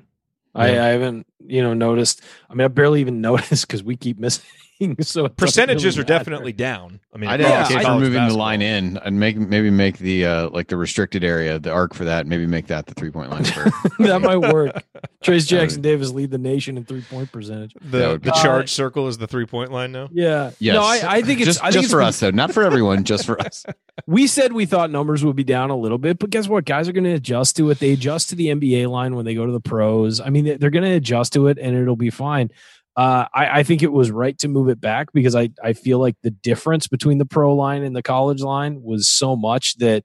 I, 0.53 0.71
I 0.71 0.87
haven't, 0.89 1.27
you 1.47 1.63
know, 1.63 1.75
noticed. 1.75 2.23
I 2.51 2.55
mean, 2.55 2.65
I 2.65 2.69
barely 2.69 3.01
even 3.01 3.21
noticed 3.21 3.67
because 3.67 3.85
we 3.85 3.95
keep 3.97 4.19
missing. 4.19 4.45
So 5.01 5.29
Percentages 5.29 5.97
really 5.97 6.05
are 6.05 6.07
definitely 6.07 6.53
down. 6.53 7.01
I 7.15 7.19
mean, 7.19 7.31
I'd 7.31 7.41
Yeah, 7.41 7.47
advocate 7.49 7.77
I- 7.79 7.81
for 7.81 7.87
college 7.87 8.03
moving 8.05 8.29
the 8.29 8.35
line 8.35 8.61
in 8.61 8.99
and 8.99 9.19
make 9.19 9.37
maybe 9.39 9.71
make 9.71 9.99
the 9.99 10.27
uh 10.27 10.49
like 10.51 10.69
the 10.69 10.77
restricted 10.77 11.25
area, 11.25 11.59
the 11.59 11.71
arc 11.71 11.95
for 11.95 12.05
that, 12.05 12.27
maybe 12.27 12.47
make 12.47 12.67
that 12.67 12.87
the 12.87 12.93
three 12.95 13.11
point 13.11 13.31
line 13.31 13.45
for 13.45 13.65
that 14.01 14.21
might 14.21 14.37
work. 14.53 14.83
Trayce 15.25 15.47
Jackson 15.47 15.81
Davis 15.83 16.11
lead 16.11 16.31
the 16.31 16.39
nation 16.39 16.77
in 16.77 16.85
three 16.85 17.01
point 17.03 17.33
percentage. 17.33 17.75
The, 17.81 18.09
would 18.11 18.23
the 18.23 18.33
be- 18.33 18.39
charge 18.43 18.71
circle 18.71 19.09
is 19.09 19.17
the 19.19 19.27
three 19.27 19.47
point 19.47 19.73
line 19.73 19.93
now. 19.93 20.09
Yeah. 20.13 20.51
Yes. 20.59 20.75
No, 20.75 20.83
I, 20.83 21.17
I 21.17 21.23
think 21.23 21.41
it's 21.41 21.47
just, 21.47 21.61
I 21.63 21.71
think 21.71 21.75
just 21.75 21.85
it's 21.85 21.93
for 21.93 22.01
been- 22.01 22.09
us 22.09 22.21
though, 22.21 22.31
not 22.31 22.53
for 22.53 22.63
everyone, 22.63 23.05
just 23.05 23.25
for 23.25 23.41
us. 23.41 23.65
We 24.07 24.27
said 24.27 24.53
we 24.53 24.67
thought 24.67 24.91
numbers 24.91 25.25
would 25.25 25.37
be 25.37 25.45
down 25.45 25.71
a 25.71 25.77
little 25.77 25.97
bit, 25.99 26.19
but 26.19 26.29
guess 26.29 26.49
what? 26.49 26.67
Guys 26.67 26.87
are 26.87 26.93
going 26.93 27.05
to 27.05 27.15
adjust 27.15 27.57
to 27.57 27.71
it. 27.71 27.79
They 27.79 27.93
adjust 27.93 28.29
to 28.29 28.35
the 28.35 28.49
NBA 28.49 28.91
line 28.91 29.17
when 29.17 29.25
they 29.25 29.35
go 29.35 29.47
to 29.47 29.53
the 29.53 29.61
pros. 29.61 30.21
I 30.21 30.29
mean, 30.29 30.59
they're 30.59 30.71
going 30.71 30.85
to 30.85 30.91
adjust 30.93 31.33
to 31.33 31.47
it, 31.47 31.59
and 31.59 31.75
it'll 31.75 31.97
be 31.97 32.11
fine. 32.11 32.51
Uh, 32.97 33.27
I, 33.35 33.61
I 33.61 33.63
think 33.63 33.83
it 33.83 33.93
was 33.93 34.11
right 34.11 34.39
to 34.39 34.49
move 34.49 34.69
it 34.69 34.81
back 34.81 35.13
because 35.13 35.37
I, 35.37 35.51
I 35.63 35.75
feel 35.75 35.99
like 35.99 36.17
the 36.23 36.31
difference 36.31 36.87
between 36.87 37.19
the 37.19 37.27
pro 37.27 37.55
line 37.55 37.83
and 37.83 37.95
the 37.95 38.03
college 38.03 38.41
line 38.41 38.83
was 38.83 39.07
so 39.07 39.37
much 39.37 39.77
that 39.77 40.03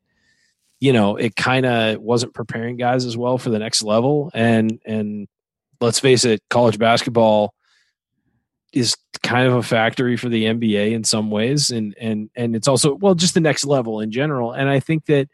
you 0.81 0.91
know 0.91 1.15
it 1.15 1.35
kind 1.35 1.65
of 1.65 2.01
wasn't 2.01 2.33
preparing 2.33 2.75
guys 2.75 3.05
as 3.05 3.15
well 3.15 3.37
for 3.37 3.49
the 3.49 3.59
next 3.59 3.81
level. 3.81 4.29
And 4.33 4.79
and 4.85 5.27
let's 5.79 5.99
face 5.99 6.25
it, 6.25 6.41
college 6.49 6.77
basketball 6.77 7.53
is 8.73 8.95
kind 9.23 9.47
of 9.47 9.53
a 9.53 9.63
factory 9.63 10.17
for 10.17 10.29
the 10.29 10.45
NBA 10.45 10.91
in 10.91 11.03
some 11.03 11.31
ways, 11.31 11.69
and 11.69 11.95
and 11.99 12.29
and 12.35 12.55
it's 12.55 12.67
also 12.67 12.95
well 12.95 13.15
just 13.15 13.33
the 13.33 13.39
next 13.39 13.65
level 13.65 14.01
in 14.01 14.11
general. 14.11 14.51
And 14.51 14.69
I 14.69 14.81
think 14.81 15.05
that 15.05 15.29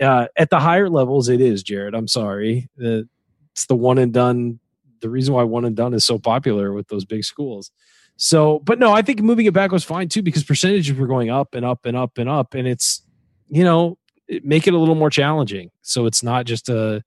uh, 0.00 0.28
at 0.36 0.50
the 0.50 0.60
higher 0.60 0.88
levels, 0.88 1.28
it 1.28 1.40
is 1.40 1.62
Jerod. 1.62 1.96
I'm 1.96 2.08
sorry, 2.08 2.68
the, 2.76 3.08
it's 3.52 3.66
the 3.66 3.76
one 3.76 3.98
and 3.98 4.12
done. 4.12 4.60
The 5.02 5.10
reason 5.10 5.34
why 5.34 5.42
one 5.42 5.64
and 5.66 5.76
done 5.76 5.92
is 5.92 6.04
so 6.04 6.18
popular 6.18 6.72
with 6.72 6.88
those 6.88 7.04
big 7.04 7.24
schools. 7.24 7.70
So, 8.16 8.60
but 8.60 8.78
no, 8.78 8.92
I 8.92 9.02
think 9.02 9.20
moving 9.20 9.46
it 9.46 9.52
back 9.52 9.70
was 9.72 9.84
fine 9.84 10.08
too 10.08 10.22
because 10.22 10.44
percentages 10.44 10.96
were 10.96 11.06
going 11.06 11.28
up 11.28 11.54
and 11.54 11.64
up 11.64 11.84
and 11.84 11.96
up 11.96 12.16
and 12.18 12.28
up, 12.28 12.54
and 12.54 12.66
it's 12.66 13.02
you 13.48 13.64
know 13.64 13.98
it- 14.28 14.44
make 14.44 14.66
it 14.66 14.74
a 14.74 14.78
little 14.78 14.94
more 14.94 15.10
challenging. 15.10 15.70
So 15.82 16.06
it's 16.06 16.22
not 16.22 16.46
just 16.46 16.68
a 16.68 17.02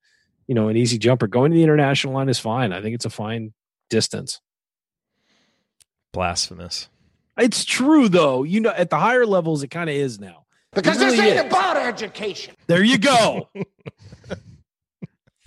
you 0.47 0.53
know 0.55 0.67
an 0.67 0.77
easy 0.77 0.97
jumper. 0.99 1.27
Going 1.27 1.51
to 1.51 1.55
the 1.57 1.63
international 1.63 2.13
line 2.13 2.29
is 2.29 2.37
fine. 2.39 2.71
I 2.73 2.81
think 2.81 2.93
it's 2.95 3.05
a 3.05 3.09
fine 3.09 3.53
distance. 3.89 4.41
Blasphemous. 6.13 6.89
It's 7.37 7.65
true 7.65 8.07
though. 8.09 8.43
You 8.43 8.61
know, 8.61 8.69
at 8.71 8.89
the 8.89 8.97
higher 8.97 9.25
levels, 9.25 9.63
it 9.63 9.67
kind 9.69 9.89
of 9.89 9.95
is 9.95 10.19
now. 10.19 10.45
Because 10.73 10.97
It 11.01 11.05
really 11.05 11.17
this 11.17 11.25
ain't 11.37 11.45
is. 11.45 11.51
about 11.53 11.77
education. 11.77 12.53
There 12.67 12.83
you 12.83 12.97
go. 12.97 13.49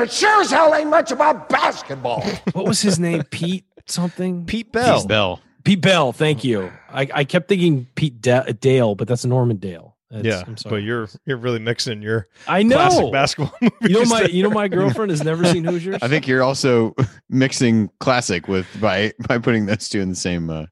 It 0.00 0.12
sure 0.12 0.40
as 0.42 0.50
hell 0.50 0.74
ain't 0.76 0.90
much 0.90 1.10
about 1.10 1.48
basketball. 1.48 2.22
what 2.52 2.66
was 2.66 2.80
his 2.80 3.00
name? 3.00 3.24
Pete 3.24 3.64
something. 3.86 4.44
Pete 4.46 4.70
Bell. 4.70 5.00
Pete 5.00 5.08
Bell. 5.08 5.40
Pete 5.64 5.80
Bell. 5.80 6.12
Thank 6.12 6.44
you. 6.44 6.70
I, 6.88 7.08
I 7.12 7.24
kept 7.24 7.48
thinking 7.48 7.88
Pete 7.96 8.20
Da- 8.20 8.44
Dale, 8.44 8.94
but 8.94 9.08
that's 9.08 9.24
Norman 9.24 9.56
Dale. 9.56 9.96
That's- 10.10 10.24
yeah, 10.24 10.44
I'm 10.46 10.52
but 10.54 10.60
sorry. 10.60 10.82
you're 10.84 11.08
you're 11.26 11.36
really 11.36 11.58
mixing 11.58 12.00
your 12.00 12.28
I 12.46 12.62
classic 12.62 13.00
know. 13.06 13.10
basketball 13.10 13.52
movies. 13.60 13.76
You 13.82 13.88
know 13.90 14.04
my 14.04 14.20
there. 14.20 14.30
you 14.30 14.42
know 14.44 14.50
my 14.50 14.68
girlfriend 14.68 15.10
has 15.10 15.22
never 15.24 15.44
seen 15.44 15.64
Hoosiers. 15.64 15.98
I 16.00 16.06
think 16.08 16.28
you're 16.28 16.42
also 16.44 16.94
mixing 17.28 17.90
classic 18.00 18.46
with 18.48 18.66
by 18.80 19.12
by 19.26 19.38
putting 19.38 19.66
those 19.66 19.88
two 19.88 20.00
in 20.00 20.08
the 20.10 20.14
same 20.16 20.48
uh 20.48 20.66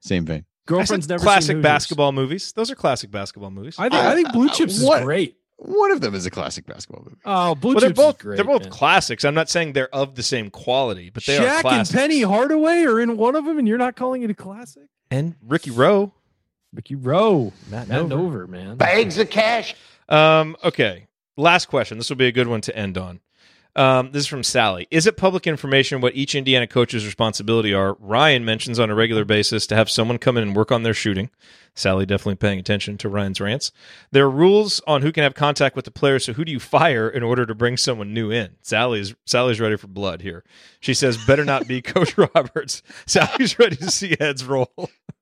same 0.00 0.24
vein. 0.24 0.44
Girlfriend's 0.66 1.08
never 1.08 1.22
classic 1.22 1.54
seen 1.56 1.62
basketball 1.62 2.12
movies. 2.12 2.52
Those 2.52 2.70
are 2.70 2.76
classic 2.76 3.10
basketball 3.10 3.50
movies. 3.50 3.74
I 3.76 3.88
think 3.88 4.02
I 4.04 4.14
think 4.14 4.32
Blue 4.32 4.48
Chips 4.50 4.78
is 4.78 4.84
What? 4.84 5.02
great. 5.02 5.34
One 5.60 5.90
of 5.90 6.00
them 6.00 6.14
is 6.14 6.24
a 6.24 6.30
classic 6.30 6.66
basketball 6.66 7.02
movie. 7.04 7.16
Oh, 7.24 7.54
Blue 7.56 7.72
well, 7.74 7.80
they're 7.80 7.90
Chips 7.90 7.96
both 7.98 8.16
is 8.16 8.22
great. 8.22 8.36
they're 8.36 8.44
both 8.44 8.62
man. 8.62 8.70
classics. 8.70 9.24
I'm 9.24 9.34
not 9.34 9.48
saying 9.48 9.72
they're 9.72 9.92
of 9.94 10.14
the 10.14 10.22
same 10.22 10.50
quality, 10.50 11.10
but 11.10 11.24
they 11.26 11.36
are 11.36 11.44
Shaq 11.44 11.62
and. 11.62 11.90
Penny 11.90 12.22
Hardaway 12.22 12.82
are 12.84 13.00
in 13.00 13.16
one 13.16 13.34
of 13.34 13.44
them, 13.44 13.58
and 13.58 13.66
you're 13.66 13.76
not 13.78 13.96
calling 13.96 14.22
it 14.22 14.30
a 14.30 14.34
classic. 14.34 14.84
and 15.10 15.34
Ricky 15.46 15.70
Roe. 15.72 16.12
Ricky 16.72 16.94
Roe, 16.94 17.52
Matt 17.70 17.88
Matt 17.88 18.02
Nover. 18.02 18.08
Nover, 18.10 18.48
man. 18.48 18.76
Bags 18.76 19.18
of 19.18 19.30
cash. 19.30 19.74
Um, 20.08 20.54
okay. 20.62 21.06
Last 21.36 21.66
question. 21.66 21.98
This 21.98 22.08
will 22.10 22.16
be 22.16 22.26
a 22.26 22.32
good 22.32 22.46
one 22.46 22.60
to 22.62 22.76
end 22.76 22.96
on. 22.98 23.20
Um, 23.78 24.10
this 24.10 24.22
is 24.22 24.26
from 24.26 24.42
Sally. 24.42 24.88
Is 24.90 25.06
it 25.06 25.16
public 25.16 25.46
information 25.46 26.00
what 26.00 26.16
each 26.16 26.34
Indiana 26.34 26.66
coach's 26.66 27.06
responsibility 27.06 27.72
are? 27.72 27.94
Ryan 28.00 28.44
mentions 28.44 28.80
on 28.80 28.90
a 28.90 28.94
regular 28.94 29.24
basis 29.24 29.68
to 29.68 29.76
have 29.76 29.88
someone 29.88 30.18
come 30.18 30.36
in 30.36 30.42
and 30.42 30.56
work 30.56 30.72
on 30.72 30.82
their 30.82 30.94
shooting. 30.94 31.30
Sally 31.74 32.04
definitely 32.04 32.34
paying 32.34 32.58
attention 32.58 32.98
to 32.98 33.08
Ryan's 33.08 33.40
rants. 33.40 33.70
There 34.10 34.24
are 34.24 34.30
rules 34.30 34.80
on 34.88 35.02
who 35.02 35.12
can 35.12 35.22
have 35.22 35.34
contact 35.34 35.76
with 35.76 35.84
the 35.84 35.92
player, 35.92 36.18
so 36.18 36.32
who 36.32 36.44
do 36.44 36.50
you 36.50 36.58
fire 36.58 37.08
in 37.08 37.22
order 37.22 37.46
to 37.46 37.54
bring 37.54 37.76
someone 37.76 38.12
new 38.12 38.32
in? 38.32 38.56
Sally's 38.62 39.14
Sally's 39.26 39.60
ready 39.60 39.76
for 39.76 39.86
blood 39.86 40.22
here. 40.22 40.42
She 40.80 40.92
says, 40.92 41.16
better 41.24 41.44
not 41.44 41.68
be 41.68 41.80
Coach 41.82 42.18
Roberts. 42.18 42.82
Sally's 43.06 43.60
ready 43.60 43.76
to 43.76 43.92
see 43.92 44.16
heads 44.18 44.44
roll. 44.44 44.72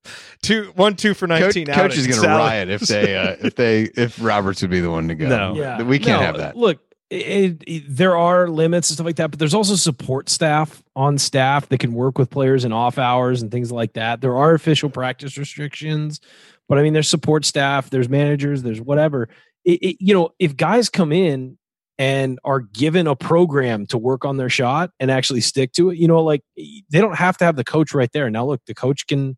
two 0.42 0.72
one 0.76 0.96
two 0.96 1.12
for 1.12 1.26
Coach, 1.28 1.40
nineteen. 1.42 1.66
coach 1.66 1.98
is 1.98 2.07
going 2.07 2.20
to 2.22 2.26
Sally- 2.26 2.38
riot 2.38 2.70
if 2.70 2.80
they 2.82 3.16
uh, 3.18 3.36
if 3.38 3.54
they 3.54 3.82
if 3.82 4.22
Roberts 4.22 4.62
would 4.62 4.70
be 4.70 4.80
the 4.80 4.90
one 4.90 5.09
to 5.09 5.14
go. 5.14 5.28
No. 5.28 5.54
Yeah, 5.57 5.82
we 5.82 5.98
can't 5.98 6.20
No, 6.20 6.26
have 6.26 6.36
that. 6.38 6.57
Look, 6.57 6.78
it, 7.11 7.62
it- 7.66 7.84
there 7.88 8.16
are 8.16 8.48
limits 8.48 8.90
and 8.90 8.96
stuff 8.96 9.07
like 9.07 9.16
that, 9.16 9.30
but 9.30 9.38
there's 9.38 9.54
also 9.54 9.74
support 9.76 10.28
staff 10.28 10.82
on 10.94 11.18
staff 11.18 11.68
that 11.68 11.78
can 11.78 11.92
work 11.92 12.18
with 12.18 12.30
players 12.30 12.64
in 12.64 12.72
off 12.72 12.98
hours 12.98 13.42
and 13.42 13.50
things 13.50 13.70
like 13.70 13.92
that. 13.94 14.20
There 14.20 14.36
are 14.36 14.54
official 14.54 14.90
practice 14.90 15.36
restrictions, 15.38 16.20
but 16.68 16.78
I 16.78 16.82
mean, 16.82 16.92
there's 16.92 17.09
support 17.09 17.44
staff, 17.44 17.90
there's 17.90 18.09
managers, 18.09 18.62
there's 18.62 18.80
whatever. 18.80 19.28
It, 19.64 19.96
you 20.00 20.14
know, 20.14 20.30
if 20.38 20.57
guys 20.57 20.88
come 20.88 21.12
in 21.12 21.59
and 21.98 22.38
are 22.44 22.61
given 22.61 23.07
a 23.07 23.16
program 23.16 23.86
to 23.86 23.98
work 23.98 24.24
on 24.24 24.36
their 24.36 24.50
shot 24.50 24.90
and 25.00 25.11
actually 25.11 25.40
stick 25.40 25.72
to 25.72 25.90
it, 25.90 25.98
you 25.98 26.07
know, 26.07 26.22
like 26.22 26.42
they 26.57 27.00
don't 27.00 27.16
have 27.16 27.36
to 27.38 27.44
have 27.44 27.57
the 27.57 27.64
coach 27.64 27.94
right 27.94 28.11
there. 28.12 28.28
Now, 28.30 28.46
look, 28.46 28.61
the 28.66 28.74
coach 28.74 29.07
can 29.07 29.36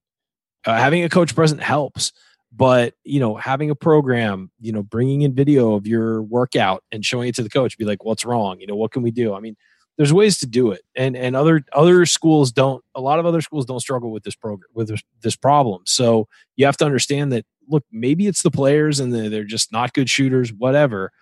uh, 0.66 0.76
having 0.76 1.04
a 1.04 1.08
coach 1.08 1.34
present 1.34 1.62
helps 1.62 2.12
but 2.50 2.94
you 3.04 3.20
know 3.20 3.36
having 3.36 3.70
a 3.70 3.74
program 3.74 4.50
you 4.60 4.72
know 4.72 4.82
bringing 4.82 5.22
in 5.22 5.34
video 5.34 5.74
of 5.74 5.86
your 5.86 6.22
workout 6.22 6.82
and 6.92 7.04
showing 7.04 7.28
it 7.28 7.34
to 7.34 7.42
the 7.42 7.50
coach 7.50 7.78
be 7.78 7.84
like 7.84 8.04
what's 8.04 8.24
wrong? 8.24 8.60
You 8.60 8.66
know 8.66 8.76
what 8.76 8.92
can 8.92 9.02
we 9.02 9.10
do? 9.10 9.34
I 9.34 9.40
mean 9.40 9.56
there's 9.96 10.12
ways 10.12 10.38
to 10.38 10.46
do 10.46 10.70
it 10.70 10.82
and 10.94 11.16
and 11.16 11.34
other 11.34 11.64
other 11.72 12.06
schools 12.06 12.52
don't 12.52 12.82
a 12.94 13.00
lot 13.00 13.18
of 13.18 13.26
other 13.26 13.40
schools 13.40 13.66
don't 13.66 13.80
struggle 13.80 14.12
with 14.12 14.22
this 14.22 14.36
program 14.36 14.68
with 14.72 14.88
this, 15.22 15.36
problem. 15.36 15.82
So 15.86 16.28
you 16.56 16.66
have 16.66 16.76
to 16.78 16.84
understand 16.84 17.32
that 17.32 17.44
look 17.68 17.84
maybe 17.92 18.26
it's 18.26 18.42
the 18.42 18.50
players 18.50 19.00
and 19.00 19.12
they're 19.12 19.44
just 19.44 19.72
not 19.72 19.92
good 19.92 20.08
shooters 20.08 20.52
whatever 20.52 21.12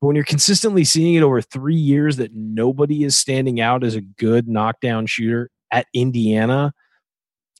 but 0.00 0.06
when 0.08 0.16
you're 0.16 0.24
consistently 0.24 0.84
seeing 0.84 1.14
it 1.14 1.22
over 1.22 1.40
three 1.40 1.76
years 1.76 2.16
that 2.16 2.34
nobody 2.34 3.04
is 3.04 3.16
standing 3.16 3.60
out 3.60 3.84
as 3.84 3.94
a 3.94 4.00
good 4.00 4.48
knockdown 4.48 5.06
shooter 5.06 5.50
at 5.70 5.86
indiana 5.94 6.72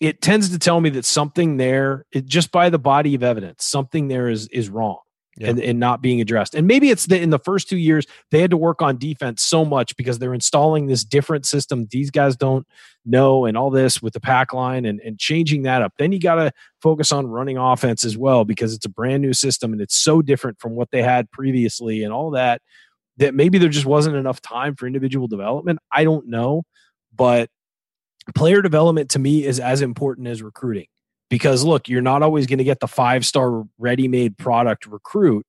it 0.03 0.21
tends 0.21 0.51
to 0.51 0.59
tell 0.59 0.81
me 0.81 0.91
that 0.91 1.05
something 1.05 1.57
there 1.57 2.05
it, 2.13 2.27
just 2.27 2.51
by 2.51 2.69
the 2.69 2.79
body 2.79 3.15
of 3.15 3.23
evidence 3.23 3.65
something 3.65 4.09
there 4.09 4.29
is 4.29 4.49
is 4.49 4.69
wrong 4.69 4.99
Yeah. 5.37 5.51
and, 5.51 5.61
and 5.61 5.81
not 5.81 6.03
being 6.03 6.21
addressed. 6.21 6.55
And 6.55 6.67
maybe 6.67 6.91
it's 6.91 7.07
that 7.07 7.23
in 7.23 7.31
the 7.31 7.39
first 7.39 7.69
two 7.69 7.79
years 7.79 8.05
they 8.31 8.41
had 8.41 8.51
to 8.51 8.57
work 8.57 8.83
on 8.83 8.99
defense 8.99 9.43
so 9.43 9.65
much 9.65 9.97
because 9.97 10.19
they're 10.19 10.35
installing 10.35 10.89
this 10.89 11.05
different 11.05 11.47
system. 11.47 11.87
These 11.91 12.11
guys 12.11 12.37
don't 12.37 12.67
know 13.07 13.47
and 13.47 13.57
all 13.57 13.71
this 13.71 14.03
with 14.03 14.13
the 14.13 14.21
pack 14.21 14.53
line 14.53 14.85
and, 14.85 15.01
and 15.01 15.19
changing 15.19 15.63
that 15.63 15.81
up. 15.83 15.93
Then 15.99 16.13
you 16.13 16.21
got 16.21 16.35
to 16.37 16.53
focus 16.83 17.13
on 17.13 17.27
running 17.29 17.57
offense 17.57 18.05
as 18.05 18.19
well 18.19 18.45
because 18.45 18.75
it's 18.75 18.85
a 18.85 18.91
brand 18.91 19.23
new 19.23 19.33
system 19.33 19.73
and 19.73 19.81
it's 19.81 19.97
so 19.97 20.21
different 20.21 20.61
from 20.61 20.75
what 20.75 20.91
they 20.91 21.03
had 21.03 21.31
previously 21.31 22.03
and 22.05 22.13
all 22.13 22.33
that 22.33 22.61
that 23.19 23.35
maybe 23.35 23.59
there 23.59 23.69
just 23.69 23.87
wasn't 23.87 24.17
enough 24.17 24.41
time 24.41 24.75
for 24.75 24.87
individual 24.87 25.29
development. 25.29 25.79
I 25.93 26.05
don't 26.05 26.27
know 26.29 26.65
but 27.15 27.49
player 28.35 28.63
development 28.63 29.11
to 29.11 29.19
me 29.19 29.45
is 29.45 29.59
as 29.61 29.83
important 29.83 30.29
as 30.29 30.43
recruiting 30.43 30.87
because 31.33 31.65
look, 31.65 31.89
you're 31.89 32.03
not 32.03 32.23
always 32.23 32.47
going 32.47 32.59
to 32.59 32.65
get 32.65 32.81
the 32.81 32.87
five 32.87 33.25
star 33.25 33.65
ready 33.79 34.07
made 34.07 34.37
product 34.37 34.87
recruit. 34.87 35.47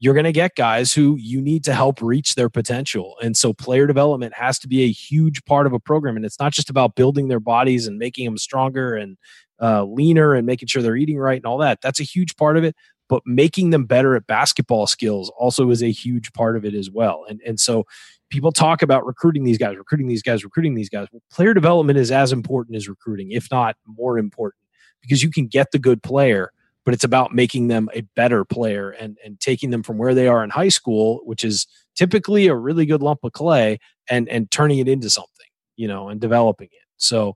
You're 0.00 0.14
going 0.14 0.24
to 0.24 0.32
get 0.32 0.56
guys 0.56 0.94
who 0.94 1.16
you 1.18 1.40
need 1.40 1.62
to 1.64 1.74
help 1.74 2.02
reach 2.02 2.34
their 2.34 2.48
potential. 2.48 3.16
And 3.22 3.36
so 3.36 3.52
player 3.52 3.86
development 3.86 4.34
has 4.34 4.58
to 4.60 4.68
be 4.68 4.82
a 4.82 4.90
huge 4.90 5.44
part 5.44 5.66
of 5.66 5.72
a 5.72 5.78
program. 5.78 6.16
And 6.16 6.24
it's 6.24 6.40
not 6.40 6.52
just 6.52 6.68
about 6.68 6.96
building 6.96 7.28
their 7.28 7.38
bodies 7.38 7.86
and 7.86 7.96
making 7.98 8.24
them 8.24 8.38
stronger 8.38 8.96
and 8.96 9.18
uh, 9.62 9.84
leaner 9.84 10.34
and 10.34 10.46
making 10.46 10.66
sure 10.68 10.82
they're 10.82 10.96
eating 10.96 11.18
right 11.18 11.36
and 11.36 11.46
all 11.46 11.58
that. 11.58 11.80
That's 11.80 12.00
a 12.00 12.04
huge 12.04 12.34
part 12.36 12.56
of 12.56 12.64
it. 12.64 12.74
But 13.08 13.22
making 13.24 13.70
them 13.70 13.84
better 13.84 14.16
at 14.16 14.26
basketball 14.26 14.88
skills 14.88 15.30
also 15.38 15.70
is 15.70 15.82
a 15.82 15.92
huge 15.92 16.32
part 16.32 16.56
of 16.56 16.64
it 16.64 16.74
as 16.74 16.90
well. 16.90 17.24
And, 17.28 17.40
and 17.46 17.60
so 17.60 17.84
people 18.30 18.52
talk 18.52 18.82
about 18.82 19.04
recruiting 19.04 19.44
these 19.44 19.58
guys, 19.58 19.76
recruiting 19.76 20.08
these 20.08 20.22
guys, 20.22 20.44
recruiting 20.44 20.74
these 20.74 20.88
guys. 20.88 21.08
Well, 21.12 21.22
player 21.30 21.52
development 21.52 21.98
is 21.98 22.10
as 22.10 22.32
important 22.32 22.76
as 22.76 22.88
recruiting, 22.88 23.32
if 23.32 23.48
not 23.50 23.76
more 23.86 24.18
important, 24.18 24.62
because 25.02 25.22
you 25.22 25.30
can 25.30 25.46
get 25.46 25.72
the 25.72 25.78
good 25.78 26.02
player, 26.02 26.52
but 26.84 26.94
it's 26.94 27.04
about 27.04 27.34
making 27.34 27.68
them 27.68 27.88
a 27.94 28.02
better 28.16 28.44
player 28.44 28.90
and 28.90 29.18
and 29.24 29.38
taking 29.40 29.70
them 29.70 29.82
from 29.82 29.98
where 29.98 30.14
they 30.14 30.28
are 30.28 30.42
in 30.42 30.50
high 30.50 30.68
school, 30.68 31.20
which 31.24 31.44
is 31.44 31.66
typically 31.94 32.46
a 32.46 32.54
really 32.54 32.86
good 32.86 33.02
lump 33.02 33.20
of 33.24 33.32
clay, 33.32 33.78
and 34.08 34.28
and 34.28 34.50
turning 34.50 34.78
it 34.78 34.88
into 34.88 35.10
something, 35.10 35.46
you 35.76 35.88
know, 35.88 36.08
and 36.08 36.20
developing 36.20 36.68
it. 36.72 36.86
So 36.96 37.34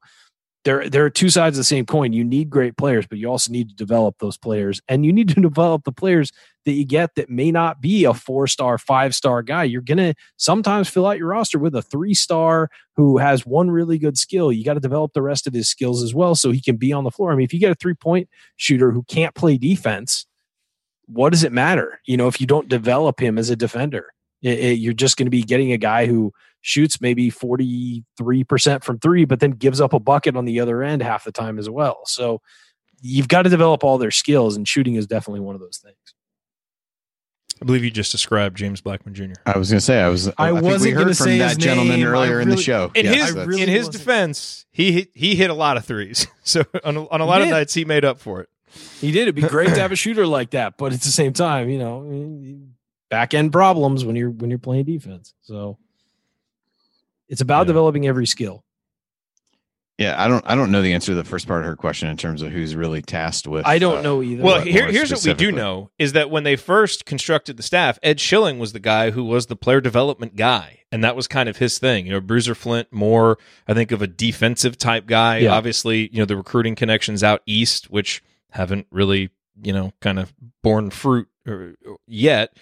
there 0.64 0.88
there 0.88 1.04
are 1.04 1.10
two 1.10 1.28
sides 1.28 1.56
of 1.56 1.60
the 1.60 1.64
same 1.64 1.86
coin. 1.86 2.12
You 2.12 2.24
need 2.24 2.48
great 2.50 2.76
players, 2.76 3.06
but 3.06 3.18
you 3.18 3.28
also 3.28 3.52
need 3.52 3.68
to 3.68 3.74
develop 3.74 4.16
those 4.18 4.36
players, 4.38 4.80
and 4.88 5.04
you 5.04 5.12
need 5.12 5.28
to 5.28 5.34
develop 5.40 5.84
the 5.84 5.92
players 5.92 6.32
that 6.64 6.72
you 6.72 6.84
get 6.84 7.14
that 7.16 7.28
may 7.28 7.52
not 7.52 7.82
be 7.82 8.04
a 8.04 8.14
four 8.14 8.46
star, 8.46 8.78
five 8.78 9.14
star 9.14 9.42
guy. 9.42 9.64
You're 9.64 9.82
gonna 9.82 10.14
sometimes 10.36 10.88
fill 10.88 11.06
out 11.06 11.18
your 11.18 11.28
roster 11.28 11.58
with 11.58 11.74
a 11.74 11.82
three 11.82 12.14
star 12.14 12.70
who 12.96 13.18
has 13.18 13.44
one 13.44 13.70
really 13.70 13.98
good 13.98 14.16
skill. 14.16 14.50
You 14.52 14.64
got 14.64 14.74
to 14.74 14.80
develop 14.80 15.12
the 15.12 15.22
rest 15.22 15.46
of 15.46 15.52
his 15.52 15.68
skills 15.68 16.02
as 16.02 16.14
well, 16.14 16.34
so 16.34 16.50
he 16.50 16.60
can 16.62 16.76
be 16.76 16.92
on 16.92 17.04
the 17.04 17.10
floor. 17.10 17.32
I 17.32 17.36
mean, 17.36 17.44
if 17.44 17.52
you 17.52 17.60
get 17.60 17.70
a 17.70 17.76
three 17.76 17.94
point 17.94 18.28
shooter 18.56 18.90
who 18.90 19.02
can't 19.04 19.34
play 19.34 19.58
defense, 19.58 20.26
what 21.06 21.30
does 21.30 21.44
it 21.44 21.52
matter? 21.52 22.00
You 22.06 22.16
know, 22.16 22.28
if 22.28 22.40
you 22.40 22.46
don't 22.46 22.68
develop 22.68 23.20
him 23.20 23.36
as 23.36 23.50
a 23.50 23.56
defender, 23.56 24.13
it, 24.44 24.58
it, 24.58 24.72
you're 24.78 24.92
just 24.92 25.16
going 25.16 25.26
to 25.26 25.30
be 25.30 25.42
getting 25.42 25.72
a 25.72 25.78
guy 25.78 26.06
who 26.06 26.32
shoots 26.60 27.00
maybe 27.00 27.30
43% 27.30 28.84
from 28.84 28.98
three, 28.98 29.24
but 29.24 29.40
then 29.40 29.52
gives 29.52 29.80
up 29.80 29.92
a 29.94 29.98
bucket 29.98 30.36
on 30.36 30.44
the 30.44 30.60
other 30.60 30.82
end 30.82 31.02
half 31.02 31.24
the 31.24 31.32
time 31.32 31.58
as 31.58 31.68
well. 31.68 32.02
So 32.04 32.42
you've 33.00 33.28
got 33.28 33.42
to 33.42 33.50
develop 33.50 33.82
all 33.82 33.96
their 33.98 34.10
skills, 34.10 34.56
and 34.56 34.68
shooting 34.68 34.94
is 34.94 35.06
definitely 35.06 35.40
one 35.40 35.54
of 35.54 35.62
those 35.62 35.78
things. 35.78 35.96
I 37.62 37.64
believe 37.64 37.84
you 37.84 37.90
just 37.90 38.12
described 38.12 38.56
James 38.56 38.82
Blackmon 38.82 39.12
Jr. 39.12 39.40
I 39.46 39.56
was 39.56 39.70
going 39.70 39.78
to 39.78 39.84
say 39.84 40.00
I 40.00 40.08
was. 40.08 40.28
I 40.36 40.50
think 40.50 40.62
wasn't 40.62 40.82
we 40.82 40.90
gonna 40.92 41.04
heard 41.06 41.16
from 41.16 41.26
say 41.26 41.38
that 41.38 41.56
gentleman 41.56 42.00
name. 42.00 42.08
I 42.08 42.10
earlier 42.10 42.40
in 42.40 42.48
the 42.48 42.56
show. 42.56 42.90
In 42.94 43.06
Yes, 43.06 43.28
his 43.28 43.46
really 43.46 43.62
in 43.62 43.68
his 43.68 43.88
defense, 43.88 44.66
he 44.72 45.08
he 45.14 45.36
hit 45.36 45.50
a 45.50 45.54
lot 45.54 45.76
of 45.76 45.84
threes. 45.84 46.26
So 46.46 46.62
on 46.84 46.96
a, 46.98 47.08
on 47.08 47.22
a 47.22 47.24
lot 47.24 47.40
of 47.40 47.48
nights, 47.48 47.72
he 47.72 47.86
made 47.86 48.04
up 48.04 48.18
for 48.18 48.42
it. 48.42 48.50
He 49.00 49.12
did. 49.12 49.22
It'd 49.22 49.34
be 49.34 49.40
great 49.40 49.68
to 49.68 49.80
have 49.80 49.92
a 49.92 49.96
shooter 50.04 50.26
like 50.26 50.50
that, 50.50 50.76
but 50.76 50.92
at 50.92 51.00
the 51.00 51.08
same 51.08 51.32
time, 51.32 51.70
you 51.70 51.78
know, 51.78 52.02
back 53.14 53.32
end 53.32 53.52
problems 53.52 54.04
when 54.04 54.16
you're 54.16 54.30
when 54.30 54.50
you're 54.50 54.58
playing 54.58 54.84
defense. 54.84 55.34
So 55.42 55.78
it's 57.28 57.40
about 57.40 57.60
Yeah. 57.60 57.68
developing 57.68 58.08
every 58.08 58.26
skill. 58.26 58.64
yeah, 59.98 60.20
I 60.20 60.26
don't. 60.26 60.44
I 60.44 60.56
don't 60.56 60.72
know 60.72 60.82
the 60.82 60.92
answer 60.92 61.12
to 61.12 61.14
the 61.14 61.22
first 61.22 61.46
part 61.46 61.60
of 61.60 61.66
her 61.66 61.76
question 61.76 62.08
in 62.08 62.16
terms 62.16 62.42
of 62.42 62.50
who's 62.50 62.74
really 62.74 63.00
tasked 63.02 63.46
with. 63.46 63.64
I 63.64 63.78
don't 63.78 63.98
uh, 63.98 64.02
know 64.02 64.20
either. 64.20 64.42
Well, 64.42 64.56
More 64.56 64.64
here, 64.64 64.90
here's 64.90 65.12
what 65.12 65.24
we 65.24 65.34
do 65.34 65.52
know 65.52 65.90
is 65.96 66.12
that 66.14 66.28
when 66.28 66.42
they 66.42 66.56
first 66.56 67.06
constructed 67.06 67.56
the 67.56 67.62
staff, 67.62 68.00
Ed 68.02 68.18
Schilling 68.18 68.58
was 68.58 68.72
the 68.72 68.80
guy 68.80 69.12
who 69.12 69.22
was 69.22 69.46
the 69.46 69.54
player 69.54 69.80
development 69.80 70.34
guy, 70.34 70.80
and 70.90 71.04
that 71.04 71.14
was 71.14 71.28
kind 71.28 71.48
of 71.48 71.58
his 71.58 71.78
thing. 71.78 72.06
You 72.06 72.12
know, 72.14 72.20
Bruiser 72.20 72.56
Flint 72.56 72.88
more, 72.92 73.38
I 73.68 73.74
think, 73.74 73.92
of 73.92 74.02
a 74.02 74.08
defensive 74.08 74.76
type 74.76 75.06
guy. 75.06 75.38
Yeah. 75.38 75.52
Obviously, 75.52 76.08
you 76.12 76.18
know, 76.18 76.24
the 76.24 76.36
recruiting 76.36 76.74
connections 76.74 77.22
out 77.22 77.42
east, 77.46 77.88
which 77.90 78.20
haven't 78.50 78.88
really, 78.90 79.30
you 79.62 79.72
know, 79.72 79.92
kind 80.00 80.18
of 80.18 80.34
borne 80.64 80.90
fruit 80.90 81.28
or, 81.46 81.76
yet. 82.08 82.56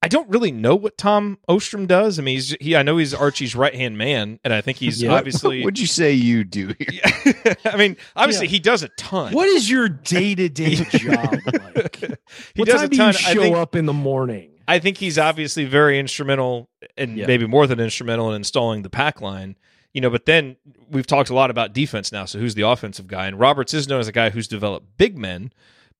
I 0.00 0.06
don't 0.08 0.28
really 0.28 0.52
know 0.52 0.76
what 0.76 0.96
Tom 0.96 1.38
Ostrom 1.48 1.86
does. 1.86 2.18
I 2.18 2.22
mean, 2.22 2.36
he's 2.36 2.56
he. 2.60 2.76
I 2.76 2.82
know 2.84 2.98
he's 2.98 3.12
Archie's 3.12 3.56
right 3.56 3.74
hand 3.74 3.98
man, 3.98 4.38
and 4.44 4.52
I 4.54 4.60
think 4.60 4.78
he's 4.78 5.02
Yeah. 5.02 5.12
obviously. 5.14 5.64
Would 5.64 5.78
you 5.78 5.86
say 5.88 6.12
you 6.12 6.44
do 6.44 6.72
here? 6.78 7.56
I 7.64 7.76
mean, 7.76 7.96
obviously 8.14 8.46
Yeah. 8.46 8.50
he 8.52 8.58
does 8.60 8.82
a 8.84 8.88
ton. 8.96 9.32
what 9.32 9.48
is 9.48 9.68
your 9.68 9.88
day 9.88 10.34
to 10.36 10.48
day 10.48 10.76
job 10.76 11.34
like? 11.74 11.96
he 11.96 12.60
what 12.60 12.66
does 12.68 12.76
time 12.80 12.84
a 12.84 12.88
do 12.88 12.96
ton. 12.96 13.06
you 13.08 13.12
show 13.18 13.40
think, 13.42 13.56
up 13.56 13.74
in 13.74 13.86
the 13.86 13.92
morning? 13.92 14.50
I 14.68 14.78
think 14.78 14.98
he's 14.98 15.18
obviously 15.18 15.64
very 15.64 15.98
instrumental 15.98 16.68
and 16.96 17.16
Yeah. 17.16 17.26
maybe 17.26 17.46
more 17.46 17.66
than 17.66 17.80
instrumental 17.80 18.28
in 18.30 18.36
installing 18.36 18.82
the 18.82 18.90
pack 18.90 19.20
line. 19.20 19.56
You 19.94 20.00
know, 20.02 20.10
but 20.10 20.26
then 20.26 20.56
we've 20.90 21.06
talked 21.06 21.30
a 21.30 21.34
lot 21.34 21.50
about 21.50 21.72
defense 21.72 22.12
now. 22.12 22.24
So 22.26 22.38
who's 22.38 22.54
the 22.54 22.62
offensive 22.68 23.08
guy? 23.08 23.26
And 23.26 23.38
Roberts 23.40 23.74
is 23.74 23.88
known 23.88 23.98
as 24.00 24.06
a 24.06 24.12
guy 24.12 24.30
who's 24.30 24.46
developed 24.46 24.96
big 24.98 25.18
men, 25.18 25.50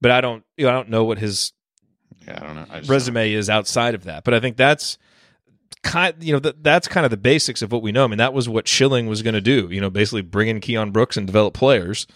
but 0.01 0.11
I 0.13 0.21
don't 0.21 0.45
you 0.57 0.67
know, 0.67 0.71
I 0.71 0.75
don't 0.75 0.91
know 0.91 1.03
what 1.05 1.19
his 1.19 1.53
Yeah, 2.29 2.39
I 2.43 2.47
don't 2.47 2.57
know. 2.57 2.67
I 2.71 2.79
just 2.79 2.91
resume 2.91 3.33
is 3.33 3.49
outside 3.51 3.95
of 3.95 4.05
that. 4.05 4.25
But 4.25 4.35
I 4.35 4.41
think 4.41 4.57
that's 4.57 4.99
kind 5.83 6.15
you 6.21 6.33
know 6.33 6.39
that 6.41 6.63
that's 6.63 6.89
kind 6.89 7.05
of 7.05 7.11
the 7.11 7.17
basics 7.17 7.63
of 7.63 7.73
what 7.73 7.83
we 7.83 7.93
know. 7.93 8.05
I 8.05 8.07
mean, 8.07 8.19
that 8.19 8.33
was 8.35 8.49
what 8.49 8.69
Schilling 8.69 9.07
was 9.07 9.23
going 9.23 9.35
to 9.35 9.41
do. 9.41 9.69
You 9.71 9.81
know, 9.81 9.91
basically 9.91 10.23
bring 10.23 10.49
in 10.49 10.61
Keion 10.61 10.93
Brooks 10.93 11.17
and 11.17 11.27
develop 11.27 11.55
players. 11.55 12.07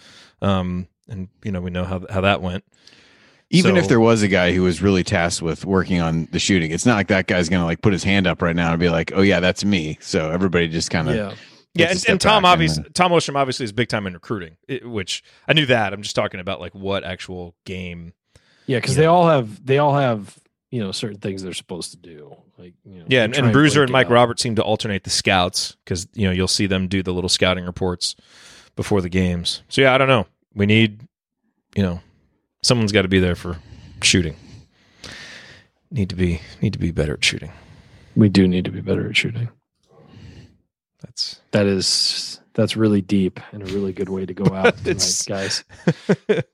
Um, 0.41 0.87
and 1.07 1.27
you 1.43 1.51
know 1.51 1.61
we 1.61 1.71
know 1.71 1.83
how 1.83 2.05
how 2.09 2.21
that 2.21 2.41
went. 2.41 2.63
Even 3.49 3.75
So- 3.75 3.81
if 3.81 3.87
there 3.87 3.99
was 3.99 4.23
a 4.23 4.27
guy 4.27 4.51
who 4.53 4.63
was 4.63 4.81
really 4.81 5.03
tasked 5.03 5.41
with 5.41 5.65
working 5.65 6.01
on 6.01 6.27
the 6.31 6.39
shooting, 6.39 6.71
it's 6.71 6.85
not 6.85 6.95
like 6.95 7.07
that 7.07 7.27
guy's 7.27 7.49
going 7.49 7.61
to 7.61 7.65
like 7.65 7.81
put 7.81 7.93
his 7.93 8.03
hand 8.03 8.25
up 8.25 8.41
right 8.41 8.55
now 8.55 8.71
and 8.71 8.79
be 8.79 8.89
like, 8.89 9.11
"Oh 9.15 9.21
yeah, 9.21 9.39
that's 9.39 9.63
me." 9.63 9.97
So 10.01 10.31
everybody 10.31 10.67
just 10.67 10.89
kind 10.89 11.09
of 11.09 11.15
Yeah. 11.15 11.33
Yeah, 11.75 11.89
and, 11.89 12.05
and 12.07 12.21
Tom 12.21 12.29
back 12.29 12.37
and 12.37 12.45
obviously 12.45 12.83
then- 12.83 12.91
Tom 12.93 13.13
Ostrom 13.13 13.35
obviously 13.35 13.63
is 13.63 13.71
big 13.71 13.87
time 13.89 14.05
in 14.05 14.13
recruiting, 14.13 14.57
it- 14.67 14.87
which 14.87 15.23
I 15.47 15.53
knew 15.53 15.65
that. 15.67 15.91
I'm 15.93 16.03
just 16.03 16.15
talking 16.15 16.39
about 16.39 16.59
like 16.59 16.73
what 16.75 17.03
actual 17.03 17.55
game. 17.65 18.13
Yeah, 18.65 18.77
because 18.77 18.95
they 18.95 19.05
all 19.05 19.27
have 19.27 19.65
they 19.65 19.77
all 19.77 19.95
have 19.95 20.37
you 20.71 20.79
know 20.79 20.91
certain 20.91 21.19
things 21.19 21.43
they're 21.43 21.53
supposed 21.53 21.91
to 21.91 21.97
do. 21.97 22.35
Like 22.57 22.73
you 22.85 22.99
know, 22.99 23.05
Yeah, 23.07 23.23
and, 23.23 23.35
and 23.35 23.53
Bruiser 23.53 23.83
and 23.83 23.91
Mike 23.91 24.07
up. 24.07 24.13
Roberts 24.13 24.41
seem 24.41 24.55
to 24.55 24.63
alternate 24.63 25.03
the 25.03 25.09
scouts 25.09 25.75
because 25.83 26.07
you 26.13 26.27
know 26.27 26.31
you'll 26.31 26.47
see 26.47 26.65
them 26.65 26.87
do 26.87 27.03
the 27.03 27.13
little 27.13 27.29
scouting 27.29 27.65
reports 27.65 28.15
before 28.75 29.01
the 29.01 29.09
games. 29.09 29.61
So 29.69 29.81
yeah, 29.81 29.93
I 29.93 29.97
don't 29.97 30.07
know. 30.07 30.25
We 30.55 30.65
need, 30.65 31.01
you 31.75 31.83
know, 31.83 32.01
someone's 32.61 32.91
got 32.91 33.03
to 33.03 33.07
be 33.07 33.19
there 33.19 33.35
for 33.35 33.57
shooting. 34.01 34.35
Need 35.91 36.09
to 36.09 36.15
be 36.15 36.41
need 36.61 36.73
to 36.73 36.79
be 36.79 36.91
better 36.91 37.13
at 37.13 37.23
shooting. 37.23 37.51
We 38.15 38.29
do 38.29 38.47
need 38.47 38.65
to 38.65 38.71
be 38.71 38.81
better 38.81 39.07
at 39.09 39.17
shooting. 39.17 39.49
That's 41.01 41.41
That 41.51 41.65
is 41.65 42.39
that's 42.53 42.75
really 42.75 43.01
deep 43.01 43.39
and 43.51 43.61
a 43.61 43.73
really 43.73 43.93
good 43.93 44.09
way 44.09 44.25
to 44.25 44.33
go 44.33 44.45
out 44.55 44.77
tonight, 44.77 45.23
guys. 45.27 45.63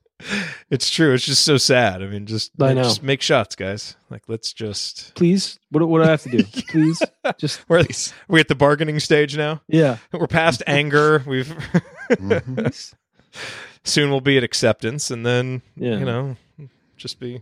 it's 0.70 0.90
true. 0.90 1.14
It's 1.14 1.26
just 1.26 1.44
so 1.44 1.58
sad. 1.58 2.04
I 2.04 2.08
mean, 2.08 2.26
just 2.26 2.52
I 2.62 2.74
know. 2.74 2.84
just 2.84 3.02
make 3.04 3.22
shots, 3.22 3.56
guys. 3.56 3.96
Like 4.10 4.24
let's 4.28 4.52
just 4.54 5.14
Please, 5.16 5.60
what 5.72 5.88
what 5.88 6.00
do 6.00 6.06
I 6.06 6.12
have 6.12 6.24
to 6.24 6.30
do? 6.30 6.44
Please, 6.70 7.02
just 7.38 7.62
we're 7.70 7.84
we 8.28 8.40
at 8.40 8.48
the 8.48 8.56
bargaining 8.56 9.00
stage 9.00 9.38
now. 9.38 9.62
yeah. 9.68 9.98
We're 10.12 10.28
past 10.28 10.62
anger. 10.68 11.24
We've 11.26 11.48
Mhm. 12.12 12.94
soon 13.84 14.10
we'll 14.10 14.22
be 14.22 14.38
at 14.38 14.44
acceptance, 14.44 15.12
and 15.12 15.26
then 15.26 15.62
Yeah. 15.76 15.98
you 16.00 16.06
know, 16.06 16.36
just 16.98 17.20
be. 17.20 17.42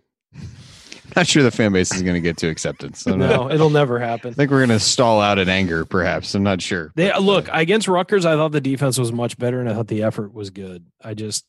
not 1.15 1.25
sure 1.25 1.41
the 1.41 1.51
fan 1.51 1.71
base 1.73 1.93
is 1.93 2.01
going 2.03 2.15
to 2.15 2.21
get 2.21 2.37
to 2.37 2.47
acceptance. 2.49 3.07
I 3.07 3.11
don't. 3.11 3.19
No, 3.19 3.49
it'll 3.49 3.69
never 3.69 3.97
happen. 3.97 4.31
I 4.31 4.33
think 4.33 4.51
we're 4.51 4.59
going 4.65 4.77
to 4.77 4.79
stall 4.79 5.21
out 5.21 5.39
at 5.39 5.47
anger, 5.49 5.85
perhaps. 5.85 6.35
I'm 6.35 6.43
not 6.43 6.61
sure. 6.61 6.91
They 6.95 7.09
But, 7.09 7.23
look 7.23 7.47
uh, 7.49 7.53
against 7.55 7.87
Rutgers. 7.87 8.25
I 8.25 8.35
thought 8.35 8.51
the 8.51 8.61
defense 8.61 8.97
was 8.99 9.11
much 9.11 9.37
better, 9.37 9.59
and 9.59 9.69
I 9.69 9.73
thought 9.73 9.87
the 9.87 10.03
effort 10.03 10.33
was 10.33 10.49
good. 10.51 10.85
I 11.01 11.13
just 11.13 11.45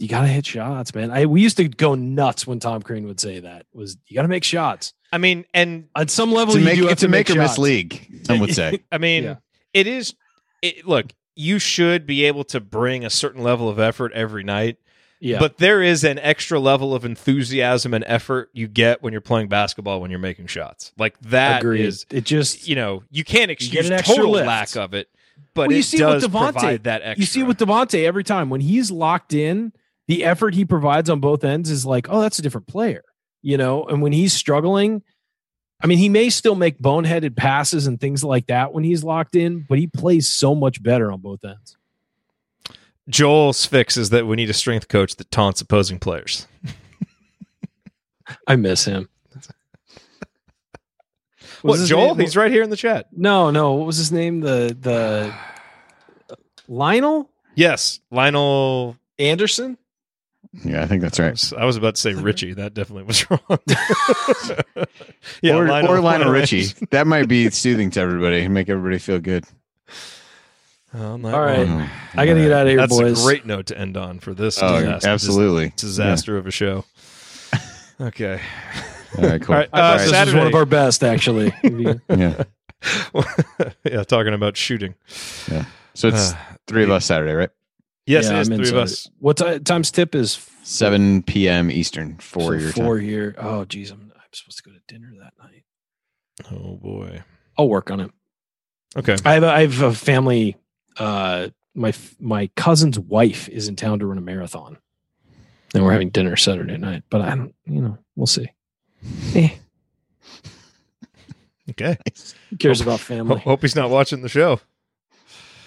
you 0.00 0.08
got 0.08 0.22
to 0.22 0.26
hit 0.28 0.46
shots, 0.46 0.94
man. 0.94 1.10
I 1.10 1.26
we 1.26 1.40
used 1.42 1.56
to 1.58 1.68
go 1.68 1.94
nuts 1.94 2.46
when 2.46 2.58
Tom 2.58 2.82
Crean 2.82 3.06
would 3.06 3.20
say 3.20 3.40
that 3.40 3.66
was 3.72 3.96
you 4.06 4.14
got 4.14 4.22
to 4.22 4.28
make 4.28 4.44
shots 4.44 4.94
I 5.12 5.18
mean, 5.18 5.44
and 5.54 5.88
at 5.96 6.08
some 6.10 6.32
level. 6.32 6.54
it's 6.54 6.56
a 6.56 6.58
you 6.60 6.64
make, 6.64 6.76
do 6.76 6.82
have 6.84 6.92
it's 6.92 7.00
to 7.00 7.06
a 7.06 7.10
make 7.10 7.28
or 7.30 7.34
miss 7.34 7.50
shots. 7.52 7.58
league. 7.58 8.20
Some 8.26 8.38
would 8.40 8.54
say. 8.54 8.80
I 8.92 8.98
mean, 8.98 9.24
Yeah. 9.24 9.34
it 9.74 9.86
is. 9.86 10.14
It, 10.62 10.86
look, 10.86 11.06
you 11.34 11.58
should 11.58 12.06
be 12.06 12.24
able 12.26 12.44
to 12.44 12.60
bring 12.60 13.04
a 13.04 13.10
certain 13.10 13.42
level 13.42 13.68
of 13.68 13.78
effort 13.80 14.12
every 14.12 14.44
night, 14.44 14.76
Yeah, 15.20 15.38
but 15.38 15.56
there 15.58 15.82
is 15.82 16.04
an 16.04 16.18
extra 16.18 16.60
level 16.60 16.94
of 16.94 17.04
enthusiasm 17.04 17.92
and 17.94 18.04
effort 18.06 18.50
you 18.52 18.68
get 18.68 19.02
when 19.02 19.12
you're 19.12 19.20
playing 19.22 19.48
basketball 19.48 20.00
when 20.00 20.10
you're 20.10 20.20
making 20.20 20.46
shots. 20.48 20.92
Like 20.98 21.18
that 21.22 21.64
is, 21.64 22.02
agreed. 22.04 22.18
It 22.18 22.24
just 22.24 22.68
you 22.68 22.76
know, 22.76 23.02
you 23.10 23.24
can't 23.24 23.50
excuse 23.50 23.86
an 23.88 23.94
extra 23.94 24.16
total 24.16 24.32
lift. 24.32 24.46
lack 24.46 24.76
of 24.76 24.94
it, 24.94 25.08
but 25.54 25.68
Well, 25.68 25.72
you 25.72 25.78
it 25.80 25.84
see 25.84 25.98
it 26.00 26.04
with 26.06 26.20
does 26.22 26.30
Devonte. 26.30 26.52
provide 26.52 26.84
that 26.84 27.02
extra. 27.02 27.20
you 27.20 27.26
see 27.26 27.42
with 27.42 27.58
Devonte 27.58 28.04
every 28.04 28.22
time 28.24 28.48
when 28.50 28.60
he's 28.60 28.90
locked 28.90 29.32
in, 29.34 29.72
the 30.10 30.24
effort 30.24 30.54
he 30.54 30.64
provides 30.64 31.08
on 31.08 31.20
both 31.20 31.44
ends 31.44 31.70
is 31.70 31.86
like, 31.86 32.08
oh, 32.10 32.20
that's 32.20 32.38
a 32.38 32.42
different 32.42 32.66
player, 32.66 33.02
you 33.42 33.56
know. 33.56 33.84
And 33.84 34.02
when 34.02 34.12
he's 34.12 34.32
struggling, 34.32 35.02
I 35.82 35.86
mean, 35.86 35.98
he 35.98 36.08
may 36.08 36.28
still 36.30 36.54
make 36.54 36.78
boneheaded 36.78 37.36
passes 37.36 37.86
and 37.86 38.00
things 38.00 38.22
like 38.24 38.46
that 38.48 38.72
when 38.72 38.84
he's 38.84 39.02
locked 39.04 39.34
in, 39.36 39.64
but 39.68 39.78
he 39.78 39.86
plays 39.86 40.30
so 40.30 40.54
much 40.54 40.82
better 40.82 41.10
on 41.12 41.20
both 41.20 41.44
ends. 41.44 41.76
Joel's 43.08 43.64
fix 43.66 43.96
is 43.96 44.10
that 44.10 44.26
we 44.26 44.36
need 44.36 44.50
a 44.50 44.54
strength 44.54 44.88
coach 44.88 45.16
that 45.16 45.30
taunts 45.30 45.60
opposing 45.60 45.98
players. 45.98 46.46
I 48.46 48.56
miss 48.56 48.84
him. 48.84 49.08
What 51.62 51.78
What 51.78 51.86
Joel? 51.88 52.14
name? 52.14 52.20
He's 52.24 52.36
right 52.38 52.50
here 52.50 52.62
in 52.62 52.70
the 52.70 52.76
chat. 52.76 53.08
No, 53.12 53.50
no. 53.50 53.72
What 53.74 53.86
was 53.86 53.98
his 53.98 54.10
name? 54.10 54.40
The 54.40 54.74
the 54.80 55.34
Lionel 56.68 57.28
Yes, 57.54 58.00
Lionel. 58.10 58.96
Anderson. 59.18 59.76
Yeah, 60.64 60.82
I 60.82 60.86
think 60.86 61.00
that's 61.02 61.20
I 61.20 61.24
right. 61.24 61.30
was, 61.32 61.52
I 61.52 61.64
was 61.64 61.76
about 61.76 61.94
to 61.94 62.00
say 62.00 62.12
Richie. 62.14 62.54
That 62.54 62.74
definitely 62.74 63.04
was 63.04 63.24
wrong. 63.30 63.40
or, 63.50 63.58
Lionel- 65.42 65.90
or 65.90 66.00
Lionel 66.00 66.02
Lionel 66.02 66.32
Richie. 66.32 66.58
Anderson. 66.62 66.88
that 66.90 67.06
might 67.06 67.28
be 67.28 67.50
soothing 67.50 67.90
to 67.92 68.00
everybody 68.00 68.40
and 68.42 68.52
make 68.54 68.68
everybody 68.68 68.98
feel 68.98 69.20
good. 69.20 69.44
Well, 70.92 71.12
All 71.24 71.40
right. 71.40 71.68
wrong. 71.68 71.88
I 72.16 72.26
gotta 72.26 72.40
get 72.40 72.50
out 72.50 72.62
of 72.66 72.68
here, 72.70 72.78
That's 72.78 72.98
boys. 72.98 73.22
a 73.22 73.24
great 73.24 73.46
note 73.46 73.66
to 73.66 73.78
end 73.78 73.96
on 73.96 74.18
for 74.18 74.34
this 74.34 74.60
Oh, 74.60 74.80
disaster, 74.80 75.08
absolutely. 75.08 75.68
dis- 75.70 75.82
disaster 75.82 76.36
of 76.36 76.48
a 76.48 76.50
show. 76.50 76.84
Okay. 78.00 78.40
All 79.18 79.24
right, 79.28 79.40
cool. 79.42 79.54
All 79.54 79.60
right, 79.60 79.68
I 79.72 79.76
thought 79.78 79.84
uh, 79.84 79.92
this 79.98 80.02
was 80.06 80.10
Saturday. 80.10 80.38
one 80.38 80.46
of 80.48 80.54
our 80.54 80.64
best, 80.66 81.04
actually. 81.04 81.52
Yeah. 82.08 82.42
yeah, 83.84 84.02
talking 84.04 84.34
about 84.34 84.56
shooting. 84.56 84.94
Yeah. 85.50 85.64
So 85.94 86.08
it's 86.08 86.32
Uh, 86.32 86.36
three 86.66 86.82
of 86.82 86.90
us 86.90 87.04
Saturday, 87.04 87.34
right? 87.34 87.50
Yes, 88.06 88.24
Yeah, 88.26 88.38
it 88.38 88.40
is 88.40 88.48
I'm 88.50 88.56
three 88.56 88.68
of 88.70 88.76
us. 88.76 89.06
it. 89.06 89.12
What 89.18 89.36
ti- 89.36 89.58
time's 89.60 89.90
tip 89.90 90.14
is? 90.14 90.46
7 90.62 91.22
p.m. 91.22 91.70
Eastern 91.70 92.16
for 92.18 92.40
So 92.40 92.52
your 92.52 92.72
four 92.72 92.98
time. 92.98 93.06
here. 93.08 93.34
Oh, 93.38 93.64
geez, 93.64 93.90
I'm, 93.90 94.12
I'm 94.14 94.22
supposed 94.32 94.58
to 94.58 94.62
go 94.64 94.72
to 94.72 94.80
dinner 94.88 95.12
that 95.20 95.32
night. 95.42 95.64
Oh 96.52 96.76
boy. 96.76 97.22
I'll 97.58 97.68
work 97.68 97.90
on 97.90 98.00
it. 98.00 98.10
Okay. 98.96 99.16
I 99.24 99.34
have 99.34 99.42
a, 99.42 99.48
I 99.50 99.60
have 99.62 99.82
a 99.82 99.92
family 99.94 100.56
uh, 100.96 101.48
my 101.74 101.92
my 102.18 102.48
cousin's 102.56 102.98
wife 102.98 103.48
is 103.48 103.68
in 103.68 103.76
town 103.76 104.00
to 104.00 104.06
run 104.06 104.18
a 104.18 104.20
marathon, 104.22 104.76
and 105.74 105.84
we're 105.84 105.92
having 105.92 106.10
dinner 106.10 106.34
Saturday 106.36 106.76
night. 106.76 107.04
But 107.10 107.20
I 107.22 107.30
don't, 107.36 107.54
you 107.66 107.80
know, 107.80 107.98
we'll 108.16 108.26
see. 108.26 108.48
Eh, 109.34 109.50
Okay. 111.70 111.96
who 112.50 112.56
cares 112.56 112.80
about 112.80 112.98
family? 113.00 113.40
hope 113.40 113.62
he's 113.62 113.76
not 113.76 113.90
watching 113.90 114.22
the 114.22 114.28
show. 114.28 114.60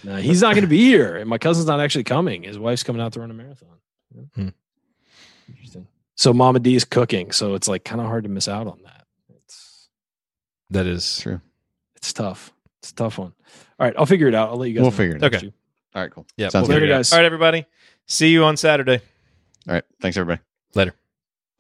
No, 0.04 0.18
he's 0.18 0.42
not 0.42 0.54
going 0.54 0.64
to 0.64 0.68
be 0.70 0.80
here, 0.80 1.16
and 1.16 1.30
my 1.30 1.38
cousin's 1.38 1.68
not 1.68 1.80
actually 1.80 2.04
coming. 2.04 2.44
His 2.44 2.60
wife's 2.60 2.84
coming 2.84 3.02
out 3.02 3.14
to 3.14 3.20
run 3.22 3.32
a 3.32 3.34
marathon. 3.34 3.70
Hmm. 4.36 4.50
Interesting. 5.50 5.88
So 6.16 6.34
Mama 6.34 6.60
D 6.60 6.76
is 6.76 6.86
cooking, 6.86 7.32
so 7.32 7.56
it's 7.56 7.68
like 7.68 7.84
kind 7.84 8.02
of 8.02 8.08
hard 8.08 8.24
to 8.26 8.30
miss 8.30 8.48
out 8.48 8.68
on 8.68 8.80
that. 8.84 9.06
It's 9.46 9.90
That 10.70 10.86
is 10.86 11.20
True. 11.20 11.42
it's 11.96 12.14
tough. 12.14 12.54
It's 12.82 12.92
a 12.92 12.96
tough 12.96 13.18
one. 13.18 13.34
All 13.80 13.88
right, 13.88 13.94
I'll 13.98 14.06
figure 14.06 14.28
it 14.28 14.36
out. 14.36 14.50
I'll 14.50 14.58
let 14.58 14.68
you 14.70 14.76
guys. 14.76 14.82
We'll 14.82 14.92
know. 14.92 14.98
figure 14.98 15.16
it 15.16 15.24
out. 15.24 15.34
Okay. 15.36 15.54
All 15.96 16.02
right, 16.02 16.12
cool. 16.12 16.26
Yeah. 16.38 16.50
Sounds 16.50 16.68
we'll 16.68 16.76
good. 16.78 16.82
figure 16.84 16.96
guys. 16.96 17.12
All 17.14 17.20
right, 17.20 17.26
everybody. 17.26 17.66
See 18.08 18.30
you 18.30 18.44
on 18.44 18.58
Saturday. 18.58 19.00
All 19.68 19.74
right. 19.76 19.84
Thanks, 20.02 20.18
everybody. 20.18 20.42
Later. 20.76 20.94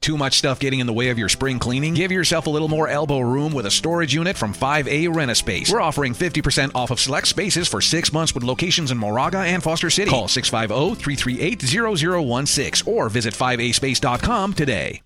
Too 0.03 0.17
much 0.17 0.38
stuff 0.38 0.59
getting 0.59 0.81
in 0.81 0.85
the 0.85 0.91
way 0.91 1.07
of 1.11 1.17
your 1.17 1.30
spring 1.30 1.59
cleaning? 1.59 1.93
Give 1.93 2.11
yourself 2.11 2.45
a 2.45 2.49
little 2.49 2.67
more 2.67 2.89
elbow 2.89 3.21
room 3.21 3.53
with 3.53 3.65
a 3.65 3.71
storage 3.71 4.13
unit 4.13 4.35
from 4.35 4.53
5A 4.53 5.15
Rent-A-Space. 5.15 5.71
We're 5.71 5.80
offering 5.80 6.13
50% 6.13 6.71
off 6.75 6.91
of 6.91 6.99
select 6.99 7.25
spaces 7.25 7.69
for 7.69 7.80
six 7.80 8.11
months 8.11 8.35
with 8.35 8.43
locations 8.43 8.91
in 8.91 8.97
Moraga 8.97 9.38
and 9.38 9.63
Foster 9.63 9.89
City. 9.89 10.11
Call 10.11 10.27
650-338-0016 10.27 12.85
or 12.85 13.07
visit 13.07 13.34
5aspace.com 13.34 14.53
today. 14.53 15.01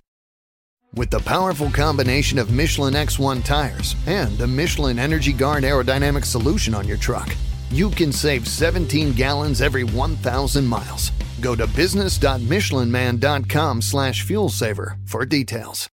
With 0.95 1.11
the 1.11 1.19
powerful 1.19 1.69
combination 1.69 2.39
of 2.39 2.49
Michelin 2.49 2.95
X1 2.95 3.45
tires 3.45 3.95
and 4.07 4.35
the 4.39 4.47
Michelin 4.47 4.97
Energy 4.97 5.31
Guard 5.31 5.63
aerodynamic 5.63 6.25
solution 6.25 6.73
on 6.73 6.87
your 6.87 6.97
truck, 6.97 7.29
you 7.71 7.89
can 7.89 8.11
save 8.11 8.47
17 8.47 9.13
gallons 9.13 9.61
every 9.61 9.83
1,000 9.83 10.65
miles. 10.65 11.11
Go 11.41 11.55
to 11.55 11.67
business.michelinman.com 11.67 13.81
slash 13.81 14.23
fuel 14.23 14.49
saver 14.49 14.97
for 15.05 15.25
details. 15.25 15.89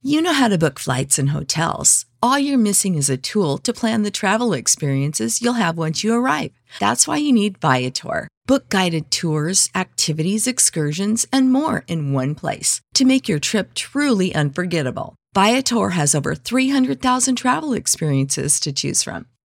You 0.00 0.22
know 0.22 0.32
how 0.32 0.46
to 0.46 0.56
book 0.56 0.78
flights 0.78 1.18
and 1.18 1.30
hotels. 1.30 2.06
All 2.22 2.38
you're 2.38 2.56
missing 2.56 2.94
is 2.94 3.10
a 3.10 3.16
tool 3.16 3.58
to 3.58 3.72
plan 3.72 4.04
the 4.04 4.12
travel 4.12 4.52
experiences 4.52 5.42
you'll 5.42 5.54
have 5.54 5.76
once 5.76 6.04
you 6.04 6.14
arrive. 6.14 6.52
That's 6.78 7.08
why 7.08 7.16
you 7.16 7.32
need 7.32 7.58
Viator. 7.58 8.28
Book 8.46 8.68
guided 8.68 9.10
tours, 9.10 9.68
activities, 9.74 10.46
excursions, 10.46 11.26
and 11.32 11.52
more 11.52 11.82
in 11.88 12.12
one 12.12 12.36
place 12.36 12.80
to 12.94 13.04
make 13.04 13.28
your 13.28 13.40
trip 13.40 13.74
truly 13.74 14.32
unforgettable. 14.32 15.16
Viator 15.34 15.90
has 15.90 16.14
over 16.14 16.34
300,000 16.34 17.34
travel 17.34 17.72
experiences 17.72 18.60
to 18.60 18.72
choose 18.72 19.02
from. 19.02 19.26